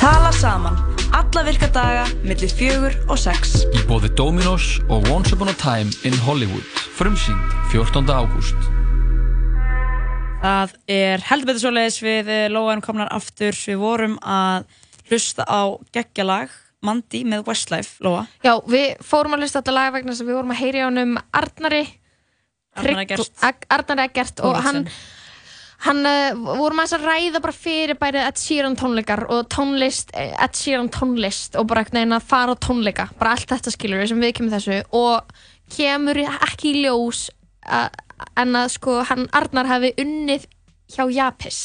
Tala 0.00 0.32
Saman. 0.32 0.76
Alla 1.12 1.44
virka 1.46 1.68
daga, 1.72 2.08
millir 2.24 2.50
fjögur 2.50 2.96
og 3.08 3.20
sex. 3.20 3.62
Í 3.72 3.84
bóði 3.88 4.10
Dominos 4.18 4.80
og 4.88 5.06
Once 5.12 5.36
Upon 5.36 5.52
a 5.52 5.56
Time 5.60 5.92
in 6.04 6.16
Hollywood 6.26 6.66
Frumsýnd 6.96 7.63
14. 7.74 8.06
ágúst 8.06 8.68
Það 10.44 10.74
er 10.94 11.24
heldur 11.26 11.48
betur 11.48 11.62
svoleiðis 11.64 11.96
við 12.04 12.28
eh, 12.30 12.44
Lóa 12.52 12.74
erum 12.74 12.82
komnar 12.84 13.08
aftur. 13.16 13.56
Við 13.56 13.78
vorum 13.80 14.14
að 14.20 14.66
hlusta 15.08 15.46
á 15.48 15.74
geggjalag 15.96 16.52
Mandi 16.84 17.22
með 17.26 17.46
Westlife, 17.48 17.96
Lóa. 18.04 18.26
Já, 18.44 18.52
við 18.68 19.00
fórum 19.02 19.34
að 19.34 19.46
hlusta 19.46 19.58
á 19.58 19.60
þetta 19.62 19.74
lag 19.74 19.94
vegna 19.96 20.12
þess 20.12 20.22
að 20.22 20.30
við 20.30 20.38
vorum 20.38 20.52
að 20.54 20.60
heyri 20.60 20.82
á 20.84 20.86
honum 20.86 21.14
Arnari 21.40 21.82
Arnar 22.78 23.02
Eggert. 23.06 23.44
Arnar 23.72 24.02
Eggert 24.04 24.42
og 24.44 24.58
hann, 24.66 24.82
hann 25.86 26.02
uh, 26.10 26.42
vorum 26.60 26.82
aðeins 26.82 26.96
að 26.98 27.06
ræða 27.08 27.42
bara 27.46 27.56
fyrir 27.56 27.98
bæri 27.98 28.22
Ed 28.22 28.38
Sheeran 28.42 28.78
tónleikar 28.78 29.24
og 29.30 29.48
tónlist, 29.54 30.12
eh, 30.14 30.34
Ed 30.44 30.58
Sheeran 30.58 30.92
tónlist 30.94 31.58
og 31.58 31.66
bara 31.70 31.82
einhvern 31.82 32.04
veginn 32.04 32.18
að 32.20 32.28
fara 32.34 32.54
á 32.54 32.62
tónleika 32.68 33.08
bara 33.18 33.34
allt 33.34 33.48
þetta 33.50 33.74
skilur 33.74 34.02
við 34.02 34.12
sem 34.12 34.28
við 34.28 34.36
kemur 34.38 34.58
þessu 34.58 34.82
og 35.00 35.40
kemur 35.74 36.22
ekki 36.26 36.74
í 36.74 36.84
ljós 36.84 37.30
en 37.64 38.60
að 38.60 38.68
sko 38.76 39.00
hann 39.08 39.26
Arnar 39.34 39.68
hafi 39.70 39.94
unnið 40.00 40.46
hjá 40.94 41.04
Japis. 41.10 41.60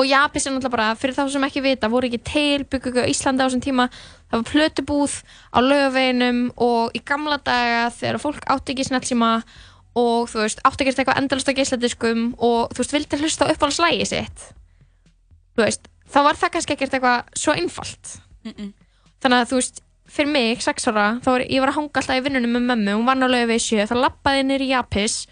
Og 0.00 0.06
Japis 0.08 0.46
er 0.46 0.54
náttúrulega 0.54 0.72
bara, 0.72 0.94
fyrir 0.96 1.16
þá 1.16 1.26
sem 1.34 1.44
ekki 1.44 1.62
vita 1.66 1.90
voru 1.92 2.08
ekki 2.08 2.22
til 2.24 2.64
byggjum 2.64 3.04
á 3.04 3.10
Íslandi 3.12 3.44
á 3.44 3.46
þessum 3.46 3.64
tíma. 3.64 3.88
Það 4.30 4.38
var 4.38 4.48
plötubúð 4.48 5.16
á 5.52 5.58
lögaveginum 5.60 6.40
og 6.56 6.96
í 6.96 7.02
gamla 7.04 7.36
daga 7.44 7.90
þegar 7.92 8.22
fólk 8.22 8.48
átti 8.48 8.72
ekki 8.72 8.86
snellsíma 8.88 9.32
og 10.00 10.30
þú 10.32 10.40
veist, 10.40 10.62
átti 10.64 10.86
ekki 10.86 10.94
eitthvað 10.96 11.20
endalust 11.20 11.52
á 11.52 11.56
geisladiskum 11.58 12.30
og 12.40 12.72
þú 12.72 12.80
veist, 12.80 12.94
vildi 12.96 13.20
hlusta 13.20 13.44
á 13.44 13.52
uppáhaldslægi 13.52 14.08
sitt. 14.08 14.46
Þú 15.52 15.66
veist, 15.66 15.90
þá 16.08 16.18
var 16.24 16.40
það 16.40 16.54
kannski 16.56 16.76
ekkert 16.78 16.96
eitthvað 16.96 17.36
svo 17.42 17.56
einfalt. 17.60 18.14
Þannig 19.20 19.42
að 19.42 19.50
þú 19.52 19.60
veist, 19.60 19.82
fyrir 20.12 20.32
mig, 20.32 20.62
sex 20.64 20.88
ára 20.90 21.06
þá 21.24 21.28
var 21.30 21.44
ég 21.46 21.62
var 21.62 21.72
að 21.72 21.78
hanga 21.80 22.00
alltaf 22.02 22.18
í 22.18 22.24
vinnunum 22.26 22.56
með 22.56 22.66
mömmu 22.70 22.96
hún 22.98 23.06
vann 23.08 23.24
á 23.24 23.28
lögu 23.32 23.48
við 23.52 23.62
sjö, 23.64 23.86
þá 23.88 23.94
lappaði 23.96 24.46
nýr 24.48 24.64
í 24.64 24.72
Japis 24.72 25.22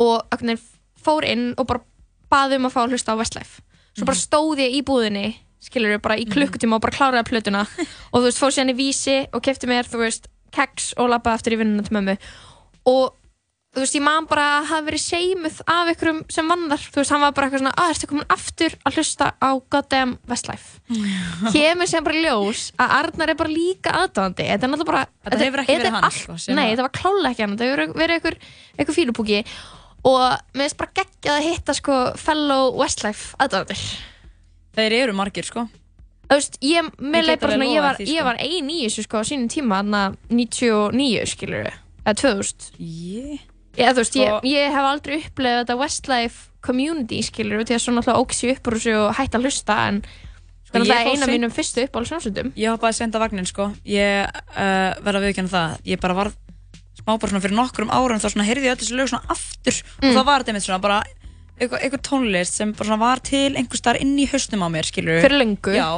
og 0.00 0.26
akkur, 0.32 0.60
fór 1.00 1.26
inn 1.28 1.52
og 1.56 1.68
bara 1.68 1.84
baði 2.30 2.58
um 2.60 2.68
að 2.68 2.74
fá 2.74 2.80
að 2.84 2.94
hlusta 2.94 3.14
á 3.16 3.20
Westlife. 3.20 3.62
Svo 3.96 4.06
bara 4.06 4.20
stóð 4.20 4.62
ég 4.62 4.76
í 4.78 4.82
búðinni 4.86 5.28
skilur 5.60 5.98
bara 6.00 6.16
í 6.16 6.26
klukkutíma 6.28 6.78
og 6.78 6.84
bara 6.84 6.96
kláraði 6.96 7.28
plötuna. 7.28 7.66
Og 8.12 8.22
þú 8.22 8.26
veist, 8.28 8.40
fór 8.40 8.54
síðan 8.54 8.72
í 8.72 8.76
vísi 8.78 9.16
og 9.28 9.42
kefti 9.44 9.68
mér, 9.68 9.88
þú 9.88 10.04
veist, 10.04 10.30
keks 10.54 10.94
og 11.00 11.10
lappaði 11.12 11.36
aftur 11.36 11.56
í 11.56 11.60
vinnuna 11.60 11.84
til 11.86 11.96
mömmu. 11.98 12.16
Og 12.90 13.12
þú 13.70 13.82
veist, 13.84 13.94
ég 13.94 14.02
man 14.02 14.26
bara 14.26 14.44
að 14.58 14.64
hafa 14.70 14.84
verið 14.88 15.02
seimuð 15.04 15.58
af 15.70 15.90
ykkurum 15.92 16.16
sem 16.32 16.48
vann 16.50 16.64
þar. 16.72 16.86
Þú 16.90 16.98
veist, 17.00 17.12
hann 17.14 17.22
var 17.22 17.34
bara 17.36 17.46
eitthvað 17.46 17.62
svona, 17.62 17.72
að 17.78 17.90
ertu 17.94 18.08
komin 18.10 18.26
aftur 18.34 18.74
að 18.88 18.96
hlusta 18.98 19.28
á 19.38 19.50
goddamn 19.70 20.14
Westlife? 20.30 20.80
Kemur 21.54 21.86
sem 21.90 22.04
bara 22.04 22.22
ljós 22.24 22.64
að 22.82 22.94
Arnar 22.98 23.30
er 23.34 23.38
bara 23.38 23.52
líka 23.54 23.92
aðdáðandi 24.00 24.48
þetta 24.50 24.66
er 24.66 24.72
náttúrulega 24.72 24.90
bara 24.90 25.04
Þetta 25.30 25.44
hefur 25.46 25.62
ekki 25.62 25.72
þetta 25.76 25.82
verið 25.84 25.90
er 25.90 25.94
hann, 25.94 26.08
allt- 26.08 26.22
sko, 26.24 26.54
nei, 26.56 26.64
að- 26.64 26.70
þetta 26.72 26.86
var 26.88 26.94
klálega 26.98 27.30
ekki 27.30 27.44
hann, 27.46 27.56
þetta 27.56 27.68
hefur 27.70 28.00
verið 28.00 28.16
einhver, 28.18 28.38
einhver 28.78 28.96
fílupúki. 28.98 29.42
Og 30.00 30.20
mér 30.56 30.64
finnst 30.66 30.78
bara 30.80 30.96
geggjað 31.00 31.36
að 31.38 31.46
hitta 31.50 31.74
sko 31.76 31.98
fellow 32.16 32.72
Westlife 32.80 33.36
aðdáðandir 33.38 33.84
Þeir 34.74 34.92
eru 35.02 35.12
margir, 35.18 35.44
sko. 35.44 35.68
Þú 36.30 36.36
veist, 36.38 36.58
ég, 36.62 36.90
bara 37.42 37.52
svona, 37.54 37.66
ég 37.66 37.82
var, 37.82 37.96
sko. 37.98 38.24
var 38.24 38.36
ein 38.38 38.68
í 38.70 38.84
þessu 38.86 39.02
sko 39.04 39.18
á 39.18 39.24
sínum 39.26 39.48
tíma, 39.50 39.80
þarna 39.82 40.16
99 40.30 41.26
skilur 41.26 41.64
við, 41.66 41.78
eða 42.06 42.14
2000 42.22 42.70
Yeah. 42.78 43.38
Já, 43.78 43.92
veist, 43.94 44.16
ég, 44.18 44.48
ég 44.50 44.74
hef 44.74 44.88
aldrei 44.88 45.20
upplegað 45.20 45.62
þetta 45.62 45.78
Westlife 45.80 46.50
community 46.64 47.20
skilur 47.24 47.62
því 47.64 47.76
að 47.76 47.84
svo 47.84 47.94
náttúrulega 47.94 48.24
óks 48.24 48.42
ég 48.44 48.58
upp 48.58 48.68
úr 48.68 48.76
þessu 48.76 48.96
og 48.98 49.14
hætti 49.16 49.38
að 49.38 49.46
hlusta 49.46 49.76
en 49.88 50.02
það 50.02 50.10
er 50.10 50.26
Sko, 50.70 50.78
náttúrulega 50.78 51.06
fór 51.06 51.14
eina 51.14 51.26
af 51.26 51.32
mínum 51.34 51.54
fyrstu 51.54 51.84
uppáhaldsjónsundum 51.86 52.52
Ég 52.58 52.74
hoppaði 52.74 52.98
senda 52.98 53.22
vagnin 53.22 53.48
sko. 53.48 53.70
Ég 53.88 54.26
uh, 54.26 54.90
verða 55.02 55.22
að 55.22 55.26
viðkjanna 55.28 55.52
það. 55.54 55.78
Ég 55.90 56.02
bara 56.02 56.18
var 56.18 56.32
smá 57.00 57.14
bara 57.14 57.32
svona 57.32 57.42
fyrir 57.46 57.56
nokkrum 57.58 57.90
árum 57.94 58.20
þá 58.20 58.28
svona 58.28 58.46
heyrði 58.46 58.68
ég 58.68 58.76
öll 58.76 58.82
þessu 58.82 58.98
lög 58.98 59.10
svona 59.10 59.34
aftur. 59.34 59.80
Mm. 60.00 60.10
og 60.10 60.18
þá 60.18 60.22
var 60.28 60.42
þetta 60.42 60.52
einmitt 60.52 60.66
svona 60.66 60.82
bara 60.84 61.00
eitthvað, 61.60 61.80
eitthvað 61.80 62.04
tónlist 62.08 62.58
sem 62.60 62.74
bara 62.76 62.90
svona 62.90 63.02
var 63.02 63.22
til 63.24 63.48
einhver 63.54 63.80
starf 63.80 64.02
inn 64.04 64.16
í 64.20 64.28
haustum 64.30 64.64
á 64.64 64.68
mér 64.72 64.88
skilur 64.88 65.22
Fyrir 65.24 65.40
löngu. 65.42 65.74
Já, 65.76 65.88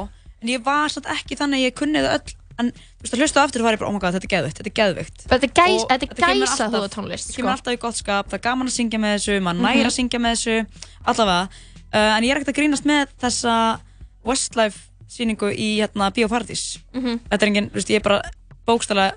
en 0.43 0.53
ég 0.53 0.65
var 0.67 0.93
samt 0.93 1.11
ekki 1.13 1.39
þannig 1.39 1.61
að 1.61 1.67
ég 1.67 1.77
kunni 1.79 2.03
það 2.03 2.17
öll 2.19 2.37
en 2.59 2.71
þú 2.73 3.03
veist 3.05 3.15
að 3.15 3.23
hlusta 3.23 3.43
aftur 3.45 3.63
og 3.65 3.71
ég 3.73 3.79
bara 3.81 3.89
oh 3.89 3.93
my 3.95 3.99
god 4.03 4.15
þetta 4.15 4.29
er 4.29 4.33
geðvikt, 4.35 4.57
þetta 4.59 4.71
er 4.73 4.77
geðvikt 4.81 5.25
Þetta 5.29 5.47
er 5.49 5.53
gæs- 5.59 5.83
Og 5.83 5.89
þetta 5.91 6.07
er 6.09 6.15
kemur 6.15 6.47
alltaf- 6.49 6.73
þú 6.73 6.89
tónlist, 6.97 7.27
Þetta 7.29 7.37
kemur 7.37 7.49
sko. 7.49 7.57
alltaf 7.57 7.73
í 7.73 7.81
gott 7.85 7.97
skap, 7.97 8.27
það 8.29 8.35
er 8.39 8.45
gaman 8.49 8.67
að 8.69 8.77
syngja 8.79 8.99
með 9.03 9.15
þessu 9.17 9.41
maður 9.43 9.61
Mhm. 9.61 9.67
næra 9.67 9.89
að 9.89 9.97
syngja 9.99 10.19
með 10.21 10.33
þessu 10.37 10.67
allavega, 11.07 11.49
uh, 11.93 12.17
en 12.17 12.23
ég 12.25 12.31
er 12.31 12.37
ekkert 12.41 12.53
að 12.55 12.59
grínast 12.61 12.85
með 12.85 13.07
þessa 13.23 13.81
Westlife 14.25 14.79
síningu 15.09 15.51
í 15.53 15.79
hérna 15.81 16.11
Bíóparadís 16.13 16.79
Mhm. 16.95 17.21
þetta 17.31 17.43
er 17.43 17.49
engin, 17.49 17.71
þú 17.71 17.75
veist, 17.75 17.89
ég 17.91 17.97
er 17.97 18.01
bara 18.01 18.23
bókstælega 18.67 19.13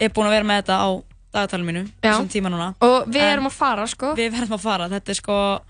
er 0.00 0.08
búin 0.10 0.26
að 0.26 0.30
vera 0.30 0.44
með 0.44 0.62
þetta 0.62 0.76
á 0.80 0.88
dagatalum 1.32 1.66
mínu 1.66 1.84
Já. 2.02 2.12
þessum 2.12 2.28
tíma 2.28 2.48
núna 2.50 2.74
Og 2.80 3.06
við 3.08 3.20
En 3.22 3.38
erum 3.38 3.46
að 3.46 3.52
fara, 3.52 3.86
sko. 3.86 4.14
Við 4.14 4.32
verðum 4.32 4.56
að 4.56 4.60
fara, 4.60 4.88
þetta 4.88 5.08
er 5.10 5.14
sko 5.14 5.60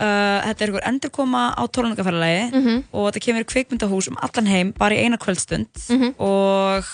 uh, 0.00 0.40
Þetta 0.46 0.64
er 0.64 0.68
einhver 0.70 0.86
endurkoma 0.88 1.42
á 1.56 1.62
tólungaferðalagi 1.68 2.52
Mhm. 2.52 2.84
og 2.92 3.12
þetta 3.12 3.24
kemur 3.26 3.44
kvikmyndahús 3.44 4.08
um 4.08 4.16
allan 4.22 4.46
heim 4.46 4.72
bara 4.78 4.94
í 4.94 5.04
eina 5.04 5.16
kvöldstund. 5.18 5.68
Mhm. 5.88 6.14
og 6.18 6.84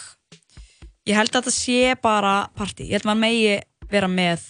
ég 1.09 1.14
held 1.16 1.30
að 1.32 1.42
þetta 1.42 1.55
sé 1.55 1.94
bara 2.03 2.49
partí, 2.57 2.88
ég 2.88 2.99
held 2.99 3.05
að 3.07 3.11
maður 3.12 3.24
megi 3.26 3.61
vera 3.90 4.07
með 4.09 4.40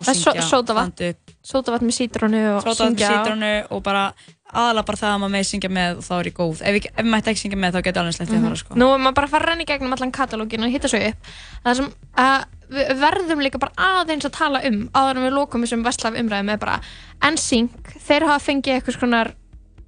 og 0.00 0.06
syngja, 0.06 0.42
upp. 0.42 1.20
Sótavatn 1.44 1.86
með 1.86 1.96
sítrónu 2.00 2.40
og 2.56 2.64
Sótavatn 2.64 2.96
með 2.96 3.12
sítrónu 3.12 3.52
og 3.70 3.82
bara 3.82 4.12
aðalega 4.54 4.84
bara 4.86 4.98
það 4.98 5.12
að 5.14 5.20
maður 5.22 5.32
megi 5.34 5.48
syngja 5.50 5.70
með 5.70 5.96
og 5.98 6.04
þá 6.04 6.12
er 6.18 6.24
ég 6.28 6.34
góð. 6.36 6.60
Ef, 6.62 6.74
ég, 6.78 6.84
ef 6.94 7.04
maður 7.04 7.22
ætti 7.22 7.30
ekki 7.32 7.42
syngja 7.44 7.58
með 7.58 7.72
þá 7.74 7.80
getur 7.84 8.02
alveg 8.02 8.14
sleppið 8.18 8.36
að 8.38 8.44
fara 8.44 8.56
sko. 8.60 8.74
Nú 8.78 8.86
er 8.94 8.98
maður 9.02 9.14
bara 9.14 9.26
að 9.26 9.30
fara 9.34 9.44
að 9.44 9.48
renna 9.50 9.64
í 9.64 9.68
gegnum 9.70 9.92
allan 9.96 10.12
katalógin 10.14 10.64
og 10.66 10.70
hitta 10.74 10.88
svo 10.92 11.00
upp. 11.08 11.30
Það 11.64 11.76
sem 11.80 11.88
að 12.24 12.44
við 12.72 12.92
verðum 13.00 13.42
líka 13.44 13.60
bara 13.62 14.00
aðeins 14.00 14.24
að 14.28 14.36
tala 14.38 14.62
um 14.68 14.88
áður 14.94 15.20
en 15.20 15.26
við 15.28 15.36
lókum 15.36 15.64
þessum 15.66 15.84
vestlaf 15.86 16.18
umræðum 16.20 16.52
er 16.54 16.60
bara 16.62 16.80
NSYNC, 17.24 17.94
þeir 18.06 18.26
hafa 18.28 18.44
fengið 18.44 18.78
eitthvað 18.78 19.34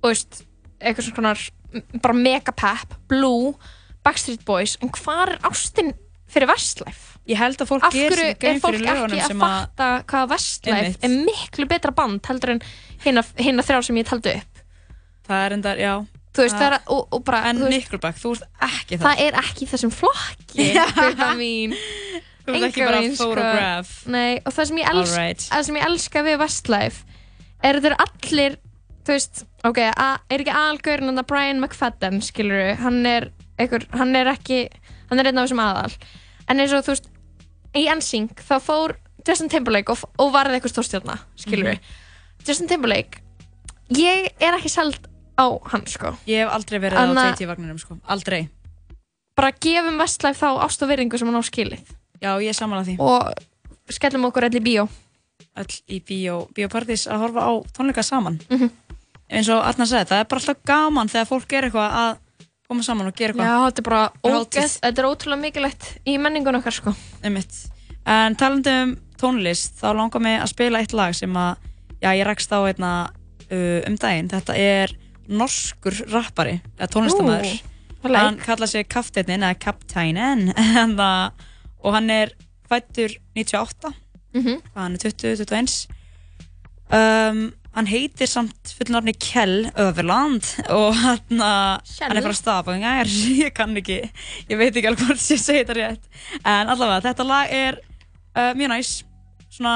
veist, 0.06 0.42
eitthvað 0.80 1.08
skonar 1.10 1.44
bara 2.02 2.14
megapep, 2.14 2.96
Blue 3.10 3.54
Backstreet 4.06 4.44
Boys, 4.46 4.76
en 4.82 4.92
hvar 4.94 5.32
er 5.34 5.38
ástin 5.48 5.92
fyrir 6.30 6.48
Westlife? 6.50 7.16
Ég 7.26 7.38
held 7.40 7.58
að 7.58 7.66
fólk 7.72 7.86
Af 7.88 7.94
geri 7.94 8.14
hverju 8.14 8.22
sér 8.22 8.30
er 8.30 8.38
grein 8.38 8.60
fólk 8.62 8.76
fyrir 8.76 8.86
lögunum 8.86 9.16
ekki 9.16 9.24
að 9.24 9.32
sem 9.32 9.40
að- 9.42 9.54
fatta 9.56 9.88
hvað 10.06 10.34
Einmitt. 10.76 11.04
er 11.04 11.08
miklu 11.26 11.66
betra 11.66 11.90
band 11.94 12.20
heldur 12.30 12.50
en 12.54 12.60
hina, 13.04 13.24
hina 13.38 13.62
þrjá 13.66 13.82
sem 13.84 13.96
ég 13.96 14.06
taldi 14.06 14.36
upp? 14.36 14.62
Það 15.26 15.46
er 15.46 15.52
endar, 15.56 15.76
já. 15.76 16.06
Veist, 16.36 16.60
er, 16.60 16.78
og, 16.92 17.08
og 17.10 17.24
bara, 17.24 17.48
En 17.48 17.58
veist, 17.58 17.70
Nickelback, 17.72 18.16
þú 18.20 18.36
ert 18.36 18.44
ekki 18.60 18.98
það 18.98 19.06
það 19.08 19.20
er 19.26 19.38
ekki 19.40 19.66
þessum 19.66 19.90
flokki 19.90 20.66
Þú 22.46 22.54
ert 22.54 22.66
ekki 22.68 22.84
bara 22.86 23.00
sko. 23.02 23.24
photograph. 23.24 23.92
Nei, 24.06 24.36
og 24.46 24.52
það 24.54 24.68
sem 24.70 24.78
ég 24.78 24.90
elska 24.92 25.16
Alright. 25.20 25.40
það 25.50 25.64
sem 25.68 25.76
ég 25.80 25.86
elska 25.88 26.22
við 26.26 26.38
Westlife 26.38 27.04
er 27.64 27.74
að 27.80 27.86
þeir 27.88 27.96
allir 28.06 28.56
þú 29.06 29.14
veist, 29.14 29.44
ok, 29.64 29.78
a, 29.96 30.06
er 30.30 30.42
ekki 30.44 30.54
algaurin 30.54 31.08
en 31.12 31.18
það 31.20 31.26
Brian 31.30 31.60
McFadden, 31.62 32.20
skilur 32.22 32.74
hann 32.82 33.00
er, 33.06 33.28
einhver, 33.58 33.86
hann 33.94 34.14
er 34.18 34.26
ekki 34.32 34.68
hann 35.10 35.18
er 35.22 35.26
einn 35.30 35.38
af 35.38 35.46
þessum 35.48 35.62
aðal. 35.62 35.92
En 36.48 36.58
eins 36.62 36.72
og 36.74 36.82
þú 36.86 36.94
veist, 36.94 37.06
í 37.74 37.84
NSYNC 37.92 38.42
þá 38.46 38.56
fór 38.62 38.96
Justin 39.26 39.48
Timberlake 39.50 39.90
og, 39.94 40.02
og 40.22 40.32
varði 40.34 40.58
eitthvað 40.60 40.74
stórstjárna, 40.74 41.18
skilur 41.38 41.72
Mhm. 41.74 41.94
Justin 42.46 42.68
Timberlake 42.70 43.22
ég 43.90 44.28
er 44.40 44.54
ekki 44.58 44.70
seld 44.70 44.98
á 45.38 45.46
hann, 45.70 45.86
sko. 45.86 46.16
Ég 46.26 46.44
hef 46.46 46.52
aldrei 46.54 46.78
verið 46.80 46.98
Anna- 46.98 47.30
á 47.30 47.34
JT-vagninum 47.34 47.78
sko, 47.78 47.98
aldrei. 48.08 48.48
Bara 49.36 49.50
gefum 49.52 49.98
Westlife 50.00 50.40
þá 50.40 50.62
ást 50.64 50.82
og 50.82 50.88
virðingu 50.88 51.18
sem 51.18 51.28
hann 51.28 51.36
á 51.38 51.44
skilið 51.44 51.84
Já, 52.22 52.30
ég 52.42 52.48
er 52.52 52.56
samanlega 52.58 52.92
því 52.92 52.96
og 52.98 53.94
skellum 53.96 54.24
okkur 54.30 54.48
í 54.50 54.60
bíó 54.62 54.88
Öll 55.56 55.72
í 55.88 56.02
bíó, 56.04 56.34
bíópartís 56.52 57.06
að 57.08 57.22
horfa 57.24 57.44
á 57.48 57.52
tónleika 57.76 58.02
saman 58.04 58.38
Mhm. 58.50 58.70
eins 59.30 59.48
og 59.48 59.62
Arna 59.64 59.84
sagði, 59.88 60.08
það 60.10 60.20
er 60.20 60.24
bara 60.30 60.40
alltaf 60.40 60.62
gaman 60.68 61.08
þegar 61.08 61.28
fólk 61.30 61.52
er 61.56 61.64
eitthvað 61.68 61.96
að 62.02 62.16
koma 62.68 62.82
saman 62.82 63.06
og 63.06 63.14
gera 63.16 63.32
eitthvað 63.32 63.46
Já, 63.46 63.56
þetta 63.70 63.78
er 63.80 63.86
bara 63.88 64.10
ógeð, 64.24 64.74
þetta 64.82 64.98
er 65.02 65.08
ótrúlega 65.08 65.40
mikilvægt 65.40 65.86
í 66.06 66.16
menningun 66.18 66.58
okkar 66.58 66.72
sko. 66.74 66.94
Einmitt. 67.24 67.56
En 68.06 68.36
talandi 68.36 68.74
um 68.82 68.96
tónlist, 69.18 69.78
þá 69.80 69.94
langar 69.96 70.20
mig 70.20 70.40
að 70.40 70.50
spila 70.52 70.78
eitt 70.82 70.92
lag 70.92 71.14
sem 71.14 71.32
að, 71.32 71.56
já, 72.02 72.10
ég 72.12 72.26
rekst 72.26 72.50
á 72.52 72.58
einna 72.66 72.90
uh, 73.50 73.80
um 73.86 73.96
daginn. 73.96 74.28
Þetta 74.28 74.56
er 74.58 74.92
norskur 75.28 75.94
rappari, 76.12 76.60
eða 76.78 76.90
tónlistamæður. 76.90 77.62
Hann 78.06 78.36
kallar 78.38 78.66
sig 78.70 78.86
Kafteinin, 78.88 79.42
eða 79.42 79.58
Kapteinen, 79.58 80.52
en 80.56 80.96
það, 81.00 81.30
og 81.86 81.94
hann 81.94 82.10
er 82.10 82.32
fættur 82.66 83.14
98, 83.38 83.92
Mhm. 84.36 84.58
hvað 84.74 84.82
hann 84.82 84.96
er 84.98 85.04
20-21. 85.06 85.86
Um, 86.86 87.38
hann 87.74 87.88
heitir 87.90 88.28
samt 88.30 88.70
fullnafni 88.78 89.12
Kjell 89.20 89.66
Överland 89.76 90.44
og 90.70 90.94
hann, 90.94 91.18
Kjell? 91.28 92.08
hann 92.08 92.16
er 92.20 92.24
frá 92.24 92.34
Stavanger, 92.36 93.10
ég 93.42 93.52
kann 93.56 93.74
ekki, 93.76 93.98
ég 94.48 94.58
veit 94.60 94.70
ekki 94.76 94.86
alveg 94.92 95.02
hvort 95.08 95.24
ég 95.34 95.40
segi 95.42 95.62
þetta 95.64 95.76
rétt. 95.80 96.10
En 96.44 96.70
allavega, 96.72 97.02
þetta 97.08 97.26
lag 97.26 97.50
er 97.54 97.80
uh, 98.36 98.52
mjög 98.58 98.70
næs, 98.74 98.92
svona, 99.50 99.74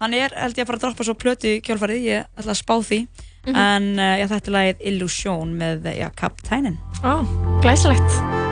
hann 0.00 0.14
er 0.16 0.32
held 0.36 0.56
ég 0.56 0.64
að 0.64 0.70
fara 0.72 0.80
að 0.80 0.86
droppa 0.86 1.08
svo 1.10 1.16
plötu 1.20 1.52
í 1.56 1.60
kjálfarið, 1.66 2.06
ég 2.08 2.30
ætla 2.40 2.54
að 2.56 2.62
spá 2.64 2.76
því. 2.88 3.02
Mhm. 3.46 3.56
En 3.56 3.90
uh, 3.98 4.14
já, 4.20 4.26
þetta 4.34 4.50
er 4.52 4.56
lagið 4.58 4.86
Illusion 4.92 5.54
með 5.60 5.90
já, 5.96 6.08
Kapteinin. 6.16 6.78
Ó, 7.04 7.20
glæsilegt 7.64 8.49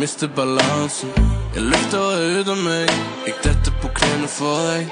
mister 0.00 0.28
balansen 0.36 1.10
Jeg 1.54 1.62
løfter 1.62 2.40
ut 2.40 2.50
meg 2.64 2.88
Jeg 3.26 3.34
detter 3.44 3.74
på 3.82 3.90
knærne 3.98 4.28
for 4.32 4.62
deg 4.70 4.88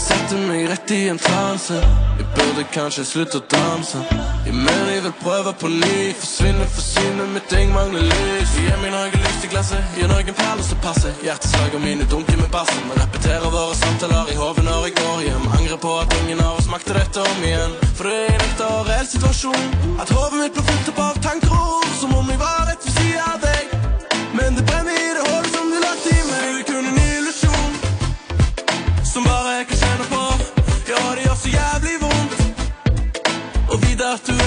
Setter 0.00 0.38
meg 0.48 0.68
rett 0.70 0.90
i 0.90 1.08
en 1.12 1.18
transe. 1.20 1.76
Jeg 2.18 2.26
burde 2.36 2.64
kanskje 2.72 3.04
slutte 3.04 3.40
å 3.40 3.44
danse. 3.52 4.00
Jeg 4.46 4.54
mener 4.56 4.88
jeg 4.94 5.02
vil 5.04 5.14
prøve 5.20 5.52
på 5.60 5.68
ny 5.72 5.98
Forsvinne, 6.20 6.66
synet 6.84 7.28
mitt 7.34 7.52
jeg 7.52 7.68
mangler 7.74 8.06
lys. 8.08 8.54
Gi 8.56 8.72
meg 8.82 8.94
noe 8.94 9.10
lyst 9.12 9.44
i 9.44 9.50
glasset 9.52 9.98
Gi 9.98 10.08
noen 10.08 10.32
perler 10.40 10.64
som 10.64 10.80
passer. 10.84 11.12
Hjerteslagene 11.26 11.82
mine 11.84 12.08
dunker 12.12 12.40
med 12.40 12.48
bassen 12.54 12.88
Men 12.88 13.02
repeterer 13.02 13.52
våre 13.52 13.76
samtaler 13.82 14.32
i 14.32 14.38
hodet 14.40 14.64
når 14.68 14.88
jeg 14.88 14.96
går 15.02 15.22
hjem. 15.28 15.46
Angrer 15.58 15.82
på 15.84 15.94
at 16.00 16.16
ingen 16.22 16.42
av 16.46 16.58
oss 16.62 16.70
makter 16.72 17.00
dette 17.00 17.26
om 17.26 17.46
igjen. 17.50 17.76
For 17.92 18.08
det 18.08 18.16
er 18.24 18.34
en 18.38 18.48
ekte 18.48 18.72
og 18.72 18.88
reell 18.88 19.08
situasjon 19.14 19.70
At 20.00 20.16
hovedet 20.16 20.42
mitt 20.42 20.56
blir 20.56 20.68
fullt 20.72 20.92
opp 20.94 21.04
av 21.10 21.22
tanker 21.28 21.56
og 21.60 21.78
ord 21.78 21.94
Som 22.00 22.16
om 22.16 22.32
jeg 22.32 22.40
var 22.40 22.66
rett 22.70 22.88
ved 22.88 22.98
siden 22.98 23.30
av 23.34 23.44
deg. 23.44 23.78
Men 24.38 24.56
det 24.56 24.64
brenner 24.64 24.96
i 24.96 25.14
det 25.18 25.24
hålet 25.28 25.49
partout 34.10 34.39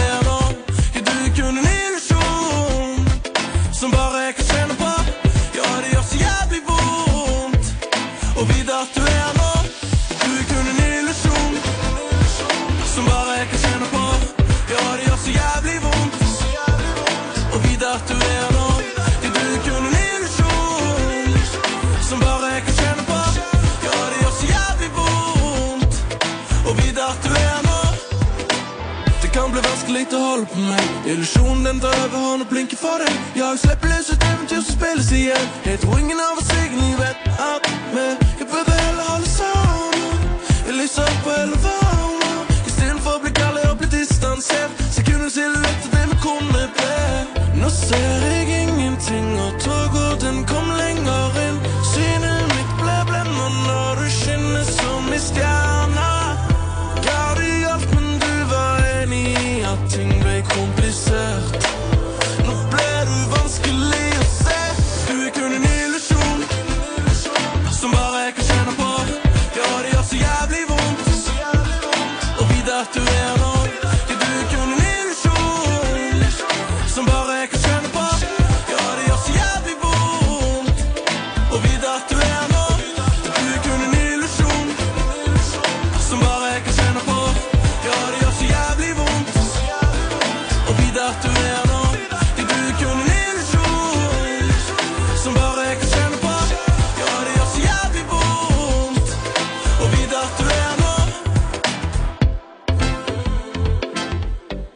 vanskelig 30.43 30.43
å 30.43 30.49
holde 30.49 30.49
på 30.49 30.59
meg 30.59 31.07
Illusjonen 31.07 31.63
den 31.63 31.79
drar 31.79 32.05
over 32.05 32.17
hånd 32.17 32.41
og 32.43 32.49
blinker 32.49 32.77
for 32.77 32.99
deg 32.99 33.09
Ja, 33.35 33.51
jeg 33.51 33.59
slipper 33.59 33.87
løs 33.89 34.11
et 34.11 34.23
eventyr 34.23 34.61
som 34.61 34.75
spilles 34.75 35.11
igjen 35.11 35.49
Jeg 35.65 35.79
tror 35.79 35.99
ingen 35.99 36.19
av 36.19 36.37
oss 36.37 36.51
egentlig 36.51 36.97
vet 36.99 37.27
at 37.39 37.67
vi 37.93 38.07
Jeg 38.39 38.47
burde 38.47 38.72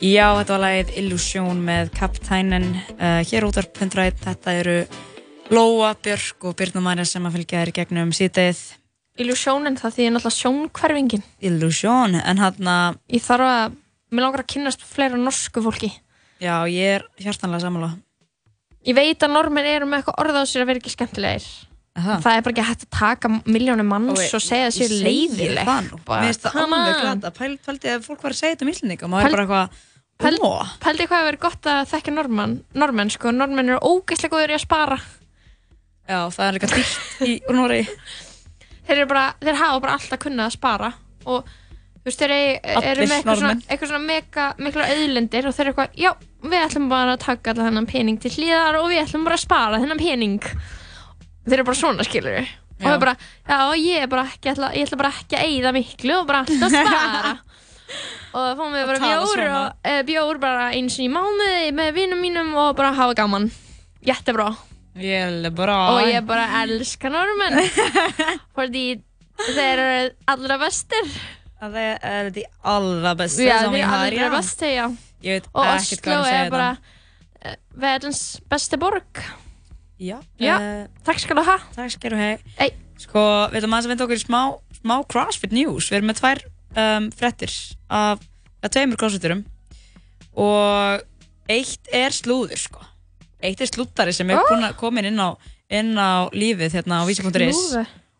Já, 0.07 0.27
þetta 0.37 0.53
var 0.53 0.61
lagið 0.63 0.91
Illusion 1.01 1.61
með 1.67 1.89
Kaptænin 1.97 2.67
uh, 2.77 3.21
hér 3.27 3.47
út 3.47 3.57
af 3.59 3.69
Pundrætt, 3.75 4.19
þetta 4.23 4.53
eru 4.61 4.75
Lóa, 5.53 5.93
Björk 6.03 6.45
og 6.49 6.55
Birna 6.59 6.83
Marja 6.85 7.05
sem 7.07 7.25
að 7.27 7.37
fylgja 7.39 7.63
þér 7.63 7.71
gegnum 7.79 8.11
síðdeið 8.15 8.61
Illusionin 9.23 9.77
það 9.79 9.95
því 9.95 10.05
er 10.05 10.11
náttúrulega 10.13 10.37
sjónkverfingin 10.37 11.23
Illusion, 11.49 12.17
en 12.21 12.41
hann 12.43 12.69
að 12.73 12.99
Ég 13.17 13.23
þarf 13.25 13.47
að, 13.49 13.77
mér 14.13 14.27
langar 14.27 14.43
að 14.45 14.51
kynnast 14.53 14.83
fleira 14.85 15.17
norsku 15.19 15.63
fólki. 15.65 15.89
Já, 16.43 16.53
ég 16.69 16.99
er 16.99 17.07
hjartanlega 17.23 17.63
sammála. 17.65 17.95
Ég 18.85 18.93
veit 18.95 19.23
að 19.25 19.33
normin 19.33 19.65
eru 19.65 19.87
með 19.89 20.03
eitthvað 20.03 20.21
orða 20.21 20.43
á 20.45 20.49
sér 20.51 20.63
að 20.63 20.69
vera 20.69 20.83
ekki 20.83 20.93
skemmtilegir. 20.93 21.47
Aha. 21.97 22.19
Það 22.21 22.35
er 22.37 22.43
bara 22.45 22.53
ekki 22.53 22.67
hægt 22.67 22.83
að 22.85 22.91
taka 22.93 23.29
miljónum 23.49 23.87
manns 23.89 24.19
Og 24.21 24.35
og 24.37 24.43
segja 24.45 24.67
þessi 24.69 24.83
ég 24.83 24.91
segi 24.91 25.05
leiðileg 25.07 25.65
það 25.65 25.87
nú. 25.87 25.97
Mér 26.05 26.27
finnst 26.27 26.43
það 26.45 26.59
alveg 26.61 26.91
on. 26.93 26.99
glata 27.07 27.31
Pæl- 27.39 27.55
Pældi 27.65 27.89
að 27.95 28.03
fólk 28.05 28.21
var 28.27 28.35
að 28.35 28.37
segja 28.43 28.53
þetta 28.53 28.67
um 28.67 28.69
Íslandinga 28.75 29.09
Maður 29.09 29.25
Pæl- 29.25 29.31
er 29.31 29.33
bara 29.33 29.45
eitthvað 29.47 29.79
Pæl- 30.17 30.39
Pældi 30.81 31.05
hvað 31.05 31.19
að 31.21 31.27
vera 31.29 31.37
gott 31.43 31.67
að 31.69 31.83
þekka 31.91 32.13
normann 32.15 32.55
Normenn 32.73 33.11
sko, 33.13 33.31
normenn 33.31 33.69
eru 33.69 33.77
ógeðslega 33.85 34.33
góður 34.33 34.53
í 34.55 34.57
að 34.57 34.63
spara. 34.63 34.97
Já, 36.07 36.19
það 36.33 36.43
er 36.47 36.55
líka 36.57 36.69
dýrt 36.71 37.21
í 37.27 37.33
Nóri 37.53 37.81
Þeir 38.87 38.95
eru 39.01 39.07
bara, 39.11 39.25
þeir 39.43 39.57
hafa 39.59 39.79
bara 39.83 39.95
alltaf 39.99 40.21
kunnað 40.23 40.47
að 40.49 40.55
spara 40.55 40.89
og 41.27 41.43
þú 41.43 42.07
veist, 42.07 42.21
þeir 42.21 42.33
eru 42.33 43.03
með 43.03 43.15
eitthvað 43.17 43.39
svona, 43.41 43.55
eitthvað 43.67 43.89
svona 43.91 44.05
mega, 44.07 44.45
mikla 44.63 44.85
auðlindir 44.93 45.47
og 45.49 45.55
þeir 45.57 45.65
eru 45.67 45.73
eitthvað, 45.73 45.97
já, 45.99 46.11
við 46.47 46.61
ætlum 46.63 46.85
bara 46.93 47.17
að 47.17 47.23
taka 47.25 47.51
allan 47.51 47.67
þennan 47.67 47.89
pening 47.91 48.21
til 48.23 48.31
hlýðar 48.37 48.77
og 48.79 48.87
við 48.93 49.01
ætlum 49.03 49.25
bara 49.27 49.35
að 49.35 49.43
spara 49.43 49.81
þennan 49.83 49.99
pening. 49.99 50.39
Þeir 51.47 51.57
eru 51.59 51.65
bara 51.67 51.79
svona 51.81 52.07
skilur 52.07 52.39
og 52.39 52.47
Já. 52.77 52.85
það 52.85 52.93
er 52.95 53.01
bara, 53.03 53.15
já, 53.49 53.59
ég 53.81 54.03
er 54.05 54.09
bara 54.15 54.23
ekki 54.31 54.51
ætla, 54.53 54.67
ég 54.77 54.87
ætla 54.87 54.97
bara 55.03 55.11
ekki 55.17 55.35
að 55.35 55.45
eyða 55.51 55.71
miklu 55.75 56.15
og 56.21 56.27
bara 56.29 56.43
alltaf 56.45 56.67
að 56.67 56.75
spara 56.87 57.35
og 58.37 58.43
það 58.45 58.59
fáum 58.61 58.75
við 58.77 58.87
bara 58.91 59.01
tala 59.01 59.19
bjór 59.25 59.43
og, 59.47 59.77
e, 59.81 59.95
bjór 60.07 60.39
bara 60.41 60.65
eins 60.77 60.97
og 60.99 61.05
í 61.05 61.09
mánuði 61.09 61.71
með 61.77 61.93
vinnum 61.97 62.21
mínum 62.21 62.51
og 62.61 62.75
bara 62.77 62.93
hafa 62.97 63.17
gaman. 63.17 63.49
Jättebra 64.05 64.51
Ég 64.97 65.45
er 65.45 65.51
bra. 65.53 65.77
Og 65.93 66.07
ég 66.09 66.25
bara 66.25 66.63
elska 66.63 67.09
normenn 67.13 67.59
fordi 68.57 68.85
þeir 69.53 69.81
eru 69.83 70.13
allra 70.33 70.57
bestir. 70.61 71.11
Það 71.57 71.77
er 71.85 72.31
de 72.33 72.45
allra 72.65 73.13
vi 73.17 73.49
eru 73.49 73.83
har 73.85 74.07
allra 74.07 74.71
ja. 74.73 74.87
Jag 75.21 75.33
vet 75.33 75.47
och 75.51 75.65
ekkert 75.65 75.91
Oslo 75.91 76.11
hvað 76.11 76.17
ég 76.17 76.25
segja 76.29 76.49
bara 76.53 76.69
þetta 76.77 77.49
eh, 77.49 77.55
världens 77.73 78.41
bästa 78.49 78.77
borg. 78.77 79.21
Já, 79.97 80.19
Ja. 80.37 80.59
eh, 80.61 80.87
tack 81.03 81.19
ska 81.19 81.33
du 81.33 81.41
ha. 81.41 81.57
Takk 81.75 81.91
skal 81.91 82.11
þú 82.11 82.17
hei. 82.57 82.69
Sko, 82.97 83.19
við 83.51 83.61
ætlum 83.61 83.73
aðeins 83.73 83.85
að 83.85 83.89
vinda 83.93 84.05
okkur 84.05 84.17
í 84.17 84.25
smá, 84.25 84.41
smá 84.81 84.95
CrossFit 85.09 85.51
News. 85.53 85.89
Við 85.89 85.97
erum 85.97 86.09
með 86.11 86.21
tvær 86.21 86.43
um, 86.77 87.09
frettir 87.11 87.51
af, 87.89 88.19
af 88.63 88.69
tveimur 88.73 88.97
CrossFiturum 89.01 89.43
og 90.37 91.01
eitt 91.49 91.89
er 91.95 92.13
slúður 92.15 92.59
sko 92.61 92.83
Eitt 93.43 93.61
er 93.61 93.69
slúttari 93.69 94.13
sem 94.17 94.29
er 94.33 94.39
Oh. 94.41 94.71
komin 94.79 95.05
inn 95.05 95.19
á, 95.21 95.29
inn 95.69 95.93
á 95.93 96.25
lífið 96.33 96.73
hérna 96.73 97.01
á 97.01 97.07
vísi.is 97.07 97.59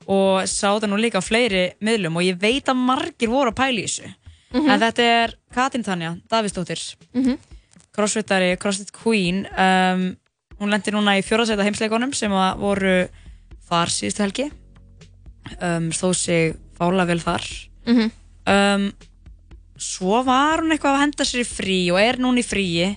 og 0.07 0.45
sá 0.47 0.69
það 0.77 0.85
nú 0.91 0.99
líka 1.01 1.17
á 1.19 1.25
fleiri 1.25 1.63
miðlum 1.81 2.15
og 2.19 2.23
ég 2.23 2.37
veit 2.39 2.69
að 2.69 2.77
margir 2.77 3.27
voru 3.31 3.49
að 3.51 3.57
pæla 3.57 3.81
í 3.81 3.87
þessu 3.87 4.13
Mhm. 4.53 4.69
en 4.69 4.79
þetta 4.79 5.03
er 5.03 5.33
Katrin 5.53 5.83
Tanja 5.83 6.17
Davíðsdóttir 6.29 6.95
Mhm. 7.13 7.37
crossfitari, 7.91 8.55
crossfit 8.61 8.91
queen 8.93 9.45
um, 9.57 10.15
hún 10.61 10.69
lendi 10.71 10.91
núna 10.93 11.17
í 11.17 11.25
fjórðarsæta 11.25 11.65
heimsleikunum 11.65 12.13
sem 12.15 12.31
voru 12.31 13.09
þar 13.69 13.89
síðustu 13.91 14.21
helgi 14.23 14.51
um, 15.61 15.89
stóð 15.91 16.15
sig 16.15 16.55
fála 16.79 17.05
vel 17.07 17.19
þar 17.19 17.43
Mhm. 17.87 18.11
Um, 18.47 18.87
svo 19.77 20.23
var 20.25 20.63
hún 20.63 20.73
eitthvað 20.73 20.95
að 20.97 21.03
henda 21.05 21.25
sér 21.27 21.43
í 21.43 21.47
frí 21.47 21.79
og 21.93 21.99
er 22.01 22.17
núna 22.23 22.41
í 22.41 22.45
fríi 22.47 22.87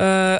uh, 0.00 0.38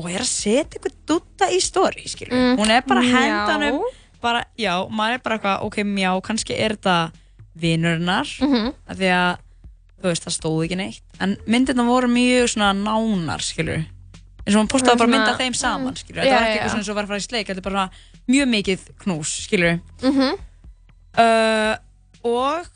og 0.00 0.08
er 0.10 0.22
að 0.24 0.30
setja 0.30 0.78
eitthvað 0.80 0.96
dutta 1.10 1.50
í 1.52 1.60
skilur 1.62 2.34
Mm, 2.34 2.56
hún 2.58 2.70
er 2.72 2.82
bara 2.88 3.02
að 3.04 3.12
henda 3.12 3.58
hann 3.58 3.80
bara, 4.20 4.42
já, 4.58 4.74
maður 4.92 5.14
er 5.16 5.22
bara 5.24 5.36
eitthvað, 5.38 5.62
ok, 5.64 5.76
mjá 5.88 6.10
kannski 6.26 6.56
er 6.56 6.74
þetta 6.76 6.96
vinurinnar 7.60 8.28
Mhm. 8.40 8.72
af 8.88 8.96
því 8.98 9.08
að 9.16 9.38
þú 10.00 10.08
veist, 10.08 10.24
það 10.24 10.34
stóð 10.36 10.58
ekki 10.64 10.76
neitt. 10.80 11.02
En 11.20 11.36
myndirna 11.46 11.84
voru 11.84 12.08
mjög 12.08 12.48
svona 12.54 12.72
nánar 12.76 13.40
skilur 13.44 13.80
eins 14.40 14.54
og 14.56 14.60
hún 14.62 14.68
postaði 14.72 14.98
bara 14.98 15.12
mynda 15.12 15.36
þeim 15.38 15.54
saman 15.54 15.94
skilur 15.96 16.24
Já, 16.24 16.24
þetta 16.24 16.36
var 16.40 16.46
ekki 16.48 16.60
eitthvað 16.64 16.88
og 16.90 16.96
var 16.96 17.04
að 17.04 17.08
fara 17.12 17.20
í 17.20 17.26
sleik 17.28 17.46
þetta 17.50 17.60
er 17.60 17.68
bara 17.68 17.90
mjög 18.28 18.48
mikið 18.54 18.86
knús 19.04 19.32
skilur 19.46 19.80
Mhm. 20.02 20.38
uh, 21.18 21.76
og 22.24 22.66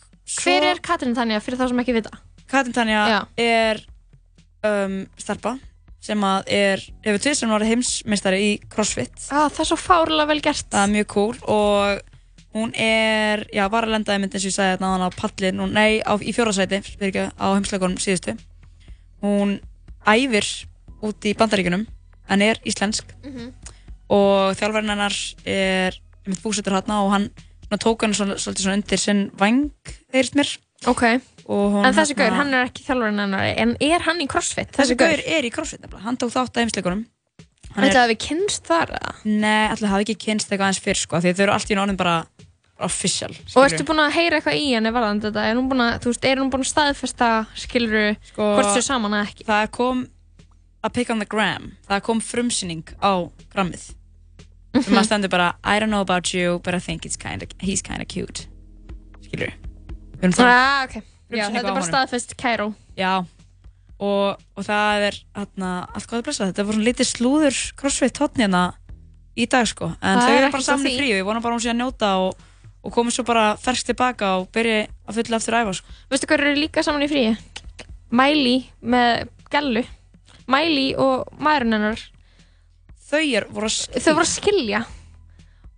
hver 0.41 0.67
er 0.71 0.81
Katrin 0.85 1.15
Tanja 1.17 1.41
fyrir 1.43 1.61
þá 1.61 1.69
sem 1.71 1.83
ekki 1.85 1.97
vita? 1.97 2.11
Katrin 2.51 2.75
Tanja 2.77 3.05
Já. 3.11 3.21
er 3.41 3.81
um, 4.67 4.99
starpa 5.21 5.57
sem 6.05 6.21
að 6.27 6.51
er, 6.53 6.83
hefur 7.07 7.23
til 7.25 7.37
sem 7.39 7.53
var 7.53 7.65
heimsmeistari 7.65 8.41
í 8.45 8.51
CrossFit. 8.73 9.15
Ah, 9.33 9.47
það 9.49 9.63
er 9.65 9.69
svo 9.71 9.79
fárlega 9.81 10.29
vel 10.29 10.43
gert. 10.45 10.67
Það 10.69 10.83
er 10.83 10.93
mjög 10.93 11.07
cool 11.15 11.39
og 11.49 12.03
hún 12.55 12.75
er, 12.79 13.47
já, 13.55 13.65
var 13.73 13.87
að 13.87 13.95
lenda 13.97 14.15
í 14.15 14.21
mynd 14.21 14.37
eins 14.37 14.45
og 14.45 14.51
ég 14.51 14.57
sagði 14.59 14.75
þetta 14.77 15.09
á 15.09 15.11
pallin, 15.17 15.63
hún, 15.65 15.73
nei, 15.75 16.03
á, 16.05 16.13
í 16.21 16.35
fjórðasæti 16.37 16.83
fyrir 16.87 17.09
ekki, 17.09 17.25
á 17.35 17.47
heimsleikunum 17.57 17.97
síðustu. 18.05 18.37
Hún 19.25 19.57
æfir 20.05 20.47
út 21.05 21.27
í 21.27 21.33
bandaríkunum 21.39 21.87
en 22.29 22.45
er 22.45 22.61
íslensk. 22.69 23.17
Mhm. 23.25 23.53
og 24.15 24.53
þjálfarinn 24.61 24.93
hennar 24.93 25.15
er 25.49 25.95
mitt 26.29 26.43
búsettur 26.45 26.75
hérna 26.77 27.01
og 27.03 27.11
hann 27.15 27.31
svona, 27.75 27.83
tók 27.83 28.05
hann 28.07 28.15
svona, 28.17 28.37
svolítið 28.39 28.67
svona 28.69 28.79
undir 28.81 29.03
sinn 29.03 29.25
vang 29.41 29.65
þeirist 30.15 30.39
mér 30.39 30.53
ok, 30.87 31.03
og 31.49 31.81
en 31.85 31.97
þessi 31.97 32.15
gaur, 32.19 32.37
hann 32.39 32.55
er 32.55 32.69
ekki 32.71 32.85
þjálfurinn 32.87 33.19
hennar 33.25 33.51
en 33.59 33.77
er 33.83 34.05
hann 34.07 34.21
í 34.23 34.29
crossfit? 34.31 34.71
þessi 34.77 34.97
gaur 35.01 35.21
er 35.27 35.45
í 35.45 35.51
crossfit 35.53 35.83
nefnilega, 35.83 36.05
hann 36.07 36.17
tók 36.21 36.33
þátt 36.35 36.55
að 36.57 36.65
heimsleikunum 36.67 37.05
Ætlaði 37.75 37.99
að 38.05 38.11
við 38.13 38.19
kynst 38.23 38.69
þar 38.69 38.91
eða? 38.95 39.13
Nei, 39.27 39.65
allir 39.67 39.91
hafi 39.91 40.05
ekki 40.05 40.15
kynst 40.29 40.47
eitthvað 40.53 40.69
aðeins 40.69 40.83
fyrr 40.85 40.99
sko, 41.01 41.19
því 41.19 41.33
þau 41.35 41.41
eru 41.43 41.55
allt 41.57 41.71
í 41.73 41.75
náttúrulega 41.75 41.99
bara 41.99 42.13
official, 42.87 43.31
Og 43.35 43.49
skilurðu. 43.51 43.65
ertu 43.67 43.87
búin 43.89 44.03
að 44.05 44.13
heyra 44.15 44.39
eitthvað 44.39 44.59
í 44.61 44.69
henni 44.77 44.93
varðan 44.95 45.23
þetta? 45.25 45.43
Er 45.51 45.59
hún 45.59 45.69
búin 45.73 45.83
að, 45.83 45.97
þú 46.05 46.13
veist, 46.13 46.25
er 46.31 46.39
hún 46.43 46.53
búin 46.53 46.63
að 46.63 46.71
staðfesta, 46.71 47.31
skilur 47.65 48.15
Sko- 48.31 48.47
hvort 48.55 48.71
þau 48.77 48.85
saman 48.87 49.17
eða 49.19 49.27
ekki? 49.27 49.47
Það 49.51 49.67
kom 49.75 50.05
að 50.87 50.95
pick 51.01 51.11
on 51.11 51.19
the 51.25 51.27
gram, 51.35 51.67
það 51.89 52.03
kom 52.07 52.21
frumsýning 52.23 52.95
á 53.03 53.13
grammið 53.51 53.89
sem 54.83 54.99
að 54.99 55.07
stendur 55.09 55.31
bara 55.33 55.53
I 55.65 55.79
don't 55.79 55.93
know 55.93 56.03
about 56.05 56.33
you, 56.35 56.59
but 56.65 56.75
I 56.75 56.81
think 56.81 57.03
kinda, 57.21 57.47
he's 57.61 57.83
kinda 57.83 58.05
cute 58.05 58.47
skilur 59.25 59.53
við 60.21 60.35
það 60.39 60.51
Ah, 60.51 60.85
ok. 60.89 61.03
Já, 61.35 61.49
þetta 61.51 61.67
er 61.67 61.75
bara 61.75 61.87
staðfest 61.89 62.35
Kæró. 62.39 62.69
Já, 62.99 63.25
og, 63.99 64.41
og 64.57 64.65
það 64.67 65.07
er 65.09 65.17
hérna, 65.35 65.71
allt 65.95 66.07
gott 66.07 66.21
að 66.21 66.27
blessa, 66.29 66.49
þetta 66.51 66.65
var 66.69 66.77
svona 66.77 66.89
lítið 66.89 67.09
slúður 67.11 67.61
crossfit 67.81 68.21
hotn 68.23 68.45
hérna 68.45 68.65
í 69.35 69.47
dag 69.51 69.67
sko, 69.67 69.89
en 69.99 70.21
Það 70.21 70.23
þau 70.23 70.31
er 70.31 70.37
eru 70.37 70.47
ekkert 70.47 70.57
bara 70.59 70.67
saman 70.69 70.91
í 70.93 70.95
frí 70.99 71.09
og 71.11 71.19
ég 71.19 71.27
vona 71.27 71.43
bara 71.43 71.57
hún 71.57 71.65
sé 71.65 71.73
að 71.73 71.81
njóta 71.81 72.11
og, 72.23 72.37
og 72.85 72.95
komið 72.95 73.17
svo 73.17 73.25
bara 73.27 73.47
fersk 73.59 73.89
tilbaka 73.91 74.31
og 74.39 74.47
byrja 74.55 74.85
að 75.09 75.19
fylla 75.19 75.41
eftir 75.41 75.57
að 75.59 75.65
æfa 75.67 75.77
sko. 75.81 75.97
Veistu 76.13 76.31
hvað 76.31 76.45
eru 76.45 76.55
líka 76.61 76.85
saman 76.87 77.07
í 77.07 77.11
fríi? 77.11 77.35
Miley 78.15 78.61
með 78.85 79.25
Gellu. 79.51 79.83
Miley 80.47 80.93
og 81.01 81.25
maðurinn 81.43 81.75
hennar. 81.81 82.05
Þau 83.05 83.23
er, 83.23 83.49
voru 83.53 83.69
að 83.69 83.75
skilja. 83.77 84.05
Þau 84.05 84.13
voru 84.13 84.25
að 84.25 84.33
skilja. 84.33 84.83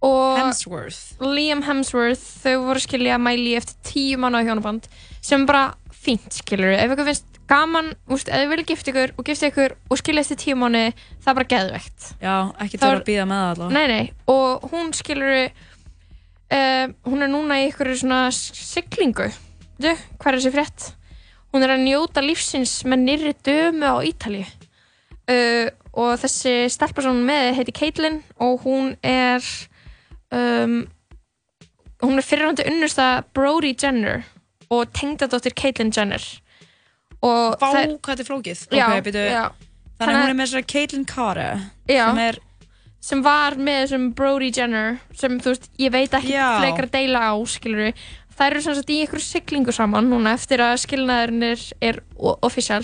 Og 0.07 0.37
Hemsworth. 0.39 1.01
Liam 1.24 1.62
Hemsworth, 1.66 2.27
þau 2.45 2.55
voru 2.66 2.79
að 2.79 2.85
skilja 2.85 3.16
Miley 3.22 3.57
eftir 3.59 3.79
tíu 3.89 4.20
mánu 4.20 4.39
á 4.39 4.47
hjónaband 4.47 4.87
sem 5.24 5.47
bara 5.49 5.70
fínt, 5.91 6.29
skilur 6.37 6.77
Ef 6.77 6.93
ykkur 6.93 7.09
finnst 7.09 7.41
gaman, 7.51 7.93
úst, 8.12 8.29
ef 8.29 8.43
þið 8.43 8.53
viljið 8.53 8.68
gifta 8.70 8.93
ykkur 8.93 9.14
og 9.16 9.29
gifta 9.31 9.51
ykkur 9.51 9.74
og 9.91 10.01
skilja 10.01 10.22
eftir 10.24 10.41
tíu 10.43 10.59
mánu, 10.59 10.83
það 11.22 11.33
er 11.33 11.39
bara 11.39 11.51
geðveikt. 11.55 12.11
Já, 12.22 12.35
ekki 12.62 12.81
þurfa 12.83 13.01
að 13.01 13.09
býða 13.09 13.27
með 13.31 13.43
það 13.43 13.51
allavega. 13.55 13.74
Nei, 13.77 13.87
nei, 13.93 14.31
og 14.35 14.68
hún 14.72 14.93
skilur 14.97 15.33
uh, 16.53 16.87
hún 17.07 17.27
er 17.27 17.33
núna 17.33 17.59
í 17.62 17.68
ykkur 17.70 17.93
svona 17.97 18.20
siglingu 18.35 19.31
Þú, 19.77 19.93
hvað 20.16 20.31
er 20.31 20.39
þessi 20.39 20.55
frétt? 20.55 20.85
Hún 21.53 21.64
er 21.66 21.74
að 21.74 21.83
njóta 21.85 22.22
lífsins 22.24 22.79
með 22.89 23.03
nýrri 23.03 23.33
dömu 23.45 23.91
á 23.93 23.97
Ítalíu 24.09 24.47
uh, 24.47 25.68
og 25.97 26.18
þessi 26.20 26.55
stelpa 26.70 27.03
sem 27.03 27.12
hún 27.14 27.24
með 27.28 27.55
heiti 27.57 27.72
Caitlin 27.76 28.18
og 28.42 28.61
hún 28.66 28.94
er 29.07 29.44
um, 30.34 30.82
hún 32.05 32.18
er 32.20 32.26
fyrirhandi 32.26 32.66
unnusta 32.68 33.22
Brody 33.34 33.74
Jenner 33.80 34.24
og 34.70 34.90
tengdadóttir 34.92 35.55
Caitlyn 35.57 35.92
Jenner 35.97 36.22
og 37.24 37.57
Vá, 37.61 37.70
það- 37.72 37.94
hvað 37.97 38.12
þetta 38.12 38.20
er 38.20 38.28
flókið. 38.28 38.66
Já, 38.76 38.86
Ok, 38.90 39.05
byrju. 39.07 39.24
já. 39.30 39.44
Þannig 39.97 40.12
að 40.12 40.16
að- 40.16 40.22
hún 40.22 40.30
er 40.30 40.34
með 40.42 40.51
svona 40.53 40.66
Caitlyn 40.72 41.07
Carter 41.09 41.61
Já. 41.88 42.07
sem 42.11 42.18
er 42.18 42.38
sem 43.07 43.22
var 43.22 43.53
með 43.55 43.80
þessum 43.86 44.14
Brody 44.14 44.51
Jenner 44.51 44.99
sem 45.14 45.38
þú 45.40 45.53
veist, 45.55 45.68
ég 45.78 45.90
veit 45.92 46.11
ekki 46.11 46.32
fleikar 46.34 46.86
að 46.88 46.90
deila 46.90 47.20
á, 47.30 47.34
skilur 47.47 47.86
við 47.86 47.94
þær 48.36 48.51
eru 48.51 48.61
sem 48.62 48.74
sagt 48.74 48.90
í 48.90 49.07
ykkur 49.07 49.20
siglingu 49.22 49.72
saman 49.72 50.11
núna 50.11 50.34
eftir 50.34 50.59
að 50.61 50.76
skilnaðurinn 50.84 51.42
er, 51.53 51.61
er 51.80 52.03
o- 52.18 52.36
official 52.42 52.82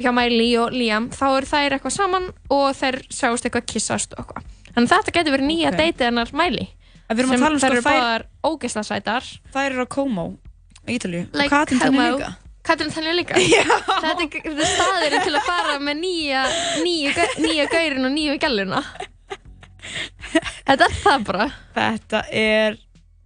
hjá 0.00 0.12
Miley 0.16 0.50
og 0.60 0.74
Liam 0.74 1.08
þá 1.14 1.24
eru 1.28 1.48
þær 1.50 1.76
eitthvað 1.76 1.96
saman 1.96 2.28
og 2.52 2.66
þær 2.78 3.00
sjáist 3.12 3.46
eitthvað 3.46 3.66
kissast 3.70 4.14
og 4.16 4.24
eitthvað. 4.24 4.50
Þannig 4.70 4.92
þetta 4.92 5.16
getur 5.16 5.34
verið 5.36 5.50
nýja 5.50 5.70
Ok. 5.70 5.74
okay. 5.74 5.90
deytið 5.90 6.08
hennar 6.08 6.34
Miley 6.36 6.68
En 7.10 7.18
við 7.18 7.24
erum 7.24 7.32
að 7.32 7.36
sem 7.36 7.44
tala 7.44 7.54
um, 7.54 7.60
þær 7.60 7.66
sko, 7.66 7.74
eru 7.74 7.86
báðar 7.88 8.26
ógeðslega 8.46 8.86
sætar. 8.86 9.30
Þær 9.50 9.72
eru 9.72 9.82
á 9.82 9.88
Como 9.90 10.26
í 10.86 10.94
Ítalíu. 10.94 11.24
Like 11.34 11.48
og 11.48 11.54
Katrin 11.56 11.80
Como. 11.82 11.98
þannig 11.98 12.20
líka. 12.20 12.36
Katrin 12.70 12.92
Tanja 12.92 13.14
líka. 13.16 13.40
Þetta 14.04 14.12
er, 14.12 14.28
þetta 14.36 14.62
er 14.66 14.70
staðurinn 14.74 15.24
til 15.24 15.32
að 15.34 15.46
fara 15.48 15.78
með 15.80 15.96
nýja 16.04 16.44
nýja, 16.84 17.26
nýja 17.40 17.66
gaurin 17.72 18.06
og 18.06 18.14
nýju 18.14 18.36
gæluna 18.42 18.84
þetta 20.68 20.84
er 20.84 20.94
það 21.00 21.22
bara. 21.24 21.46
Þetta 21.74 22.20
er 22.36 22.76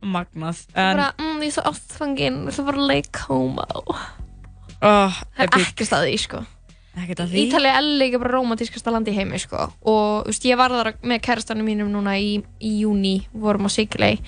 magnað 0.05 0.65
bara, 0.75 1.13
mm, 1.19 1.41
ég 1.43 1.51
er 1.51 1.55
svo 1.57 1.65
ástfangin 1.71 2.43
þú 2.53 2.67
bara 2.69 2.89
leik 2.91 3.21
homo 3.29 3.65
oh, 3.65 5.23
það 5.37 5.47
er 5.47 5.57
ekki 5.63 5.89
staði 5.89 6.19
sko 6.21 6.45
Ekkert 6.45 6.45
að 6.45 6.45
því 6.45 6.54
Ítalið 6.95 7.71
er 7.75 7.87
líka 8.01 8.21
bara 8.23 8.37
romantískasta 8.37 8.93
land 8.95 9.09
í 9.11 9.15
heimi 9.17 9.39
sko. 9.43 9.69
og 9.83 10.29
veist, 10.29 10.45
ég 10.47 10.57
var 10.61 10.71
þar 10.71 10.93
með 11.03 11.23
kærastanum 11.27 11.67
mínum 11.67 11.91
núna 11.91 12.15
í, 12.21 12.37
í 12.63 12.73
júni, 12.85 13.17
vorum 13.33 13.67
á 13.67 13.71
Sigley 13.75 14.21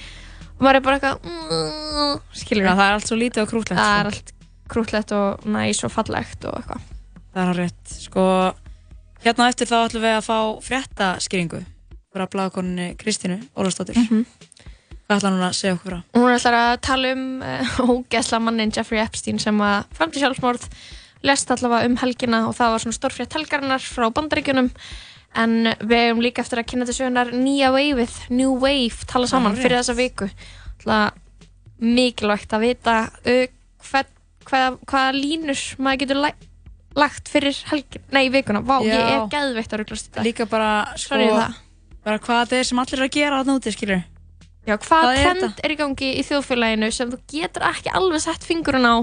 og 0.56 0.64
maður 0.64 0.80
er 0.80 0.84
bara 0.86 0.98
eitthvað 0.98 1.28
mm, 1.30 2.20
skilur 2.34 2.64
Já, 2.66 2.72
það 2.74 2.86
er 2.88 2.96
allt 2.98 3.06
svo 3.10 3.18
lítið 3.20 3.42
og 3.44 3.50
krútlegt 3.52 3.78
það 3.78 3.92
sko. 3.92 4.00
er 4.00 4.10
allt 4.10 4.34
krútlegt 4.72 5.12
og 5.16 5.46
næs 5.56 5.84
og 5.86 5.92
fallegt 5.94 6.44
og 6.50 6.58
eitthvað 6.60 6.92
Það 7.36 7.42
er 7.42 7.48
á 7.52 7.54
rétt 7.60 7.94
Sko, 8.06 8.26
hérna 9.26 9.46
á 9.46 9.50
eftir 9.52 9.68
þá 9.70 9.76
ætlum 9.84 10.04
við 10.06 10.14
að 10.16 10.26
fá 10.26 10.38
fréttaskýringu 10.66 11.62
frá 12.16 12.24
bláðakoninni 12.32 12.90
Kristínu 12.98 13.40
Ólafsdóttir 13.54 13.98
Mhm. 14.00 14.24
Hvað 15.06 15.20
ætla 15.20 15.30
hún 15.30 15.42
að 15.46 15.52
segja 15.54 15.74
okkur 15.76 15.92
frá? 15.92 15.98
Hún 16.18 16.32
ætlar 16.34 16.54
að 16.58 16.72
tala 16.82 17.10
um 17.14 17.26
uh, 17.38 17.76
ógeðsla 17.94 18.40
mannin 18.42 18.72
Jeffrey 18.74 18.98
Epstein 18.98 19.38
sem 19.38 19.60
að 19.62 19.84
framti 19.94 20.18
sjálfsmorð 20.18 20.64
lest 21.26 21.50
allavega 21.54 21.88
um 21.90 21.96
helgina 22.00 22.44
og 22.48 22.54
það 22.58 22.72
var 22.74 22.84
svona 22.84 22.96
stórfrétt 22.98 23.36
helgarinnar 23.36 23.82
frá 23.84 24.06
bandaríkjunum 24.14 24.70
en 25.36 25.54
við 25.84 25.98
hefum 26.06 26.22
líka 26.24 26.40
eftir 26.44 26.62
að 26.62 26.68
kynna 26.70 26.86
til 26.88 26.94
sögunar 26.96 27.32
nýja 27.34 27.68
waveið, 27.74 28.14
New 28.32 28.54
Wave 28.62 29.04
tala 29.10 29.28
saman 29.28 29.52
Alright. 29.52 29.62
fyrir 29.66 29.82
þessa 29.82 29.96
viku 29.98 30.30
mikilvægt 31.76 32.54
að 32.56 32.62
vita 32.64 32.96
uh, 33.28 33.46
hvað, 33.90 34.10
hvað, 34.48 34.78
hvaða 34.88 35.12
línur 35.16 35.62
maður 35.82 36.02
getur 36.04 36.20
læ- 36.24 36.46
lagt 36.96 37.28
fyrir 37.28 37.58
helgin, 37.68 38.04
nei 38.16 38.30
vikuna, 38.32 38.62
vá, 38.64 38.78
ég 38.86 38.94
Já. 38.96 39.06
er 39.18 39.26
geðveikt 39.34 39.74
að 39.76 39.82
rugglast 39.82 40.06
þetta 40.08 40.24
Líka 40.24 40.46
bara, 40.48 40.70
sko, 40.96 41.18
um 41.20 41.56
bara 42.06 42.20
hvað 42.22 42.44
þetta 42.46 42.60
er 42.62 42.68
sem 42.70 42.80
allir 42.80 42.96
eru 43.02 43.08
að 43.10 43.16
gera 43.18 43.40
þarna 43.42 43.58
úti, 43.60 43.74
skilur 43.76 44.00
Já, 44.66 44.74
hvað, 44.82 44.88
Hvað 45.04 45.12
er 45.12 45.20
trend 45.26 45.42
þetta? 45.44 45.62
er 45.68 45.74
í 45.74 45.78
gangi 45.82 46.08
í 46.16 46.22
þjóðfélaginu 46.26 46.88
sem 46.96 47.12
þú 47.12 47.18
getur 47.30 47.66
ekki 47.68 47.92
alveg 48.00 48.24
sett 48.24 48.46
fingurinn 48.48 48.88
á 48.88 48.96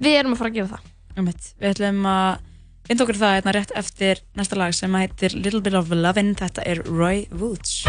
við 0.00 0.18
erum 0.20 0.36
að 0.36 0.42
fara 0.42 0.52
að 0.52 0.58
gera 0.60 0.70
það. 0.76 0.84
Við 1.28 1.72
ætlum 1.74 2.06
að 2.08 2.40
finna 2.88 3.04
okkur 3.06 3.20
það 3.20 3.36
hérna 3.38 3.56
rétt 3.56 3.74
eftir 3.78 4.22
næsta 4.38 4.58
lag 4.58 4.76
sem 4.76 4.94
heitir 4.98 5.36
Little 5.36 5.60
Bit 5.64 5.76
of 5.78 5.92
Lovin' 5.92 6.36
Þetta 6.38 6.66
er 6.66 6.82
Roy 6.88 7.26
Woods 7.30 7.84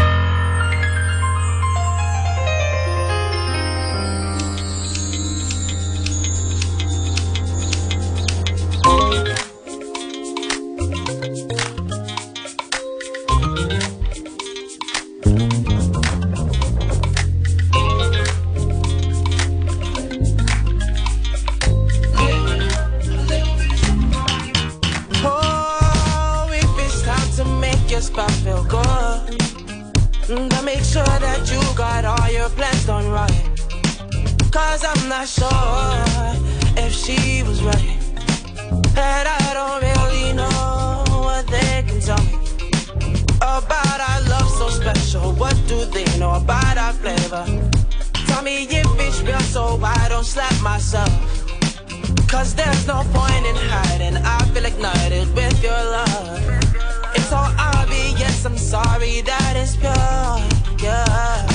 Cause 34.52 34.84
I'm 34.84 35.08
not 35.08 35.26
sure 35.26 35.48
if 36.76 36.92
she 36.92 37.42
was 37.42 37.62
right. 37.62 37.96
And 38.96 39.26
I 39.26 39.50
don't 39.54 39.80
really 39.82 40.34
know 40.34 41.04
what 41.24 41.46
they 41.46 41.82
can 41.88 41.98
tell 42.00 42.22
me 42.24 42.38
about 43.40 44.00
our 44.00 44.20
love 44.28 44.50
so 44.50 44.68
special. 44.68 45.32
What 45.32 45.56
do 45.66 45.86
they 45.86 46.04
know 46.18 46.34
about 46.34 46.76
our 46.76 46.92
flavor? 46.92 47.46
Tell 48.26 48.42
me 48.42 48.64
if 48.64 48.86
it's 49.00 49.22
real, 49.22 49.40
so 49.40 49.80
I 49.82 50.08
don't 50.10 50.24
slap 50.24 50.60
myself. 50.60 51.10
Cause 52.28 52.54
there's 52.54 52.86
no 52.86 53.04
point 53.14 53.46
in 53.46 53.56
hiding. 53.56 54.18
I 54.18 54.38
feel 54.52 54.66
ignited 54.66 55.34
with 55.34 55.62
your 55.62 55.72
love. 55.72 56.40
It's 57.14 57.28
so 57.30 57.38
obvious, 57.38 58.44
I'm 58.44 58.58
sorry 58.58 59.22
that 59.22 59.54
it's 59.56 59.76
pure. 59.76 60.82
Yeah. 60.82 61.51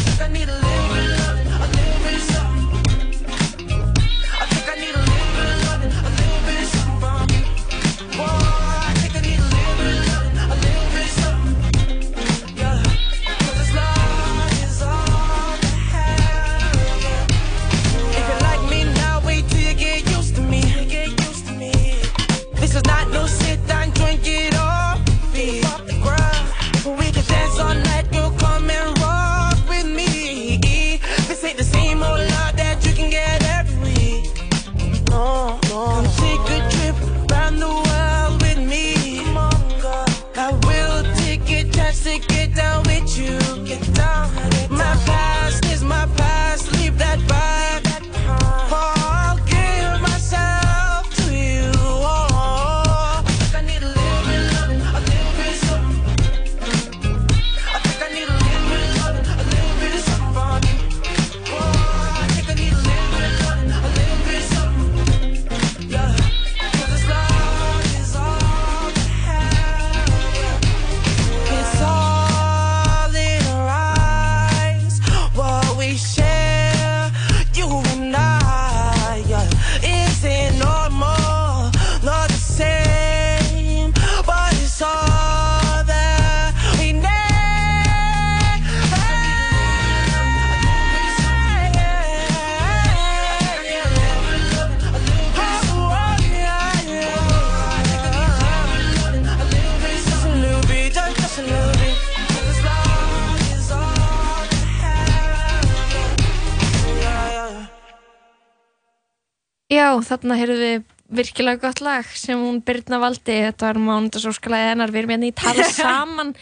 Þarna 110.06 110.38
heyrðum 110.40 110.62
við 110.62 110.86
virkilega 111.18 111.62
gott 111.62 111.82
lag 111.86 112.08
sem 112.20 112.40
hún 112.40 112.60
Birna 112.66 113.00
valdi. 113.00 113.38
Þetta 113.48 113.70
var 113.70 113.80
mánundasóskalega 113.80 114.74
hennar. 114.74 114.92
Við 114.92 115.04
erum 115.04 115.14
hérna 115.16 115.30
í 115.30 115.36
tala 115.36 115.68
saman. 115.78 116.34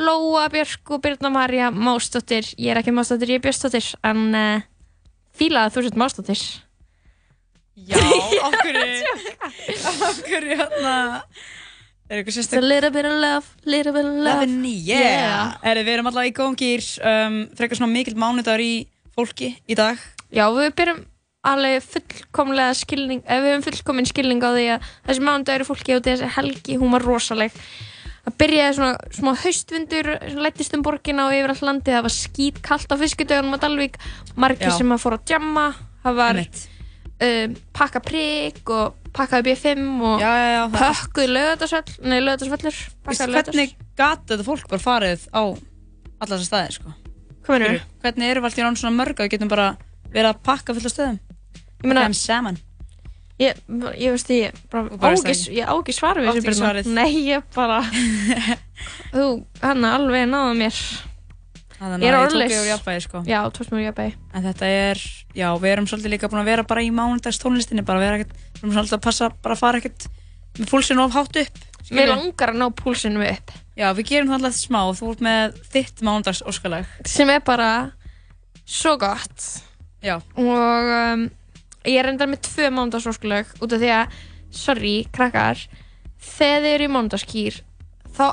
Lóa 0.00 0.48
Björk 0.52 0.92
og 0.94 1.02
Birna 1.04 1.30
Marja 1.32 1.70
Másdóttir. 1.72 2.50
Ég 2.56 2.74
er 2.74 2.82
ekki 2.82 2.94
Másdóttir, 2.94 3.32
ég 3.34 3.40
er 3.40 3.46
Björnsdóttir. 3.46 3.92
En 4.06 4.26
uh, 4.36 4.66
fílaði 5.36 5.76
þú 5.76 5.86
sett 5.86 6.00
Másdóttir. 6.00 6.44
Já, 7.88 7.96
okkur 8.44 8.76
okkur 10.10 10.46
hérna 10.50 10.94
er 12.10 12.18
eitthvað 12.18 12.34
It's 12.34 12.36
a 12.36 12.42
sérstak 12.42 12.66
little 12.66 12.90
bit 12.90 13.06
of 13.06 13.14
love, 13.22 13.46
little 13.64 13.92
bit 13.94 14.04
of 14.04 14.16
love. 14.18 14.42
Lovin' 14.42 14.66
yeah, 14.84 15.54
Er, 15.62 15.80
Við 15.80 15.94
erum 15.94 16.10
allavega 16.10 16.32
í 16.32 16.36
góðum 16.36 16.58
gýr 16.58 16.88
um, 17.06 17.38
frekar 17.56 17.78
svona 17.78 17.92
mikill 17.94 18.18
mánudagur 18.18 18.64
í 18.64 18.74
fólki 19.14 19.54
í 19.70 19.78
dag. 19.78 20.00
Já, 20.34 20.44
við 20.54 20.74
byrjum 20.76 21.00
alveg 21.46 21.84
fullkomlega 21.84 22.74
skilning 22.76 23.22
ef 23.24 23.40
við 23.40 23.54
höfum 23.54 23.64
fullkomin 23.68 24.08
skilning 24.08 24.42
á 24.44 24.50
því 24.52 24.64
að 24.74 24.90
þessi 25.08 25.24
mánudagur 25.24 25.62
er 25.62 25.68
fólki 25.68 25.96
og 25.96 26.02
þessi 26.04 26.28
helgi, 26.36 26.76
hún 26.80 26.92
var 26.92 27.06
rosaleg 27.06 27.54
það 28.26 28.36
byrjaði 28.42 28.74
svona 28.76 29.14
smá 29.16 29.30
haustvindur 29.44 30.10
lættist 30.44 30.76
um 30.76 30.84
borgina 30.84 31.28
og 31.28 31.36
yfir 31.38 31.54
all 31.54 31.68
landi 31.70 31.94
það 31.94 32.04
var 32.06 32.14
skít 32.14 32.60
kallt 32.64 32.92
á 32.92 32.96
fiskudögunum 33.00 33.56
á 33.56 33.62
Dalvík 33.62 33.96
margir 34.36 34.68
Já. 34.68 34.76
sem 34.76 34.92
að 34.92 35.02
fór 35.04 35.16
að 35.16 35.24
djamma 35.32 35.66
það 36.04 36.20
var 36.20 36.42
um, 36.44 37.56
pakka 37.80 38.04
prigg 38.04 38.74
og 38.76 38.98
pakkaði 39.16 39.48
B5 39.48 40.04
og 40.10 40.20
já, 40.20 40.28
já, 40.28 40.48
já, 40.52 40.62
lögðarsvöllur 42.20 42.82
Veist, 43.08 43.24
hvernig 43.24 43.74
gata 43.96 44.34
þetta 44.34 44.46
fólk 44.46 44.68
bara 44.68 44.84
farið 44.84 45.24
á 45.32 45.42
alla 45.48 46.36
þessar 46.36 46.48
staði 46.50 46.76
sko? 46.76 46.94
Hvernig 47.48 48.28
eru 48.28 48.44
alltaf 48.44 48.60
í 48.60 48.62
ráðum 48.62 48.78
svona 48.78 48.98
mörg 49.00 49.16
að 49.16 49.26
við 49.26 49.38
getum 49.38 49.50
bara 49.50 49.72
verið 50.12 50.34
að 50.34 50.42
pakka 50.44 50.76
fullt 50.76 50.90
af 50.90 50.94
stöðum? 50.94 51.20
Ég 51.82 51.94
Dem 52.00 52.16
saman 52.16 52.58
Ég, 53.40 53.56
ég 53.96 54.10
veist 54.12 54.28
ég 54.34 54.56
bara 54.68 54.90
bara 55.00 55.14
veist 55.14 55.24
ágis, 55.24 55.46
það 55.46 55.54
ég 55.56 55.70
á 55.70 55.74
ekki 55.78 55.94
svar 55.96 56.18
við 56.20 56.34
þessu 56.36 56.52
svarið? 56.58 56.90
Nei, 56.92 57.12
ég 57.30 57.46
bara 57.54 57.78
Þú, 59.14 59.28
hann 59.62 59.86
alveg 59.88 60.26
náða 60.28 60.52
mér 60.58 60.80
Þannig 61.80 62.04
Ég 62.04 62.10
er 62.10 62.16
að 62.18 62.20
ég 62.20 62.26
tók 62.26 62.26
orðlaus. 62.26 62.52
yfir 62.52 62.68
jafnvægi 62.68 63.02
sko. 63.06 63.22
Já, 63.24 63.38
tókst 63.56 63.72
mér 63.72 63.86
jafnvægi 63.86 64.12
En 64.36 64.44
þetta 64.44 64.68
er, 64.68 65.00
já, 65.32 65.46
við 65.62 65.70
erum 65.72 65.86
svolítið 65.88 66.12
líka 66.12 66.28
búin 66.28 66.42
að 66.42 66.50
vera 66.52 66.66
bara 66.68 66.84
í 66.84 66.90
mánudags 66.92 67.40
tónlistinni, 67.40 67.84
bara 67.88 68.02
vera 68.02 68.18
ekkert, 68.20 68.34
við 68.36 68.60
erum 68.66 68.74
svolítið 68.76 68.98
að 68.98 69.04
passa, 69.06 69.30
bara 69.40 69.56
að 69.56 69.62
fara 69.62 69.80
ekkert 69.80 70.06
með 70.60 70.68
púlsinu 70.74 71.04
of 71.06 71.16
hátt 71.16 71.40
upp. 71.40 71.58
Skilurðu? 71.80 72.12
langar 72.12 72.52
að 72.52 72.60
ná 72.60 72.66
púlsinu 72.76 73.24
upp 73.24 73.54
Já, 73.80 73.86
við 73.96 74.10
gerum 74.10 74.28
það 74.28 74.36
alltaf 74.42 74.58
smá, 74.60 74.80
þú 75.00 75.08
ert 75.14 75.24
með 75.24 75.56
þitt 75.72 76.02
mánudags 76.04 76.42
óskalag. 76.44 76.90
sem 77.08 77.32
er 77.32 77.40
bara 77.48 77.70
svo 78.68 78.92
gott 79.00 79.46
Já. 80.04 80.18
og 80.36 80.92
um, 80.92 81.24
ég 81.86 81.98
er 82.00 82.08
endar 82.12 82.28
með 82.28 82.42
tvö 82.48 82.70
mándagsóskuleg 82.76 83.46
út 83.62 83.72
af 83.72 83.80
því 83.80 83.90
að, 83.96 84.16
sorry, 84.50 84.94
krakkar 85.12 85.62
þegar 86.20 86.62
þið 86.64 86.72
eru 86.74 86.84
í 86.88 86.92
mándaskýr 86.94 87.60
þá, 88.16 88.24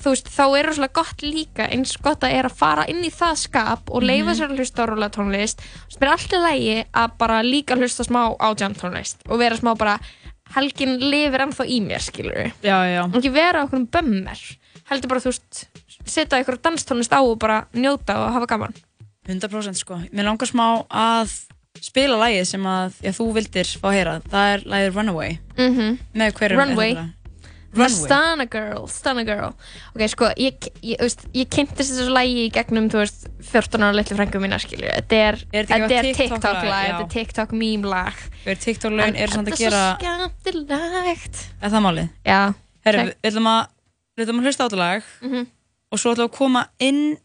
þú 0.00 0.12
veist, 0.14 0.28
þá 0.32 0.42
er 0.58 0.66
rosalega 0.68 0.96
gott 1.00 1.22
líka 1.24 1.68
eins 1.72 1.96
gott 2.02 2.24
að 2.26 2.34
er 2.38 2.48
að 2.50 2.56
fara 2.60 2.84
inn 2.90 3.04
í 3.06 3.10
það 3.14 3.36
skap 3.46 3.90
og 3.90 4.02
leifa 4.02 4.30
Mhm. 4.32 4.36
sér 4.38 4.50
að 4.50 4.58
hlusta 4.58 4.82
á 4.84 4.88
rólega 4.90 5.14
tónlist 5.16 5.60
sem 5.88 6.02
er 6.02 6.08
alltaf 6.12 6.42
lægi 6.44 6.84
að 6.92 7.18
bara 7.18 7.42
líka 7.42 7.76
hlusta 7.78 8.04
smá 8.04 8.36
á 8.36 8.48
jam 8.58 8.74
tónlist 8.74 9.16
og 9.28 9.38
vera 9.38 9.56
smá 9.56 9.74
bara 9.78 9.98
helgin 10.56 10.98
lifir 10.98 11.40
ennþá 11.46 11.64
í 11.68 11.80
mér, 11.80 12.00
skilur 12.02 12.34
við 12.34 12.52
Já, 12.62 12.78
já. 12.90 13.04
og 13.06 13.14
ekki 13.20 13.30
vera 13.32 13.64
okkur 13.64 13.78
um 13.78 13.86
bömmar 13.86 14.40
heldur 14.90 15.08
bara, 15.08 15.20
þú 15.20 15.30
veist, 15.30 15.68
setja 16.04 16.40
ykkur 16.42 16.58
danstónlist 16.58 17.12
á 17.14 17.20
og 17.22 17.38
bara 17.38 17.66
njóta 17.72 18.16
og 18.18 18.32
hafa 18.34 18.46
gaman 18.46 18.74
100% 19.28 19.76
sko. 19.76 19.94
Mér 20.12 20.24
langar 20.26 20.48
smá 20.48 20.84
að 20.90 21.30
spila 21.80 22.16
lagið 22.18 22.44
sem 22.50 22.66
að, 22.66 22.98
já, 23.04 23.12
þú 23.14 23.28
vildir 23.38 23.70
fá 23.80 23.88
að 23.90 23.96
heyra. 23.98 24.18
Það 24.30 24.52
er 24.54 24.60
lagið 24.74 24.94
Runaway. 24.98 25.38
mm 25.56 25.74
-hmm. 25.76 25.98
Með 26.14 26.32
hverjum 26.34 26.58
Runway 26.60 26.90
er 26.90 26.96
þetta? 26.96 27.08
Runway. 27.72 27.88
Stunna 27.94 28.46
Girl, 28.50 28.86
Stunna 28.88 29.22
Girl 29.24 29.52
Ok, 29.94 30.08
sko, 30.10 30.24
ég, 30.36 30.54
ég, 30.82 30.98
veist, 30.98 31.20
ég 31.32 31.46
kynntist 31.48 31.92
þessu 31.94 32.10
lægi 32.10 32.48
í 32.48 32.50
gegnum, 32.50 32.88
þú 32.90 32.98
veist, 32.98 33.28
14 33.52 33.82
ára 33.82 33.92
litlu 33.94 34.16
frængu 34.16 34.40
mína, 34.42 34.58
skilju 34.58 34.88
Þetta 34.90 35.14
er, 35.14 35.34
Er 35.52 35.62
ekki 35.64 35.72
þetta 35.72 35.94
er 35.94 36.04
eitthvað 36.04 36.16
TikTok 36.16 36.40
TikTok 36.40 36.54
lag? 36.54 36.64
lag, 36.64 36.86
Já. 36.88 36.98
þetta 36.98 37.14
er 39.22 39.28
samt 39.28 39.48
að 39.48 39.58
gera, 39.58 39.96
Þetta 40.00 40.06
er 40.06 40.12
svo 40.18 40.26
skemmtilegt 40.34 41.46
er 41.62 41.70
það 41.70 41.82
málið? 41.86 42.08
Já 42.26 42.54
Herru, 42.84 42.98
við 43.22 43.30
ætlum 43.30 43.46
að, 43.46 43.66
að 44.18 44.42
hlusta 44.42 44.64
á 44.64 44.66
þetta 44.68 44.76
lag 44.76 45.02
Mhm. 45.22 45.46
og 45.92 45.98
svo 45.98 46.12
ætlum 46.12 46.24
við 46.26 46.30
að 46.30 46.36
koma 46.38 46.66
inn 46.80 47.16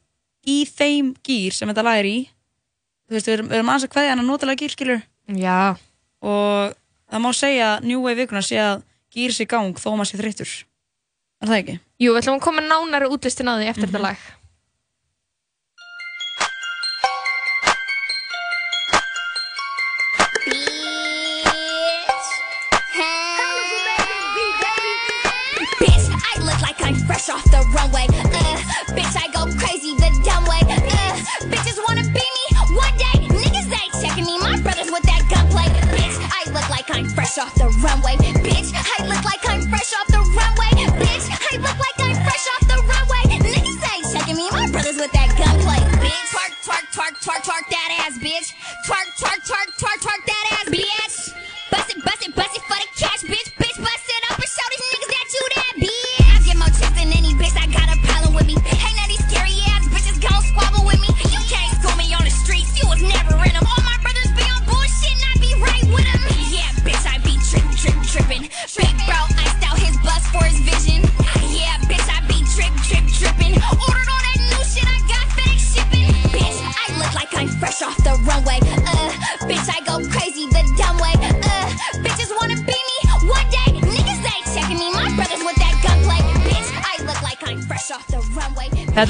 í 0.46 0.66
þeim 0.66 1.16
gýr 1.28 1.52
sem 1.54 1.70
þetta 1.70 1.84
lag 1.84 1.98
er 2.00 2.06
í. 2.06 2.30
Þú 3.06 3.18
veist, 3.18 3.28
við 3.30 3.36
erum, 3.38 3.52
erum 3.54 3.72
aðeins 3.72 3.88
að 3.88 3.94
kveðja 3.96 4.14
hann 4.14 4.24
að 4.24 4.30
notalega 4.32 4.62
gýr, 4.62 4.74
skilur. 4.74 5.04
Já. 5.40 5.60
Og 6.26 6.78
það 7.12 7.24
má 7.26 7.30
segja 7.38 7.68
að 7.76 7.90
New 7.90 8.06
Wave 8.06 8.24
vikuna 8.24 8.42
sé 8.46 8.58
að 8.62 8.82
gýr 9.14 9.36
sér 9.36 9.50
gang 9.52 9.78
þó 9.78 9.92
maður 9.94 10.10
sé 10.12 10.22
þreyttur. 10.22 10.56
Er 11.44 11.52
það 11.52 11.60
ekki? 11.60 11.76
Jú, 12.02 12.16
við 12.16 12.22
ætlum 12.24 12.40
að 12.40 12.46
koma 12.48 12.66
nánari 12.66 13.12
útlistin 13.12 13.52
á 13.52 13.54
því 13.60 13.70
eftir 13.70 13.90
þetta 13.90 14.04
lag 14.08 14.26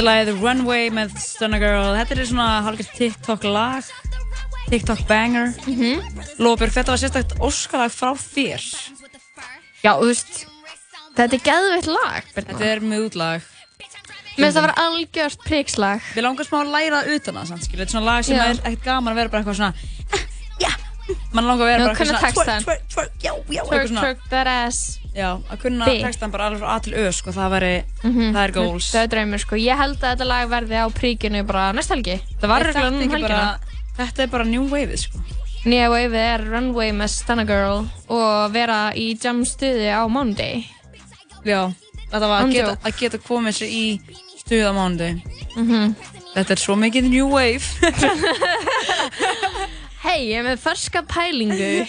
lagið 0.06 0.42
Runway 0.42 0.90
með 0.94 1.16
Stunna 1.22 1.60
Girl. 1.62 1.96
Þetta 1.98 2.16
er 2.16 2.28
svona 2.30 2.50
hálfgett 2.66 2.92
TikTok 2.98 3.46
lag, 3.50 3.88
TikTok 4.70 5.02
banger. 5.10 5.54
Mm 5.66 5.80
-hmm. 5.80 6.22
Lóbjörg, 6.40 6.74
þetta 6.76 6.94
var 6.94 7.02
sérstakt 7.02 7.36
óskalag 7.40 7.92
frá 7.94 8.12
þér. 8.14 8.62
Já, 9.84 9.92
þú 10.00 10.06
veist, 10.10 10.46
þetta 11.18 11.36
er 11.36 11.44
geðveitt 11.50 11.90
lag, 11.90 12.24
Birna. 12.36 12.54
Þetta 12.54 12.66
er 12.66 12.80
mjög 12.82 13.06
útlag. 13.10 13.42
Mér 14.36 14.50
finnst 14.50 14.58
það 14.58 14.66
vera 14.68 14.82
algjört 14.84 15.40
prikslag. 15.46 16.02
Við 16.16 16.24
langar 16.24 16.46
smá 16.46 16.58
að 16.60 16.72
læra 16.76 17.02
það 17.02 17.16
utan 17.16 17.36
það, 17.36 17.48
samt, 17.48 17.64
skilur. 17.64 17.86
Þetta 17.86 17.90
er 17.90 17.96
svona 17.96 18.12
lag 18.12 18.26
sem 18.26 18.36
Já. 18.36 18.44
er 18.44 18.56
ekkert 18.56 18.84
gaman 18.84 19.14
að 19.14 19.16
vera 19.16 19.30
bara 19.30 19.42
eitthvað 19.42 19.56
svona, 19.56 19.74
já, 20.60 20.72
mann 21.32 21.48
langar 21.48 21.66
að 21.66 21.72
vera 21.72 21.80
Já, 21.80 21.86
bara 21.86 21.94
eitthvað 21.94 22.08
svona, 22.12 22.20
textann. 22.26 22.64
twerk, 22.64 22.84
twerk, 22.94 23.12
já, 23.24 23.34
já, 23.50 23.64
Twerk, 23.70 23.90
twerk 24.00 24.30
that 24.30 24.48
ass. 24.48 25.00
Já, 25.16 25.30
að 25.50 25.60
kunna 25.62 25.86
textan 25.88 26.32
bara 26.34 26.50
alveg 26.50 26.60
frá 26.60 26.74
A 26.76 26.80
til 26.84 26.94
Ö, 27.00 27.06
sko, 27.16 27.32
það 27.32 27.52
væri, 27.56 27.84
Mhm. 28.04 28.34
það 28.36 28.44
er 28.44 28.52
goals. 28.52 28.90
Það 28.92 29.04
er 29.04 29.08
draumur, 29.14 29.40
sko. 29.40 29.56
Ég 29.56 29.78
held 29.78 29.98
að 30.02 30.12
þetta 30.18 30.26
lag 30.28 30.50
verði 30.50 30.76
á 30.76 30.88
príkinu 30.92 31.46
bara 31.48 31.72
næst 31.74 31.90
helgi. 31.90 32.20
Það 32.42 32.48
var 32.52 32.62
reglulega 32.64 33.04
um 33.04 33.10
helgina. 33.10 33.30
bara- 33.30 33.60
Þetta 33.98 34.20
er 34.24 34.28
bara 34.28 34.44
new 34.44 34.64
wave, 34.68 34.98
sko. 34.98 35.20
Nýja 35.66 35.88
waveið 35.90 36.36
er 36.36 36.44
Runway 36.52 36.92
með 36.92 37.10
Stunna 37.10 37.46
Girl 37.48 37.88
og 38.10 38.52
vera 38.52 38.92
í 38.94 39.16
jam 39.24 39.46
stuði 39.46 39.88
á 39.90 40.06
Monday. 40.12 40.68
Já, 41.46 41.72
þetta 42.12 42.28
var 42.28 42.44
að 42.44 42.52
geta, 42.54 42.76
að 42.84 42.98
geta 43.00 43.18
komið 43.18 43.54
sér 43.56 43.70
í 43.72 44.00
stuð 44.38 44.66
á 44.68 44.72
mánuði. 44.76 45.22
Mhm. 45.56 45.96
Þetta 46.36 46.52
er 46.52 46.56
svo 46.58 46.76
mikið 46.76 47.04
new 47.10 47.28
wave. 47.28 47.64
Hei, 50.06 50.28
ég 50.30 50.38
er 50.40 50.44
með 50.44 50.60
ferska 50.62 51.02
pælingu. 51.08 51.88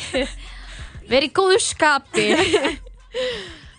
Verið 1.11 1.33
góðu 1.33 1.59
skapi. 1.61 2.37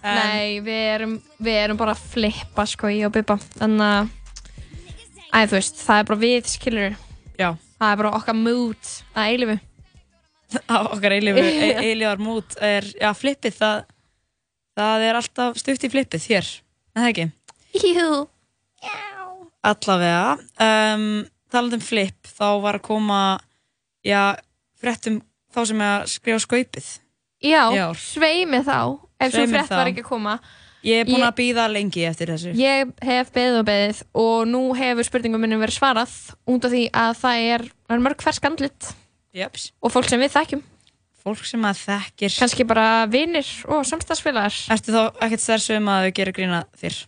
Nei, 0.07 0.59
við 0.63 0.83
erum, 0.93 1.15
við 1.43 1.61
erum 1.63 1.79
bara 1.79 1.95
að 1.95 2.03
flippa, 2.13 2.65
sko, 2.69 2.91
ég 2.93 3.09
og 3.09 3.15
Bubba. 3.15 3.39
Þannig 3.57 4.11
að, 5.35 5.49
þú 5.49 5.57
veist, 5.57 5.81
það 5.83 6.01
er 6.01 6.11
bara 6.11 6.21
við, 6.21 6.51
skilur. 6.51 6.99
Já. 7.37 7.49
Það 7.77 7.91
er 7.91 7.99
bara 8.01 8.13
okkar 8.17 8.37
mood 8.37 8.93
að 9.13 9.33
eilifu. 9.33 9.57
okkar 10.93 11.17
eilífu, 11.17 11.43
e 11.65 11.71
eilívar 11.83 12.21
mút 12.23 12.57
er, 12.63 12.87
já, 12.95 13.09
flippið, 13.17 13.57
það, 13.57 13.81
það 14.79 15.07
er 15.07 15.19
alltaf 15.19 15.59
stutt 15.59 15.87
í 15.87 15.91
flippið 15.91 16.27
hér, 16.31 16.51
en 16.95 17.03
það 17.03 17.11
ekki? 17.11 17.27
Jú. 17.87 18.11
Allavega, 19.67 20.37
um, 20.63 21.09
talandi 21.51 21.79
um 21.79 21.83
flipp, 21.83 22.29
þá 22.37 22.47
var 22.63 22.79
að 22.79 22.85
koma, 22.87 23.21
já, 24.05 24.37
fréttum 24.79 25.19
þá 25.51 25.61
sem 25.67 25.83
er 25.83 25.91
að 25.97 26.07
skrifa 26.13 26.43
skaupið. 26.45 26.87
Já, 27.43 27.61
í 27.69 27.81
ár. 27.83 27.99
svei 27.99 28.47
mig 28.49 28.63
þá, 28.65 28.79
ef 29.19 29.33
svo 29.33 29.45
þá. 29.47 29.75
var 29.75 29.91
ekki 29.91 30.03
að 30.05 30.09
koma. 30.11 30.37
Ég 30.85 31.01
er 31.01 31.07
búin 31.09 31.19
Ég- 31.23 31.27
að 31.27 31.35
býða 31.39 31.65
lengi 31.73 32.03
eftir 32.07 32.29
þessu. 32.31 32.53
Ég 32.55 32.91
hef 33.03 33.31
beðið 33.33 33.59
og 33.59 33.65
beðið 33.67 34.01
og 34.23 34.47
nú 34.47 34.61
hefur 34.77 35.03
spurningum 35.07 35.41
minnum 35.41 35.59
verið 35.63 35.79
svarað 35.79 36.13
út 36.47 36.65
af 36.67 36.71
því 36.71 36.83
að 36.93 37.17
það 37.23 37.45
er, 37.55 37.65
er 37.89 38.03
mörg 38.05 38.21
fersk 38.21 38.45
andlit 38.45 38.91
Jeps. 39.33 39.71
og 39.81 39.91
fólk 39.91 40.07
sem 40.09 40.21
við 40.21 40.35
þekkjum. 40.37 40.61
Fólk 41.27 41.43
sem 41.43 41.65
að 41.67 41.81
þekkir. 41.81 42.37
Kannski 42.39 42.63
bara 42.69 43.05
vinir 43.11 43.49
og 43.67 43.83
samstagsfélagar. 43.89 44.53
Ertu 44.71 44.93
þá 44.95 45.01
ekkert 45.25 45.43
stressuð 45.43 45.81
um 45.81 45.89
að 45.91 46.05
þau 46.07 46.13
gera 46.21 46.31
grína 46.37 46.61
þér? 46.79 46.99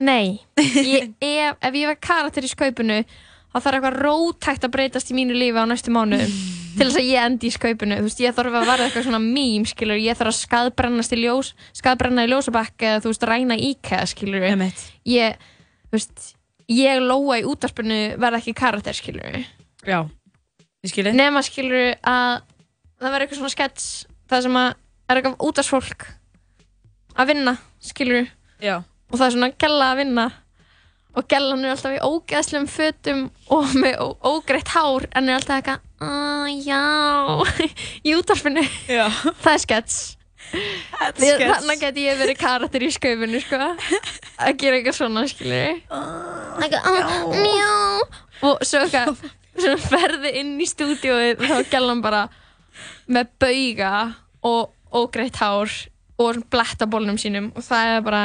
Nei, 0.00 0.40
ég, 0.58 1.12
ef, 1.22 1.56
ef 1.62 1.72
ég 1.78 1.86
var 1.92 2.00
karakter 2.02 2.42
í 2.42 2.50
skaupinu 2.50 3.04
þá 3.54 3.60
þarf 3.60 3.76
eitthvað 3.78 4.00
rótækt 4.02 4.64
að 4.66 4.72
breytast 4.74 5.12
í 5.12 5.14
mínu 5.20 5.36
lífi 5.38 5.62
á 5.62 5.68
næstu 5.70 5.92
mánu 5.94 6.18
til 6.74 6.86
þess 6.88 7.00
að 7.00 7.08
ég 7.08 7.26
endi 7.28 7.48
í 7.48 7.54
skaupinu. 7.54 7.98
Þú 8.00 8.06
veist, 8.08 8.22
ég 8.24 8.36
þarf 8.36 8.58
að 8.58 8.68
verða 8.68 8.86
eitthvað 8.88 9.06
svona 9.08 9.20
mím 9.22 9.66
skilur, 9.68 10.00
ég 10.00 10.18
þarf 10.18 10.32
að 10.32 10.38
skadbrennast 10.40 11.14
í 11.14 11.20
ljós 11.22 11.52
skadbrenna 11.76 12.26
í 12.26 12.30
ljósabakk 12.32 12.86
eða 12.88 13.02
þú 13.04 13.12
veist, 13.12 13.26
ræna 13.30 13.58
íkæða 13.70 14.08
skilur 14.10 14.46
ég, 15.08 15.36
þú 15.88 15.98
veist, 15.98 16.24
ég 16.70 17.02
lóa 17.04 17.40
í 17.40 17.46
útarpinu 17.48 18.00
verða 18.20 18.40
ekki 18.40 18.56
karakter 18.56 18.96
skilur 18.96 19.42
Já, 19.84 20.00
ég 20.84 20.92
skilji 20.92 21.12
nema 21.16 21.42
skilur 21.44 21.94
að 22.00 22.44
það 23.00 23.10
verður 23.10 23.26
eitthvað 23.26 23.40
svona 23.42 23.54
skets 23.54 23.88
það 24.30 24.46
sem 24.46 24.58
að 24.60 24.70
er 25.04 25.20
eitthvað 25.20 25.44
útarsfólk 25.48 26.06
að 27.14 27.30
vinna 27.30 27.56
skilur 27.84 28.30
Já. 28.64 28.80
og 28.80 29.18
það 29.18 29.26
er 29.26 29.36
svona 29.36 29.52
gæla 29.60 29.90
að 29.92 30.00
vinna 30.00 30.26
og 31.14 31.28
gælan 31.30 31.64
er 31.64 31.74
alltaf 31.74 31.94
í 31.94 32.00
ógeðslegum 32.02 32.66
fötum 32.70 33.20
og 33.54 33.74
með 33.78 34.00
ógreitt 34.26 34.72
hár 34.74 35.06
en 35.14 35.28
er 35.30 35.38
alltaf 35.38 35.60
eitthvað 35.60 35.80
að 36.04 36.48
já. 36.66 36.80
Í 38.08 38.14
útarpinu 38.18 38.64
Já. 38.90 39.06
það 39.40 39.52
er 39.54 39.62
skets 39.62 39.98
þannig 41.18 41.80
geti 41.80 42.04
ég 42.04 42.18
verið 42.20 42.36
karakter 42.38 42.82
í 42.84 42.90
skaupinu 42.92 43.40
sko. 43.42 43.58
Að 43.64 44.58
gera 44.60 44.76
eitthvað 44.78 44.98
svona 44.98 45.24
skilur 45.30 45.80
eitthvað 46.60 46.84
"Ah, 46.84 47.24
mjá 47.32 47.70
og 48.50 48.62
svo 48.66 48.82
eitthvað 48.84 49.24
svo 49.54 49.74
ferði 49.88 50.34
inn 50.42 50.52
í 50.60 50.66
stúdíóið 50.68 51.40
og 51.40 51.48
þá 51.48 51.72
gælan 51.72 52.02
bara 52.04 52.26
með 53.08 53.30
bauga 53.40 53.92
og 54.44 54.72
ógreitt 54.94 55.40
hár 55.40 55.70
og 56.18 56.42
bletta 56.50 56.86
bólnum 56.86 57.18
sínum 57.18 57.50
og 57.56 57.62
það 57.64 57.96
er 57.96 58.04
bara 58.06 58.22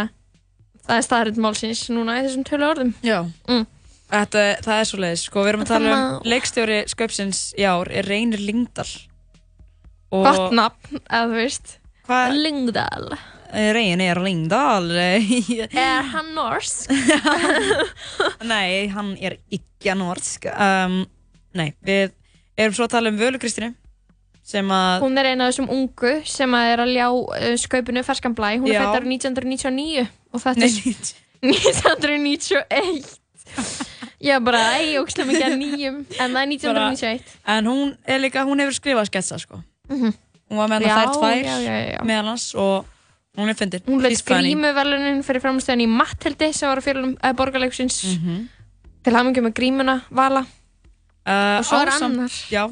það 0.89 0.95
er 0.97 1.05
staðarind 1.05 1.43
málsins 1.43 1.83
núna 1.93 2.19
í 2.19 2.23
þessum 2.25 2.47
tölu 2.49 2.67
orðum 2.69 2.93
Já. 3.05 3.19
Mm. 3.47 3.67
Þetta, 4.09 4.43
það 4.65 4.75
er 4.75 4.87
svo 4.89 4.99
leiðis, 5.03 5.23
sko, 5.29 5.41
við 5.45 5.51
erum 5.51 5.63
að 5.65 5.69
tala 5.69 5.95
um 5.95 6.29
leikstjóri 6.33 6.79
Skaupsins 6.89 7.41
í 7.53 7.65
ár 7.69 7.91
er 7.93 8.09
Reynir 8.09 8.41
Lingdal 8.41 8.89
gott 10.09 10.55
nafn, 10.57 10.97
eða 11.05 11.27
þú 11.29 11.35
veist. 11.37 11.75
Hvað? 12.09 12.39
Lingdal 12.41 13.11
Reynir 13.49 14.21
Lingdal 14.21 14.89
Er 15.85 16.09
hann 16.13 16.33
norsk? 16.33 16.89
Nei, 18.51 18.89
hann 18.93 19.13
er 19.21 19.37
ekki 19.53 19.95
norsk. 19.97 20.49
Um, 20.53 21.03
Nei, 21.57 21.71
við 21.85 22.13
erum 22.59 22.75
svo 22.77 22.85
að 22.85 22.95
tala 22.97 23.13
um 23.13 23.21
Völu 23.21 23.41
Kristínu 23.41 23.71
Hún 25.03 25.17
er 25.21 25.29
eina 25.31 25.45
af 25.47 25.53
þessum 25.53 25.69
ungu 25.75 26.13
sem 26.25 26.53
að 26.57 26.71
er 26.73 26.83
að 26.85 26.93
ljá 26.95 27.07
uh, 27.13 27.55
skaupinu 27.61 28.03
ferskan 28.07 28.33
blæ. 28.37 28.55
Hún 28.57 28.71
er 28.73 28.81
fættar 28.81 29.05
1999 29.05 30.07
og 30.33 30.41
þetta 30.43 30.65
er 30.65 30.71
1991. 31.41 33.19
Já, 34.19 34.35
bara, 34.43 34.59
ei, 34.77 34.97
ókslega 34.99 35.29
mikið 35.29 35.45
að 35.47 35.53
nýjum, 35.61 35.99
en 36.19 36.33
það 36.35 36.41
er 36.41 36.49
1991. 36.51 37.35
En 37.55 37.69
hún 37.71 37.93
líka, 38.19 38.43
hún 38.45 38.59
hefur 38.63 38.75
skrifað 38.81 39.07
sketsa 39.11 39.39
sko 39.41 39.61
Mhm. 39.89 40.11
Hún 40.49 40.57
var 40.57 40.67
með 40.69 40.83
Já, 40.85 40.89
hana 40.93 41.05
þær 41.05 41.13
tvær 41.15 42.03
meðal 42.05 42.27
hans 42.29 42.43
og 42.57 42.85
hún 43.37 43.49
er 43.49 43.55
fyndin 43.57 43.81
Hún 43.87 44.01
hlaut 44.01 44.21
grímuvelunin 44.25 45.23
fyrir 45.25 45.41
framstöðin 45.41 45.81
í 45.85 45.87
Matthildi 45.89 46.49
sem 46.53 46.69
var 46.69 46.77
á 46.77 46.83
fjölum 46.85 47.15
uh, 47.17 47.33
borgarleiksins. 47.37 47.97
Mhm. 48.17 48.43
Til 49.05 49.13
hamingjum 49.15 49.45
með 49.47 49.53
grímuna, 49.57 49.95
Vala. 50.11 50.41
uh, 51.25 51.57
Og 51.61 51.65
svo 51.65 51.79
er 51.81 51.93
annar. 51.95 52.29
Já, 52.53 52.67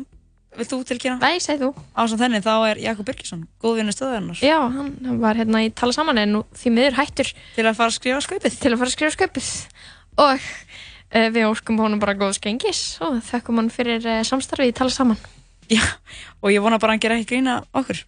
vilt 0.59 0.71
þú 0.71 0.79
tilkynna? 0.89 1.17
Nei, 1.21 1.39
segð 1.43 1.65
þú. 1.65 1.85
Ásamt 1.97 2.23
henni 2.25 2.41
þá 2.45 2.53
er 2.69 2.81
Jakob 2.81 3.07
Birgisson, 3.07 3.45
góðvinni 3.63 3.93
stöðurinnar 3.95 4.41
Já, 4.43 4.57
hann 4.73 5.21
var 5.21 5.39
hérna 5.39 5.63
í 5.65 5.71
tala 5.73 5.95
saman 5.95 6.21
en 6.21 6.33
nú 6.35 6.43
því 6.57 6.73
miður 6.75 6.97
hættur. 6.99 7.31
Til 7.55 7.65
að 7.65 7.79
fara 7.79 7.93
að 7.93 7.97
skrifa 7.97 8.23
skaupið. 8.25 8.59
Til 8.63 8.73
að 8.73 8.77
fara 8.81 8.91
að 8.91 8.95
skrifa 8.95 9.15
skaupið. 9.15 9.49
Og 10.25 10.35
uh, 10.35 11.29
við 11.37 11.47
óskum 11.47 11.81
honum 11.83 12.01
bara 12.03 12.17
góðs 12.19 12.41
gengis 12.43 12.83
og 13.05 13.19
þökkum 13.29 13.61
hann 13.61 13.71
fyrir 13.73 14.05
uh, 14.05 14.21
samstarfið 14.27 14.73
í 14.73 14.77
tala 14.77 14.93
saman. 14.93 15.19
Og 16.41 16.51
ég 16.53 16.63
vona 16.63 16.79
bara 16.79 16.93
að 16.93 16.97
hann 16.97 17.05
gera 17.05 17.19
ekki 17.19 17.31
grína 17.35 17.59
okkur. 17.75 18.03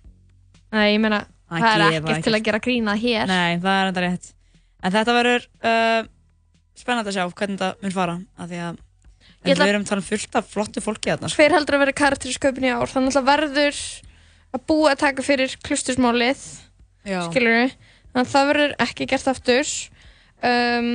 Nei, 0.76 0.85
ég 0.93 1.01
meina, 1.03 1.23
Hann 1.49 1.65
það 1.65 1.71
er 1.73 1.85
ekkert 1.88 2.09
það 2.11 2.27
til 2.27 2.35
að 2.38 2.45
gera 2.45 2.61
grína 2.61 2.93
hér. 2.99 3.26
Nei, 3.30 3.57
það 3.61 3.80
er 3.80 3.89
enda 3.89 4.03
rétt. 4.05 4.30
En 4.80 4.93
þetta 4.93 5.15
verður 5.17 5.47
uh, 5.65 6.03
spennandi 6.77 7.11
að 7.11 7.17
sjá 7.17 7.26
hvernig 7.26 7.59
þetta 7.59 7.84
mun 7.84 7.95
fara 7.95 8.19
að 8.39 8.53
en 9.45 9.56
við 9.56 9.70
erum 9.70 9.86
um 9.86 10.02
fullt 10.03 10.36
af 10.36 10.49
flottu 10.52 10.82
fólki 10.84 11.11
þarna 11.14 11.30
sko. 11.30 11.40
Hver 11.40 11.56
heldur 11.56 11.78
að 11.78 11.84
vera 11.86 11.95
karakter 11.95 12.30
í 12.30 12.34
í 12.36 12.74
ár? 12.74 12.91
Þannig 12.91 13.20
að 13.20 13.30
verður 13.30 13.84
að 14.49 14.66
búa 14.68 14.91
að 14.91 15.02
taka 15.06 15.24
fyrir 15.24 15.56
klustusmálið. 15.64 16.41
Skilur 17.07 17.56
við 17.56 17.78
Þannig 18.10 18.26
að 18.26 18.34
það 18.34 18.48
verður 18.49 18.72
ekki 18.86 19.07
gert 19.10 19.28
aftur. 19.30 19.74
Um, 20.49 20.88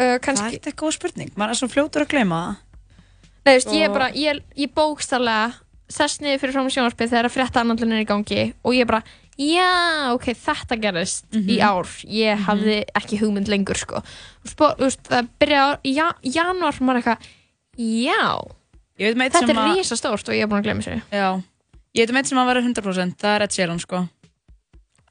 uh, 0.00 0.16
kannski, 0.24 0.58
Það 0.58 0.70
er 0.72 0.76
góð 0.80 0.96
spurning, 0.96 1.30
maður 1.38 1.54
er 1.54 1.60
svo 1.60 1.68
fljótur 1.70 2.04
að 2.04 2.12
gleyma 2.14 2.40
það. 2.42 2.64
Nei, 3.38 3.52
veist, 3.54 3.72
ég 3.72 3.84
er 3.86 3.92
Og- 3.92 3.96
bara, 3.96 4.08
ég, 4.12 4.42
ég 4.58 4.72
bókstallega 4.74 5.54
sest 5.88 6.20
niður 6.20 6.42
fyrir 6.42 6.56
fram 6.56 6.68
sjónvarpið 6.68 7.12
þegar 7.14 7.28
að 7.28 7.36
frétta 7.36 7.62
annandlun 7.62 7.94
er 7.96 8.02
í 8.02 8.08
gangi 8.08 8.42
og 8.60 8.74
ég 8.76 8.88
bara, 8.90 9.02
já, 9.38 10.10
ok, 10.14 10.26
þetta 10.34 10.78
gerist 10.82 11.24
í 11.32 11.58
Mhm. 11.58 11.64
ár. 11.68 11.86
Ég 12.10 12.44
hafði 12.48 12.84
ekki 12.98 13.18
hugmynd 13.20 13.48
lengur, 13.48 13.78
sko. 13.78 14.02
Þú 14.44 14.70
veist, 14.82 15.02
það 15.06 15.28
byrja 15.40 15.60
á, 15.62 15.68
í 15.84 15.94
ja, 15.94 16.12
janúar, 16.22 16.78
maður 16.80 17.02
eitthvað, 17.02 17.28
já, 17.78 18.22
um 18.42 19.20
þetta 19.22 19.42
er 19.48 19.54
að 19.62 19.76
rísa 19.76 19.96
stórt 19.96 20.28
og 20.28 20.34
ég 20.34 20.42
er 20.42 20.48
búin 20.50 20.60
að 20.62 20.66
glemja 20.66 20.84
sér. 20.88 21.02
Já, 21.12 21.42
ég 21.94 22.02
veit 22.06 22.10
um 22.10 22.16
eitt 22.16 22.26
sem 22.26 22.38
að 22.38 22.46
vera 22.50 22.62
100% 22.62 23.16
Það 23.18 23.34
er 23.36 23.42
Ed 23.46 23.52
Sheeran 23.54 23.78
sko 23.80 24.08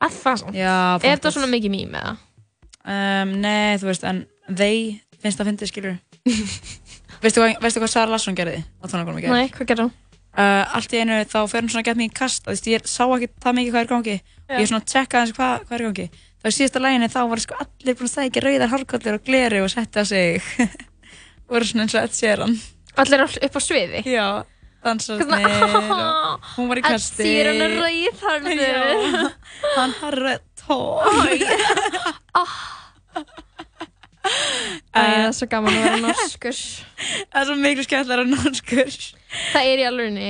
Að 0.02 0.12
það 0.12 0.36
svona? 0.42 0.54
Já, 0.54 0.76
Er 1.04 1.18
þetta 1.18 1.32
svona 1.34 1.48
mikið 1.50 1.72
mým 1.74 1.96
eða? 1.98 2.18
Um, 2.88 3.32
nei, 3.42 3.78
þú 3.82 3.88
veist, 3.90 4.04
en 4.04 4.26
þeir 4.54 5.00
finnst 5.22 5.40
það 5.40 5.48
fyndið, 5.50 5.72
skilur 5.72 5.98
veistu, 7.24 7.42
hvað, 7.42 7.56
veistu 7.64 7.80
hvað 7.82 7.90
Sara 7.92 8.12
Larsson 8.12 8.36
gerði 8.38 8.60
á 8.64 8.86
tónleikunum 8.88 9.18
í 9.20 9.24
gær? 9.26 9.32
Nei, 9.34 9.48
hvað 9.50 9.68
gerði 9.72 9.88
hún? 9.88 9.94
Uh, 10.38 10.76
allt 10.78 10.92
í 10.94 11.00
einu 11.02 11.16
þá 11.26 11.40
fer 11.50 11.64
hún 11.64 11.70
svona 11.74 11.82
að 11.82 11.88
geta 11.90 12.04
í 12.06 12.10
kast. 12.14 12.44
Þú 12.46 12.52
veist, 12.54 12.68
ég 12.70 12.84
sá 12.86 13.04
ekki 13.08 13.28
það 13.42 13.56
mikið 13.58 13.72
hvað 13.74 13.82
er 13.82 13.90
gangi. 13.92 14.18
Já. 14.22 14.52
ég 14.54 14.62
er 14.62 14.68
svona 14.70 14.84
að 14.84 14.92
checka 14.94 15.18
aðeins 15.18 15.34
hvað, 15.38 15.64
hvað 15.66 15.76
er 15.80 15.84
gangi. 15.88 16.06
Þá 16.38 16.46
í 16.48 16.54
síðasta 16.58 16.82
læginni 16.84 17.10
þá 17.10 17.18
var 17.32 17.42
sko 17.42 17.58
allir 17.64 17.98
búin 17.98 18.08
að 18.08 18.12
stækja 18.14 18.44
rauðar 18.46 18.72
hárkollir 18.76 19.18
og 19.18 19.24
gleri 19.26 19.64
og 19.66 19.72
setja 19.74 20.04
sig. 20.06 20.46
Voru 21.50 21.66
svona 21.66 21.88
eins 21.88 21.96
og 21.98 22.06
Ed 22.06 22.14
Sheeran. 22.20 22.54
Allir 23.02 23.26
upp 23.26 23.58
á 23.58 23.62
sviði? 23.66 24.04
Já, 24.06 24.28
dansarnir 24.86 25.26
Hvernig- 25.26 25.90
og 25.90 26.48
hún 26.54 26.70
var 26.70 26.78
í 26.78 26.86
Ed 26.86 26.90
kasti. 26.92 27.26
Sheeran 27.26 27.66
er 27.66 27.74
rauðhærður. 27.82 28.62
Já, 28.62 29.34
hann 29.74 29.98
har 30.04 30.20
rött 30.22 30.66
hár 30.68 31.08
Æ, 34.28 35.00
það 35.00 35.22
er 35.24 35.32
svo 35.38 35.48
gaman 35.48 35.76
að 35.78 35.86
vera 35.86 36.00
norskur. 36.04 36.58
það 37.32 37.38
er 37.40 37.46
svo 37.48 37.56
miklu 37.62 37.84
skemmtilega 37.86 38.24
að 38.26 38.32
norskur 38.34 38.98
Það 39.54 39.72
er 39.72 39.82
í 39.82 39.88
alvegni 39.88 40.30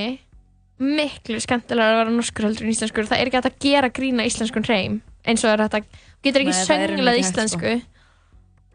miklu 0.78 1.40
skemmtilega 1.42 1.94
að 1.94 2.00
vera 2.02 2.14
norskur 2.14 2.48
heldur 2.48 2.68
en 2.68 2.74
íslenskur. 2.74 3.08
Það 3.10 3.22
er 3.22 3.30
ekki 3.30 3.40
hægt 3.40 3.50
að 3.50 3.62
gera 3.66 3.90
grína 3.94 4.26
íslenskun 4.30 4.66
hreim 4.68 5.00
eins 5.28 5.44
og 5.44 5.50
það 5.50 5.56
er 5.56 5.64
hægt 5.66 5.78
að, 5.80 5.88
getur 6.26 6.44
ekki 6.44 6.54
það 6.54 6.62
er 6.62 6.68
sönglað 6.94 7.14
ekki 7.14 7.26
íslensku. 7.26 7.74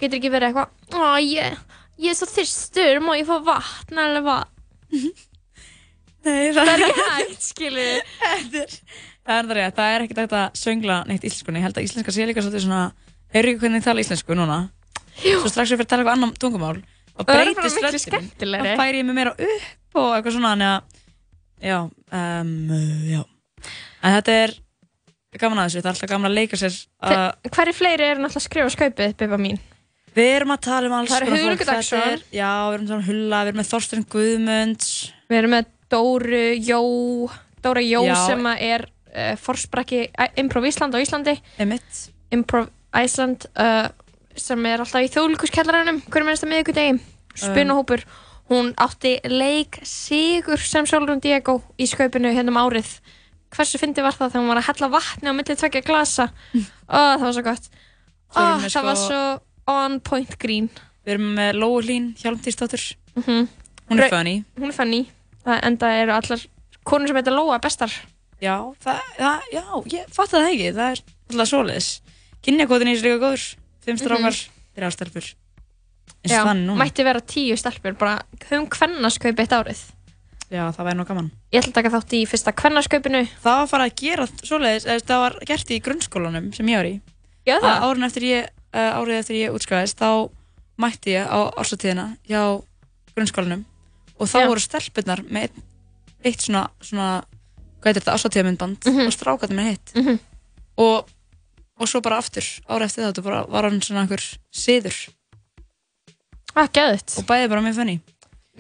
Getur 0.03 0.19
ekki 0.19 0.33
verið 0.35 0.49
eitthvað, 0.51 1.13
ég, 1.27 1.61
ég 2.03 2.11
er 2.13 2.19
svo 2.19 2.29
þyrstur, 2.33 3.01
má 3.05 3.13
ég 3.17 3.29
fá 3.29 3.37
vatn 3.47 4.03
eller 4.03 4.27
vatn? 4.27 4.51
Nei, 6.27 6.53
Það 6.55 6.69
er 6.75 6.85
ekki 6.87 7.07
hægt, 7.15 7.47
skilu. 7.47 7.87
Það 8.13 9.39
er 9.39 9.49
það 9.49 9.57
rétt, 9.59 9.79
það 9.79 9.95
er 9.95 10.05
ekkert 10.05 10.21
hægt 10.23 10.37
að 10.39 10.59
söngla 10.59 10.99
neitt 11.09 11.25
íslenskunni, 11.27 11.63
ég 11.63 11.67
held 11.69 11.79
að 11.79 11.87
íslenska 11.87 12.15
sé 12.15 12.27
líka 12.27 12.43
svolítið 12.43 12.67
svona, 12.67 12.83
heyrðu 13.35 13.55
ekki 13.55 13.63
hvernig 13.65 13.81
ég 13.83 13.87
tala 13.87 14.03
íslensku 14.05 14.37
núna 14.39 14.59
svo 15.23 15.51
strax 15.51 15.71
við 15.71 15.77
fyrir 15.77 15.87
að 15.87 15.91
tala 15.93 16.03
eitthvað 16.03 16.17
annan 16.19 16.35
tungumál 16.41 16.79
og 17.19 17.29
er 17.29 17.53
breytist 17.55 18.07
skemmtilegri. 18.07 18.73
þá 18.73 18.81
færi 18.81 19.01
ég 19.03 19.07
mig 19.09 19.15
meira 19.19 19.33
upp 19.37 19.99
og 20.01 20.15
eitthvað 20.17 20.37
svona 20.39 20.53
að, 20.57 21.01
já, 21.63 21.79
um, 21.83 22.53
já 23.11 23.21
en 24.03 24.17
þetta 24.17 24.37
er 24.45 24.55
gaman 25.41 25.59
að 25.63 25.69
þessu, 25.69 25.79
þetta 25.81 25.89
er 25.89 25.93
alltaf 25.95 26.11
gaman 26.13 26.31
að 26.31 26.35
leika 26.39 26.57
sér 26.61 26.79
að 27.03 27.53
Hverju 27.53 27.75
fleiri 27.77 28.09
eru 28.11 28.21
náttúrulega 28.25 28.41
að 28.43 28.49
skrifa 28.49 28.73
skaupið, 28.77 29.15
Bibba 29.21 29.39
mín? 29.41 29.61
við 30.17 30.31
erum 30.37 30.51
að 30.53 30.61
tala 30.67 30.89
um 30.91 30.97
alls 30.99 31.09
Það 31.13 31.21
er 31.23 31.25
konar 31.25 31.39
fólk, 31.39 31.45
Hugrún 31.47 31.61
þetta 31.63 31.77
Dagsson. 31.79 32.03
er- 32.13 32.25
já, 32.37 32.51
við 32.69 32.75
erum 32.77 32.89
svona 32.91 33.07
hulla, 33.07 33.39
við 33.45 33.53
erum 33.53 33.61
með 33.63 33.71
Þorstein 33.73 34.05
Guðmunds 34.13 34.91
Við 35.33 35.39
erum 35.39 35.55
með 35.57 35.71
Dóru 35.93 36.43
Jó, 36.67 36.83
Dóra 37.65 37.81
Jó 37.85 38.03
Já. 38.09 38.15
sem 38.27 38.45
að 38.49 38.61
er 38.69 38.85
uh, 39.13 39.37
forsprakki 39.41 40.03
Æ- 40.13 40.33
Improv 40.41 40.65
Ísland 40.69 40.95
á 40.97 40.99
Íslandi. 41.01 41.35
Improv 42.33 42.69
Ísland 42.97 43.45
uh, 43.57 43.89
sem 44.37 44.67
er 44.67 44.81
alltaf 44.85 45.03
í 45.05 45.11
þjóðlíkuskjallaranum 45.15 46.03
hverjum 46.09 46.29
minnst 46.31 46.45
að 46.47 46.53
miðvikudegi. 46.53 47.01
Spunahópur. 47.35 48.05
Hún 48.51 48.73
átti 48.77 49.15
leik 49.31 49.79
sigur 49.87 50.59
sem 50.61 50.85
Solrún 50.87 51.21
Diego 51.23 51.63
í 51.81 51.87
skaupinu 51.89 52.33
hérna 52.35 52.53
um 52.53 52.59
árið. 52.61 52.89
Hversu 53.53 53.79
fyndi 53.81 54.03
var 54.05 54.13
það 54.17 54.33
þegar 54.35 54.43
hún 54.43 54.49
var 54.53 54.61
að 54.63 54.69
hella 54.71 54.89
vatni 54.93 55.29
á 55.29 55.35
milli 55.37 55.57
tvekja 55.57 55.83
glasa? 55.87 56.27
Ó, 56.89 56.99
það 56.99 57.25
var 57.27 57.33
svo 57.37 57.45
gott. 57.47 57.69
Við 58.33 58.69
það 58.73 58.85
var 58.89 58.97
sko- 58.97 59.07
svo 59.07 59.41
on 59.73 60.01
point 60.01 60.39
grín. 60.39 60.69
við 61.07 61.15
erum 61.17 61.35
með 61.37 61.57
Lóu 61.59 61.81
Hlín 61.83 62.13
Hjálmtíðsdóttur 62.17 62.95
Mhm. 63.17 63.49
hún 63.91 64.01
er 64.01 64.09
funny 64.09 64.45
Hún 64.59 64.69
er 64.69 64.73
funny. 64.73 65.11
Það 65.45 65.61
enda 65.67 65.87
eru 66.03 66.13
allar 66.13 66.41
konur 66.85 67.07
sem 67.09 67.17
heitir 67.17 67.33
Lóa 67.35 67.59
bestar. 67.61 67.91
Já, 68.41 68.75
það, 68.83 69.01
það, 69.19 69.41
já, 69.53 69.63
ég 69.87 70.05
fatt 70.15 70.31
það 70.31 70.49
ekki, 70.51 70.73
það 70.75 70.91
er 70.93 71.03
alltaf 71.31 71.49
svoleiðis. 71.49 72.01
Kynjakóðin 72.43 72.91
er 72.91 73.03
líka 73.03 73.19
góður, 73.23 73.57
fimm 73.85 73.99
strákar, 73.99 74.37
þrjá 74.77 74.91
stelpur. 74.97 75.33
Eins 76.23 76.33
Mhm. 76.33 76.41
Og 76.41 76.47
þannig 76.47 76.67
núna. 76.69 76.79
mætti 76.85 77.05
vera 77.05 77.21
tíu 77.21 77.57
stelpur, 77.59 77.95
bara 77.99 78.23
höfum 78.49 78.69
hvernarskaup 78.69 79.39
eitt 79.43 79.51
árið. 79.51 79.81
Já, 80.53 80.69
það 80.71 80.85
væri 80.87 80.97
nú 80.99 81.05
gaman. 81.09 81.31
Ég 81.53 81.63
ætla 81.63 81.71
að 81.73 81.75
taka 81.75 81.91
þátt 81.91 82.13
í 82.13 82.27
fyrsta 82.29 82.53
kvennarskaupinu. 82.53 83.23
Það 83.43 83.57
var 83.59 83.67
farið 83.73 83.89
að 83.89 83.97
gera 84.03 84.27
svoleiðis, 84.27 84.85
það 85.09 85.21
var 85.25 85.39
gert 85.47 85.71
í 85.71 85.81
grunnskólanum 85.81 86.55
sem 86.55 86.67
ég 86.67 86.77
var 86.77 86.85
í. 86.85 87.01
Já, 87.47 87.59
það? 87.59 87.73
Að 87.73 87.83
Árið 87.89 88.05
eftir 88.07 88.23
ég, 88.23 88.49
árið 88.73 89.19
eftir 89.19 89.37
ég 89.37 89.55
útskæðist, 89.57 89.97
þá 89.99 90.31
mætti 90.79 91.11
ég 91.17 91.27
á 91.27 91.39
ársatíðina 91.57 92.17
hjá 92.29 92.63
grunnskólanum 93.17 93.65
og 94.21 94.29
þá 94.29 94.39
Já. 94.41 94.47
voru 94.49 94.61
stelpunnar 94.61 95.23
með 95.29 95.49
einn, 95.49 95.63
eitt 96.25 96.39
svona, 96.45 96.69
svona, 96.81 97.25
hvað 97.81 97.89
heitir 97.89 98.03
þetta, 98.03 98.15
ársatíðamindband 98.15 98.79
Mhm. 98.87 99.07
og 99.07 99.13
strákarnir 99.13 99.57
með 99.59 99.71
hitt. 99.73 100.21
og, 100.79 101.07
og 101.83 101.91
svo 101.91 102.01
bara 102.05 102.21
aftur, 102.23 102.47
árið 102.71 102.87
eftir 102.89 103.07
þetta 103.09 103.25
bara 103.27 103.43
var 103.51 103.69
hann 103.69 103.83
svona 103.83 104.05
einhver 104.05 104.23
siður. 104.55 104.97
Ah, 106.55 106.69
gæðut. 106.69 107.17
Og 107.19 107.27
bæði 107.29 107.49
bara 107.51 107.65
mjög 107.65 107.79
funny. 107.81 107.99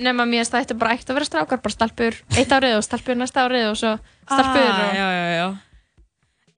Nefna 0.02 0.24
mér 0.24 0.46
að 0.48 0.62
ætti 0.62 0.76
bara 0.80 0.94
eitt 0.96 1.10
að 1.10 1.18
vera 1.18 1.28
strákar, 1.28 1.60
bara 1.60 1.74
stelpur 1.74 2.16
eitt 2.40 2.52
árið 2.56 2.78
og 2.78 2.84
stelpur 2.86 3.18
næsta 3.20 3.44
árið 3.44 3.66
og 3.68 3.76
svo 3.76 3.90
stelpur 4.24 4.62
ah, 4.64 4.78
og... 4.86 4.94
Já, 4.96 5.08
já, 5.12 5.26
já. 5.36 5.48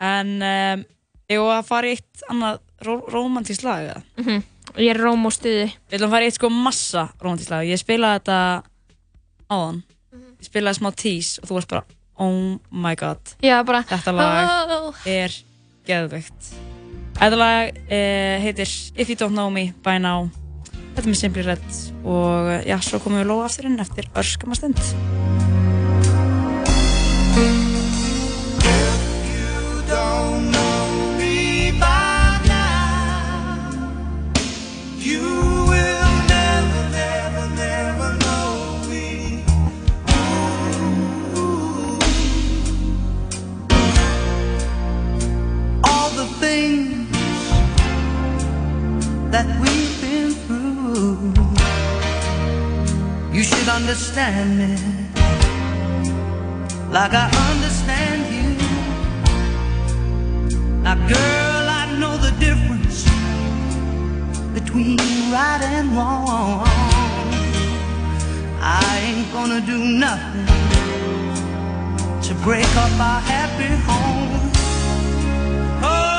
En 0.04 0.30
um, 0.38 0.84
ég 1.32 1.42
var 1.42 1.58
að 1.58 1.66
fara 1.70 1.90
í 1.90 1.96
eitt 1.96 2.26
annað 2.30 2.60
ró 2.86 2.94
romantískt 3.10 3.66
lag 3.66 3.88
eða? 3.88 4.04
Mhm. 4.22 4.44
Ég 4.74 4.90
er 4.94 4.98
róm 5.02 5.26
og 5.28 5.34
stuði. 5.34 5.66
Við 5.90 5.98
ætlum 5.98 6.08
að 6.08 6.14
fara 6.16 6.26
í 6.26 6.30
eitt 6.30 6.38
sko 6.38 6.50
massa 6.54 7.04
romantískt 7.22 7.52
lag. 7.52 7.66
Ég 7.66 7.82
spilaði 7.82 8.22
þetta 8.22 8.38
áðan. 9.50 9.82
Ég 10.14 10.48
spilaði 10.48 10.78
smá 10.80 10.90
tease 10.94 11.42
og 11.42 11.50
þú 11.50 11.58
varst 11.58 11.74
bara 11.74 11.84
Oh 12.22 12.60
my 12.70 12.94
god. 12.94 13.18
Já, 13.42 13.58
bara 13.66 13.82
Þetta 13.88 14.12
lag 14.14 14.70
Oh. 14.70 14.94
er 15.06 15.34
geðveikt. 15.88 16.52
Þetta 17.18 17.38
lag 17.38 17.76
uh, 17.84 18.36
heitir 18.42 18.70
If 18.96 19.10
You 19.10 19.18
Don't 19.20 19.36
Know 19.36 19.52
Me 19.54 19.70
By 19.84 20.00
Now. 20.02 20.30
Þetta 20.94 21.06
er 21.06 21.10
með 21.10 21.20
Simply 21.22 21.46
Red 21.46 21.66
og 22.04 22.52
uh, 22.52 22.60
já, 22.66 22.76
svo 22.82 23.02
komum 23.02 23.22
við 23.22 23.30
lóða 23.32 23.50
aftur 23.50 23.70
inn 23.70 23.82
eftir 23.82 24.10
örskama 24.14 24.58
that 49.34 49.48
we've 49.62 50.00
been 50.00 50.30
through. 50.44 51.34
You 53.36 53.42
should 53.42 53.68
understand 53.68 54.48
me 54.60 54.72
like 56.96 57.12
I 57.24 57.26
understand 57.50 58.20
you. 58.34 58.50
Now, 60.84 60.94
girl, 61.14 61.64
I 61.80 61.84
know 62.00 62.14
the 62.26 62.32
difference 62.46 62.98
between 64.58 64.98
right 65.36 65.62
and 65.76 65.88
wrong. 65.96 66.62
I 68.60 68.86
ain't 69.06 69.28
gonna 69.32 69.60
do 69.74 69.78
nothing 70.06 70.46
to 72.26 72.32
break 72.46 72.70
up 72.84 72.94
our 73.10 73.20
happy 73.32 73.72
home. 73.88 74.30
Oh, 75.82 76.13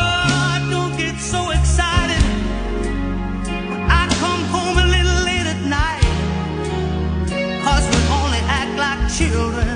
children 9.18 9.75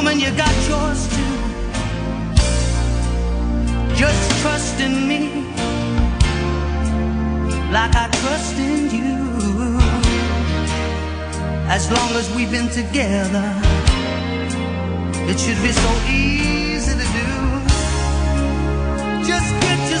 Woman, 0.00 0.18
you 0.18 0.30
got 0.34 0.54
yours 0.66 1.00
too. 1.14 1.36
Just 3.94 4.40
trust 4.40 4.80
in 4.80 5.06
me 5.06 5.20
like 7.70 7.94
I 7.94 8.08
trust 8.20 8.56
in 8.56 8.88
you. 8.96 9.78
As 11.68 11.90
long 11.92 12.10
as 12.20 12.34
we've 12.34 12.50
been 12.50 12.70
together, 12.70 13.48
it 15.30 15.38
should 15.38 15.60
be 15.60 15.72
so 15.84 15.92
easy 16.08 16.92
to 16.92 17.06
do. 17.18 17.30
Just 19.28 19.50
get 19.60 19.80
yourself 19.90 19.99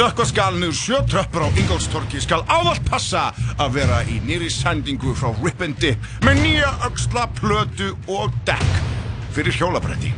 Ef 0.00 0.06
stökkva 0.06 0.24
skal 0.24 0.54
niður 0.56 0.76
sjö 0.78 0.98
tröppur 1.04 1.42
á 1.44 1.48
Ingolstorki 1.60 2.22
skal 2.24 2.40
ávallt 2.48 2.80
passa 2.88 3.26
að 3.60 3.74
vera 3.74 3.98
í 4.08 4.14
nýri 4.24 4.46
sendingu 4.48 5.10
frá 5.12 5.28
Rip 5.42 5.60
and 5.60 5.76
Dip 5.76 6.00
með 6.24 6.38
nýja 6.40 6.70
öxla, 6.86 7.26
plötu 7.36 7.90
og 8.08 8.32
dekk 8.48 8.78
fyrir 9.36 9.52
hjólabretti. 9.52 10.14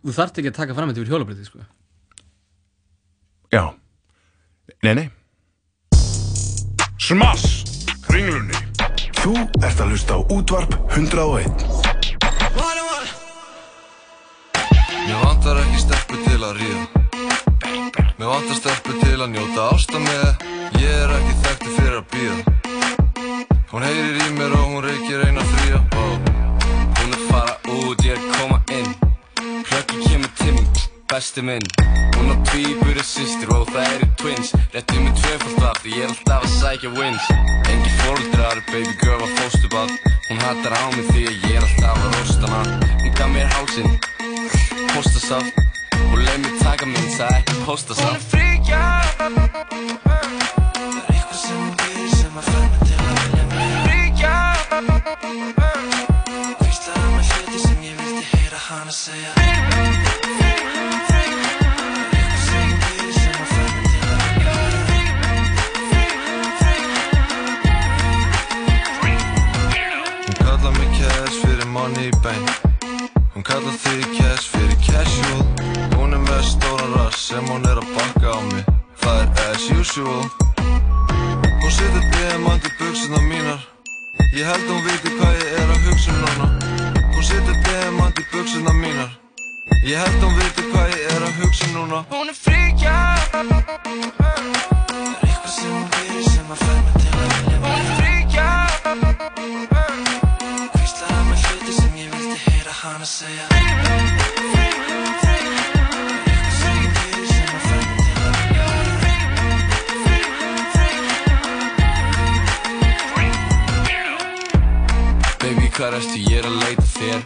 Þú 0.00 0.14
þarft 0.16 0.40
ekki 0.40 0.48
að 0.48 0.56
taka 0.56 0.76
fram 0.78 0.88
þetta 0.88 1.02
yfir 1.02 1.12
hjólabretti, 1.12 1.44
sko. 1.44 1.60
Já. 3.52 3.68
Nei, 4.80 4.94
nei. 4.96 5.06
Smass, 6.96 7.44
kringlunni. 8.06 8.56
Þú 9.20 9.34
ert 9.60 9.76
að 9.76 9.92
hlusta 9.92 10.16
á 10.16 10.20
útvarp 10.38 10.72
101. 10.96 11.68
Mér 15.04 15.20
vantar 15.26 15.60
ekki 15.66 15.84
stelpu 15.84 16.22
til 16.24 16.40
að 16.40 16.56
ríða 16.62 16.99
Mér 18.20 18.28
vantar 18.28 18.56
stelpu 18.58 18.92
til 19.00 19.16
að 19.16 19.30
njóta 19.32 19.62
ásta 19.72 20.00
með 20.04 20.42
Ég 20.76 20.90
er 20.92 21.12
ekki 21.16 21.36
þekktu 21.40 21.70
fyrir 21.78 21.94
að 21.96 22.08
býða 22.12 22.58
Hún 23.70 23.86
heyrir 23.86 24.18
í 24.20 24.26
mér 24.36 24.52
og 24.58 24.66
hún 24.66 24.82
reykir 24.84 25.22
eina 25.24 25.44
fría. 25.54 25.78
Hún 25.94 27.14
er 27.16 27.22
fara 27.30 27.54
út, 27.70 28.02
ég 28.04 28.18
er 28.18 28.24
koma 28.34 28.58
inn. 28.76 28.90
Plöggi 29.38 30.02
kemur 30.04 30.32
til 30.40 30.52
mín, 30.56 30.68
besti 31.08 31.44
minn. 31.46 31.64
Hún 32.18 32.34
á 32.34 32.36
tvíburi 32.50 33.06
systir 33.06 33.54
og 33.56 33.70
það 33.70 33.94
eru 33.94 34.10
twins. 34.20 34.52
Réttið 34.74 35.06
með 35.06 35.16
tvöfald 35.22 35.64
aft 35.70 35.86
og 35.86 35.90
ég 35.94 36.04
er 36.04 36.12
alltaf 36.12 36.44
að 36.44 36.54
sækja 36.58 36.92
wins. 36.98 37.32
Engi 37.70 37.96
fóldrar, 38.02 38.62
baby 38.68 38.94
girl 39.00 39.22
var 39.22 39.32
fóstubad 39.38 39.96
Hún 40.28 40.44
hattar 40.44 40.76
á 40.76 40.84
mig 40.92 41.08
því 41.14 41.26
að 41.30 41.48
ég 41.48 41.56
er 41.56 41.64
alltaf 41.70 42.04
að 42.04 42.18
rosta 42.18 42.52
hana 42.52 42.94
Hún 43.00 43.14
gaf 43.16 43.32
mér 43.32 43.52
hálsinn 43.54 43.98
hóstasaft 44.92 45.79
Og 46.08 46.18
leið 46.24 46.38
mér 46.44 46.54
taka 46.62 46.84
það 47.20 47.30
er 47.30 47.36
ekki 47.40 47.54
póstasaft 47.66 48.08
Hún 48.08 48.16
er 48.16 48.22
frík, 48.32 48.62
já 48.70 48.86
Það 49.14 49.36
er 50.96 51.04
eitthvað 51.12 51.38
sem 51.42 51.56
hún 51.60 51.72
býr 51.80 52.10
sem 52.16 52.34
að 52.40 52.44
mig 52.70 52.80
til 52.86 52.98
að 53.00 53.14
vilja 53.20 53.44
mig 53.52 53.70
Frík, 53.84 54.14
já 54.24 54.36
Hvíslaði 56.60 57.08
með 57.14 57.24
hluti 57.30 57.58
sem 57.66 57.78
ég 57.84 57.94
vildi 58.00 58.24
heyra 58.32 58.60
hana 58.68 58.94
segja 58.94 59.32
hún 70.26 70.34
kallar 70.44 70.72
mig 70.78 70.90
cash 70.98 71.36
fyrir 71.44 71.68
money 71.76 72.10
bang 72.22 72.46
Hún 73.34 73.42
kallar 73.42 73.76
þig 73.84 74.06
cash 74.18 74.46
fyrir 74.52 74.78
casual 74.84 75.69
með 76.40 76.48
stóran 76.48 76.92
rass 76.96 77.20
sem 77.28 77.44
hún 77.52 77.64
er 77.68 77.76
að 77.76 77.88
bakka 77.92 78.32
á 78.32 78.40
mig. 78.48 78.64
Það 79.02 79.18
er 79.20 79.28
as 79.52 79.64
usual. 79.76 80.24
Hún 81.60 81.72
setur 81.76 82.04
diamant 82.14 82.64
í 82.64 82.70
buksuna 82.78 83.20
mínar. 83.28 83.60
Ég 84.32 84.48
held 84.48 84.68
hún 84.70 84.80
viti 84.86 85.10
hvað 85.18 85.34
ég 85.36 85.50
er 85.60 85.68
að 85.74 85.80
hugsa 85.88 86.10
um 86.14 86.18
núna. 86.24 86.46
Hún 87.12 87.24
setur 87.28 87.56
diamant 87.66 88.16
í 88.16 88.24
buksuna 88.32 88.72
mínar. 88.78 89.10
Ég 89.84 90.00
held 90.00 90.24
hún 90.24 90.34
viti 90.40 90.62
hvað 90.70 90.86
ég 90.94 91.02
er 91.12 91.22
að 91.28 91.34
hugsa 91.42 91.64
um 91.68 91.76
núna. 91.76 91.98
Hún 92.14 92.32
er 92.32 92.38
frík, 92.40 92.76
já 92.80 92.98
Það 93.30 93.44
er 93.44 93.60
eitthvað 95.28 95.52
sem 95.58 95.70
hún 95.76 95.86
býr 95.92 96.24
sem 96.30 96.48
að 96.56 96.58
mig 96.70 96.96
til 96.96 97.12
að 97.20 97.28
vilja 97.36 97.56
Hún 97.68 97.80
er 97.84 97.88
frík, 98.00 98.28
já 98.40 98.50
Hvíslaði 100.72 101.22
með 101.28 101.38
hluti 101.46 101.72
sem 101.82 101.92
ég 102.00 102.08
vildi 102.16 102.36
heyra 102.48 102.74
hana 102.82 103.06
segja 103.18 103.49
Hvað 115.80 115.94
erstu, 115.96 116.18
ég 116.28 116.42
er 116.42 116.44
að 116.44 116.56
leita 116.60 116.82
þér. 116.92 117.20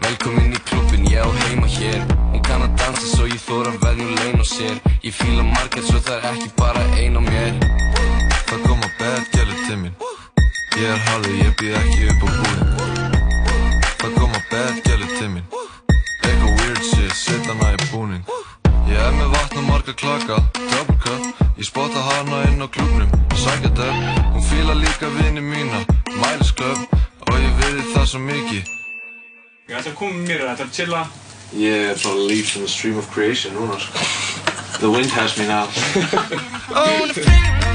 Velkomin 0.00 0.54
í 0.56 0.60
klubbin, 0.70 1.02
ég 1.12 1.20
á 1.20 1.28
heima 1.42 1.66
hér. 1.68 1.98
Hún 2.32 2.40
kann 2.46 2.62
að 2.64 2.78
dansa 2.80 3.10
svo 3.10 3.26
ég 3.28 3.42
þóra 3.44 3.74
veðjum 3.82 4.14
laun 4.22 4.40
á 4.40 4.46
sér. 4.48 4.78
Ég 5.04 5.12
fíla 5.12 5.44
margir 5.44 5.84
svo 5.84 6.00
það 6.06 6.16
er 6.16 6.24
ekki 6.30 6.48
bara 6.56 6.80
ein 6.96 7.20
á 7.20 7.22
mér. 7.26 7.58
Það 8.48 8.64
koma 8.64 8.88
bad 8.96 9.28
gæli 9.36 9.58
til 9.66 9.76
mín. 9.82 9.92
Ég 10.80 10.94
er 10.94 11.04
harður, 11.10 11.36
ég 11.42 11.52
býð 11.60 11.76
ekki 11.82 12.08
upp 12.14 12.24
á 12.24 12.28
búðin 12.38 12.72
Það 14.00 14.16
koma 14.16 14.40
bad 14.48 14.80
gæli 14.88 15.10
til 15.18 15.30
mín. 15.34 15.44
Eitthvað 16.24 16.56
weird 16.62 16.82
shit, 16.88 17.12
setja 17.20 17.52
hana 17.52 17.74
í 17.76 17.92
búning. 17.92 18.24
Ég 18.88 18.96
er 18.96 19.12
með 19.20 19.28
vatn 19.36 19.60
og 19.60 19.68
marga 19.68 19.92
klaka 19.96 20.40
Double 20.56 20.96
cup, 21.04 21.44
ég 21.60 21.68
spotta 21.68 22.00
hana 22.08 22.42
inn 22.48 22.60
á 22.60 22.68
klubnum 22.68 23.08
Sækja 23.32 23.70
döp, 23.76 23.96
hún 24.32 24.44
fíla 24.44 24.74
líka 24.76 25.08
vini 25.16 25.40
mína 25.40 25.80
Mælis 26.20 26.52
club, 26.52 26.84
og 27.34 27.42
ég 27.42 27.60
virði 27.60 27.84
það 27.90 28.08
svo 28.12 28.22
mikið? 28.22 28.72
Ég 29.64 29.78
ætla 29.78 29.90
að 29.90 29.98
koma 29.98 30.16
með 30.16 30.26
mér, 30.28 30.42
ég 30.44 30.50
ætla 30.54 30.66
að 30.68 30.74
chilla. 30.78 31.04
Ég 31.58 31.86
er 31.90 31.98
svona 31.98 32.26
leaf 32.30 32.56
in 32.56 32.66
the 32.66 32.70
stream 32.70 32.98
of 33.00 33.10
creation 33.14 33.54
núna 33.58 33.78
sko. 33.82 34.08
The 34.80 34.90
wind 34.90 35.10
has 35.10 35.38
me 35.38 35.46
now 35.46 35.68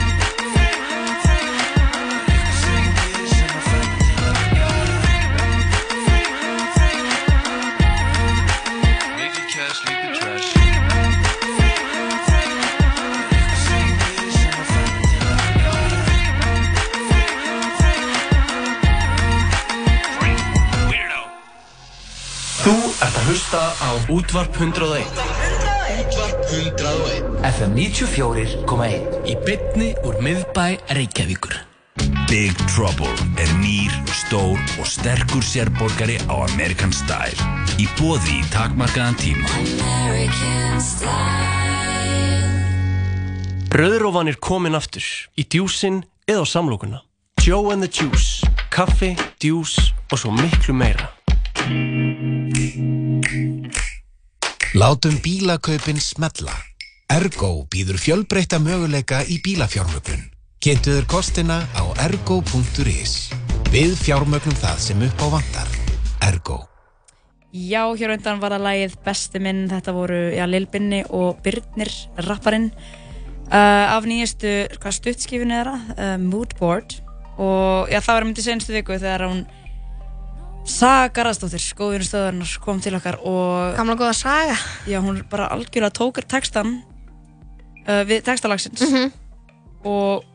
að 23.30 23.36
hlusta 23.36 23.62
á 23.62 23.90
Útvarp 24.10 24.56
101 24.58 25.06
Útvarp 26.02 26.40
101 26.50 27.44
FM 27.46 27.76
94.1 27.78 29.28
Í 29.30 29.36
bytni 29.46 29.90
úr 30.02 30.18
miðbæ 30.24 30.80
Reykjavíkur. 30.98 31.54
Big 32.30 32.58
Trouble 32.72 33.12
er 33.38 33.52
nýr, 33.62 33.94
stór 34.10 34.58
og 34.82 34.88
sterkur 34.90 35.46
sérborgari 35.46 36.18
á 36.26 36.42
American 36.48 36.90
Style. 36.96 37.38
Í 37.78 37.86
bóði 38.00 38.40
í 38.40 38.48
takmarkaðan 38.50 39.20
tíma. 39.22 39.46
Rauðrófan 43.78 44.34
er 44.34 44.42
komin 44.42 44.80
aftur 44.80 45.06
í 45.38 45.46
djúsin 45.46 46.02
eða 46.26 46.42
á 46.42 46.46
samlokuna. 46.50 47.04
Joe 47.46 47.70
and 47.76 47.86
the 47.86 47.92
Juice 47.92 48.42
Kaffi, 48.74 49.14
djús 49.38 49.78
og 50.10 50.18
svo 50.18 50.34
miklu 50.34 50.74
meira 50.74 51.14
Látum 54.74 55.20
bílakaupin 55.22 56.00
smetla. 56.02 56.54
Ergo 57.14 57.68
býður 57.70 58.00
fjölbreytta 58.02 58.58
möguleika 58.58 59.20
í 59.30 59.38
bílafjármögnun. 59.46 60.24
Kynntuður 60.58 61.06
kostina 61.10 61.60
á 61.78 61.84
ergo.is. 62.08 63.30
Við 63.70 63.94
fjármögnum 64.02 64.58
það 64.58 64.82
sem 64.82 65.04
upp 65.06 65.22
á 65.22 65.28
vantar. 65.36 65.70
Ergo. 66.26 66.58
Já, 67.54 67.86
hér 68.02 68.16
undan 68.16 68.42
var 68.42 68.56
það 68.58 68.66
lagið 68.66 68.98
Besti 69.06 69.44
minn, 69.46 69.62
þetta 69.70 69.94
voru 69.94 70.20
já, 70.34 70.46
Lil 70.50 70.66
Binni 70.70 71.04
og 71.10 71.38
Birnir, 71.46 71.94
rapparinn 72.26 72.72
uh, 72.74 73.94
af 73.94 74.10
nýjastu 74.10 74.56
stuttskifinu 74.74 75.54
þeirra, 75.54 75.78
uh, 75.98 76.18
Moodboard 76.22 76.98
og 77.38 77.94
já, 77.94 78.02
það 78.02 78.14
var 78.16 78.28
myndið 78.30 78.50
senstu 78.50 78.74
viku 78.74 78.98
þegar 78.98 79.26
hún 79.30 79.46
Saga 80.68 81.10
Garðarsdóttir, 81.16 81.64
góðinu 81.78 82.06
stöðarnar 82.06 82.52
kom 82.62 82.80
til 82.84 82.94
okkar 82.98 83.18
og 83.26 83.76
Gamla 83.78 83.96
góða 83.98 84.14
Saga 84.18 84.58
Já, 84.90 85.00
hún 85.02 85.22
bara 85.32 85.48
algjörlega 85.56 85.92
tókar 85.98 86.28
textan 86.30 86.76
uh, 87.88 88.04
við 88.08 88.22
textalagsins 88.28 88.84
Mhm. 88.86 89.12
og 89.88 90.26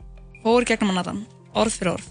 fór 0.44 0.64
gegnum 0.64 0.90
hann 0.94 0.98
allan, 1.04 1.20
orð 1.54 1.76
fyrir 1.78 1.92
orð 1.94 2.08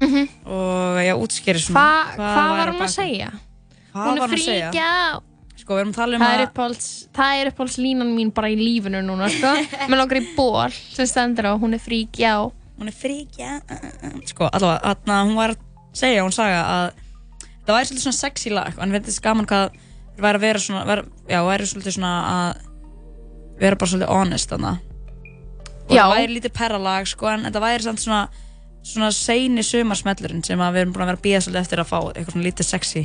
Mhm. 0.00 0.28
og 0.46 0.98
já, 1.00 1.14
útskýri 1.16 1.58
svona 1.58 1.80
Hva, 1.80 2.16
hvað 2.16 2.36
væri 2.36 2.58
var 2.58 2.68
á 2.68 2.72
hún 2.72 2.78
bak 2.78 2.88
að 2.88 2.94
segja? 2.94 3.30
Hvað 3.94 4.04
hún 4.06 4.18
var 4.18 4.28
er 4.28 4.28
hún 4.28 4.34
að 4.36 4.44
segja? 4.44 4.70
fríkja 4.70 5.22
Sko, 5.56 5.72
við 5.74 5.80
erum 5.80 5.90
að 5.90 5.96
tala 5.96 6.16
um 6.16 6.22
það 6.22 6.34
er 6.34 6.46
að 6.46 6.52
það 7.16 7.40
er 7.40 7.50
uppáhalds 7.50 7.78
línan 7.78 8.14
mín 8.14 8.30
bara 8.34 8.48
í 8.48 8.56
lífinu 8.56 9.00
núna 9.02 9.28
sko. 9.32 9.50
með 9.90 9.96
langar 9.98 10.20
í 10.20 10.36
ból 10.36 10.70
sem 10.70 11.06
stendur 11.06 11.46
á 11.50 11.52
hún 11.58 11.74
er 11.74 11.80
fríkja 11.80 12.36
hún 12.78 12.86
er 12.86 12.92
fríkja 12.92 13.60
sko, 14.28 14.46
allavega, 14.52 15.24
hún 15.24 15.34
var 15.34 15.50
að 15.50 15.58
segja, 15.96 16.22
hún 16.22 16.30
sagði 16.36 16.60
að 16.62 16.92
það 17.66 17.76
væri 17.76 17.90
svolítið 17.90 18.06
svona 18.06 18.20
sexy 18.20 18.52
lag 18.54 18.72
og 18.74 18.82
hann 18.84 18.96
finnst 18.96 19.22
gaman 19.24 19.48
hvað 19.50 19.76
það 20.16 20.26
væri 20.26 20.40
að 20.40 20.46
vera 20.46 20.64
svona, 20.64 20.82
væri, 20.88 21.06
já, 21.28 21.38
væri 21.46 21.68
svolítið 21.70 21.96
svona 21.98 22.12
að 22.32 22.64
vera 23.60 23.78
bara 23.80 23.92
svolítið 23.92 24.12
honest 24.12 24.52
þannig 24.52 24.82
og 25.86 25.94
Já. 25.94 26.02
það 26.02 26.16
væri 26.16 26.34
lítið 26.34 26.52
perralag 26.56 27.06
sko, 27.06 27.30
en 27.30 27.46
þetta 27.46 27.62
væri 27.62 27.86
samt 27.86 28.02
svona 28.02 28.24
svona 28.86 29.10
seini 29.14 29.64
sumarsmellurinn 29.66 30.44
sem 30.46 30.60
við 30.60 30.80
erum 30.80 30.94
búin 30.94 31.04
að 31.04 31.10
vera 31.10 31.18
að 31.18 31.24
býða 31.24 31.42
svolítið 31.44 31.62
eftir 31.64 31.82
að 31.82 31.88
fá 31.90 31.98
eitthvað 32.00 32.34
svona 32.34 32.46
lítið 32.46 32.68
sexy 32.68 33.02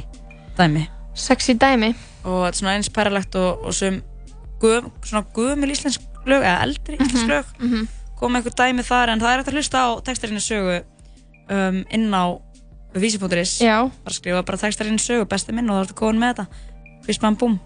dæmi 0.60 0.84
sexy 1.18 1.56
dæmi 1.58 1.90
og 2.22 2.44
þetta 2.46 2.52
er 2.52 2.60
svona 2.60 2.76
eins 2.78 2.92
perralegt 2.94 3.38
og, 3.40 3.66
og 3.66 3.76
sem 3.76 3.98
göm, 4.62 4.92
svona 5.02 5.24
gömul 5.36 5.72
íslensk 5.74 6.06
lög 6.30 6.46
eða 6.46 6.68
eldri 6.68 7.00
íslensk 7.00 7.32
lög 7.32 7.56
mhm. 7.58 7.90
kom 8.20 8.38
eitthvað 8.38 8.60
dæmi 8.62 8.86
þar 8.86 9.14
en 9.14 9.24
það 9.24 9.34
er 9.34 9.42
hægt 9.42 9.52
að 9.52 9.58
hlusta 9.58 9.82
á 9.82 9.90
textarinnu 10.06 10.44
sögu 10.46 10.78
um, 11.50 11.82
inn 11.90 12.08
á 12.14 12.26
vísi.is 12.94 13.60
Já. 13.64 13.78
bara 14.04 14.14
skrifa 14.16 14.42
bara 14.44 14.58
textarinnu 14.58 15.00
sögu 15.00 15.26
besti 15.30 15.54
minn 15.56 15.70
og 15.72 15.78
þá 15.80 15.86
ertu 15.88 16.00
góðin 16.02 16.20
með 16.20 16.34
þetta 16.42 16.48
fyrst 17.06 17.22
bam 17.24 17.36
búm 17.40 17.60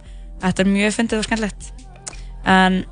þetta 0.44 0.62
er 0.66 0.70
mjög 0.70 0.94
fyndið 1.00 1.22
og 1.22 1.26
skemmtilegt 1.26 1.72
en 2.46 2.84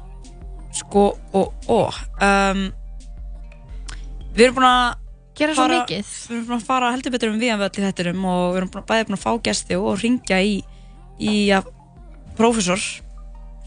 sko 0.73 1.03
og 1.37 1.53
og 1.69 1.93
um, 2.25 2.63
við 4.33 4.47
erum 4.47 4.57
búin 4.59 4.69
að 4.71 4.99
Gera 5.37 5.53
svo 5.55 5.63
fara- 5.65 5.79
mikið. 5.81 6.09
við 6.29 6.35
erum 6.35 6.47
búin 6.49 6.59
að 6.59 6.65
fara 6.67 6.89
heldur 6.93 7.13
betur 7.15 7.31
um 7.33 7.39
við 7.41 7.53
að 7.55 7.63
í 7.79 7.85
þettinum 7.85 8.25
og 8.29 8.41
við 8.53 8.57
erum 8.61 8.71
búin, 8.73 8.85
bæði 8.89 9.05
búin 9.07 9.17
að 9.17 9.23
fá 9.23 9.31
gesti 9.47 9.77
og 9.77 9.95
ringja 10.01 10.37
í, 10.45 10.55
í 11.21 11.31
ja, 11.49 11.61
prófessor 12.37 12.81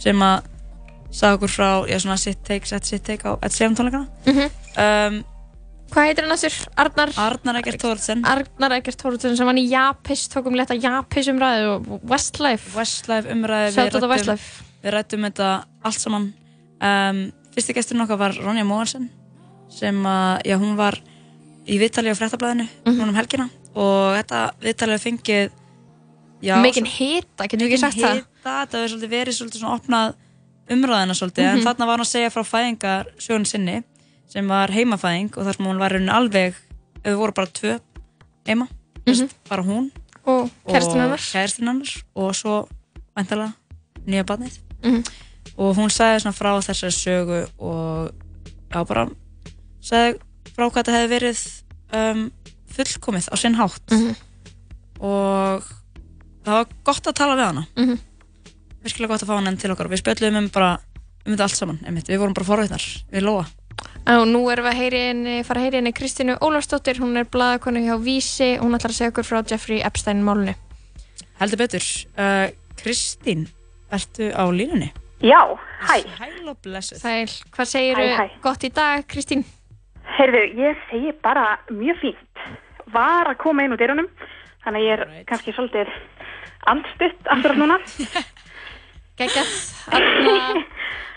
sem 0.02 0.22
að 0.22 0.46
sagði 1.10 1.38
okkur 1.38 1.50
frá 1.54 1.68
já, 1.90 1.98
svona 2.02 2.16
sitt 2.20 2.42
take, 2.46 2.66
set 2.66 2.84
sitt 2.86 3.02
take 3.06 3.26
á 3.26 3.34
Ed 3.42 3.54
Sheeran 3.54 3.74
tónleikana 3.78 4.06
Mhm. 4.26 4.50
um, 4.78 5.24
Hvað 5.92 6.08
heitir 6.10 6.26
hann 6.26 6.34
aftur? 6.34 6.54
Arnar 6.82 7.12
Arnar 7.22 7.58
Eggert 7.60 7.80
Thorsen 7.80 8.24
Arnar 8.26 8.74
Eggert 8.78 8.98
Thorsen 9.00 9.36
sem 9.38 9.46
var 9.48 9.58
í 9.60 9.66
Japis 9.70 10.26
tókum 10.32 10.56
leta 10.58 10.74
Japis 10.76 11.28
umræðu 11.32 11.68
og 11.76 12.06
Westlife 12.10 12.72
Westlife 12.76 13.30
umræðu 13.32 13.74
Shout 13.76 13.94
out 13.94 14.02
to 14.04 14.10
Westlife. 14.10 14.64
við 14.82 14.94
rættum 14.96 15.26
þetta 15.28 15.50
allt 15.86 16.00
saman 16.02 16.26
um, 16.82 17.20
fyrsti 17.54 17.76
gesturinn 17.78 18.04
okkar 18.04 18.18
var 18.20 18.34
Ronja 18.42 18.66
Móhansen 18.68 19.08
sem 19.72 19.96
að, 20.06 20.42
já, 20.46 20.56
hún 20.60 20.76
var 20.78 20.98
í 21.66 21.78
viðtali 21.80 22.12
á 22.12 22.18
fréttablaðinu 22.18 22.66
Mhm. 22.86 22.98
núna 23.00 23.08
um 23.10 23.16
helgina 23.18 23.48
og 23.74 24.18
þetta 24.18 24.42
viðtali 24.62 24.94
var 24.94 25.02
fengið 25.02 25.50
svo- 26.42 26.86
hita, 26.98 27.46
getum 27.48 27.66
við 27.66 27.72
ekki 27.72 27.78
sagt 27.82 27.96
það? 27.98 28.14
hita 28.20 28.44
það, 28.44 28.60
þetta 28.66 28.82
hefur 28.84 29.08
verið 29.16 29.34
svolítið 29.38 29.60
svona 29.62 29.78
opnað 29.80 30.14
umræðina 30.70 31.14
svolítið, 31.14 31.44
Mhm. 31.46 31.56
en 31.58 31.64
þarna 31.66 31.86
var 31.86 31.96
hann 31.98 32.06
að 32.06 32.12
segja 32.14 32.30
frá 32.30 32.42
fæðingar 32.44 33.06
sjónu 33.18 33.46
sinni, 33.46 33.82
sem 34.28 34.48
var 34.48 34.68
heimafæðing 34.74 35.36
og 35.36 35.44
þar 35.46 35.56
sem 35.56 35.66
hún 35.66 35.78
var 35.78 35.92
alveg, 35.92 36.54
við 37.04 37.16
voru 37.16 37.32
bara 37.32 37.46
tvö 37.46 37.78
heima, 38.46 38.68
mm 39.06 39.28
bara 39.48 39.62
hún 39.62 39.90
Og 40.26 40.50
kærastinn 40.66 41.68
hennar 41.68 41.90
og 42.16 42.32
svo 42.34 42.68
væntalega 43.16 43.52
nýja 44.06 44.24
barnið 44.26 44.58
Mhm. 44.82 45.04
og 45.56 45.76
hún 45.76 45.90
sagði 45.90 46.20
svona 46.24 46.34
frá 46.34 46.50
þessari 46.58 46.92
sögu 46.92 47.48
og 47.58 48.10
já 48.70 48.84
bara 48.86 49.08
sagði 49.80 50.18
frá 50.56 50.66
hvað 50.70 50.82
þetta 50.82 50.96
hefði 50.96 51.12
verið 51.14 51.62
um, 51.94 52.32
fullkomið 52.74 53.28
á 53.30 53.36
sinn 53.38 53.54
hátt 53.54 53.90
Mhm. 53.92 54.14
og 55.00 55.62
það 56.44 56.52
var 56.58 56.66
gott 56.84 57.06
að 57.06 57.14
tala 57.14 57.36
við 57.36 57.46
hana 57.46 57.66
Mhm. 57.76 57.98
virkilega 58.82 59.08
gott 59.08 59.22
að 59.22 59.28
fá 59.28 59.36
hana 59.38 59.50
enn 59.50 59.58
til 59.58 59.70
okkar 59.70 59.86
og 59.86 59.92
við 59.92 60.02
spjöldum 60.02 60.36
um 60.38 60.48
bara 60.48 60.80
um 61.26 61.32
þetta 61.32 61.42
allt 61.42 61.56
saman, 61.56 61.78
einmitt. 61.86 62.06
við 62.08 62.18
vorum 62.18 62.34
bara 62.34 62.46
forveitnar 62.46 62.82
við 63.12 63.22
Lóa 63.22 63.46
Og 64.06 64.22
nú 64.30 64.44
erum 64.52 64.68
við 64.68 64.70
að 64.70 64.78
heyri 64.78 65.00
henni, 65.08 65.32
fara 65.46 65.60
að 65.60 65.64
heyri 65.66 65.78
henni 65.80 65.92
Kristínu 65.96 66.36
Ólafsdóttir, 66.46 67.00
hún 67.02 67.18
er 67.18 67.26
blaðakonu 67.26 67.82
hjá 67.82 67.96
Vísi, 67.98 68.52
hún 68.60 68.76
ætlar 68.78 68.94
að 68.94 68.98
segja 69.00 69.10
okkur 69.10 69.26
frá 69.26 69.40
Jeffrey 69.50 69.80
Epstein 69.82 70.22
málunni. 70.22 70.54
heldur 71.40 71.58
betur, 71.58 71.82
uh, 72.16 72.46
Kristín 72.78 73.48
ertu 73.90 74.30
á 74.30 74.46
línunni? 74.46 74.92
Já, 75.20 75.42
hæ. 75.88 76.06
Hæl 76.20 76.48
og 76.48 76.56
blessuð. 76.62 77.00
Sæl, 77.02 77.26
hvað 77.50 77.66
segir 77.66 77.96
hæ. 77.96 78.30
gott 78.42 78.62
í 78.64 78.70
dag, 78.70 79.02
Kristín? 79.10 79.42
Heyrðu, 80.16 80.42
ég 80.54 80.78
segi 80.90 81.12
bara 81.22 81.58
mjög 81.70 81.98
fínt. 82.00 82.44
Var 82.92 83.32
að 83.32 83.38
koma 83.42 83.64
inn 83.64 83.74
úr 83.74 83.80
dyrunum, 83.80 84.08
þannig 84.62 84.80
að 84.80 84.86
ég 84.86 84.92
er 85.00 85.24
kannski 85.26 85.52
svolítið 85.56 85.90
andstutt 86.70 87.26
aftur 87.26 87.52
á 87.52 87.56
núna. 87.58 87.78
Geggjað. 89.20 89.52
Þarna- 89.90 90.64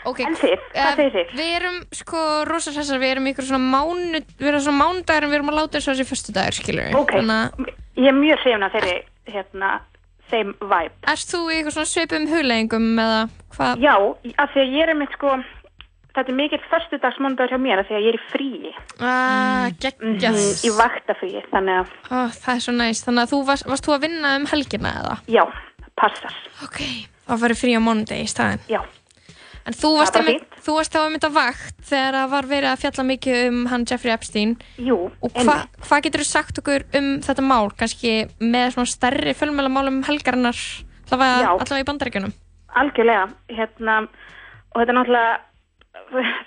Ok, 0.08 0.22
En 0.24 0.34
þið, 0.40 0.54
hvað 0.72 0.88
eh, 0.90 0.96
segir 0.96 1.12
þið? 1.14 1.32
Við 1.36 1.50
erum 1.58 1.80
sko 1.94 2.20
rosa 2.48 2.72
hressar, 2.72 3.02
við 3.02 3.12
erum 3.18 3.26
ykkur 3.34 3.46
svona 3.50 3.68
mánu, 3.74 4.22
við 4.40 4.48
erum 4.48 4.62
svona 4.64 4.80
mánudagur 4.80 5.26
en 5.28 5.30
við 5.34 5.38
erum 5.42 5.52
að 5.52 5.58
láta 5.60 5.76
þessu 5.76 5.92
þessi 5.92 6.06
fyrstu 6.08 6.36
dagur, 6.38 6.56
skilur 6.56 6.88
við. 6.88 6.96
Ok, 6.96 7.12
ég 8.00 8.08
er 8.08 8.16
mjög 8.16 8.40
hrifin 8.46 8.64
að 8.66 8.78
þeirri, 8.78 8.94
hérna, 9.36 9.72
þeim 10.32 10.54
vibe. 10.72 10.96
Erst 11.14 11.34
þú 11.36 11.42
í 11.52 11.58
eitthvað 11.58 11.76
svona 11.76 11.92
svipum 11.92 12.30
hugleggingum 12.32 12.88
eða 13.04 13.20
hvað? 13.58 13.84
Já, 13.84 13.94
af 14.46 14.56
því 14.56 14.64
að 14.64 14.74
ég 14.80 14.88
er 14.88 15.00
mitt 15.04 15.14
sko, 15.20 15.36
þetta 16.16 16.26
er 16.34 16.40
mikill 16.40 16.64
föstudagsmóndagur 16.72 17.54
hjá 17.54 17.62
mér 17.68 17.84
af 17.84 17.92
því 17.92 18.00
að 18.00 18.08
ég 18.08 18.16
er 18.16 18.20
í 18.22 18.26
fríi. 18.32 18.74
Ah, 19.04 19.68
geggjað. 19.84 20.40
Mhm, 20.40 20.58
Í 20.64 20.74
vaktafríi, 20.80 21.44
þannig 21.52 21.84
að, 21.84 21.94
Ó, 22.08 22.18
það 22.40 22.56
er 22.56 22.66
svo 22.70 22.78
næst, 22.80 23.06
þannig 23.12 23.28
að 23.28 23.36
þú 23.36 23.44
varst, 23.52 23.68
varst 23.76 23.86
þú 23.92 23.98
að 24.00 24.04
vinna 24.08 24.36
um 24.40 24.48
helgina 24.56 24.96
eða? 25.04 25.20
já, 25.28 25.44
passar. 26.00 26.40
Ok, 26.64 26.80
þá 27.30 27.35
farið 27.43 27.61
frí 27.61 27.76
á 27.77 27.81
mánudegi 27.85 28.26
í 28.26 28.31
staðin. 28.31 28.64
Já. 28.72 28.81
En 29.69 29.76
þú 29.76 29.89
varst, 29.99 30.15
einmitt, 30.18 30.45
þú 30.65 30.76
varst 30.80 30.93
þá 30.95 30.99
að 31.03 31.10
mynda 31.14 31.30
vakt 31.35 31.81
þegar 31.85 32.15
það 32.15 32.30
var 32.31 32.45
verið 32.49 32.69
að 32.72 32.80
fjalla 32.81 33.03
mikið 33.10 33.39
um 33.49 33.57
hann 33.69 33.84
Jeffrey 33.85 34.14
Epstein. 34.15 34.53
Jú, 34.81 34.95
Og 35.22 35.35
hva, 35.45 35.57
hvað 35.84 36.06
getur 36.07 36.23
þú 36.23 36.27
sagt 36.30 36.61
okkur 36.61 36.85
um 36.97 37.10
þetta 37.26 37.45
mál, 37.45 37.68
kannski 37.77 38.14
með 38.41 38.72
svona 38.73 38.89
stærri 38.89 39.35
fjölmjölamálum 39.38 39.99
helgarinnar, 40.07 40.57
allavega, 41.11 41.84
í 41.84 41.85
bandaríkjunum? 41.91 42.34
Algjörlega, 42.81 43.27
hérna, 43.51 43.99
og 44.73 44.81
þetta 44.81 44.95
er 44.95 44.99
náttúrulega, 44.99 45.38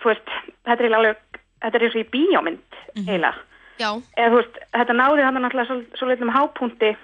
þú 0.02 0.10
veist, 0.10 0.34
þetta 0.66 0.88
er 0.88 0.98
alveg, 0.98 1.22
þetta 1.62 1.78
er 1.78 1.86
eins 1.86 1.96
og 1.98 2.02
í 2.02 2.10
bíómynd, 2.16 2.78
eiginlega. 2.96 3.34
Já. 3.78 3.90
Eða 4.18 4.30
þú 4.32 4.40
veist, 4.40 4.58
þetta 4.80 4.98
náði 4.98 5.26
hann 5.28 5.38
náttúrulega 5.38 5.70
svo, 5.70 5.78
svo 6.00 6.10
litlum 6.10 6.32
hápunti 6.34 6.94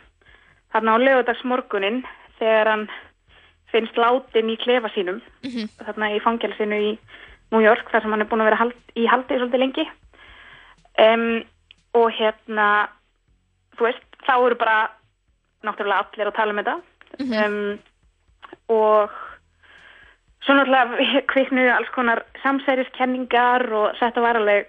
þarna 0.75 0.95
á 0.95 1.05
lögudagsmorgunin 1.05 2.03
þegar 2.41 2.73
hann 2.73 2.89
finnst 3.73 3.97
látin 4.01 4.51
í 4.51 4.57
klefa 4.59 4.89
sínum, 4.95 5.21
Mhm. 5.45 5.69
þarna 5.85 6.11
í 6.17 6.21
fangelsinu 6.25 6.79
í 6.93 6.99
New 7.53 7.61
York, 7.61 7.91
þar 7.91 8.03
sem 8.03 8.11
hann 8.11 8.21
er 8.21 8.27
búin 8.27 8.41
að 8.41 8.51
vera 8.51 8.57
hald, 8.63 8.75
í 8.97 9.07
haldi 9.07 9.39
svolítið 9.39 9.59
lengi. 9.63 9.87
Um, 10.99 11.45
og 11.95 12.11
hérna, 12.13 12.89
þú 13.77 13.87
veist, 13.89 14.05
þá 14.27 14.35
eru 14.47 14.55
bara 14.57 14.91
náttúrulega 15.65 16.05
allir 16.05 16.27
að 16.27 16.35
tala 16.37 16.53
um 16.53 16.59
þetta. 16.59 16.83
um, 17.47 17.79
og 18.69 19.11
svo 20.45 20.55
náttúrulega 20.55 21.23
kviknuðu 21.33 21.73
alls 21.77 21.89
konar 21.95 22.23
samsæriskenningar 22.43 23.73
og 23.73 23.97
þetta 24.01 24.21
var 24.21 24.37
alveg 24.37 24.67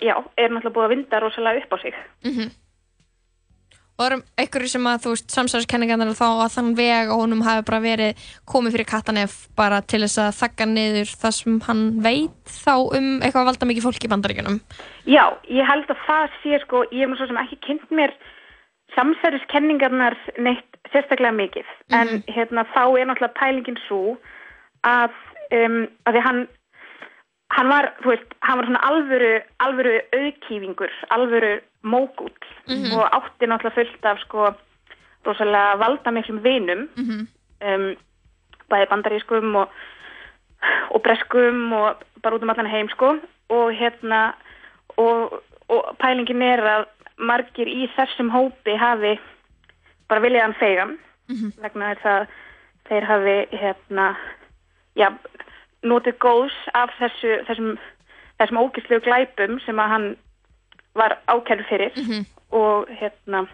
já, 0.00 0.14
er 0.38 0.48
náttúrulega 0.50 0.74
búið 0.74 0.86
að 0.88 0.94
vinda 0.94 1.20
rosalega 1.20 1.62
upp 1.64 1.72
á 1.72 1.78
sig 1.82 1.94
Mm 2.24 2.50
Og 4.00 4.06
það 4.06 4.14
eru 4.14 4.22
einhverju 4.40 4.68
sem 4.72 4.86
að, 4.88 5.00
þú 5.04 5.10
veist, 5.12 5.26
samsæðiskenningarnar 5.34 6.14
þá 6.16 6.26
að 6.30 6.52
þann 6.54 6.68
veg 6.78 7.10
og 7.12 7.18
honum 7.20 7.42
hafi 7.44 7.64
bara 7.68 7.80
verið 7.84 8.22
komið 8.48 8.76
fyrir 8.78 8.88
kattanef 8.88 9.34
bara 9.60 9.82
til 9.84 10.00
þess 10.06 10.22
að 10.22 10.38
þakka 10.38 10.66
niður 10.70 11.10
það 11.20 11.34
sem 11.36 11.58
hann 11.66 11.82
veit 12.00 12.54
þá 12.54 12.72
um 12.96 13.10
eitthvað 13.20 13.42
að 13.42 13.48
valda 13.50 13.68
mikið 13.68 13.84
fólk 13.84 14.06
í 14.06 14.10
bandaríkjunum. 14.14 14.56
Já, 15.04 15.24
ég 15.52 15.68
held 15.68 15.92
að 15.92 16.00
það 16.06 16.38
sé 16.40 16.62
sko, 16.64 16.82
ég 16.88 17.04
hef 17.04 17.12
nú 17.12 17.20
svo 17.20 17.28
sem 17.28 17.42
ekki 17.44 17.60
kynnt 17.66 17.92
mér 17.92 18.16
samsæriskenningarnar 18.96 20.16
neitt 20.40 20.80
sérstaklega 20.94 21.36
mikið, 21.36 21.68
en 21.92 22.22
hérna 22.32 22.64
þá 22.72 22.82
er 22.88 23.04
náttúrulega 23.10 23.36
pælingin 23.36 23.78
svo 23.84 24.16
að, 24.88 25.12
um, 25.52 25.84
að 26.08 26.16
því 26.16 26.24
hann 26.24 26.40
hann 27.50 27.68
var, 27.68 27.92
veist, 28.06 28.32
hann 28.46 28.60
var 28.62 28.80
alvöru, 28.88 29.32
alvöru 29.62 29.96
auðkýfingur, 30.16 30.92
alvöru 31.14 31.58
mógúll 31.82 32.32
Mhm. 32.68 32.92
og 32.96 33.08
átti 33.12 33.46
náttúrulega 33.46 33.74
fullt 33.74 34.04
af 34.04 34.18
sko 34.20 34.54
rosalega 35.26 35.76
valdamiklum 35.78 36.42
vinum 36.42 36.88
Mhm. 36.96 37.26
um, 37.66 37.96
bæði 38.70 38.86
bandarískum 38.90 39.54
og, 39.56 39.68
og 40.90 41.02
breskum 41.02 41.72
og 41.72 41.96
bara 42.22 42.34
út 42.36 42.42
um 42.42 42.50
allan 42.50 42.66
heim 42.66 42.88
sko 42.88 43.16
og 43.48 43.72
hérna 43.72 44.32
og, 44.96 45.42
og 45.68 45.96
pælingin 45.98 46.42
er 46.42 46.60
að 46.60 46.84
margir 47.18 47.66
í 47.66 47.88
þessum 47.96 48.30
hópi 48.30 48.76
hafi 48.78 49.18
bara 50.08 50.20
viljað 50.20 50.40
hann 50.42 50.54
fegan 50.54 50.98
Mhm. 51.28 51.52
vegna 51.62 51.94
þess 51.94 52.04
að 52.04 52.26
þeir 52.88 53.04
hafi 53.04 53.46
hérna 53.56 54.16
já, 54.96 55.08
notið 55.82 56.18
góðs 56.18 56.56
af 56.74 56.90
þessu, 56.98 57.44
þessum, 57.46 57.78
þessum 58.40 58.58
ógislegu 58.58 59.00
glæpum 59.04 59.60
sem 59.60 59.76
að 59.78 59.88
hann 59.88 60.16
var 61.00 61.16
ákærður 61.28 61.66
fyrir 61.70 61.96
Mhm. 61.96 62.26
og 62.52 62.88
hérna 63.00 63.46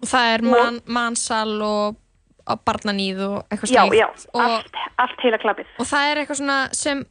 Og 0.00 0.08
það 0.08 0.34
er 0.34 0.42
man, 0.46 0.78
mansal 0.88 1.56
og, 1.62 1.96
og 2.48 2.60
barnaníð 2.64 3.18
og 3.26 3.42
eitthvað 3.52 3.72
já, 3.74 3.82
slíkt. 3.84 3.98
já, 4.00 4.06
og, 4.32 4.40
allt, 4.40 4.78
allt 4.98 5.20
heila 5.26 5.38
klappið 5.42 5.66
og 5.78 5.86
það 5.90 6.06
er 6.12 6.20
eitthvað 6.22 6.38
svona 6.40 6.58
sem, 6.72 7.02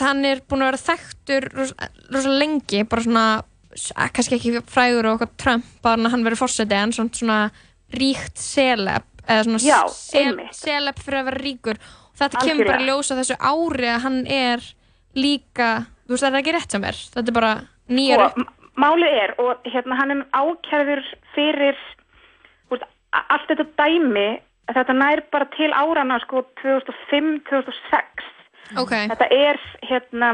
hann 0.00 0.24
er 0.24 0.40
búin 0.48 0.62
að 0.64 0.70
vera 0.70 0.84
þekktur 0.88 1.48
rosa, 1.58 1.88
rosa 2.14 2.32
lengi, 2.40 2.80
bara 2.88 3.02
svona, 3.04 3.24
eh, 3.74 4.08
kannski 4.16 4.38
ekki 4.38 4.62
frægur 4.64 5.04
og 5.10 5.18
eitthvað 5.20 5.36
Trump, 5.36 5.64
bara 5.82 6.08
hann 6.14 6.24
verið 6.24 6.40
fórseti 6.40 6.72
en 6.80 6.92
svona, 6.96 7.50
ríkt 7.92 8.40
seleb, 8.40 9.04
eða 9.28 9.44
svona 9.44 9.60
Já, 9.60 9.82
seleb 10.54 10.96
fyrir 11.04 11.20
að 11.20 11.28
vera 11.28 11.42
ríkur. 11.44 11.76
Og 12.14 12.18
þetta 12.18 12.40
kemur 12.46 12.66
bara 12.66 12.78
Algjörlega. 12.78 12.88
ljósa 12.88 13.16
þessu 13.20 13.36
ári 13.38 13.88
að 13.90 14.00
hann 14.06 14.26
er 14.26 14.58
líka, 15.14 15.68
þú 16.06 16.14
veist, 16.14 16.24
það 16.24 16.32
er 16.34 16.40
ekki 16.42 16.54
rétt 16.56 16.70
sem 16.74 16.84
er. 16.84 16.92
Þetta 17.14 17.28
er 17.28 17.36
bara 17.36 17.52
nýjar 17.88 18.20
og 18.24 18.38
m- 18.38 18.48
málið 18.80 19.12
er 19.22 19.34
og 19.40 19.60
hérna 19.70 19.94
hann 20.00 20.10
er 20.10 20.24
ákærður 20.34 21.02
fyrir 21.34 21.76
úst, 22.72 22.82
allt 23.12 23.48
þetta 23.50 23.66
dæmi 23.78 24.28
þetta 24.74 24.94
nær 24.96 25.22
bara 25.30 25.46
til 25.56 25.70
árana 25.76 26.18
sko 26.24 26.42
2005-2006 26.62 28.30
Ok. 28.80 28.90
þetta 29.10 29.28
er 29.30 29.60
hérna 29.84 30.30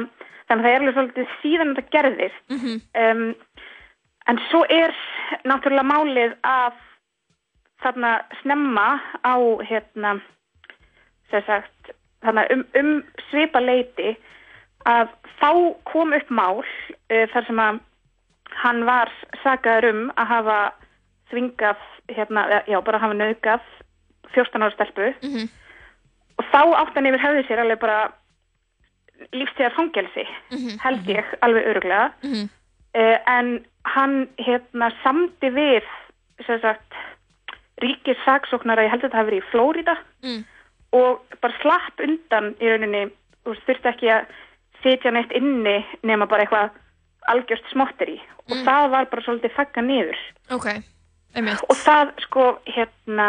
þannig 0.48 0.64
að 0.64 0.66
það 0.66 0.70
er 0.74 0.80
alveg 0.80 0.94
svolítið 0.94 1.32
síðan 1.42 1.74
þetta 1.74 1.90
gerðist 1.90 2.44
Mhm. 2.50 2.80
um, 3.04 3.34
en 4.28 4.38
svo 4.50 4.64
er 4.70 4.94
náttúrulega 5.44 5.90
málið 5.90 6.34
að 6.44 6.72
þarna 7.82 8.20
snemma 8.42 9.00
á 9.24 9.34
hérna 9.66 10.20
sagt 11.30 11.90
þarna 12.22 12.44
um, 12.52 12.64
um 12.76 13.02
svipa 13.30 13.60
leiti 13.60 14.16
að 14.86 15.08
þá 15.40 15.50
kom 15.84 16.12
upp 16.16 16.30
mál 16.30 16.60
uh, 16.62 17.26
þar 17.32 17.46
sem 17.46 17.58
að 17.58 17.80
hann 18.62 18.84
var 18.84 19.10
sagaður 19.44 19.88
um 19.92 20.10
að 20.16 20.26
hafa 20.26 20.58
þvingað 21.30 21.76
hérna, 22.10 22.62
já, 22.66 22.80
bara 22.82 22.98
hafa 22.98 23.14
nöðgað 23.14 23.60
14 24.34 24.62
ára 24.62 24.74
stelpu 24.74 25.12
Mhm. 25.22 25.48
og 26.38 26.44
þá 26.50 26.60
átt 26.80 26.94
hann 26.94 27.06
yfir 27.06 27.20
höfði 27.22 27.46
sér 27.46 27.60
alveg 27.62 27.78
bara 27.80 28.12
lífstíðar 29.36 29.74
fangelsi 29.76 30.24
Mhm. 30.50 30.78
held 30.82 31.06
ég 31.08 31.24
alveg 31.42 31.66
öruglega 31.66 32.12
Mhm. 32.22 32.48
uh, 32.94 33.18
en 33.26 33.66
hann 33.84 34.28
hérna 34.38 34.90
samdi 35.02 35.50
við 35.50 35.82
sem 36.46 36.60
sagt 36.60 36.92
ríkis 37.82 38.16
saksóknara, 38.24 38.82
ég 38.84 38.90
held 38.90 39.02
að 39.04 39.10
þetta 39.10 39.16
hafi 39.16 39.30
verið 39.30 39.42
í 39.42 39.50
Flórida 39.50 39.96
Mm. 40.22 40.44
og 40.92 41.20
bara 41.40 41.54
slapp 41.62 42.00
undan 42.00 42.54
í 42.60 42.66
rauninni 42.68 43.10
og 43.46 43.56
þurfti 43.66 43.88
ekki 43.88 44.08
að 44.10 44.26
sitja 44.82 45.10
neitt 45.10 45.32
inni 45.32 45.84
nema 46.02 46.26
bara 46.26 46.44
eitthvað 46.46 46.70
algjörst 47.28 47.70
smotteri 47.72 48.18
og 48.48 48.56
Mm. 48.56 48.64
það 48.66 48.90
var 48.90 49.04
bara 49.10 49.22
svolítið 49.22 49.52
þakka 49.56 49.82
niður 49.86 50.16
Ok, 50.50 50.66
einmitt. 51.36 51.60
og 51.68 51.76
það 51.76 52.12
sko 52.24 52.58
hérna 52.66 53.28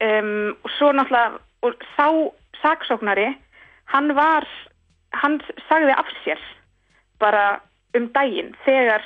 um, 0.00 0.56
og 0.64 0.70
svo 0.78 0.92
náttúrulega 0.92 1.38
og 1.62 1.74
sá 1.96 2.06
saksóknari 2.62 3.28
hann 3.92 4.14
var 4.16 4.46
hann 5.12 5.40
sagði 5.68 5.94
af 5.98 6.06
sér 6.24 6.38
bara 7.20 7.60
um 7.94 8.08
daginn 8.14 8.54
þegar 8.64 9.02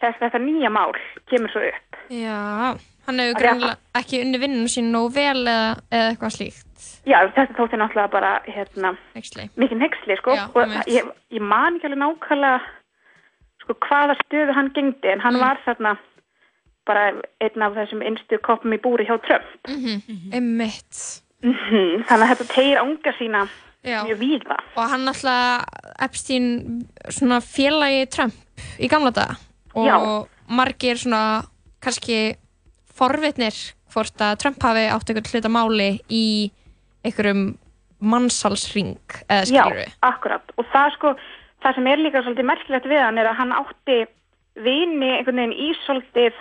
þess, 0.00 0.18
þetta 0.20 0.38
nýja 0.42 0.70
mál 0.70 0.92
kemur 1.30 1.50
svo 1.52 1.62
upp 1.68 1.96
Já, 2.10 2.76
hann 3.06 3.18
hefur 3.18 3.34
að- 3.34 3.40
greinlega 3.42 3.76
ekki 4.00 4.20
unni 4.22 4.38
vinnunum 4.38 4.68
sín 4.70 4.90
nóg 4.94 5.12
vel 5.14 5.42
eða, 5.46 5.76
eða 5.90 6.10
eitthvað 6.12 6.34
slíkt. 6.36 6.62
Já, 7.06 7.18
þetta 7.34 7.54
þótti 7.58 7.78
náttúrulega 7.80 8.10
bara 8.10 8.32
hérna, 8.46 8.96
Nexli. 9.14 9.48
mikið 9.56 9.78
nexli 9.82 10.16
sko 10.18 10.34
Já, 10.36 10.46
og 10.54 10.68
ég, 10.86 11.02
ég 11.32 11.40
man 11.42 11.76
ekki 11.78 11.86
alveg 11.86 12.02
nákvæmlega 12.02 12.60
sko 13.62 13.74
hvaða 13.86 14.16
stöðu 14.24 14.54
hann 14.54 14.70
gengdi 14.74 15.08
en 15.12 15.18
Mm. 15.18 15.22
hann 15.24 15.40
var 15.40 15.58
þarna 15.66 15.96
bara 16.86 17.06
einn 17.42 17.62
af 17.62 17.72
þessum 17.74 18.02
einstu 18.06 18.38
koppum 18.42 18.72
í 18.72 18.78
búri 18.78 19.06
hjá 19.06 19.16
Trump 19.26 19.44
Mm 19.68 20.02
Einmitt. 20.32 21.22
Mhm, 21.42 22.04
þannig 22.06 22.26
að 22.26 22.30
þetta 22.34 22.46
tegir 22.54 22.78
ánga 22.82 23.12
sína 23.18 23.48
Já. 23.84 24.02
mjög 24.06 24.18
víða 24.18 24.56
Og 24.76 24.90
hann 24.90 25.06
alltaf 25.08 25.64
Epstein 26.00 26.86
svona 27.10 27.40
félagi 27.40 28.08
Trump 28.10 28.34
í 28.78 28.88
gamla 28.88 29.10
daga 29.12 29.36
og 29.76 29.86
Já. 29.86 29.96
margir 30.48 30.96
svona 30.98 31.44
kannski 31.84 32.36
forvitnir 32.96 33.54
hvort 33.92 34.20
að 34.24 34.38
Trump 34.42 34.62
hafi 34.64 34.86
átt 34.90 35.10
einhvern 35.12 35.30
hluta 35.32 35.52
máli 35.52 35.88
í 36.10 36.50
einhverjum 37.04 37.56
mannsalsring 38.00 38.96
eða 39.28 39.44
Já, 39.44 39.62
skilur 39.64 39.78
við. 39.80 39.92
akkurat 40.02 40.52
og 40.58 40.66
það 40.72 40.90
sko, 40.96 41.14
það 41.64 41.74
sem 41.78 41.86
er 41.92 42.02
líka 42.02 42.22
svolítið 42.24 42.48
merkilegt 42.50 42.86
við 42.90 43.00
hann 43.04 43.18
er 43.18 43.30
að 43.30 43.38
hann 43.40 43.52
átti 43.56 43.98
vini 44.56 45.10
einhvern 45.18 45.36
veginn 45.42 45.56
í 45.56 45.70
svolítið 45.86 46.34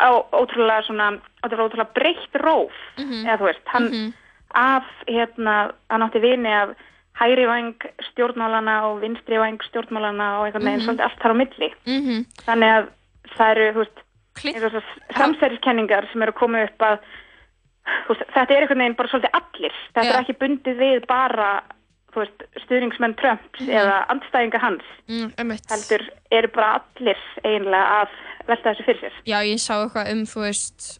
á 0.00 0.10
ótrúlega 0.36 0.82
svona, 0.86 1.06
ótrúlega, 1.46 1.86
breytt 1.94 2.34
róf 2.42 2.72
Mhm. 2.98 3.26
eða 3.26 3.38
þú 3.38 3.44
veist, 3.48 3.66
hann 3.66 4.14
af 4.54 4.84
hérna, 5.08 5.72
hann 5.90 6.02
átti 6.02 6.20
vini 6.20 6.52
af 6.52 6.74
hægri 7.20 7.46
væng 7.46 7.74
stjórnmálana 8.10 8.76
og 8.88 9.00
vinstri 9.02 9.38
væng 9.38 9.58
stjórnmálana 9.68 10.28
og 10.40 10.46
einhvern 10.46 10.64
veginn 10.64 10.80
Mhm. 10.80 10.86
svolítið 10.88 11.04
allt 11.06 11.20
þar 11.22 11.32
á 11.34 11.40
milli 11.40 11.68
Mhm. 11.86 12.26
þannig 12.46 12.70
að 12.76 12.88
það 13.36 13.50
eru, 13.50 13.72
þú 13.72 13.78
veist 13.84 13.98
samsæriskenningar 15.16 16.08
sem 16.12 16.22
eru 16.22 16.32
að 16.32 16.38
koma 16.40 16.62
upp 16.64 16.78
að 16.86 16.98
veist, 18.08 18.24
þetta 18.34 18.54
er 18.56 18.62
einhvern 18.64 18.82
veginn 18.84 18.96
bara 18.98 19.08
svolítið 19.12 19.36
allir 19.40 19.76
þetta 19.94 20.06
Já. 20.06 20.14
er 20.14 20.20
ekki 20.24 20.38
bundið 20.40 20.80
við 20.80 21.06
bara 21.10 21.50
veist, 22.14 22.42
stuðningsmenn 22.64 23.16
Trumps 23.20 23.60
Mhm. 23.60 23.70
eða 23.70 24.06
andstæðinga 24.08 24.58
hans 24.60 24.82
Mm, 25.08 25.32
heldur 25.70 26.02
eru 26.30 26.48
bara 26.48 26.80
allir 26.80 27.16
eiginlega 27.44 28.02
að 28.02 28.08
velta 28.48 28.70
þessu 28.74 28.84
fyrir 28.84 29.00
sér 29.00 29.12
Já, 29.26 29.38
ég 29.44 29.58
sá 29.58 29.74
eitthvað 29.84 30.12
um, 30.12 30.22
þú 30.24 30.40
veist, 30.46 30.98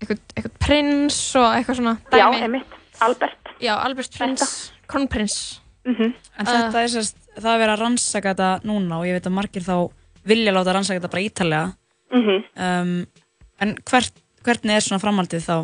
eitthvað, 0.00 0.20
eitthvað 0.36 0.58
prins 0.66 1.36
og 1.36 1.54
eitthvað 1.56 1.76
svona 1.80 1.96
Já, 2.12 2.30
dæmi. 2.30 2.42
einmitt, 2.42 2.72
Albert 3.00 3.36
Já, 3.60 3.74
Albert 3.84 4.10
prins, 4.18 4.72
kronprins. 4.90 5.60
-hmm. 5.86 6.12
En 6.38 6.46
þetta 6.46 6.82
er 6.82 6.92
sérst, 6.92 7.16
það 7.36 7.52
er 7.52 7.62
verið 7.62 7.74
að 7.74 7.82
rannsaka 7.82 8.34
þetta 8.34 8.50
núna 8.68 9.00
og 9.00 9.06
ég 9.06 9.16
veit 9.16 9.28
að 9.28 9.38
margir 9.38 9.64
þá 9.66 9.76
vilja 10.26 10.54
láta 10.54 10.74
rannsaka 10.74 11.00
þetta 11.00 11.12
bara 11.14 11.26
ítalega. 11.26 11.66
Mhm. 12.10 12.44
um, 12.66 13.06
en 13.60 13.74
hvert, 13.90 14.14
hvernig 14.44 14.76
er 14.76 14.84
svona 14.84 15.02
framhaldið 15.02 15.42
þá? 15.42 15.56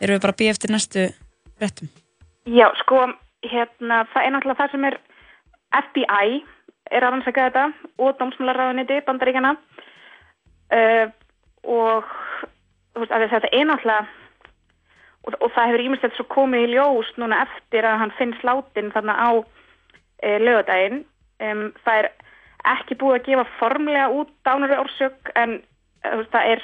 Erum 0.00 0.16
við 0.16 0.22
bara 0.22 0.32
að 0.34 0.40
býja 0.40 0.54
eftir 0.54 0.70
næstu 0.70 1.04
réttum? 1.60 1.88
Já, 2.46 2.66
sko, 2.82 3.06
hérna, 3.46 4.04
það 4.12 4.24
er 4.24 4.32
náttúrulega 4.34 4.60
það 4.60 4.70
sem 4.70 4.84
er 4.84 4.98
FBI 5.76 6.44
er 6.90 7.02
að 7.02 7.10
rannsaka 7.10 7.46
þetta 7.48 7.64
og 7.98 8.18
dómsmálaráðuniti 8.18 9.00
bandaríkjana 9.06 9.52
uh, 9.56 11.06
og 11.66 12.04
þú 12.94 13.02
veist, 13.02 13.14
að 13.14 13.28
þetta 13.30 13.52
er 13.52 13.66
náttúrulega 13.70 14.25
og, 15.26 15.34
og 15.42 15.50
það 15.54 15.66
hefur 15.70 15.84
ímestlega 15.86 16.16
svo 16.16 16.26
komið 16.32 16.64
í 16.68 16.72
ljós 16.74 17.10
núna 17.20 17.42
eftir 17.46 17.84
að 17.88 17.98
hann 18.02 18.14
finnst 18.18 18.44
látin 18.46 18.92
þarna 18.94 19.14
á 19.18 19.30
uh, 19.36 20.38
lögadaginn 20.42 21.04
um, 21.42 21.72
það 21.84 21.98
er 22.02 22.10
ekki 22.66 22.96
búið 22.98 23.18
að 23.20 23.26
gefa 23.30 23.46
formlega 23.60 24.08
út 24.10 24.30
dánari 24.46 24.78
orsök 24.80 25.30
en 25.38 25.58
þú 26.06 26.16
veist, 26.22 26.32
það 26.32 26.52
er 26.54 26.62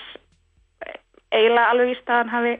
eiginlega 1.33 1.69
alveg 1.73 1.93
víst 1.93 2.09
að 2.11 2.19
hann 2.23 2.33
hafi 2.33 2.55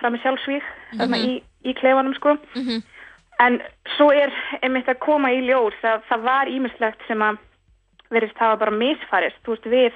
framið 0.00 0.22
sjálfsvík 0.24 0.68
þarna 0.98 1.16
Mhm. 1.18 1.26
í, 1.28 1.42
í 1.70 1.74
klefanum 1.74 2.14
sko 2.14 2.36
Mhm. 2.56 2.82
En 3.40 3.60
svo 3.96 4.10
er 4.10 4.32
einmitt 4.62 4.88
að 4.90 4.98
koma 4.98 5.28
í 5.30 5.44
ljós 5.46 5.76
að 5.86 6.02
það 6.10 6.22
var 6.26 6.46
ímislegt 6.50 6.98
sem 7.06 7.20
að 7.22 7.36
verðist 8.10 8.38
hafa 8.38 8.56
bara 8.56 8.70
misfarist, 8.74 9.36
þú 9.44 9.52
veist, 9.54 9.66
við 9.70 9.92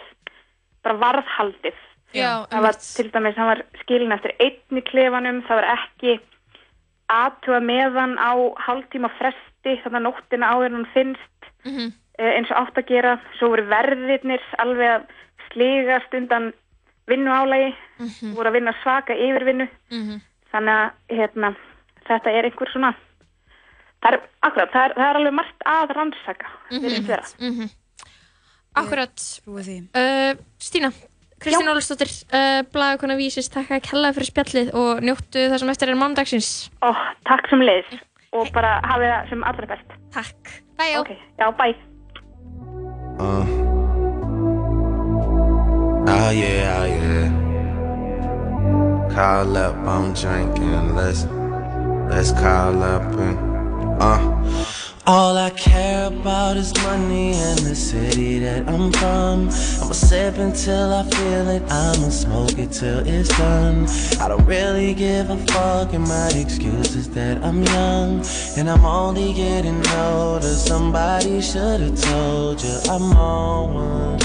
bara 0.85 0.95
varðhaldið. 1.01 1.75
Já, 2.15 2.47
það 2.51 2.63
var 2.63 2.73
til 2.97 3.11
dæmis, 3.13 3.37
hann 3.37 3.47
var 3.47 3.63
skilin 3.83 4.13
eftir 4.13 4.33
einni 4.41 4.83
klefanum, 4.83 5.43
það 5.49 5.61
var 5.61 5.69
ekki 5.79 6.19
aðtuga 7.13 7.61
meðan 7.61 8.17
á 8.19 8.33
hálftíma 8.67 9.11
fresti, 9.19 9.77
þannig 9.85 9.99
að 10.01 10.07
nóttina 10.07 10.51
áður 10.53 10.67
en 10.71 10.79
hún 10.81 10.89
finnst 10.95 11.51
Mhm. 11.65 11.93
eh, 12.19 12.33
eins 12.39 12.51
og 12.51 12.57
átt 12.57 12.77
að 12.79 12.87
gera. 12.89 13.21
Svo 13.39 13.49
voru 13.49 13.67
verðirnir 13.69 14.41
alveg 14.59 14.89
að 15.01 15.07
sligast 15.53 16.15
undan 16.15 16.53
vinnuálagi, 17.09 17.75
Mhm. 17.99 18.35
voru 18.35 18.49
að 18.49 18.53
vinna 18.53 18.75
svaka 18.83 19.15
yfirvinnu. 19.15 19.69
Mhm. 19.91 20.21
Þannig 20.53 20.75
að 20.79 20.91
hérna, 21.17 21.57
þetta 22.09 22.27
er 22.31 22.45
einhver 22.51 22.73
svona 22.73 22.95
það 24.03 24.13
er, 24.13 24.21
akkurat, 24.43 24.71
það 24.73 24.85
er, 24.85 24.95
það 24.95 25.11
er 25.11 25.17
alveg 25.17 25.33
margt 25.35 25.63
að 25.67 25.91
rannsaka 25.97 26.47
vera. 27.07 27.23
Mhm. 27.41 27.71
Akkurat. 28.75 29.41
Uh, 29.95 30.35
Stína, 30.59 30.93
Kristín 31.43 31.69
Ólastóttir, 31.69 32.11
uh, 32.31 32.63
Blaðakona 32.71 33.17
Vísis, 33.19 33.49
takk 33.51 33.73
að 33.75 33.83
kella 33.89 34.13
fyrir 34.15 34.29
spjallið 34.31 34.69
og 34.79 35.03
njóttu 35.03 35.49
það 35.51 35.59
sem 35.63 35.73
eftir 35.75 35.91
er 35.91 35.99
mándagsins. 35.99 36.51
Ó, 36.87 36.95
takk 37.27 37.51
sem 37.51 37.65
leiðis 37.67 37.99
og 38.33 38.49
bara 38.55 38.77
hafið 38.87 39.11
það 39.13 39.33
sem 39.33 39.43
allra 39.51 39.67
best. 39.75 39.97
Takk. 40.15 40.53
Bæjó. 40.79 41.03
Ok, 41.03 41.11
já, 41.39 41.47
bæ. 41.59 41.67
Uh. 43.23 43.47
Oh 46.13 46.31
yeah, 46.31 46.81
oh 46.81 46.87
yeah. 46.87 47.29
Call 49.15 49.57
up, 49.57 49.77
I'm 49.87 50.15
drinking. 50.15 50.95
Let's 50.95 51.27
let's 52.09 52.33
call 52.33 52.83
up 52.83 53.03
and 53.19 53.39
uh. 54.03 54.92
All 55.05 55.37
I 55.37 55.51
care 55.51 56.07
about 56.07 56.57
is 56.57 56.73
money 56.85 57.33
and 57.33 57.59
the 57.59 57.75
city 57.75 58.39
that 58.39 58.69
I'm 58.69 58.93
from. 58.93 59.49
I'ma 59.83 59.95
sip 59.95 60.39
until 60.39 60.95
I 60.95 61.03
feel 61.03 61.49
it. 61.49 61.63
I'ma 61.63 62.09
smoke 62.09 62.57
it 62.57 62.71
till 62.71 63.01
it's 63.05 63.29
done. 63.37 63.89
I 64.21 64.29
don't 64.29 64.47
really 64.47 64.95
give 64.95 65.29
a 65.29 65.37
fuck, 65.49 65.93
and 65.93 66.07
my 66.07 66.29
excuse 66.29 66.95
is 66.95 67.09
that 67.11 67.43
I'm 67.43 67.65
young 67.65 68.25
and 68.57 68.71
I'm 68.71 68.85
only 68.85 69.33
getting 69.33 69.85
older. 69.89 70.47
Somebody 70.47 71.41
should've 71.41 72.01
told 72.01 72.63
you 72.63 72.79
I'm 72.89 73.17
on 73.17 73.75
one. 73.75 74.21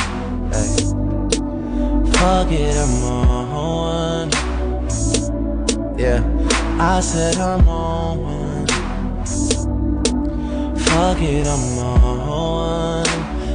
Hey. 0.52 0.76
Fuck 2.20 2.52
it, 2.52 2.78
I'm 2.78 3.04
on 3.04 4.30
one. 4.30 5.98
Yeah, 5.98 6.22
I 6.80 7.00
said 7.00 7.38
I'm 7.38 7.68
on 7.68 8.22
one. 8.22 8.27
Fuck 10.98 11.22
it, 11.22 11.46
I'm 11.46 11.78
on 11.78 12.28
one. 12.28 13.08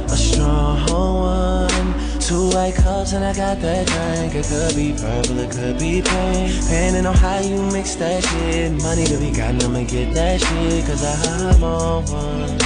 A 0.05 0.15
strong 0.15 0.79
one. 0.89 2.19
Two 2.21 2.47
white 2.55 2.73
cups 2.73 3.11
and 3.11 3.25
I 3.25 3.33
got 3.33 3.59
that 3.59 3.85
drink. 3.85 4.33
It 4.33 4.45
could 4.45 4.73
be 4.77 4.93
purple, 4.93 5.39
it 5.39 5.51
could 5.51 5.77
be 5.77 6.01
pink. 6.01 6.53
Depending 6.61 7.05
on 7.05 7.13
how 7.15 7.39
you 7.39 7.61
mix 7.73 7.95
that 7.95 8.23
shit. 8.23 8.71
Money 8.81 9.03
to 9.07 9.17
be 9.17 9.29
gotten, 9.29 9.61
I'ma 9.61 9.83
get 9.83 10.13
that 10.13 10.39
shit. 10.39 10.85
Cause 10.85 11.03
I'm 11.03 11.61
on 11.61 12.05
one. 12.05 12.59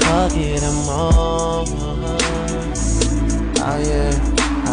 Fuck 0.00 0.36
it, 0.36 0.60
I'm 0.64 0.88
on 0.88 1.66
one. 1.70 2.18
Oh 3.62 3.78
yeah, 3.78 4.10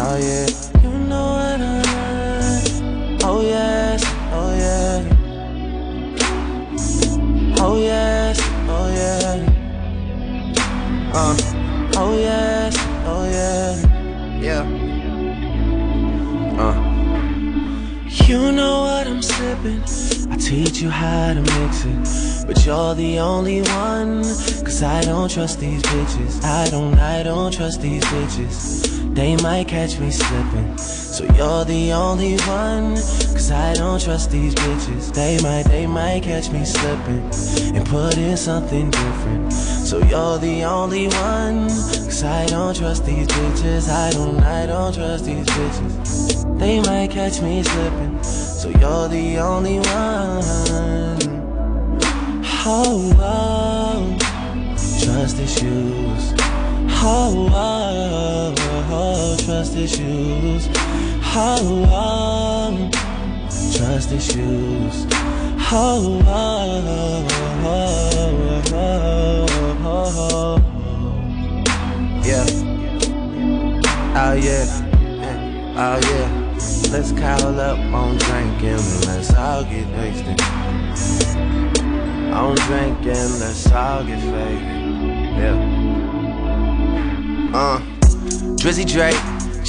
oh 0.02 0.16
yeah. 0.18 0.48
You 0.82 0.98
know 0.98 1.26
what 1.38 1.60
I. 1.60 3.22
Oh 3.22 3.40
yes, 3.40 4.02
oh 4.32 4.52
yeah. 4.58 5.13
Oh 7.66 7.78
yes, 7.78 8.38
oh 8.68 8.88
yeah. 8.92 9.40
Uh, 11.14 11.34
oh 11.96 12.14
yes, 12.18 12.76
oh 13.06 13.24
yeah. 13.24 13.72
Yeah. 14.38 14.64
Uh. 16.60 16.76
You 18.26 18.52
know 18.52 18.82
what 18.82 19.06
I'm 19.06 19.22
sipping. 19.22 20.13
I 20.34 20.36
teach 20.36 20.82
you 20.82 20.90
how 20.90 21.32
to 21.32 21.40
mix 21.40 21.84
it. 21.84 22.46
But 22.48 22.66
you're 22.66 22.96
the 22.96 23.20
only 23.20 23.60
one. 23.60 24.24
Cause 24.64 24.82
I 24.82 25.00
don't 25.02 25.30
trust 25.30 25.60
these 25.60 25.80
bitches. 25.80 26.42
I 26.42 26.68
don't, 26.70 26.98
I 26.98 27.22
don't 27.22 27.52
trust 27.52 27.80
these 27.80 28.02
bitches. 28.02 29.14
They 29.14 29.36
might 29.36 29.68
catch 29.68 30.00
me 30.00 30.10
slipping. 30.10 30.76
So 30.76 31.22
you're 31.36 31.64
the 31.64 31.92
only 31.92 32.34
one. 32.48 32.96
Cause 32.96 33.52
I 33.52 33.74
don't 33.74 34.02
trust 34.02 34.32
these 34.32 34.56
bitches. 34.56 35.14
They 35.14 35.40
might, 35.40 35.68
they 35.68 35.86
might 35.86 36.24
catch 36.24 36.50
me 36.50 36.64
slipping. 36.64 37.30
And 37.76 37.86
put 37.86 38.18
in 38.18 38.36
something 38.36 38.90
different. 38.90 39.52
So 39.52 39.98
you're 39.98 40.38
the 40.38 40.64
only 40.64 41.06
one. 41.06 41.68
Cause 41.68 42.24
I 42.24 42.46
don't 42.46 42.74
trust 42.74 43.06
these 43.06 43.28
bitches. 43.28 43.88
I 43.88 44.10
don't, 44.10 44.40
I 44.40 44.66
don't 44.66 44.92
trust 44.92 45.26
these 45.26 45.46
bitches. 45.46 46.58
They 46.58 46.80
might 46.80 47.12
catch 47.12 47.40
me 47.40 47.62
slipping. 47.62 48.43
So 48.64 48.70
you're 48.70 49.08
the 49.08 49.38
only 49.40 49.76
one. 49.76 50.42
Oh, 52.64 53.12
oh. 53.20 54.16
trust 55.04 55.38
issues. 55.38 56.32
Oh, 56.88 57.50
oh, 57.52 58.54
oh, 58.88 59.36
trust 59.44 59.76
issues. 59.76 60.70
Oh, 61.36 61.84
oh, 61.92 62.90
trust 63.76 64.12
issues. 64.12 65.06
Oh, 65.70 66.22
oh, 66.26 67.26
oh, 67.64 67.82
oh, 68.72 69.46
oh, 69.84 70.08
oh. 70.16 70.56
yeah. 72.24 72.46
Oh 74.16 74.32
yeah. 74.32 74.64
Oh 75.76 75.98
yeah. 76.00 76.43
Let's 76.94 77.10
call 77.10 77.58
up 77.58 77.76
on 77.92 78.16
drinking. 78.18 78.76
Let's 79.08 79.34
all 79.34 79.64
get 79.64 79.84
wasted. 79.98 80.40
On 82.32 82.54
drinking, 82.54 83.40
let's 83.40 83.72
all 83.72 84.04
get 84.04 84.20
faded. 84.20 84.62
Yeah. 85.36 85.56
Uh, 87.52 87.80
Drizzy 88.60 88.86
Drake, 88.86 89.18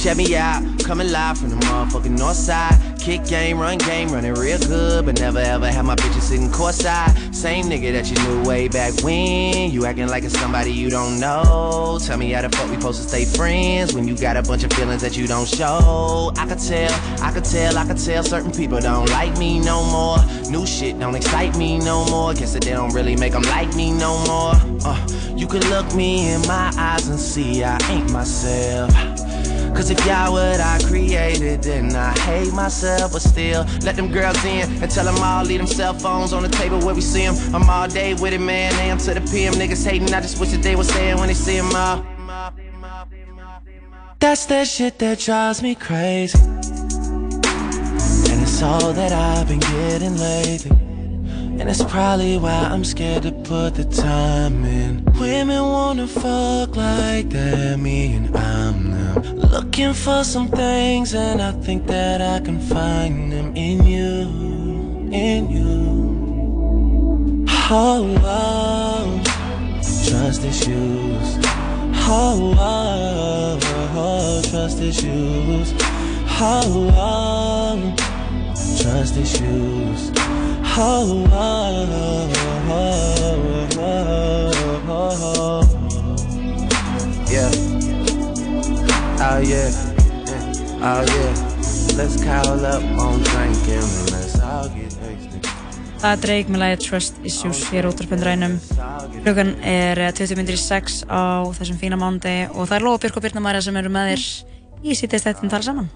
check 0.06 0.16
me 0.16 0.36
out. 0.36 0.62
Coming 0.84 1.10
live 1.10 1.36
from 1.36 1.50
the 1.50 1.56
motherfucking 1.56 2.16
north 2.16 2.36
side. 2.36 2.78
Kick 2.96 3.24
game, 3.24 3.58
run 3.58 3.76
game, 3.78 4.08
running 4.10 4.34
real 4.34 4.58
good. 4.58 5.04
But 5.04 5.18
never 5.18 5.40
ever 5.40 5.66
have 5.68 5.84
my 5.84 5.96
bitches 5.96 6.22
sitting 6.22 6.48
courtside. 6.48 7.34
Same 7.34 7.64
nigga 7.64 7.92
that 7.92 8.08
you 8.08 8.16
knew 8.22 8.48
way 8.48 8.68
back 8.68 8.94
when. 9.02 9.72
You 9.72 9.84
acting 9.84 10.06
like 10.06 10.22
it's 10.22 10.38
somebody 10.38 10.70
you 10.70 10.90
don't 10.90 11.18
know. 11.18 11.98
Tell 12.00 12.18
me 12.18 12.30
how 12.30 12.42
the 12.42 12.56
fuck 12.56 12.70
we 12.70 12.76
supposed 12.76 13.02
to 13.02 13.08
stay 13.08 13.24
friends 13.24 13.94
when 13.94 14.06
you 14.06 14.16
got 14.16 14.36
a 14.36 14.42
bunch 14.42 14.62
of 14.62 14.72
feelings 14.74 15.02
that 15.02 15.16
you 15.16 15.26
don't 15.26 15.48
show. 15.48 16.30
I 16.36 16.46
could 16.46 16.60
tell, 16.60 16.92
I 17.20 17.32
could 17.32 17.44
tell, 17.44 17.76
I 17.76 17.84
could 17.84 17.98
tell 17.98 18.22
certain 18.22 18.52
people 18.52 18.78
don't 18.78 19.08
like 19.10 19.36
me 19.38 19.58
no 19.58 19.82
more. 19.90 20.18
New 20.48 20.66
shit 20.66 21.00
don't 21.00 21.16
excite 21.16 21.56
me 21.56 21.78
no 21.78 22.04
more. 22.04 22.32
Guess 22.32 22.52
that 22.52 22.62
they 22.62 22.72
don't 22.72 22.94
really 22.94 23.16
make 23.16 23.32
them 23.32 23.42
like 23.42 23.74
me 23.74 23.90
no 23.90 24.24
more. 24.26 24.54
Uh, 24.84 25.08
you 25.34 25.48
can 25.48 25.68
look 25.68 25.92
me 25.96 26.30
in 26.30 26.40
my 26.42 26.72
eyes 26.78 27.08
and 27.08 27.18
see 27.18 27.64
I 27.64 27.76
ain't 27.90 28.12
myself. 28.12 29.15
Cause 29.76 29.90
if 29.90 30.06
y'all 30.06 30.32
what 30.32 30.58
I 30.58 30.78
created, 30.84 31.62
then 31.62 31.94
I 31.94 32.18
hate 32.20 32.50
myself. 32.54 33.12
But 33.12 33.20
still, 33.20 33.66
let 33.82 33.94
them 33.94 34.10
girls 34.10 34.42
in 34.42 34.82
and 34.82 34.90
tell 34.90 35.04
them 35.04 35.22
all 35.22 35.44
leave 35.44 35.58
them 35.58 35.66
cell 35.66 35.92
phones 35.92 36.32
on 36.32 36.42
the 36.42 36.48
table 36.48 36.80
where 36.80 36.94
we 36.94 37.02
see 37.02 37.26
them. 37.26 37.36
I'm 37.54 37.68
all 37.68 37.86
day 37.86 38.14
with 38.14 38.32
it, 38.32 38.40
man. 38.40 38.72
AM 38.80 38.96
to 38.96 39.12
the 39.12 39.20
PM. 39.30 39.52
Niggas 39.52 39.86
hating, 39.86 40.14
I 40.14 40.22
just 40.22 40.40
wish 40.40 40.48
that 40.52 40.62
they 40.62 40.76
was 40.76 40.88
saying 40.88 41.18
when 41.18 41.28
they 41.28 41.34
see 41.34 41.58
them 41.58 41.76
all. 41.76 42.06
That's 44.18 44.46
that 44.46 44.66
shit 44.66 44.98
that 44.98 45.18
drives 45.18 45.62
me 45.62 45.74
crazy. 45.74 46.38
And 46.38 48.42
it's 48.42 48.62
all 48.62 48.94
that 48.94 49.12
I've 49.12 49.46
been 49.46 49.60
getting 49.60 50.16
lately. 50.16 50.95
And 51.58 51.68
it's 51.68 51.82
probably 51.84 52.38
why 52.38 52.68
I'm 52.72 52.84
scared 52.84 53.22
to 53.24 53.32
put 53.32 53.74
the 53.74 53.84
time 53.84 54.64
in. 54.64 55.04
Women 55.18 55.62
wanna 55.62 56.06
fuck 56.06 56.76
like 56.76 57.30
that, 57.30 57.78
me 57.78 58.14
and 58.14 58.36
I'm 58.36 58.90
them. 58.90 59.40
Looking 59.40 59.94
for 59.94 60.24
some 60.24 60.48
things, 60.48 61.14
and 61.14 61.40
I 61.40 61.52
think 61.52 61.86
that 61.86 62.20
I 62.20 62.40
can 62.44 62.60
find 62.60 63.32
them 63.32 63.56
in 63.56 63.84
you, 63.84 65.10
in 65.12 65.50
you. 65.50 67.46
Oh, 67.68 68.16
oh 68.22 69.22
trust 70.08 70.44
issues. 70.44 71.38
Oh, 72.08 72.54
oh, 72.58 73.58
oh, 73.94 74.42
trust 74.48 74.80
issues. 74.80 75.74
Oh, 76.38 76.92
oh, 76.94 77.94
trust 78.80 79.16
issues. 79.16 80.10
Yeah. 87.32 87.48
Oh 89.24 89.40
yeah, 89.40 89.72
oh 90.84 91.00
yeah. 91.00 91.32
Let's 91.96 92.20
call 92.20 92.60
up 92.60 92.84
on 93.00 93.22
drinking 93.24 93.88
let's 94.12 94.36
all 94.44 94.68
get 94.68 94.92
wasted. 95.00 95.48
Það 95.96 96.10
er 96.10 96.20
Drake 96.26 96.52
með 96.52 96.60
lagið 96.60 96.84
Trust 96.84 97.24
Issues 97.24 97.64
hér 97.72 97.88
út 97.88 98.04
af 98.04 98.12
pendrænum. 98.12 98.60
Klukkan 99.24 99.56
er 99.64 99.96
eh, 99.96 100.12
20 100.12 100.36
minnir 100.36 100.60
í 100.60 100.60
6 100.60 101.08
á 101.08 101.40
þessum 101.56 101.80
fína 101.80 101.96
mánundi 101.96 102.52
og 102.52 102.68
það 102.68 102.76
er 102.76 102.84
Lóa 102.90 103.00
Björk 103.00 103.16
og 103.16 103.24
Birna 103.24 103.40
Marja 103.48 103.64
sem 103.64 103.80
eru 103.80 103.96
með 103.96 104.12
þér 104.12 104.28
í 104.84 105.00
sítist 105.00 105.24
þetta 105.24 105.48
tala 105.56 105.70
saman. 105.72 105.88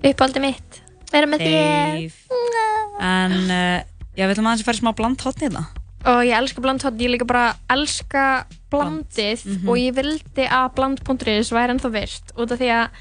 Uppáldi 0.00 0.48
mitt, 0.48 0.84
vera 1.12 1.28
með 1.28 1.44
þér. 1.44 2.69
En 3.00 3.36
uh, 3.50 3.82
já, 4.16 4.24
við 4.26 4.34
ætlum 4.36 4.50
aðeins 4.50 4.64
að 4.64 4.68
fara 4.70 4.80
smá 4.82 4.92
bland 4.98 5.22
hotni 5.24 5.48
þetta. 5.48 5.64
Og 6.10 6.22
ég 6.24 6.32
elska 6.32 6.62
blandhotn, 6.64 7.00
ég 7.04 7.10
líka 7.12 7.26
bara 7.28 7.46
elska 7.68 8.26
blandið 8.72 9.42
Mhm. 9.44 9.68
og 9.68 9.76
ég 9.76 9.94
vildi 9.98 10.46
að 10.48 10.68
bland.is 10.78 11.50
væri 11.52 11.74
ennþá 11.74 11.90
virt 11.92 12.32
út 12.36 12.52
af 12.52 12.58
því 12.60 12.70
að 12.82 13.00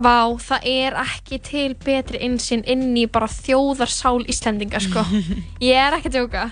Vá, 0.00 0.32
það 0.40 0.62
er 0.64 0.94
ekki 0.96 1.36
til 1.44 1.74
betri 1.74 2.22
insinn 2.24 2.62
inn 2.64 2.94
í 2.96 3.02
bara 3.04 3.26
þjóðarsál 3.28 4.22
Íslendinga, 4.32 4.80
sko. 4.80 5.02
Ég 5.60 5.76
er 5.76 5.92
ekki 5.98 6.08
að 6.08 6.14
djóka. 6.16 6.44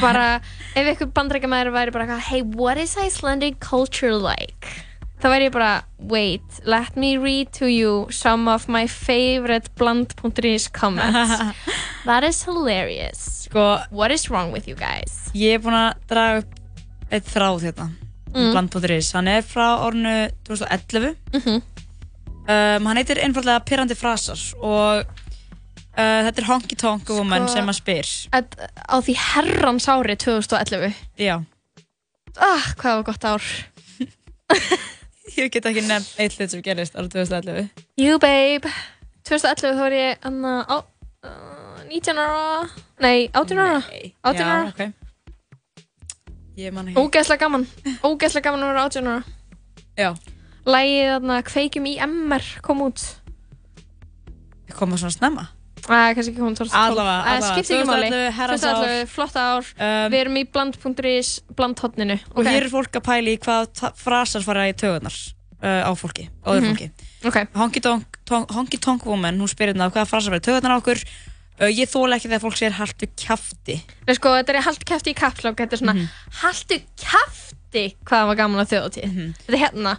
Bara, 0.00 0.40
ef 0.74 0.88
ykkur 0.94 1.10
bandrækjamaður 1.12 1.74
væri 1.74 1.92
bara 1.92 2.16
hey, 2.30 2.40
what 2.40 2.78
is 2.80 2.96
Icelandic 2.96 3.60
culture 3.60 4.16
like? 4.16 4.85
Það 5.16 5.32
væri 5.32 5.46
ég 5.48 5.52
bara, 5.54 5.70
wait, 6.12 6.58
let 6.68 6.96
me 6.96 7.14
read 7.16 7.48
to 7.56 7.66
you 7.66 8.06
some 8.12 8.48
of 8.52 8.68
my 8.68 8.86
favorite 8.86 9.70
bland.is 9.78 10.68
comments. 10.68 11.40
That 12.06 12.22
is 12.22 12.42
hilarious. 12.44 13.48
Sko, 13.48 13.80
what 13.90 14.10
is 14.12 14.28
wrong 14.30 14.52
with 14.52 14.68
you 14.68 14.76
guys? 14.76 15.30
Ég 15.34 15.56
er 15.56 15.62
búin 15.64 15.74
að 15.74 15.96
draga 16.10 16.42
upp 16.44 17.12
eitt 17.12 17.30
þráð 17.32 17.64
hérna, 17.70 17.88
Mm. 18.36 18.50
bland.is. 18.52 19.12
Hann 19.16 19.28
er 19.32 19.40
frá 19.46 19.78
ornu 19.86 20.12
2011. 20.44 21.14
Mhm. 21.32 21.62
um, 22.46 22.86
hann 22.86 22.96
heitir 23.00 23.18
einfallega 23.24 23.62
Pirrandi 23.64 23.94
frasar 23.96 24.36
og 24.60 25.06
uh, 25.06 26.20
þetta 26.28 26.42
er 26.42 26.46
Honky 26.50 26.76
Tonk 26.76 27.08
Woman 27.08 27.46
Sko- 27.48 27.54
sem 27.56 27.72
að 27.72 27.78
spyr. 27.80 28.10
At, 28.36 28.52
á 28.92 29.00
því 29.00 29.14
herrans 29.32 29.88
ári 29.88 30.18
2011. 30.20 30.92
Já. 31.18 31.40
Ah, 32.36 32.68
hvað 32.76 33.00
var 33.00 33.06
gott 33.08 33.24
ár. 33.24 33.48
Ég 35.34 35.50
get 35.50 35.66
ekki 35.66 35.82
nefnt 35.82 36.20
eitt 36.22 36.36
hlut 36.38 36.52
sem 36.52 36.62
gerist 36.62 36.94
árið 36.94 37.10
2011. 37.16 37.70
You 37.98 38.18
babe 38.22 38.70
2011 39.26 39.74
þá 39.74 39.80
var 39.80 39.96
ég 39.96 40.28
anna, 40.28 40.52
á, 40.70 40.76
uh, 41.26 41.80
19 41.90 42.20
ára 42.22 42.68
Nei, 43.02 43.26
18 43.34 43.58
ára 43.58 43.80
18 44.22 44.38
Já, 44.38 44.46
ára 44.46 44.70
ok. 44.70 44.92
Ég 46.56 46.72
man 46.72 46.88
ekki. 46.88 47.00
Ógeðslega 47.02 47.42
gaman 47.42 47.66
Ógeðslega 48.06 48.46
gaman 48.46 48.62
að 48.64 48.70
vera 48.72 48.86
18 48.86 49.10
ára 49.10 49.22
Já. 49.98 50.10
Lægið 50.66 51.10
þarna 51.10 51.40
Kveikjum 51.50 51.90
í 51.90 51.96
MR 52.06 52.48
kom 52.62 52.86
út 52.86 53.02
Koma 54.76 54.98
svona 55.00 55.14
snemma? 55.14 55.48
Kannski 55.86 56.32
ekki 56.32 56.40
2012 56.42 56.74
Allavega, 56.74 57.36
skiptir 57.52 57.76
ekki 57.78 57.88
máli 57.88 58.08
2011, 58.10 58.32
herrans 58.40 58.64
ár. 58.66 58.80
2011, 58.82 59.10
flott 59.14 59.36
ár 59.38 59.68
Við 60.10 60.18
erum 60.20 60.36
í 60.40 60.44
bland.is 60.50 61.30
blandhotninu 61.56 62.16
Og 62.34 62.44
hér 62.48 62.66
er 62.66 62.72
fólk 62.72 62.98
að 62.98 63.04
pæla 63.06 63.34
í 63.34 63.38
hvað 63.38 63.82
frasar 64.02 64.42
fara 64.46 64.66
í 64.70 64.74
tögunar 64.74 65.14
uh, 65.62 65.86
á 65.86 65.90
fólki, 65.96 66.26
á 66.42 66.48
öðru 66.52 66.66
Mhm. 66.66 66.74
fólki. 66.74 66.90
Okay. 67.26 67.46
Honky 67.54 67.80
Tonk, 67.80 68.18
tonk, 68.28 68.50
Honky 68.52 68.78
Tonk 68.82 69.06
Woman, 69.06 69.38
hún 69.40 69.48
spyrir 69.48 69.72
hérna 69.74 69.88
hvaða 69.90 70.06
frasar 70.10 70.30
fara 70.34 70.42
í 70.42 70.46
tögunar 70.46 70.74
á 70.74 70.78
okkur. 70.82 71.00
Uh, 71.56 71.70
ég 71.72 71.88
þóla 71.88 72.18
ekki 72.18 72.28
þegar 72.28 72.42
fólk 72.44 72.58
sér 72.60 72.74
haltu 72.76 73.06
kjafti. 73.16 73.78
Nei, 74.06 74.14
sko, 74.18 74.34
þetta 74.36 74.52
er 74.52 74.60
haltu 74.66 74.84
kæfti 74.84 75.14
í 75.14 75.16
kapslokk 75.16 75.56
Þetta 75.62 75.72
er 75.72 75.80
svona 75.80 75.94
Mhm. 75.96 76.08
haltu 76.42 76.76
kæfti 77.00 77.84
hvað 78.04 78.18
það 78.20 78.26
var 78.26 78.36
gaman 78.42 78.60
að 78.60 78.70
þjóðatíð 78.74 79.14
Þetta 79.46 79.54
er 79.54 79.62
hérna 79.64 79.96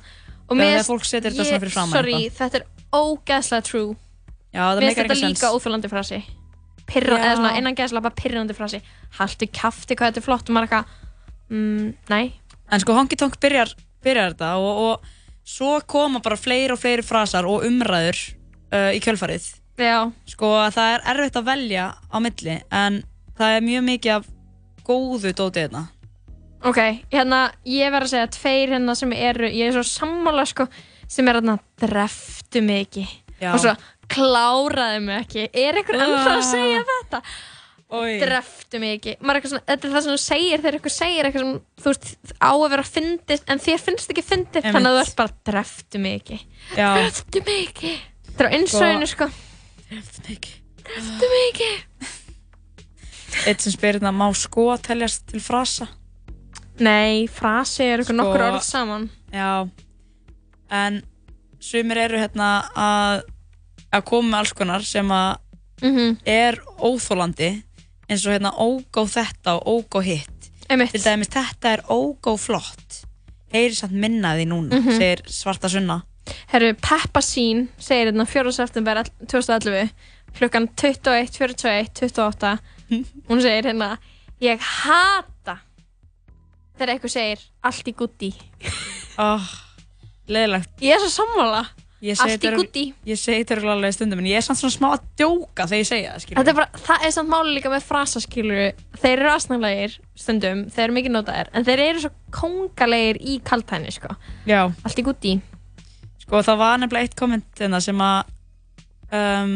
Og 0.49 0.55
mér- 0.55 0.77
þetta 0.77 1.31
ég- 1.33 1.89
Sorry, 1.91 2.29
þetta 2.29 2.55
er 2.61 2.65
ógeðslega 2.93 3.63
true 3.65 3.95
það 4.57 4.83
meikar 4.83 5.09
ekki 5.09 5.19
sens. 5.21 5.37
líka 5.37 5.53
óþjólandi 5.53 5.91
frasi 5.91 6.21
Pirra, 6.87 7.17
Já. 7.17 7.23
eða 7.25 7.35
svona 7.35 7.57
innan 7.59 7.75
geðslapa 7.75 8.13
pirrandi 8.15 8.55
frasi 8.55 8.79
Haltu 9.17 9.47
kæfti 9.51 9.97
hvað 9.97 10.13
þetta 10.13 10.21
er 10.21 10.25
flott 10.25 10.49
og 10.49 10.55
maður 10.55 10.69
eitthvað 10.69 10.85
mm, 11.51 11.89
Nei 12.13 12.25
En 12.71 12.83
sko 12.83 12.95
Honky 12.95 13.15
Tonk 13.19 13.37
byrjar, 13.43 13.71
byrjar 14.03 14.33
þetta 14.33 14.55
og, 14.59 14.79
og 14.87 15.47
svo 15.47 15.77
koma 15.87 16.19
bara 16.23 16.37
fleiri 16.39 16.75
og 16.75 16.81
fleiri 16.81 17.05
frasar 17.05 17.47
og 17.47 17.63
umræður 17.67 18.19
uh, 18.73 18.91
í 18.91 18.99
kjölfarið. 19.03 19.45
Já. 19.79 20.09
Sko 20.27 20.49
að 20.59 20.73
það 20.75 20.95
er 20.95 21.05
erfitt 21.13 21.39
að 21.39 21.47
velja 21.47 21.85
á 21.95 22.17
milli 22.23 22.57
en 22.73 23.03
það 23.37 23.55
er 23.55 23.67
mjög 23.69 23.85
mikið 23.91 24.15
af 24.17 24.27
góðu 24.87 25.31
dótið 25.31 25.67
þetta. 25.67 25.83
Ok, 26.67 26.79
hérna, 27.13 27.41
ég 27.69 27.91
verð 27.93 28.09
að 28.09 28.13
segja 28.15 28.31
tveir 28.33 28.73
hérna 28.73 28.95
sem 28.97 29.13
eru, 29.13 29.47
ég 29.53 29.69
er 29.69 29.77
svo 29.77 29.85
sammála 29.87 30.43
sko, 30.49 30.65
sem 31.07 31.27
er 31.29 31.39
hérna, 31.39 31.59
dreftu 31.79 32.63
mig 32.65 32.87
ekki 32.87 33.05
Já. 33.37 33.51
og 33.53 33.61
svo 33.61 33.75
kláraði 34.13 34.99
mig 35.05 35.21
ekki. 35.25 35.45
Er 35.53 35.77
einhver 35.81 35.99
ennþá 35.99 36.33
að 36.33 36.41
Ah. 36.41 36.49
segja 36.51 36.83
þetta? 36.91 37.21
Oj. 37.89 38.17
dreftu 38.19 38.79
mig 38.83 38.97
ekki. 38.99 39.13
Svona, 39.23 39.61
þetta 39.63 39.85
er 39.87 39.91
það 39.93 40.01
sem 40.03 40.11
þú 40.11 40.19
segir 40.19 40.59
þegar 40.59 40.75
eitthvað 40.75 40.95
segir 40.97 41.23
eitthvað 41.29 41.43
sem 41.45 41.61
þú 41.79 41.87
veist 41.93 42.33
á 42.43 42.51
að 42.51 42.69
vera 42.73 42.83
fyndið 42.83 43.41
en 43.47 43.59
þér 43.63 43.79
finnst 43.85 44.09
ekki 44.11 44.23
fyndið 44.27 44.57
Einmitt. 44.59 44.73
þannig 44.75 44.91
að 44.91 44.97
þú 44.97 45.03
ert 45.05 45.15
bara 45.21 45.33
dreftu 45.51 45.99
mig 46.03 46.17
ekki. 46.21 46.39
Já. 46.75 46.89
dreftu 46.97 47.43
mig 47.47 47.61
ekki. 47.69 47.93
Þetta 48.27 48.43
er 48.43 48.49
á 48.51 48.55
innsæðinu 48.57 49.07
sko. 49.07 49.29
Dreftu 49.87 50.19
mig 50.27 50.35
ekki. 50.37 50.53
Dreftu 50.83 51.29
mig 51.31 51.45
ekki. 51.53 51.71
Eitt 53.47 53.61
sem 53.63 53.71
spyrir 53.71 53.99
þetta, 54.01 54.11
má 54.15 54.27
sko 54.35 54.67
teljast 54.83 55.27
til 55.31 55.39
frasa? 55.39 55.87
Nei, 56.83 57.25
frasi 57.31 57.83
er 57.87 58.01
eitthvað 58.03 58.19
nokkur 58.19 58.41
Sko- 58.41 58.51
orð 58.51 58.63
saman. 58.67 59.09
Já, 59.31 59.69
en 60.71 60.99
sumir 61.59 61.97
eru 62.03 62.17
hérna 62.19 62.49
að, 62.75 63.23
að 63.93 64.03
koma 64.05 64.29
með 64.31 64.39
alls 64.39 64.53
konar 64.53 64.83
sem 64.83 65.07
að 65.09 65.37
Mhm. 65.81 66.17
er 66.25 66.57
óþólandi 66.79 67.63
eins 68.09 68.25
og 68.25 68.33
hérna 68.33 68.51
ógó 68.57 69.05
þetta 69.05 69.59
og 69.61 69.65
ógó 69.85 70.01
hitt. 70.03 70.49
Einmitt. 70.69 70.91
Til 70.91 71.01
dæmis 71.01 71.29
þetta 71.29 71.73
er 71.77 71.81
ógó 71.89 72.37
flott. 72.39 73.03
Heyri 73.53 73.73
samt 73.75 73.91
minna 73.93 74.33
því 74.35 74.45
núna, 74.47 74.79
Mhm. 74.81 74.97
segir 74.97 75.21
Svarta 75.27 75.69
Sunna. 75.69 76.01
Herru, 76.47 76.73
Peppa 76.73 77.21
Sín 77.21 77.67
segir 77.79 78.07
hérna 78.11 78.25
4. 78.27 78.51
september 78.51 79.03
2011 79.27 79.91
klukkan 80.35 80.67
21, 80.75 81.29
41, 81.31 81.93
28 81.93 82.59
hún 83.29 83.41
segir 83.41 83.63
hérna 83.63 83.97
ég 84.41 84.59
hata 84.59 85.59
þegar 86.77 86.93
eitthvað 86.99 87.13
segir 87.15 87.39
allt 87.63 87.87
í 87.87 87.93
gutti 87.95 88.33
Oh, 89.17 89.41
leðilegt. 90.27 90.69
ég 90.81 90.93
er 90.95 90.99
svo 90.99 91.09
sammála 91.23 91.65
allt 91.97 92.43
í 92.45 92.51
gutti 92.53 92.83
Ég 93.09 93.17
segi 93.17 93.41
þetta 93.41 93.55
örgulega 93.57 93.75
alveg 93.77 93.93
stundum, 93.95 94.19
en 94.21 94.27
ég 94.29 94.37
er 94.37 94.45
samt 94.45 94.59
svona 94.61 94.75
smá 94.75 94.87
að 94.93 95.05
djóka 95.17 95.65
þegar 95.65 95.81
ég 95.81 95.87
segja 95.89 96.11
það, 96.13 96.21
skilur. 96.21 96.37
Þetta 96.39 96.51
er 96.53 96.57
bara, 96.59 96.81
það 96.87 97.05
er 97.07 97.13
samt 97.15 97.31
máli 97.33 97.53
líka 97.55 97.71
með 97.73 97.85
frasaskilur 97.87 98.61
þeir 99.01 99.13
eru 99.17 99.31
aðsnaglegir 99.33 99.95
stundum 100.15 100.61
þeir 100.69 100.83
eru 100.85 100.97
mikið 100.99 101.15
notaðir 101.15 101.49
en 101.57 101.65
þeir 101.67 101.83
eru 101.87 102.03
svo 102.05 102.11
kongalegir 102.37 103.17
í 103.21 103.39
kaltæni 103.43 103.91
sko. 103.95 104.13
Já. 104.45 104.61
allt 104.83 105.01
í 105.01 105.05
gutti 105.09 105.35
Sko 106.27 106.41
það 106.43 106.57
var 106.59 106.77
nefnilega 106.83 107.07
eitt 107.07 107.15
komment 107.17 107.61
hérna 107.61 107.79
sem 107.81 108.01
að 108.03 108.31
um, 109.15 109.53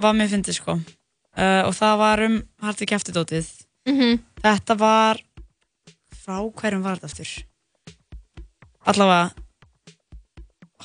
var 0.00 0.14
mér 0.16 0.30
fyndið 0.32 0.58
sko 0.58 0.74
uh, 0.80 1.62
og 1.68 1.74
það 1.76 1.98
var 2.02 2.24
um 2.26 2.38
harti 2.66 2.88
kæftidótið 2.90 3.52
Mhm. 3.86 4.16
þetta 4.42 4.74
var 4.80 5.20
frá 6.24 6.40
hverjum 6.42 6.82
var 6.82 6.96
þetta 6.98 7.06
aftur 7.12 7.30
allavega 8.90 9.45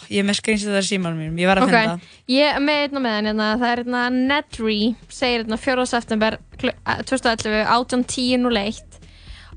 ég 0.10 0.20
er 0.24 0.28
með 0.28 0.38
skrýnst 0.40 0.66
þetta 0.68 0.82
símanum 0.88 1.20
mínum, 1.22 1.38
ég 1.42 1.50
verð 1.52 1.66
að 1.66 1.72
finna 1.74 1.94
Ok, 1.98 2.08
ég 2.34 2.56
er 2.56 2.64
með 2.64 2.80
einna 2.86 3.04
með 3.04 3.16
hann 3.18 3.30
hérna, 3.32 3.50
það 3.62 3.72
er 3.72 3.82
hérna 3.84 4.02
Nedry, 4.16 4.80
segir 5.10 5.44
hérna 5.44 5.60
4. 5.62 5.86
september 5.92 6.38
kl- 6.58 6.74
eh, 6.86 7.04
2011, 7.12 7.66
18.10.01 7.76 8.98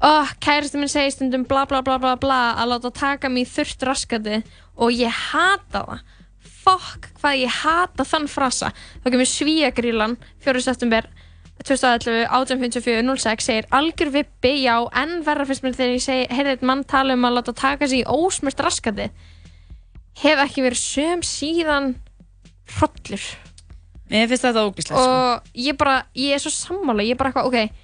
Oh, 0.05 0.29
kæristu 0.43 0.77
minn 0.81 0.91
segir 0.91 1.15
stundum 1.15 1.45
bla 1.49 1.65
bla 1.71 1.81
bla 1.87 1.97
bla 2.03 2.17
bla 2.21 2.41
að 2.61 2.75
láta 2.75 2.91
taka 2.93 3.29
í 3.31 3.45
þurft 3.49 3.85
raskati 3.87 4.43
og 4.77 4.91
ég 4.93 5.09
hata 5.31 5.85
það. 5.87 6.01
Fokk, 6.65 7.07
hvað 7.21 7.39
ég 7.45 7.53
hata 7.63 8.05
þann 8.09 8.27
frasa. 8.29 8.73
Þá 9.05 9.11
kemur 9.15 9.29
svíagrílan 9.31 10.17
4. 10.45 10.61
september 10.65 11.07
2011, 11.65 12.27
1854, 12.29 13.17
06 13.17 13.47
segir 13.49 13.69
algjör 13.73 14.11
vippi, 14.13 14.53
já, 14.67 14.75
en 14.93 15.23
verra 15.25 15.47
fyrst 15.49 15.63
mér 15.65 15.77
þegar 15.79 15.95
ég 15.95 16.05
segi, 16.05 16.27
heyrði 16.35 16.57
eitt 16.57 16.67
mann 16.67 16.85
tala 16.85 17.15
um 17.17 17.25
að 17.25 17.37
láta 17.39 17.55
taka 17.57 17.89
sig 17.89 18.03
í 18.03 18.09
ósmurt 18.11 18.61
raskati 18.61 19.07
hef 20.23 20.39
ekki 20.47 20.63
verið 20.65 20.81
söm 20.83 21.23
síðan 21.27 21.95
hrollur 22.79 23.25
Mér 24.13 24.29
finnst 24.31 24.45
þetta 24.45 24.63
ógíslega 24.69 25.01
sko. 25.01 25.15
og 25.15 25.55
ég 25.59 25.77
bara, 25.81 25.95
ég 26.15 26.35
er 26.37 26.43
svo 26.43 26.53
sammála 26.53 27.03
ég 27.07 27.15
er 27.17 27.19
bara 27.19 27.33
eitthvað, 27.33 27.49
ok, 27.49 27.79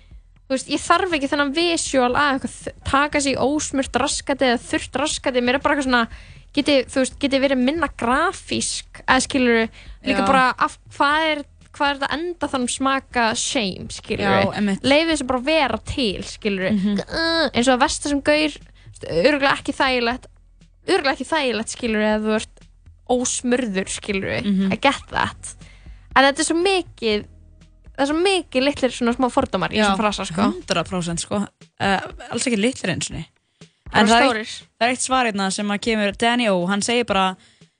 þú 0.46 0.54
veist, 0.54 0.68
ég 0.70 0.82
þarf 0.84 1.14
ekki 1.16 1.30
þennan 1.32 1.54
visual 1.56 2.10
að 2.20 2.44
taka 2.86 3.22
í 3.24 3.32
ósmurt 3.40 3.96
raskati 3.98 4.50
eða 4.50 4.60
þurft 4.62 4.98
raskati 5.00 5.42
mér 5.42 5.58
er 5.58 5.64
bara 5.64 5.74
eitthvað 5.78 5.88
svona, 5.88 6.02
geti, 6.54 6.76
þú 6.92 7.00
veist, 7.02 7.16
geti 7.24 7.40
verið 7.40 7.62
minna 7.64 7.88
grafísk, 7.98 9.00
eða 9.06 9.24
skilur 9.24 9.62
líka 10.04 10.20
Já. 10.20 10.26
bara, 10.28 10.44
af, 10.58 10.76
hvað 10.96 11.30
er 11.32 11.42
hvað 11.70 11.86
er 11.90 11.98
þetta 12.00 12.14
enda 12.18 12.48
þannig 12.50 12.72
smaka 12.74 13.24
shame, 13.38 13.88
skilur 13.94 14.26
Já, 14.26 14.50
einmitt. 14.58 14.82
leifið 14.82 15.12
þessu 15.14 15.26
bara 15.30 15.42
vera 15.46 15.78
til, 15.86 16.22
skilur 16.26 16.70
Mhm. 16.74 16.98
uh, 17.06 17.48
eins 17.54 17.68
og 17.70 17.76
að 17.78 17.82
versta 17.86 18.08
sem 18.10 18.20
gaur 18.20 18.56
örgulega 19.08 19.54
ekki 19.56 19.72
þægilegt 19.72 20.26
örgulega 20.96 21.16
ekki 21.16 21.28
þægilegt, 21.30 21.74
skilur 21.76 22.04
eða 22.06 22.20
þú 22.24 22.34
ert 22.40 22.64
ósmurður, 23.10 23.88
skilur 23.90 24.40
Mhm. 24.44 24.72
I 24.72 24.76
get 24.76 25.02
that. 25.10 25.54
En 26.16 26.24
þetta 26.24 26.40
er 26.40 26.48
svo 26.48 26.56
mikið 26.62 27.26
það 27.96 28.04
er 28.04 28.06
svo 28.10 28.20
mikið 28.24 28.64
litlir 28.64 28.92
svona 28.94 29.12
smá 29.16 29.28
fordómar 29.30 29.70
í 29.74 29.76
þessum 29.80 29.98
frasa, 30.00 30.24
sko. 30.24 30.42
100% 30.66 31.20
sko. 31.20 31.36
Uh, 31.80 32.00
alls 32.30 32.46
ekki 32.46 32.56
litlir 32.60 32.94
eins 32.94 33.10
og 33.10 33.24
Bara 33.90 34.00
en 34.00 34.06
það 34.06 34.22
er, 34.30 34.44
það 34.78 34.86
er 34.86 34.92
eitt 34.94 35.02
svar 35.02 35.26
hérna 35.26 35.50
sem 35.52 35.66
að 35.68 35.80
kemur 35.82 36.16
Danny 36.16 36.46
O, 36.48 36.66
hann 36.70 36.80
segir 36.80 37.04
bara 37.06 37.36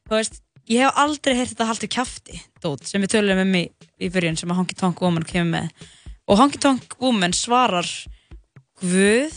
þú 0.08 0.16
veist, 0.18 0.40
ég 0.68 0.82
hef 0.82 0.96
aldrei 0.98 1.36
heyrt 1.36 1.52
þetta 1.54 1.66
haltu 1.68 1.86
kjafti 1.88 2.40
dót, 2.60 2.84
sem 2.84 3.00
við 3.00 3.12
tölum 3.14 3.40
um 3.40 3.52
í, 3.54 3.70
í 4.00 4.08
byrjun 4.10 4.36
sem 4.36 4.50
að 4.50 4.56
Honky 4.58 4.74
Tonk 4.76 5.00
Woman 5.00 5.22
kemur 5.22 5.52
með. 5.60 5.70
Og 6.28 6.36
Honky 6.38 6.58
Tonk 6.58 6.96
Woman 7.00 7.30
svarar 7.32 7.86
Guð, 8.80 9.32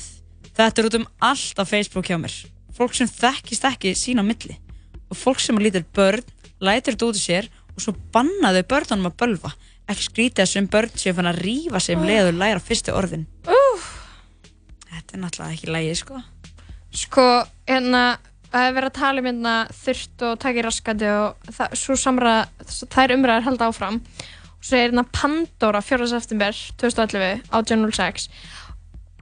þetta 0.56 0.82
er 0.82 0.88
út 0.90 0.98
um 0.98 1.08
allt 1.22 1.60
á 1.62 1.64
Facebook 1.68 2.06
hjá 2.10 2.18
mér 2.18 2.34
fólk 2.78 2.96
sem 2.98 3.10
þekkist 3.10 3.68
ekki 3.70 3.94
sín 3.98 4.22
á 4.22 4.24
milli. 4.26 4.58
Og 5.12 5.20
fólk 5.20 5.42
sem 5.44 5.58
er 5.60 5.68
lítil 5.68 5.86
börn 5.96 6.26
lætur 6.64 6.96
þetta 6.96 7.10
út 7.10 7.20
í 7.20 7.24
sér 7.24 7.50
og 7.74 7.82
svo 7.84 7.96
banna 8.14 8.54
þau 8.56 8.66
börnunum 8.74 9.10
að 9.10 9.18
bölva. 9.22 9.54
Ekki 9.90 10.08
skrítið 10.08 10.44
þessum 10.44 10.70
börn 10.74 10.94
séu 11.00 11.16
fann 11.18 11.30
að 11.30 11.42
rífa 11.44 11.82
sig 11.84 11.98
um 11.98 12.06
leið 12.08 12.30
og 12.32 12.38
læra 12.40 12.62
fyrstu 12.64 12.94
orðin. 12.96 13.26
Uh. 13.48 13.90
Þetta 14.90 15.18
er 15.18 15.24
náttúrulega 15.24 15.58
ekki 15.58 15.74
lægi 15.74 15.98
sko. 16.00 16.22
Sko, 16.94 17.26
hérna 17.68 18.04
það 18.54 18.68
er 18.68 18.78
verið 18.78 18.92
að 18.92 19.00
tala 19.00 19.22
um 19.22 19.28
hérna 19.28 19.56
þurft 19.74 20.26
og 20.28 20.40
taki 20.44 20.64
raskandi 20.64 21.10
og 21.10 21.52
það, 21.58 21.78
samra 22.00 22.36
þær 22.70 23.16
umræðar 23.18 23.48
halda 23.48 23.70
áfram. 23.72 24.02
Og 24.54 24.68
svo 24.68 24.78
er 24.78 24.86
hérna 24.88 25.06
Pandora 25.12 25.82
4. 25.84 26.08
september 26.14 26.60
2011 26.80 27.42
á 27.50 27.58
1806 27.60 28.30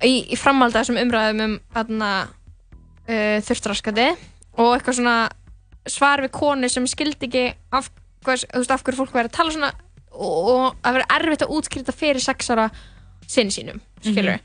í, 0.06 0.14
í 0.34 0.38
framhaldi 0.40 0.78
af 0.78 0.86
þessum 0.86 1.00
umræðum 1.02 1.44
um 1.46 1.58
hérna 1.76 2.12
uh, 3.08 3.38
þurft 3.46 3.70
raskandi 3.72 4.08
og 4.60 4.74
eitthvað 4.76 5.00
svona 5.00 5.18
svar 5.90 6.22
við 6.22 6.34
konu 6.36 6.70
sem 6.70 6.86
skildi 6.90 7.30
ekki 7.30 7.46
af, 7.74 7.90
hvað, 8.26 8.46
þú 8.52 8.62
veist, 8.62 8.74
af 8.76 8.84
hverju 8.86 9.00
fólk 9.00 9.16
verið 9.16 9.32
að 9.32 9.38
tala 9.38 9.56
svona 9.56 9.72
og, 10.12 10.50
og 10.52 10.66
að 10.86 10.98
vera 11.00 11.08
erfitt 11.18 11.46
að 11.46 11.56
útskýrta 11.58 11.96
fyrir 11.96 12.24
sexara 12.24 12.68
sinni 13.32 13.54
sínum, 13.56 13.80
skilur 14.04 14.38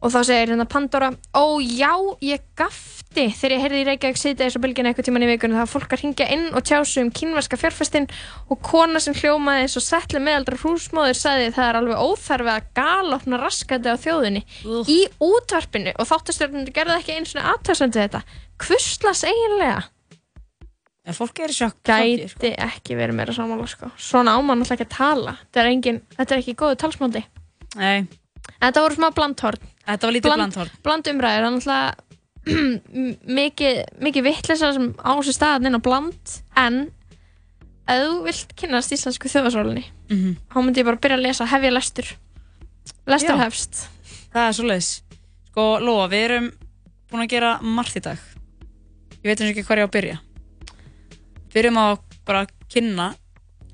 og 0.00 0.12
þá 0.12 0.20
segir 0.24 0.52
hérna 0.52 0.66
Pandora 0.68 1.10
ó 1.36 1.60
já, 1.60 1.92
ég 2.24 2.42
gafti 2.56 3.26
þegar 3.36 3.54
ég 3.54 3.62
heyrði 3.64 3.80
í 3.80 3.86
Reykjavík 3.88 4.20
sitja 4.20 4.46
þessu 4.46 4.62
bylginu 4.62 4.90
eitthvað 4.90 5.08
tíman 5.08 5.24
í 5.26 5.30
vikunum 5.30 5.60
var 5.60 5.68
fólk 5.68 5.92
að 5.92 6.04
ringja 6.04 6.28
inn 6.32 6.46
og 6.56 6.64
tjásu 6.64 7.02
um 7.04 7.10
kínverska 7.12 7.58
fjárfestin 7.60 8.08
og 8.48 8.60
kona 8.64 9.02
sem 9.02 9.16
hljómaði 9.18 9.66
eins 9.66 9.76
og 9.76 9.84
settli 9.84 10.22
meðaldra 10.22 10.60
húsmóður 10.62 11.18
sagði 11.18 11.50
það 11.56 11.68
er 11.68 11.80
alveg 11.80 12.04
óþarfi 12.04 12.52
að 12.54 12.68
galopna 12.78 13.40
raskandi 13.42 13.92
á 13.92 13.96
þjóðinni 14.00 14.44
í 14.88 15.00
útvarpinu. 15.20 15.96
Og 15.98 16.08
þáttastjórnundur 16.08 16.76
gerði 16.76 17.00
ekki 17.00 17.16
eins 17.18 17.34
og 17.36 17.50
aðtöðsandi 17.54 18.04
þetta. 18.04 18.22
Hvuslas 18.60 19.24
eiginlega? 19.28 19.82
En 21.08 21.16
fólk 21.16 21.40
er 21.42 21.50
í 21.50 21.56
sjokk 21.56 21.80
gæti 21.86 22.52
ekki 22.60 22.96
verið 22.98 23.16
meira 23.18 23.34
samála 23.34 23.66
sko. 23.66 23.88
svona 23.98 24.36
ámann 24.36 24.60
alltaf 24.60 24.76
ekki 24.76 24.86
að 24.86 24.96
tala. 24.96 25.36
Þetta 25.42 25.62
er, 25.62 25.70
engin, 25.74 26.00
þetta 26.16 26.36
er 26.36 26.42
ekki. 26.44 26.56
Þetta 29.94 30.06
var 30.08 30.14
lítið 30.16 30.34
blandhorn. 30.36 30.70
bland 30.86 31.10
umræður, 31.12 31.46
þannig 31.46 31.68
að 31.74 32.06
mikið, 33.40 33.78
mikið 34.00 34.24
vittlisa 34.24 34.72
sem 34.76 34.88
á 34.96 35.12
staðan 35.22 35.68
inn 35.68 35.76
á 35.76 35.82
bland 35.84 36.36
en 36.56 36.78
ef 37.90 38.00
þú 38.06 38.14
vilt 38.24 38.54
kynast 38.56 38.94
íslensku 38.96 39.28
þjóðasólinni 39.32 39.84
Mhm. 40.10 40.32
þá 40.50 40.56
myndi 40.58 40.80
ég 40.82 40.86
bara 40.88 40.98
byrja 40.98 41.16
að 41.20 41.22
lesa 41.22 41.44
hefja 41.46 41.70
lestur 41.70 42.08
lestur 43.06 43.36
Já. 43.36 43.42
hefst 43.44 43.84
Það 44.32 44.46
er 44.48 44.56
svoleiðis 44.58 44.88
Sko, 45.50 45.62
Lóa, 45.82 46.08
við 46.10 46.24
erum 46.26 46.48
búin 47.10 47.22
að 47.22 47.30
gera 47.30 47.50
margt 47.62 47.96
í 47.98 48.02
dag 48.02 48.18
Ég 49.22 49.28
veit 49.30 49.40
eins 49.40 49.50
og 49.50 49.52
ekki 49.54 49.64
hvað 49.68 49.78
ég 49.78 49.86
á 49.86 49.88
að 49.90 49.94
byrja 49.94 50.16
Byrjum 51.54 51.78
á 51.78 51.86
bara 52.26 52.42
að 52.46 52.50
kynna 52.70 53.06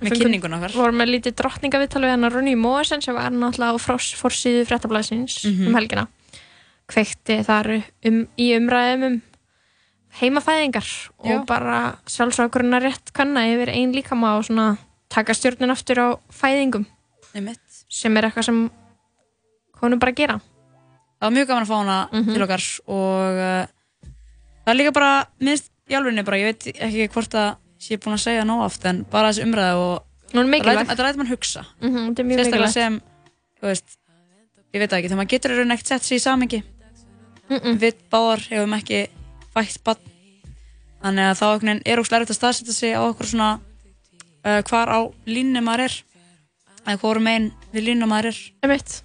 með 0.00 0.18
kynningun 0.20 0.54
okkar 0.58 0.74
vorum 0.76 0.98
með 1.00 1.10
lítið 1.14 1.34
drottningaviðtal 1.40 2.02
við 2.04 2.10
hennar 2.14 2.32
Ronny 2.34 2.54
Móesen 2.58 3.02
sem 3.02 3.14
var 3.16 3.30
náttúrulega 3.32 3.76
á 3.76 3.78
fross- 3.80 4.14
forsíðu 4.18 4.66
fréttablaðsins 4.68 5.44
Mhm. 5.46 5.66
um 5.70 5.74
helgina 5.78 6.06
kveikti 6.88 7.40
þar 7.46 7.70
um, 8.04 8.26
í 8.38 8.50
umræðum 8.58 9.06
um 9.08 9.22
heimafæðingar 10.20 10.86
Já. 11.24 11.36
og 11.40 11.46
bara 11.46 11.98
sjálfsökurinn 12.08 12.76
rétt 12.80 13.12
kanna 13.12 13.42
yfir 13.50 13.68
einn 13.74 13.92
líkama 13.92 14.36
og 14.38 14.44
svona 14.48 14.76
taka 15.12 15.34
stjórnin 15.36 15.70
aftur 15.72 15.98
á 16.00 16.08
fæðingum 16.32 16.86
sem 17.88 18.16
er 18.16 18.24
eitthvað 18.30 18.44
sem 18.48 18.70
konum 19.76 19.98
bara 20.00 20.12
að 20.12 20.16
gera 20.22 20.40
Það 21.16 21.30
var 21.30 21.32
mjög 21.32 21.46
gaman 21.48 21.64
að 21.64 21.68
fá 21.70 21.76
hana 21.80 22.08
Mhm. 22.12 22.32
til 22.34 22.42
okkar 22.44 22.64
og 22.88 23.38
uh, 23.40 23.66
það 24.66 24.72
er 24.72 24.76
líka 24.76 24.92
bara, 24.92 25.26
minnst 25.40 25.70
í 25.88 25.94
alvegni 25.96 26.24
bara, 26.24 26.36
ég 26.36 26.44
veit 26.44 26.66
ekki 26.76 27.08
hvort 27.12 27.34
að 27.34 27.56
sé 27.78 27.98
búin 28.00 28.16
að 28.16 28.22
segja 28.24 28.44
nóg 28.48 28.64
oft 28.66 28.84
en 28.88 29.04
bara 29.10 29.30
þessi 29.32 29.44
umræða 29.46 29.76
og 29.76 30.02
er 30.36 30.86
þetta 30.86 31.04
ræði 31.06 31.16
mann 31.20 31.30
hugsa. 31.30 31.62
Mhm, 31.80 32.08
þetta 32.10 32.22
er 32.22 32.28
mjög 32.30 32.40
mikilvægt. 32.44 32.72
sem 32.72 33.00
veist, 33.62 33.98
ég 34.74 34.80
veit 34.82 34.92
ekki, 34.92 35.08
þegar 35.08 35.20
maður 35.20 35.32
getur 35.34 35.50
í 35.54 35.58
raun 35.58 35.74
ekkert 35.76 35.86
sett 35.92 36.02
sér 36.02 36.16
í 36.16 36.24
samengi 36.24 36.62
við 37.80 37.94
báðar 38.10 38.42
hefum 38.50 38.74
ekki 38.74 39.06
fætt 39.54 39.78
bann 39.84 40.02
þannig 41.02 41.30
að 41.30 41.38
þá 41.40 41.46
er 41.86 42.00
óslega 42.02 42.20
erfitt 42.20 42.34
að 42.34 42.38
staðsetja 42.40 42.74
sig 42.74 42.94
á 42.98 43.00
okkur 43.06 43.26
svona 43.30 43.50
uh, 44.44 44.62
hvar 44.66 44.90
á 44.90 45.00
línu 45.26 45.62
maður 45.62 45.86
er. 45.86 45.94
Eða 46.86 47.00
hvorum 47.02 47.24
megin 47.26 47.52
við 47.74 47.86
línu 47.88 48.06
maður 48.06 48.30
er. 48.32 48.40
Einmitt. 48.62 49.02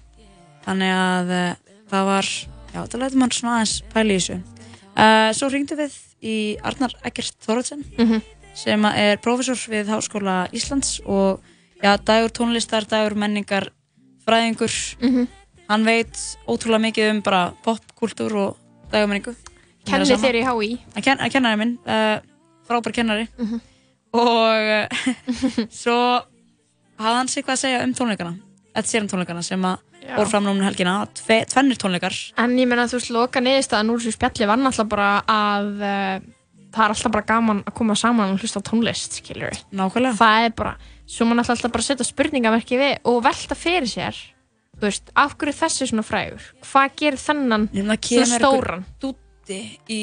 þannig 0.66 0.92
að 0.94 1.30
uh, 1.34 1.54
það 1.90 2.04
var 2.06 2.26
já, 2.72 2.80
það 2.86 3.00
lætur 3.02 3.18
mann 3.22 3.30
svona 3.34 3.54
aðeins 3.58 3.76
pæli 3.92 4.14
í 4.14 4.20
þessu. 4.20 4.36
Uh, 4.92 5.30
svo 5.34 5.48
hringdu 5.50 5.78
við 5.78 5.96
í 6.22 6.36
Arnar 6.62 6.92
Eggert 7.04 7.34
Þóratsen 7.46 7.84
Mhm. 7.98 8.22
Sem 8.54 8.82
að 8.84 8.98
er 9.02 9.16
prófessor 9.22 9.56
við 9.72 9.88
Háskóla 9.92 10.36
Íslands 10.52 11.00
og 11.06 11.40
já, 11.82 11.96
dagur 12.04 12.30
tónlistar, 12.30 12.84
dagur 12.88 13.14
menningar 13.18 13.70
fræðingur 14.26 14.72
Mhm. 15.02 15.26
hann 15.68 15.84
veit 15.84 16.16
ótrúlega 16.46 16.84
mikið 16.90 17.10
um 17.10 17.20
bara 17.22 17.52
popkultúr 17.64 18.34
og 18.36 18.56
dagamenningu 18.92 19.34
Kenni 19.84 20.04
Mér 20.04 20.14
sama. 20.14 20.28
þér 20.28 20.36
í 20.36 20.42
HÍ 20.46 20.78
að 20.96 21.02
ken, 21.04 21.18
að 21.18 21.32
kennari 21.32 21.56
minn 21.58 21.78
uh, 21.86 22.20
frábær 22.68 22.92
kennari 22.94 23.28
Mhm. 23.38 23.60
og 24.12 24.56
uh, 24.68 24.86
svo 25.82 25.96
hafði 27.00 27.16
hann 27.18 27.28
sig 27.28 27.44
hvað 27.44 27.56
að 27.56 27.62
segja 27.64 27.82
um 27.86 27.94
tónleikana 27.94 28.36
Ed 28.74 28.86
Sheeran 28.88 29.08
tónleikana 29.08 29.42
sem 29.44 29.60
að 29.64 29.78
voru 30.16 30.28
fram 30.30 30.44
núna 30.44 30.58
um 30.60 30.66
helgina 30.66 31.06
tve, 31.14 31.44
tvennir 31.46 31.76
tónleikar 31.78 32.14
En 32.38 32.54
ég 32.58 32.66
meina 32.68 32.86
þú 32.86 32.98
veist, 33.00 33.10
loka 33.10 33.40
niðurstaðan 33.40 33.90
úr 33.92 33.98
þessu 34.00 34.12
spjalli 34.16 34.46
var 34.46 34.58
náttúrulega 34.58 34.88
bara 34.88 35.10
að 35.26 35.82
uh, 35.82 36.20
það 36.72 36.84
er 36.84 36.94
alltaf 36.94 37.12
bara 37.12 37.26
gaman 37.28 37.62
að 37.68 37.74
koma 37.74 37.94
saman 37.98 38.32
og 38.34 38.40
hlusta 38.42 38.60
tónlist, 38.64 39.18
skilur 39.20 39.50
við. 39.52 39.62
Nákvæmlega. 39.72 40.16
Það 40.18 40.44
er 40.46 40.54
bara, 40.56 40.76
svo 41.06 41.26
náttúrulega 41.26 41.50
alltaf 41.56 41.72
bara 41.72 41.82
setja 41.82 42.04
spurningamerki 42.08 42.78
við 42.80 42.94
og 43.04 43.22
velta 43.24 43.54
fyrir 43.58 43.88
sér, 43.90 44.16
þú 44.78 44.86
veist, 44.88 45.10
af 45.14 45.36
hverju 45.36 45.52
er 45.52 45.58
þessi 45.60 45.86
svona 45.90 46.02
frægur? 46.06 46.42
Hvað 46.64 46.96
gerir 46.96 47.18
þennan 47.18 47.68
svona 47.72 48.38
stóran? 48.40 48.84
dúti 49.00 49.60
í, 49.88 50.00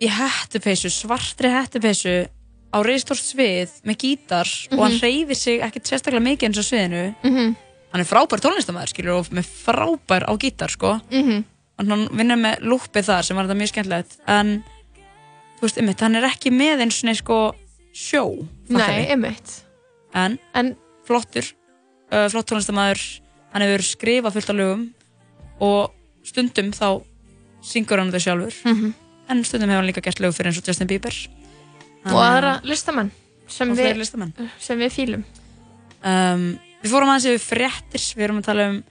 í 0.00 0.08
hettupeysu, 0.10 0.90
svartri 0.90 1.50
hettupeysu 1.52 2.26
á 2.74 2.78
reistórt 2.82 3.22
svið 3.22 3.70
með 3.86 3.96
gítar 4.02 4.48
og 4.72 4.78
hann 4.82 4.92
Mhm. 4.96 5.00
hreyfir 5.00 5.36
sig 5.36 5.60
ekkert 5.60 5.86
sérstaklega 5.86 6.24
mikið 6.26 6.48
eins 6.48 6.58
og 6.58 6.64
sviðinu 6.64 7.14
Mhm. 7.22 7.56
hann 7.92 8.00
er 8.00 8.04
frábær 8.04 8.40
tónlistamæður 8.42 8.88
skilur 8.90 9.18
og 9.20 9.26
með 9.30 9.46
frábær 9.46 10.24
á 10.26 10.32
gítar 10.36 10.70
sko 10.70 11.00
Mhm. 11.10 11.44
og 11.78 11.86
hann 11.86 12.08
vinnur 12.08 12.36
með 12.36 12.58
lúppið 12.62 13.04
þar 13.06 13.22
sem 13.24 13.36
var 13.36 13.46
þetta 13.46 13.60
mjög 13.60 13.72
skemmtilegt 13.72 14.16
en 14.26 14.64
veist, 15.66 15.78
einmitt, 15.80 16.00
hann 16.04 16.14
er 16.18 16.26
ekki 16.28 16.50
með 16.54 16.84
eins 16.84 17.00
og 17.04 17.16
sko 17.20 17.38
sjó 17.94 18.24
Nei, 18.68 19.06
einmitt. 19.12 19.62
en, 20.14 20.38
en 20.54 20.74
flottur 21.06 21.44
uh, 22.12 22.28
flott 22.32 22.48
tónlistamæður 22.50 23.02
hann 23.54 23.62
hefur 23.66 23.84
skrifað 23.86 24.34
fullt 24.38 24.50
af 24.50 24.56
lögum 24.58 24.84
og 25.62 25.92
stundum 26.26 26.72
þá 26.74 26.88
syngur 27.64 27.98
hann 28.02 28.10
þau 28.12 28.20
sjálfur 28.24 28.54
Mhm. 28.64 28.94
en 29.30 29.44
stundum 29.44 29.70
hefur 29.70 29.82
hann 29.82 29.90
líka 29.90 30.02
gert 30.02 30.20
lög 30.20 30.34
fyrir 30.34 30.50
eins 30.52 30.58
og 30.58 30.66
Justin 30.68 30.86
Bieber 30.90 31.14
Og 32.04 32.18
aðra 32.20 32.58
listamenn 32.64 33.10
sem, 33.48 33.70
Og 33.70 33.76
við, 33.78 33.96
listamenn. 33.96 34.32
sem 34.60 34.78
við 34.78 34.90
fýlum. 34.92 35.22
um, 36.04 36.58
við 36.82 36.90
fórum 36.92 37.08
aðeins 37.14 37.28
yfir 37.30 37.44
fréttir 37.56 38.02
við 38.16 38.24
erum 38.26 38.38
að 38.42 38.44
tala 38.50 38.66
um 38.68 38.82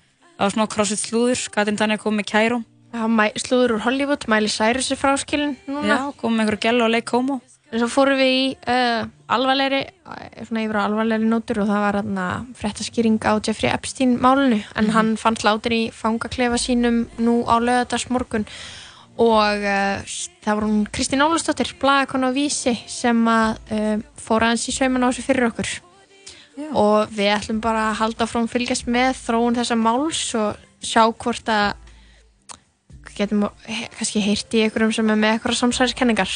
smá 0.49 0.65
crossfit 0.67 0.97
slúður 1.03 1.43
Katrin 1.53 1.77
Tanja 1.77 1.97
kom 2.01 2.15
með 2.17 2.25
Kæró 2.31 2.63
Já, 2.93 3.07
Mæ- 3.09 3.33
slúður 3.41 3.71
úr 3.77 3.81
Hollywood, 3.87 4.27
Miley 4.29 4.49
Cyrus 4.53 4.91
er 4.93 4.99
fráskilin 5.01 5.55
núna. 5.67 5.87
Já, 5.97 6.13
kom 6.19 6.35
með 6.37 6.43
einhverju 6.45 6.61
gælu 6.67 6.83
og 6.85 6.91
leik 6.93 7.09
homo 7.09 7.41
En 7.73 7.79
svo 7.81 7.87
fórum 7.89 8.19
við 8.19 8.29
í 8.29 8.41
uh, 8.69 9.07
alvarlegri, 9.33 9.79
uh, 10.05 10.43
svona 10.45 10.61
yfir 10.61 10.77
á 10.77 10.85
alvarlegri 10.85 11.25
nótur 11.25 11.63
og 11.63 11.71
það 11.71 11.79
var 11.81 11.95
hérna 11.97 12.25
fréttaskýring 12.59 13.15
á 13.25 13.33
Jeffrey 13.41 13.71
Epstein 13.73 14.19
málunu 14.21 14.59
en 14.77 14.85
Mhm. 14.85 14.91
hann 14.93 15.09
fannst 15.17 15.41
látur 15.43 15.73
í 15.73 15.89
fangaklefa 15.91 16.59
sínum 16.61 17.07
nú 17.17 17.41
á 17.49 17.57
lögadagsmorgun 17.57 18.45
og 19.17 19.57
uh, 19.57 20.05
það 20.45 20.53
var 20.53 20.63
hún 20.69 20.85
Kristín 20.93 21.25
Ólastóttir, 21.25 21.73
blagakon 21.81 22.25
á 22.25 22.29
Vísi 22.29 22.77
sem 22.87 23.25
að 23.25 23.57
uh, 23.73 23.97
fór 24.21 24.45
aðeins 24.45 24.69
í 24.69 24.71
sauman 24.77 25.01
á 25.01 25.09
þessu 25.09 25.25
fyrir 25.25 25.49
okkur 25.49 25.69
og 26.77 27.09
við 27.09 27.33
ætlum 27.33 27.59
bara 27.59 27.89
að 27.89 27.97
halda 28.03 28.25
frá 28.29 28.45
fylgjast 28.45 28.85
með 28.85 29.17
þróun 29.17 29.57
þessa 29.57 29.73
máls 29.81 30.21
og 30.37 30.57
sjá 30.85 31.09
hvort 31.09 31.49
að 31.49 31.73
getum 33.17 33.45
kannski 33.97 34.23
heyrt 34.23 34.57
í 34.57 34.65
einhverjum 34.65 34.93
sem 34.95 35.13
er 35.13 35.19
með 35.19 35.35
eitthvað 35.35 35.59
samsæðiskenningar 35.61 36.33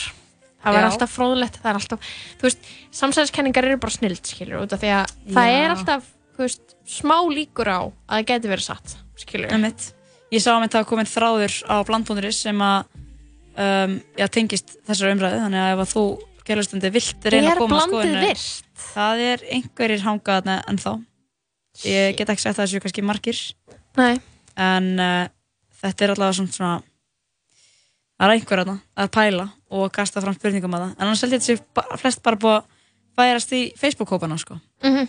það 0.68 0.78
Já. 0.78 0.86
alltaf 0.90 1.14
fróðlegt 1.14 1.60
það 1.62 1.70
er 1.72 1.80
alltaf, 1.80 2.14
þú 2.38 2.48
veist, 2.48 2.70
samsæðiskenningar 3.00 3.68
eru 3.70 3.82
bara 3.82 3.96
snild 3.96 4.24
skilur, 4.28 4.64
út 4.66 4.76
af 4.76 4.82
því 4.84 4.94
að 4.98 5.14
það 5.36 5.50
Já. 5.52 5.58
er 5.62 5.76
alltaf 5.76 6.08
þú 6.38 6.46
veist, 6.46 6.78
smá 6.98 7.18
líkur 7.32 7.72
á 7.72 7.80
að 7.82 8.16
það 8.16 8.30
geti 8.32 8.54
verið 8.54 8.68
satt 8.68 8.96
skilur 9.18 9.54
Einmitt. 9.54 9.92
Ég 10.34 10.44
sá 10.44 10.52
að 10.54 10.64
mitt 10.66 10.76
hafa 10.76 10.90
komin 10.90 11.08
þráður 11.08 11.54
á 11.72 11.76
blandbúnduris 11.88 12.42
sem 12.44 12.64
að 12.64 12.90
um, 13.56 14.00
já, 14.20 14.28
tengist 14.28 14.76
þessar 14.88 15.14
umræðu 15.14 15.44
þannig 15.46 15.64
að 15.64 15.74
ef 15.76 15.84
að 15.86 15.94
þú 15.94 16.06
gerlustundi 16.48 16.92
vilt 16.92 17.28
reyna 17.32 17.54
að 17.54 17.62
koma 17.62 17.84
skoðinu? 17.86 18.34
Það 18.88 19.24
er 19.28 19.46
einhverjir 19.56 20.04
hangað 20.04 20.52
en 20.58 20.82
þá 20.82 20.92
Ég 21.86 22.16
get 22.18 22.30
ekki 22.32 22.42
sagt 22.42 22.58
að 22.58 22.64
þessu 22.64 22.82
kannski 22.82 23.04
margir 23.06 23.40
Nei. 24.00 24.18
en 24.58 24.88
uh, 24.98 25.28
þetta 25.82 26.06
er 26.08 26.14
allavega 26.16 26.38
svona, 26.40 26.52
svona 26.58 26.78
það 28.18 28.28
er 28.28 28.34
einhver 28.38 28.64
aðna 28.64 28.78
að 28.98 29.12
pæla 29.18 29.46
og 29.78 29.92
kasta 29.94 30.22
fram 30.24 30.34
spurningum 30.38 30.74
að 30.78 30.84
það 30.88 30.92
en 30.96 31.06
annars 31.06 31.22
held 31.26 31.34
ég 31.36 31.42
að 31.42 31.48
þetta 31.48 31.86
sé 31.98 32.02
flest 32.02 32.24
bara 32.26 32.42
búið 32.42 32.58
að 32.58 32.74
færast 33.18 33.54
í 33.58 33.62
Facebook-hópana 33.78 34.38
sko. 34.42 34.60
Mhm. 34.84 35.08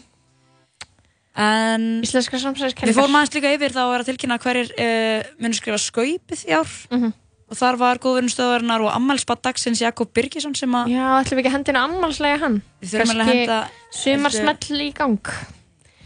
en 1.39 1.83
Íslenskar 2.03 2.41
samsæðiskenningar 2.43 2.91
Við 2.91 2.99
fórum 2.99 3.17
aðeins 3.19 3.35
líka 3.37 3.53
yfir 3.55 3.75
þá 3.77 3.83
er 3.95 4.03
að 4.03 4.09
tilkynna 4.11 4.39
hverjir 4.43 4.71
uh, 4.75 5.29
munu 5.39 5.55
skrifa 5.59 5.79
skaupið 5.83 6.45
í 6.49 6.55
ár 6.57 6.73
Mhm. 6.91 7.13
og 7.49 7.57
þar 7.57 7.77
var 7.81 8.01
góðverðinstöðarinnar 8.03 8.83
og 8.85 8.91
ammælsbad 8.97 9.41
dagsins 9.47 9.81
Jakob 9.81 10.11
Birgisson 10.13 10.55
sem 10.59 10.69
að 10.75 10.91
Já, 10.93 11.05
ætlum 11.23 11.39
við 11.39 11.45
ekki 11.45 11.53
að 11.53 11.57
hendina 11.59 11.85
ammálslega 11.87 12.41
hann 12.43 12.59
Við 12.83 12.91
þurfum 12.93 13.15
alveg 13.15 13.23
að 13.29 13.33
henda 13.33 13.61
sumar 13.93 14.33
þessu- 14.35 14.43
smell 14.43 14.83
í 14.83 14.91
gang 14.99 15.33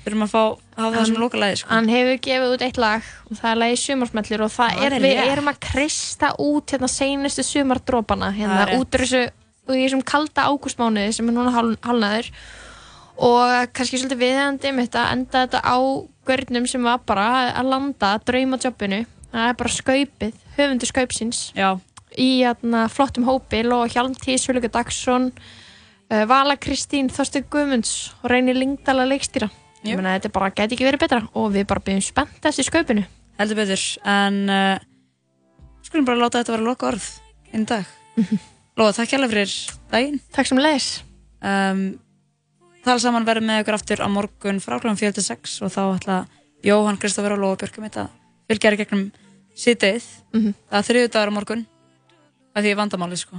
þurfum 0.05 0.25
að 0.27 0.33
fá 0.33 0.43
hafa 0.77 0.97
það 0.97 1.07
sem 1.09 1.21
loka 1.23 1.41
lagi 1.43 1.61
sko. 1.61 1.71
Hann 1.73 1.91
hefur 1.93 2.19
gefið 2.27 2.57
út 2.57 2.65
eitt 2.67 2.81
lag 2.81 3.13
og 3.29 3.39
það 3.39 3.51
er 3.53 3.61
lagi 3.63 3.79
sumarsmellir 3.83 4.45
og 4.47 4.53
það 4.53 4.83
er, 4.87 4.97
við 5.05 5.23
erum 5.27 5.53
að 5.53 5.61
kreista 5.69 6.33
út 6.43 6.75
hérna 6.75 6.91
seinustu 6.91 7.45
sumardrópana 7.47 8.33
hérna 8.37 8.67
út 8.79 8.99
úr 8.99 9.05
þessu 9.07 9.23
og 9.69 9.79
í 9.79 9.85
þessum 9.85 10.03
kalda 10.07 10.49
ágústmánuði 10.51 11.15
sem 11.15 11.31
er 11.31 11.37
núna 11.37 11.55
hál, 11.55 11.75
hálnaður 11.87 12.31
og 13.23 13.71
kannski 13.77 14.01
svolítið 14.01 14.25
viðandi 14.25 14.75
mitt 14.75 14.97
að 14.99 15.15
enda 15.15 15.45
þetta 15.45 15.63
á 15.63 15.79
görnum 16.27 16.67
sem 16.71 16.83
var 16.87 17.03
bara 17.07 17.29
að 17.53 17.71
landa 17.71 18.15
að 18.17 18.27
drauma 18.31 18.59
jobbinu. 18.63 19.03
Það 19.33 19.49
er 19.49 19.57
bara 19.59 19.73
skaupið, 19.73 20.45
höfundu 20.59 20.89
skaupsins. 20.89 21.41
Já. 21.57 21.79
í 22.13 22.43
hérna, 22.43 22.85
flottum 22.93 23.25
hópi 23.25 23.63
og 23.73 23.89
Hjalmtí, 23.95 24.37
Sjöluga 24.37 24.69
Dagsson 24.69 25.31
uh, 25.33 26.25
Vala 26.29 26.59
Kristín, 26.61 27.09
Þorstein 27.09 27.47
Guðmunds 27.49 28.13
og 28.21 28.29
Reynir 28.35 28.59
Lingdala 28.59 29.07
leikstýra 29.09 29.49
ég 29.85 29.97
meina 29.99 30.15
þetta 30.19 30.31
bara 30.35 30.51
gæti 30.55 30.77
ekki 30.77 30.87
verið 30.87 31.03
betra 31.05 31.21
og 31.35 31.51
við 31.55 31.67
bara 31.71 31.81
byrjum 31.85 32.03
spennt 32.07 32.39
þessi 32.45 32.65
skaupinu 32.69 33.05
heldur 33.41 33.59
betur 33.59 33.83
en 34.07 34.39
uh, 34.53 34.79
skulum 35.83 36.07
bara 36.07 36.21
láta 36.23 36.43
þetta 36.43 36.55
vera 36.57 36.67
loka 36.69 36.87
orð 36.93 37.09
einn 37.53 37.65
dag. 37.69 37.85
Lóða, 38.79 38.95
takk 38.97 39.11
hjálpa 39.13 39.29
fyrir 39.29 39.51
daginn. 39.93 40.21
Takk 40.33 40.49
sem 40.49 40.61
leis 40.63 40.87
um, 41.45 41.83
Tala 42.83 42.99
saman 42.99 43.27
verðum 43.27 43.47
með 43.51 43.61
ykkur 43.63 43.77
aftur 43.77 44.01
á 44.03 44.09
morgun 44.11 44.59
frá 44.63 44.79
kl. 44.83 44.91
46 44.99 45.59
og 45.63 45.71
þá 45.75 45.83
ætla 45.97 46.17
Jóhann 46.67 46.99
Kristoffer 46.99 47.35
og 47.37 47.43
Lóa 47.43 47.59
Björkum 47.61 47.85
þetta 47.87 48.07
fylgjar 48.51 48.75
í 48.77 48.81
gegnum 48.83 49.05
síðdeið 49.59 50.07
Mhm. 50.33 50.55
það 50.71 50.79
er 50.79 50.87
þriðu 50.89 51.11
dagur 51.13 51.31
á 51.31 51.37
morgun 51.37 51.67
að 52.57 52.63
því 52.65 52.71
ég 52.71 52.75
er 52.75 52.81
vandamáli 52.81 53.19
sko. 53.21 53.39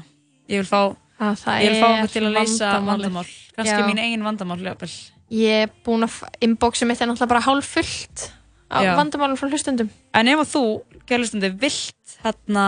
Ég 0.50 0.62
vil 0.62 0.70
fá, 0.70 0.96
það 1.20 1.64
ég 1.64 1.74
vil 1.74 1.82
fá 1.82 2.08
til 2.14 2.22
að 2.28 2.36
leysa 2.38 2.70
vandamál. 2.86 3.26
Kannski 3.58 3.82
mín 3.88 4.00
eigin 4.04 4.24
vandamál 4.26 4.60
jafnvel. 4.62 4.92
Ég 5.34 5.66
er 5.66 5.72
búin 5.86 6.06
að 6.06 6.20
inboxið 6.46 6.88
mitt 6.90 7.02
er 7.02 7.10
náttúrulega 7.10 7.32
bara 7.34 7.46
hálf 7.48 7.70
fullt 7.76 8.28
af 8.74 8.86
Já. 8.86 8.94
vandamálum 8.98 9.38
frá 9.40 9.50
hlustundum 9.50 9.90
En 10.14 10.28
ef 10.30 10.40
að 10.44 10.52
þú, 10.54 10.64
gerlustundi, 11.10 11.50
vilt 11.62 12.18
hérna 12.24 12.66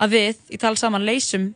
að 0.00 0.10
við 0.16 0.36
í 0.52 0.58
tala 0.60 0.76
saman 0.80 1.04
leysum 1.06 1.50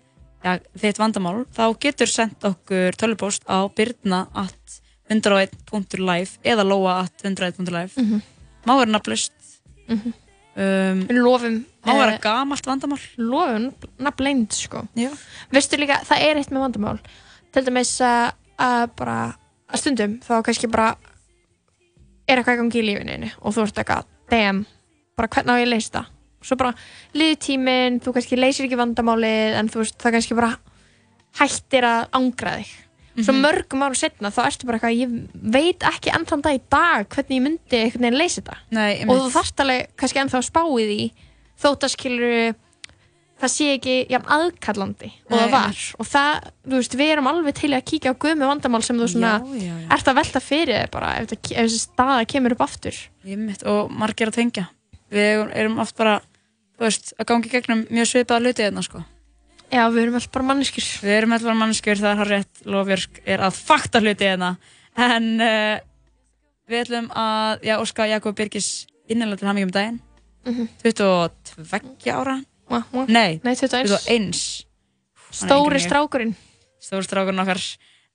ja, 0.45 0.59
þitt 0.79 1.01
vandamál, 1.01 1.45
þá 1.53 1.65
getur 1.83 2.07
sendt 2.11 2.45
okkur 2.47 2.95
tölvupóst 2.97 3.43
á 3.51 3.66
byrna 3.75 4.27
at 4.39 4.81
101.live 5.11 6.39
eða 6.45 6.65
lóa 6.69 7.01
at 7.05 7.25
101.live 7.25 7.97
Mhm. 7.97 8.23
Má 8.66 8.73
vera 8.79 8.91
nafnlaust 8.93 9.33
Mhm. 9.89 10.12
um, 10.57 11.03
Við 11.09 11.19
lofum 11.25 11.65
Má 11.87 11.93
vera 11.97 12.12
eh, 12.15 12.19
gamalt 12.20 12.66
vandamál 12.66 13.01
Lofum 13.16 13.73
nafnleind 13.99 14.53
sko 14.53 14.87
Já. 14.95 15.11
Veistu 15.53 15.77
líka, 15.81 16.01
það 16.05 16.20
er 16.29 16.37
eitt 16.37 16.51
með 16.53 16.65
vandamál 16.66 16.99
Til 17.53 17.62
dæmis 17.65 17.95
að, 18.05 18.33
að 18.59 18.91
bara 18.97 19.19
að 19.69 19.81
stundum 19.82 20.19
þá 20.24 20.32
kannski 20.47 20.70
bara 20.73 20.95
er 22.28 22.40
eitthvað 22.40 22.55
í 22.57 22.61
gangi 22.62 22.81
í 22.81 22.86
lífinu 22.89 23.31
og 23.40 23.55
þú 23.57 23.65
ert 23.66 23.81
eitthvað, 23.82 24.09
damn 24.32 24.65
bara 25.19 25.28
hvernig 25.35 25.55
á 25.55 25.61
ég 25.61 25.66
að 25.69 25.73
leysa 25.74 25.95
það? 25.99 26.11
Svo 26.49 26.57
bara 26.61 26.74
liði 27.19 27.36
tíminn, 27.43 27.97
þú 28.05 28.12
kannski 28.15 28.36
leysir 28.39 28.69
ekki 28.69 28.78
vandamálið 28.78 29.57
en 29.59 29.70
þú 29.73 29.81
veist, 29.82 29.97
það 29.99 30.15
kannski 30.15 30.36
bara 30.39 30.53
hættir 31.40 31.85
að 31.89 32.05
angra 32.15 32.53
þig. 32.61 32.69
Svo 33.19 33.32
Mhm. 33.35 33.40
mörgum 33.43 33.82
árum 33.82 33.97
setna 33.99 34.31
þá 34.31 34.45
ertu 34.47 34.66
bara 34.66 34.78
eitthvað, 34.78 35.01
ég 35.03 35.28
veit 35.35 35.81
ekki 35.82 36.12
ennþann 36.15 36.43
dag 36.43 36.55
í 36.55 36.62
dag 36.70 37.09
hvernig 37.09 37.35
ég 37.35 37.43
myndi 37.43 37.77
einhvern 37.82 38.05
veginn 38.07 38.19
leysa 38.19 38.40
þetta. 38.43 38.57
Nei, 38.70 39.03
og 39.03 39.16
þú 39.19 39.31
þarft 39.35 39.61
alveg 39.65 39.86
kannski 39.97 40.20
ennþá 40.23 40.39
að 40.39 40.47
spá 40.47 40.62
í 40.62 40.85
því 40.86 41.12
þótt 41.59 41.82
að 41.82 41.95
skilur 41.97 42.55
það 43.39 43.51
sé 43.55 43.66
ekki 43.77 43.97
jafn 44.10 44.31
aðkallandi 44.35 45.09
og 45.12 45.31
Nei, 45.35 45.39
það 45.39 45.51
var. 45.52 45.66
einmitt. 45.69 45.98
og 46.02 46.06
það, 46.10 46.48
þú 46.69 46.81
veist, 46.81 46.97
við 46.98 47.12
erum 47.15 47.28
alveg 47.31 47.55
til 47.60 47.70
að 47.77 47.85
kíkja 47.93 48.12
á 48.15 48.20
guðmi 48.24 48.48
vandamál 48.51 48.82
sem 48.86 48.98
þú 48.98 49.09
svona 49.12 49.35
Já, 49.39 49.60
já, 49.62 49.74
já. 49.78 49.90
ert 49.98 50.09
að 50.12 50.19
velta 50.19 50.40
fyrir 50.43 50.74
þér 50.81 50.90
bara 50.97 51.12
ef, 51.20 51.28
þessi 51.44 51.78
staða 51.85 52.24
kemur 52.32 52.56
upp 52.56 52.65
aftur. 52.66 52.98
Ég 53.24 53.39
mitt 53.39 53.62
og 53.69 53.93
margir 53.94 54.32
að 54.32 54.39
tengja. 54.40 54.66
Við 55.15 55.44
erum 55.56 55.78
oft 55.85 55.97
bara, 55.97 56.19
þú 56.78 56.85
veist, 56.89 57.15
að 57.19 57.28
gangi 57.31 57.52
gegnum 57.52 57.86
mjög 57.90 58.10
svipaða 58.10 58.43
hluti 58.44 58.66
hérna 58.66 58.82
sko. 58.85 59.05
Já, 59.69 59.85
við 59.93 60.02
erum 60.06 60.15
alltaf 60.16 60.32
bara 60.32 60.48
manneskjur. 60.48 60.86
Við 61.05 61.15
erum 61.19 61.32
alltaf 61.36 61.48
bara 61.51 61.60
manneskjur, 61.62 61.98
það 62.01 62.20
er 62.24 62.31
rétt 62.32 62.60
Lofbjörg 62.65 63.19
er 63.28 63.43
að 63.44 63.56
fakta 63.60 64.01
hluti 64.01 64.24
hérna. 64.24 64.55
En 64.97 65.27
uh, 65.44 65.78
við 66.69 66.82
ætlum 66.86 67.10
að, 67.12 67.65
já, 67.69 67.74
óska 67.81 68.06
Jakob 68.09 68.35
Birgis 68.36 68.86
innilega 69.09 69.39
til 69.43 69.48
hamingjum 69.48 69.73
daginn. 69.77 70.01
Mhm. 70.48 70.69
22 72.69 73.03
ára 73.03 73.12
Nei, 73.12 73.40
Nei 73.45 73.55
21. 73.55 73.89
21 73.89 74.66
Stóri 75.31 75.81
strákurinn. 75.82 76.35
Stóri 76.81 77.05
strákurinn 77.05 77.43
okkar. 77.43 77.61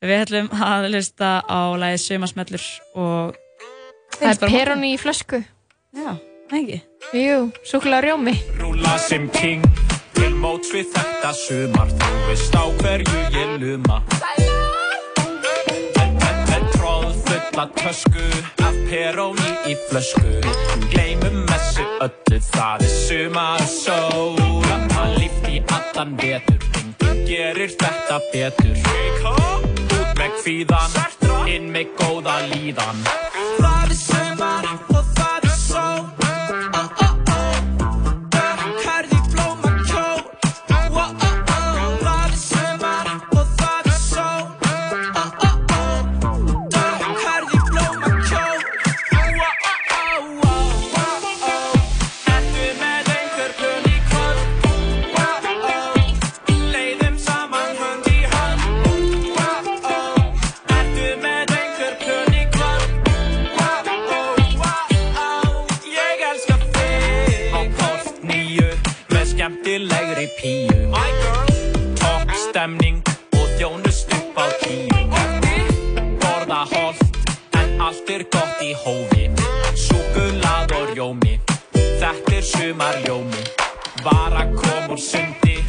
Við 0.04 0.24
ætlum 0.26 0.50
að 0.58 0.90
hlusta 0.92 1.30
á 1.46 1.60
lagið 1.80 2.02
Sumasmellur 2.04 2.66
og 3.00 3.38
Það 4.20 4.30
er 4.30 4.52
peroni 4.52 4.94
í 4.94 5.00
flösku. 5.02 5.40
Já, 5.94 6.16
ekki? 6.54 6.82
Jú, 7.18 7.38
súkulega 7.66 8.04
rjómi. 8.10 8.36
Rúla 8.60 8.98
sem 9.02 9.30
king. 9.34 9.66
Til 10.14 10.34
móts 10.38 10.74
við 10.74 10.92
þetta 10.94 11.34
sumar. 11.38 11.94
Þú 11.98 12.24
veist 12.30 12.58
á 12.58 12.64
hverju 12.82 13.28
ég 13.34 13.56
luma 13.64 14.04
fulla 17.54 17.70
tösku 17.76 18.26
Af 18.64 18.76
peróni 18.90 19.52
í 19.70 19.76
flösku. 19.90 20.42
Gleimum 20.92 21.46
messu 21.50 21.86
öllu 22.02 22.40
Það 22.54 22.86
er 22.86 22.90
sumar 22.90 23.62
og 23.62 23.70
sól. 23.70 24.38
Að 25.04 25.18
líft 25.20 25.50
í 25.50 25.62
allan 25.78 26.16
vetur 26.18 26.62
Engin 26.82 27.26
gerir 27.28 27.76
þetta 27.78 28.20
betur. 28.34 28.78
Út 29.34 30.18
með 30.20 30.40
kvíðan 30.42 30.98
Inn 31.50 31.70
með 31.74 31.94
góða 32.00 32.40
líðan. 32.54 33.06
Það 33.60 33.84
er 33.84 33.96
sumar 34.00 34.93
sumarljómi 82.74 83.44
Var 84.04 84.34
að 84.42 84.56
koma 84.58 84.96
úr 84.96 85.02
sundi 85.02 85.60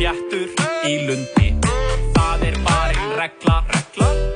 Jættur 0.00 0.48
í 0.88 0.96
lundi 1.08 1.52
Það 2.16 2.48
er 2.48 2.58
bara 2.64 2.96
einn 2.96 3.16
regla 3.20 3.60
Regla? 3.68 4.35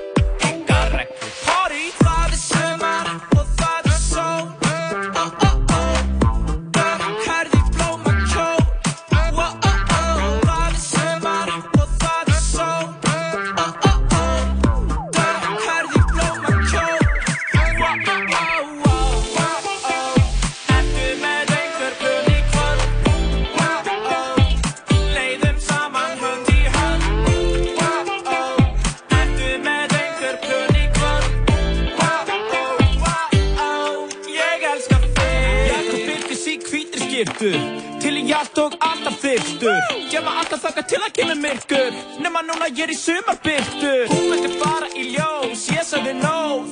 Þyrstur 39.60 40.10
Gema 40.10 40.36
alltaf 40.40 40.64
þakka 40.64 40.84
til 40.88 41.00
að 41.04 41.12
kemur 41.18 41.40
myrkur 41.40 41.98
Nefna 42.20 42.42
núna 42.46 42.68
ég 42.70 42.82
er 42.86 42.92
í 42.92 42.96
sumarbyrtu. 42.96 43.92
Hún 44.10 44.26
vildi 44.32 44.50
fara 44.60 44.88
í 44.96 45.06
ljós. 45.14 45.66
Ég 45.72 45.86
sagði 45.86 46.16
no 46.20 46.64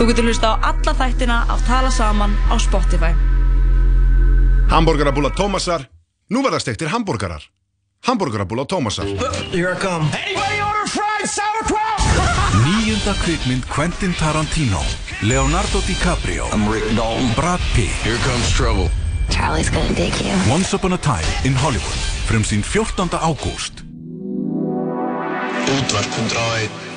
Þú 0.00 0.06
getur 0.08 0.24
hlusta 0.30 0.54
á 0.56 0.72
alla 0.72 0.92
þættina 0.96 1.34
af 1.52 1.60
Tala 1.68 1.90
Saman 1.92 2.32
á 2.48 2.56
Spotify. 2.56 3.12
Hamburgerabúla 4.72 5.28
Tómasar. 5.36 5.84
Nú 6.32 6.40
verða 6.40 6.56
stektir 6.64 6.88
hambúrgarar 6.88 7.44
Hamburgerabúla 8.08 8.64
Tómasar. 8.64 9.04
Here 9.52 9.68
I 9.68 9.76
come. 9.76 10.08
Anybody 10.16 10.64
order 10.64 10.88
fried 10.88 11.28
sauerkraut? 11.28 12.00
Níunda 12.64 13.12
kvikmynd 13.20 13.68
Quentin 13.68 14.16
Tarantino. 14.16 14.80
Leonardo 15.20 15.84
DiCaprio. 15.84 16.48
I'm 16.48 16.64
Rick 16.72 16.96
Dalton. 16.96 17.34
Brad 17.36 17.60
Pitt. 17.76 17.92
Here 18.00 18.16
comes 18.24 18.48
trouble. 18.56 18.88
Charlie's 19.28 19.68
gonna 19.68 19.92
dig 19.92 20.16
you. 20.24 20.32
Once 20.48 20.72
Upon 20.72 20.96
a 20.96 20.98
Time 20.98 21.28
in 21.44 21.52
Hollywood. 21.52 22.00
Frumsýn 22.24 22.64
14. 22.64 23.20
ágúst. 23.20 23.84
Útvarp 25.68 26.08
101 26.08 26.89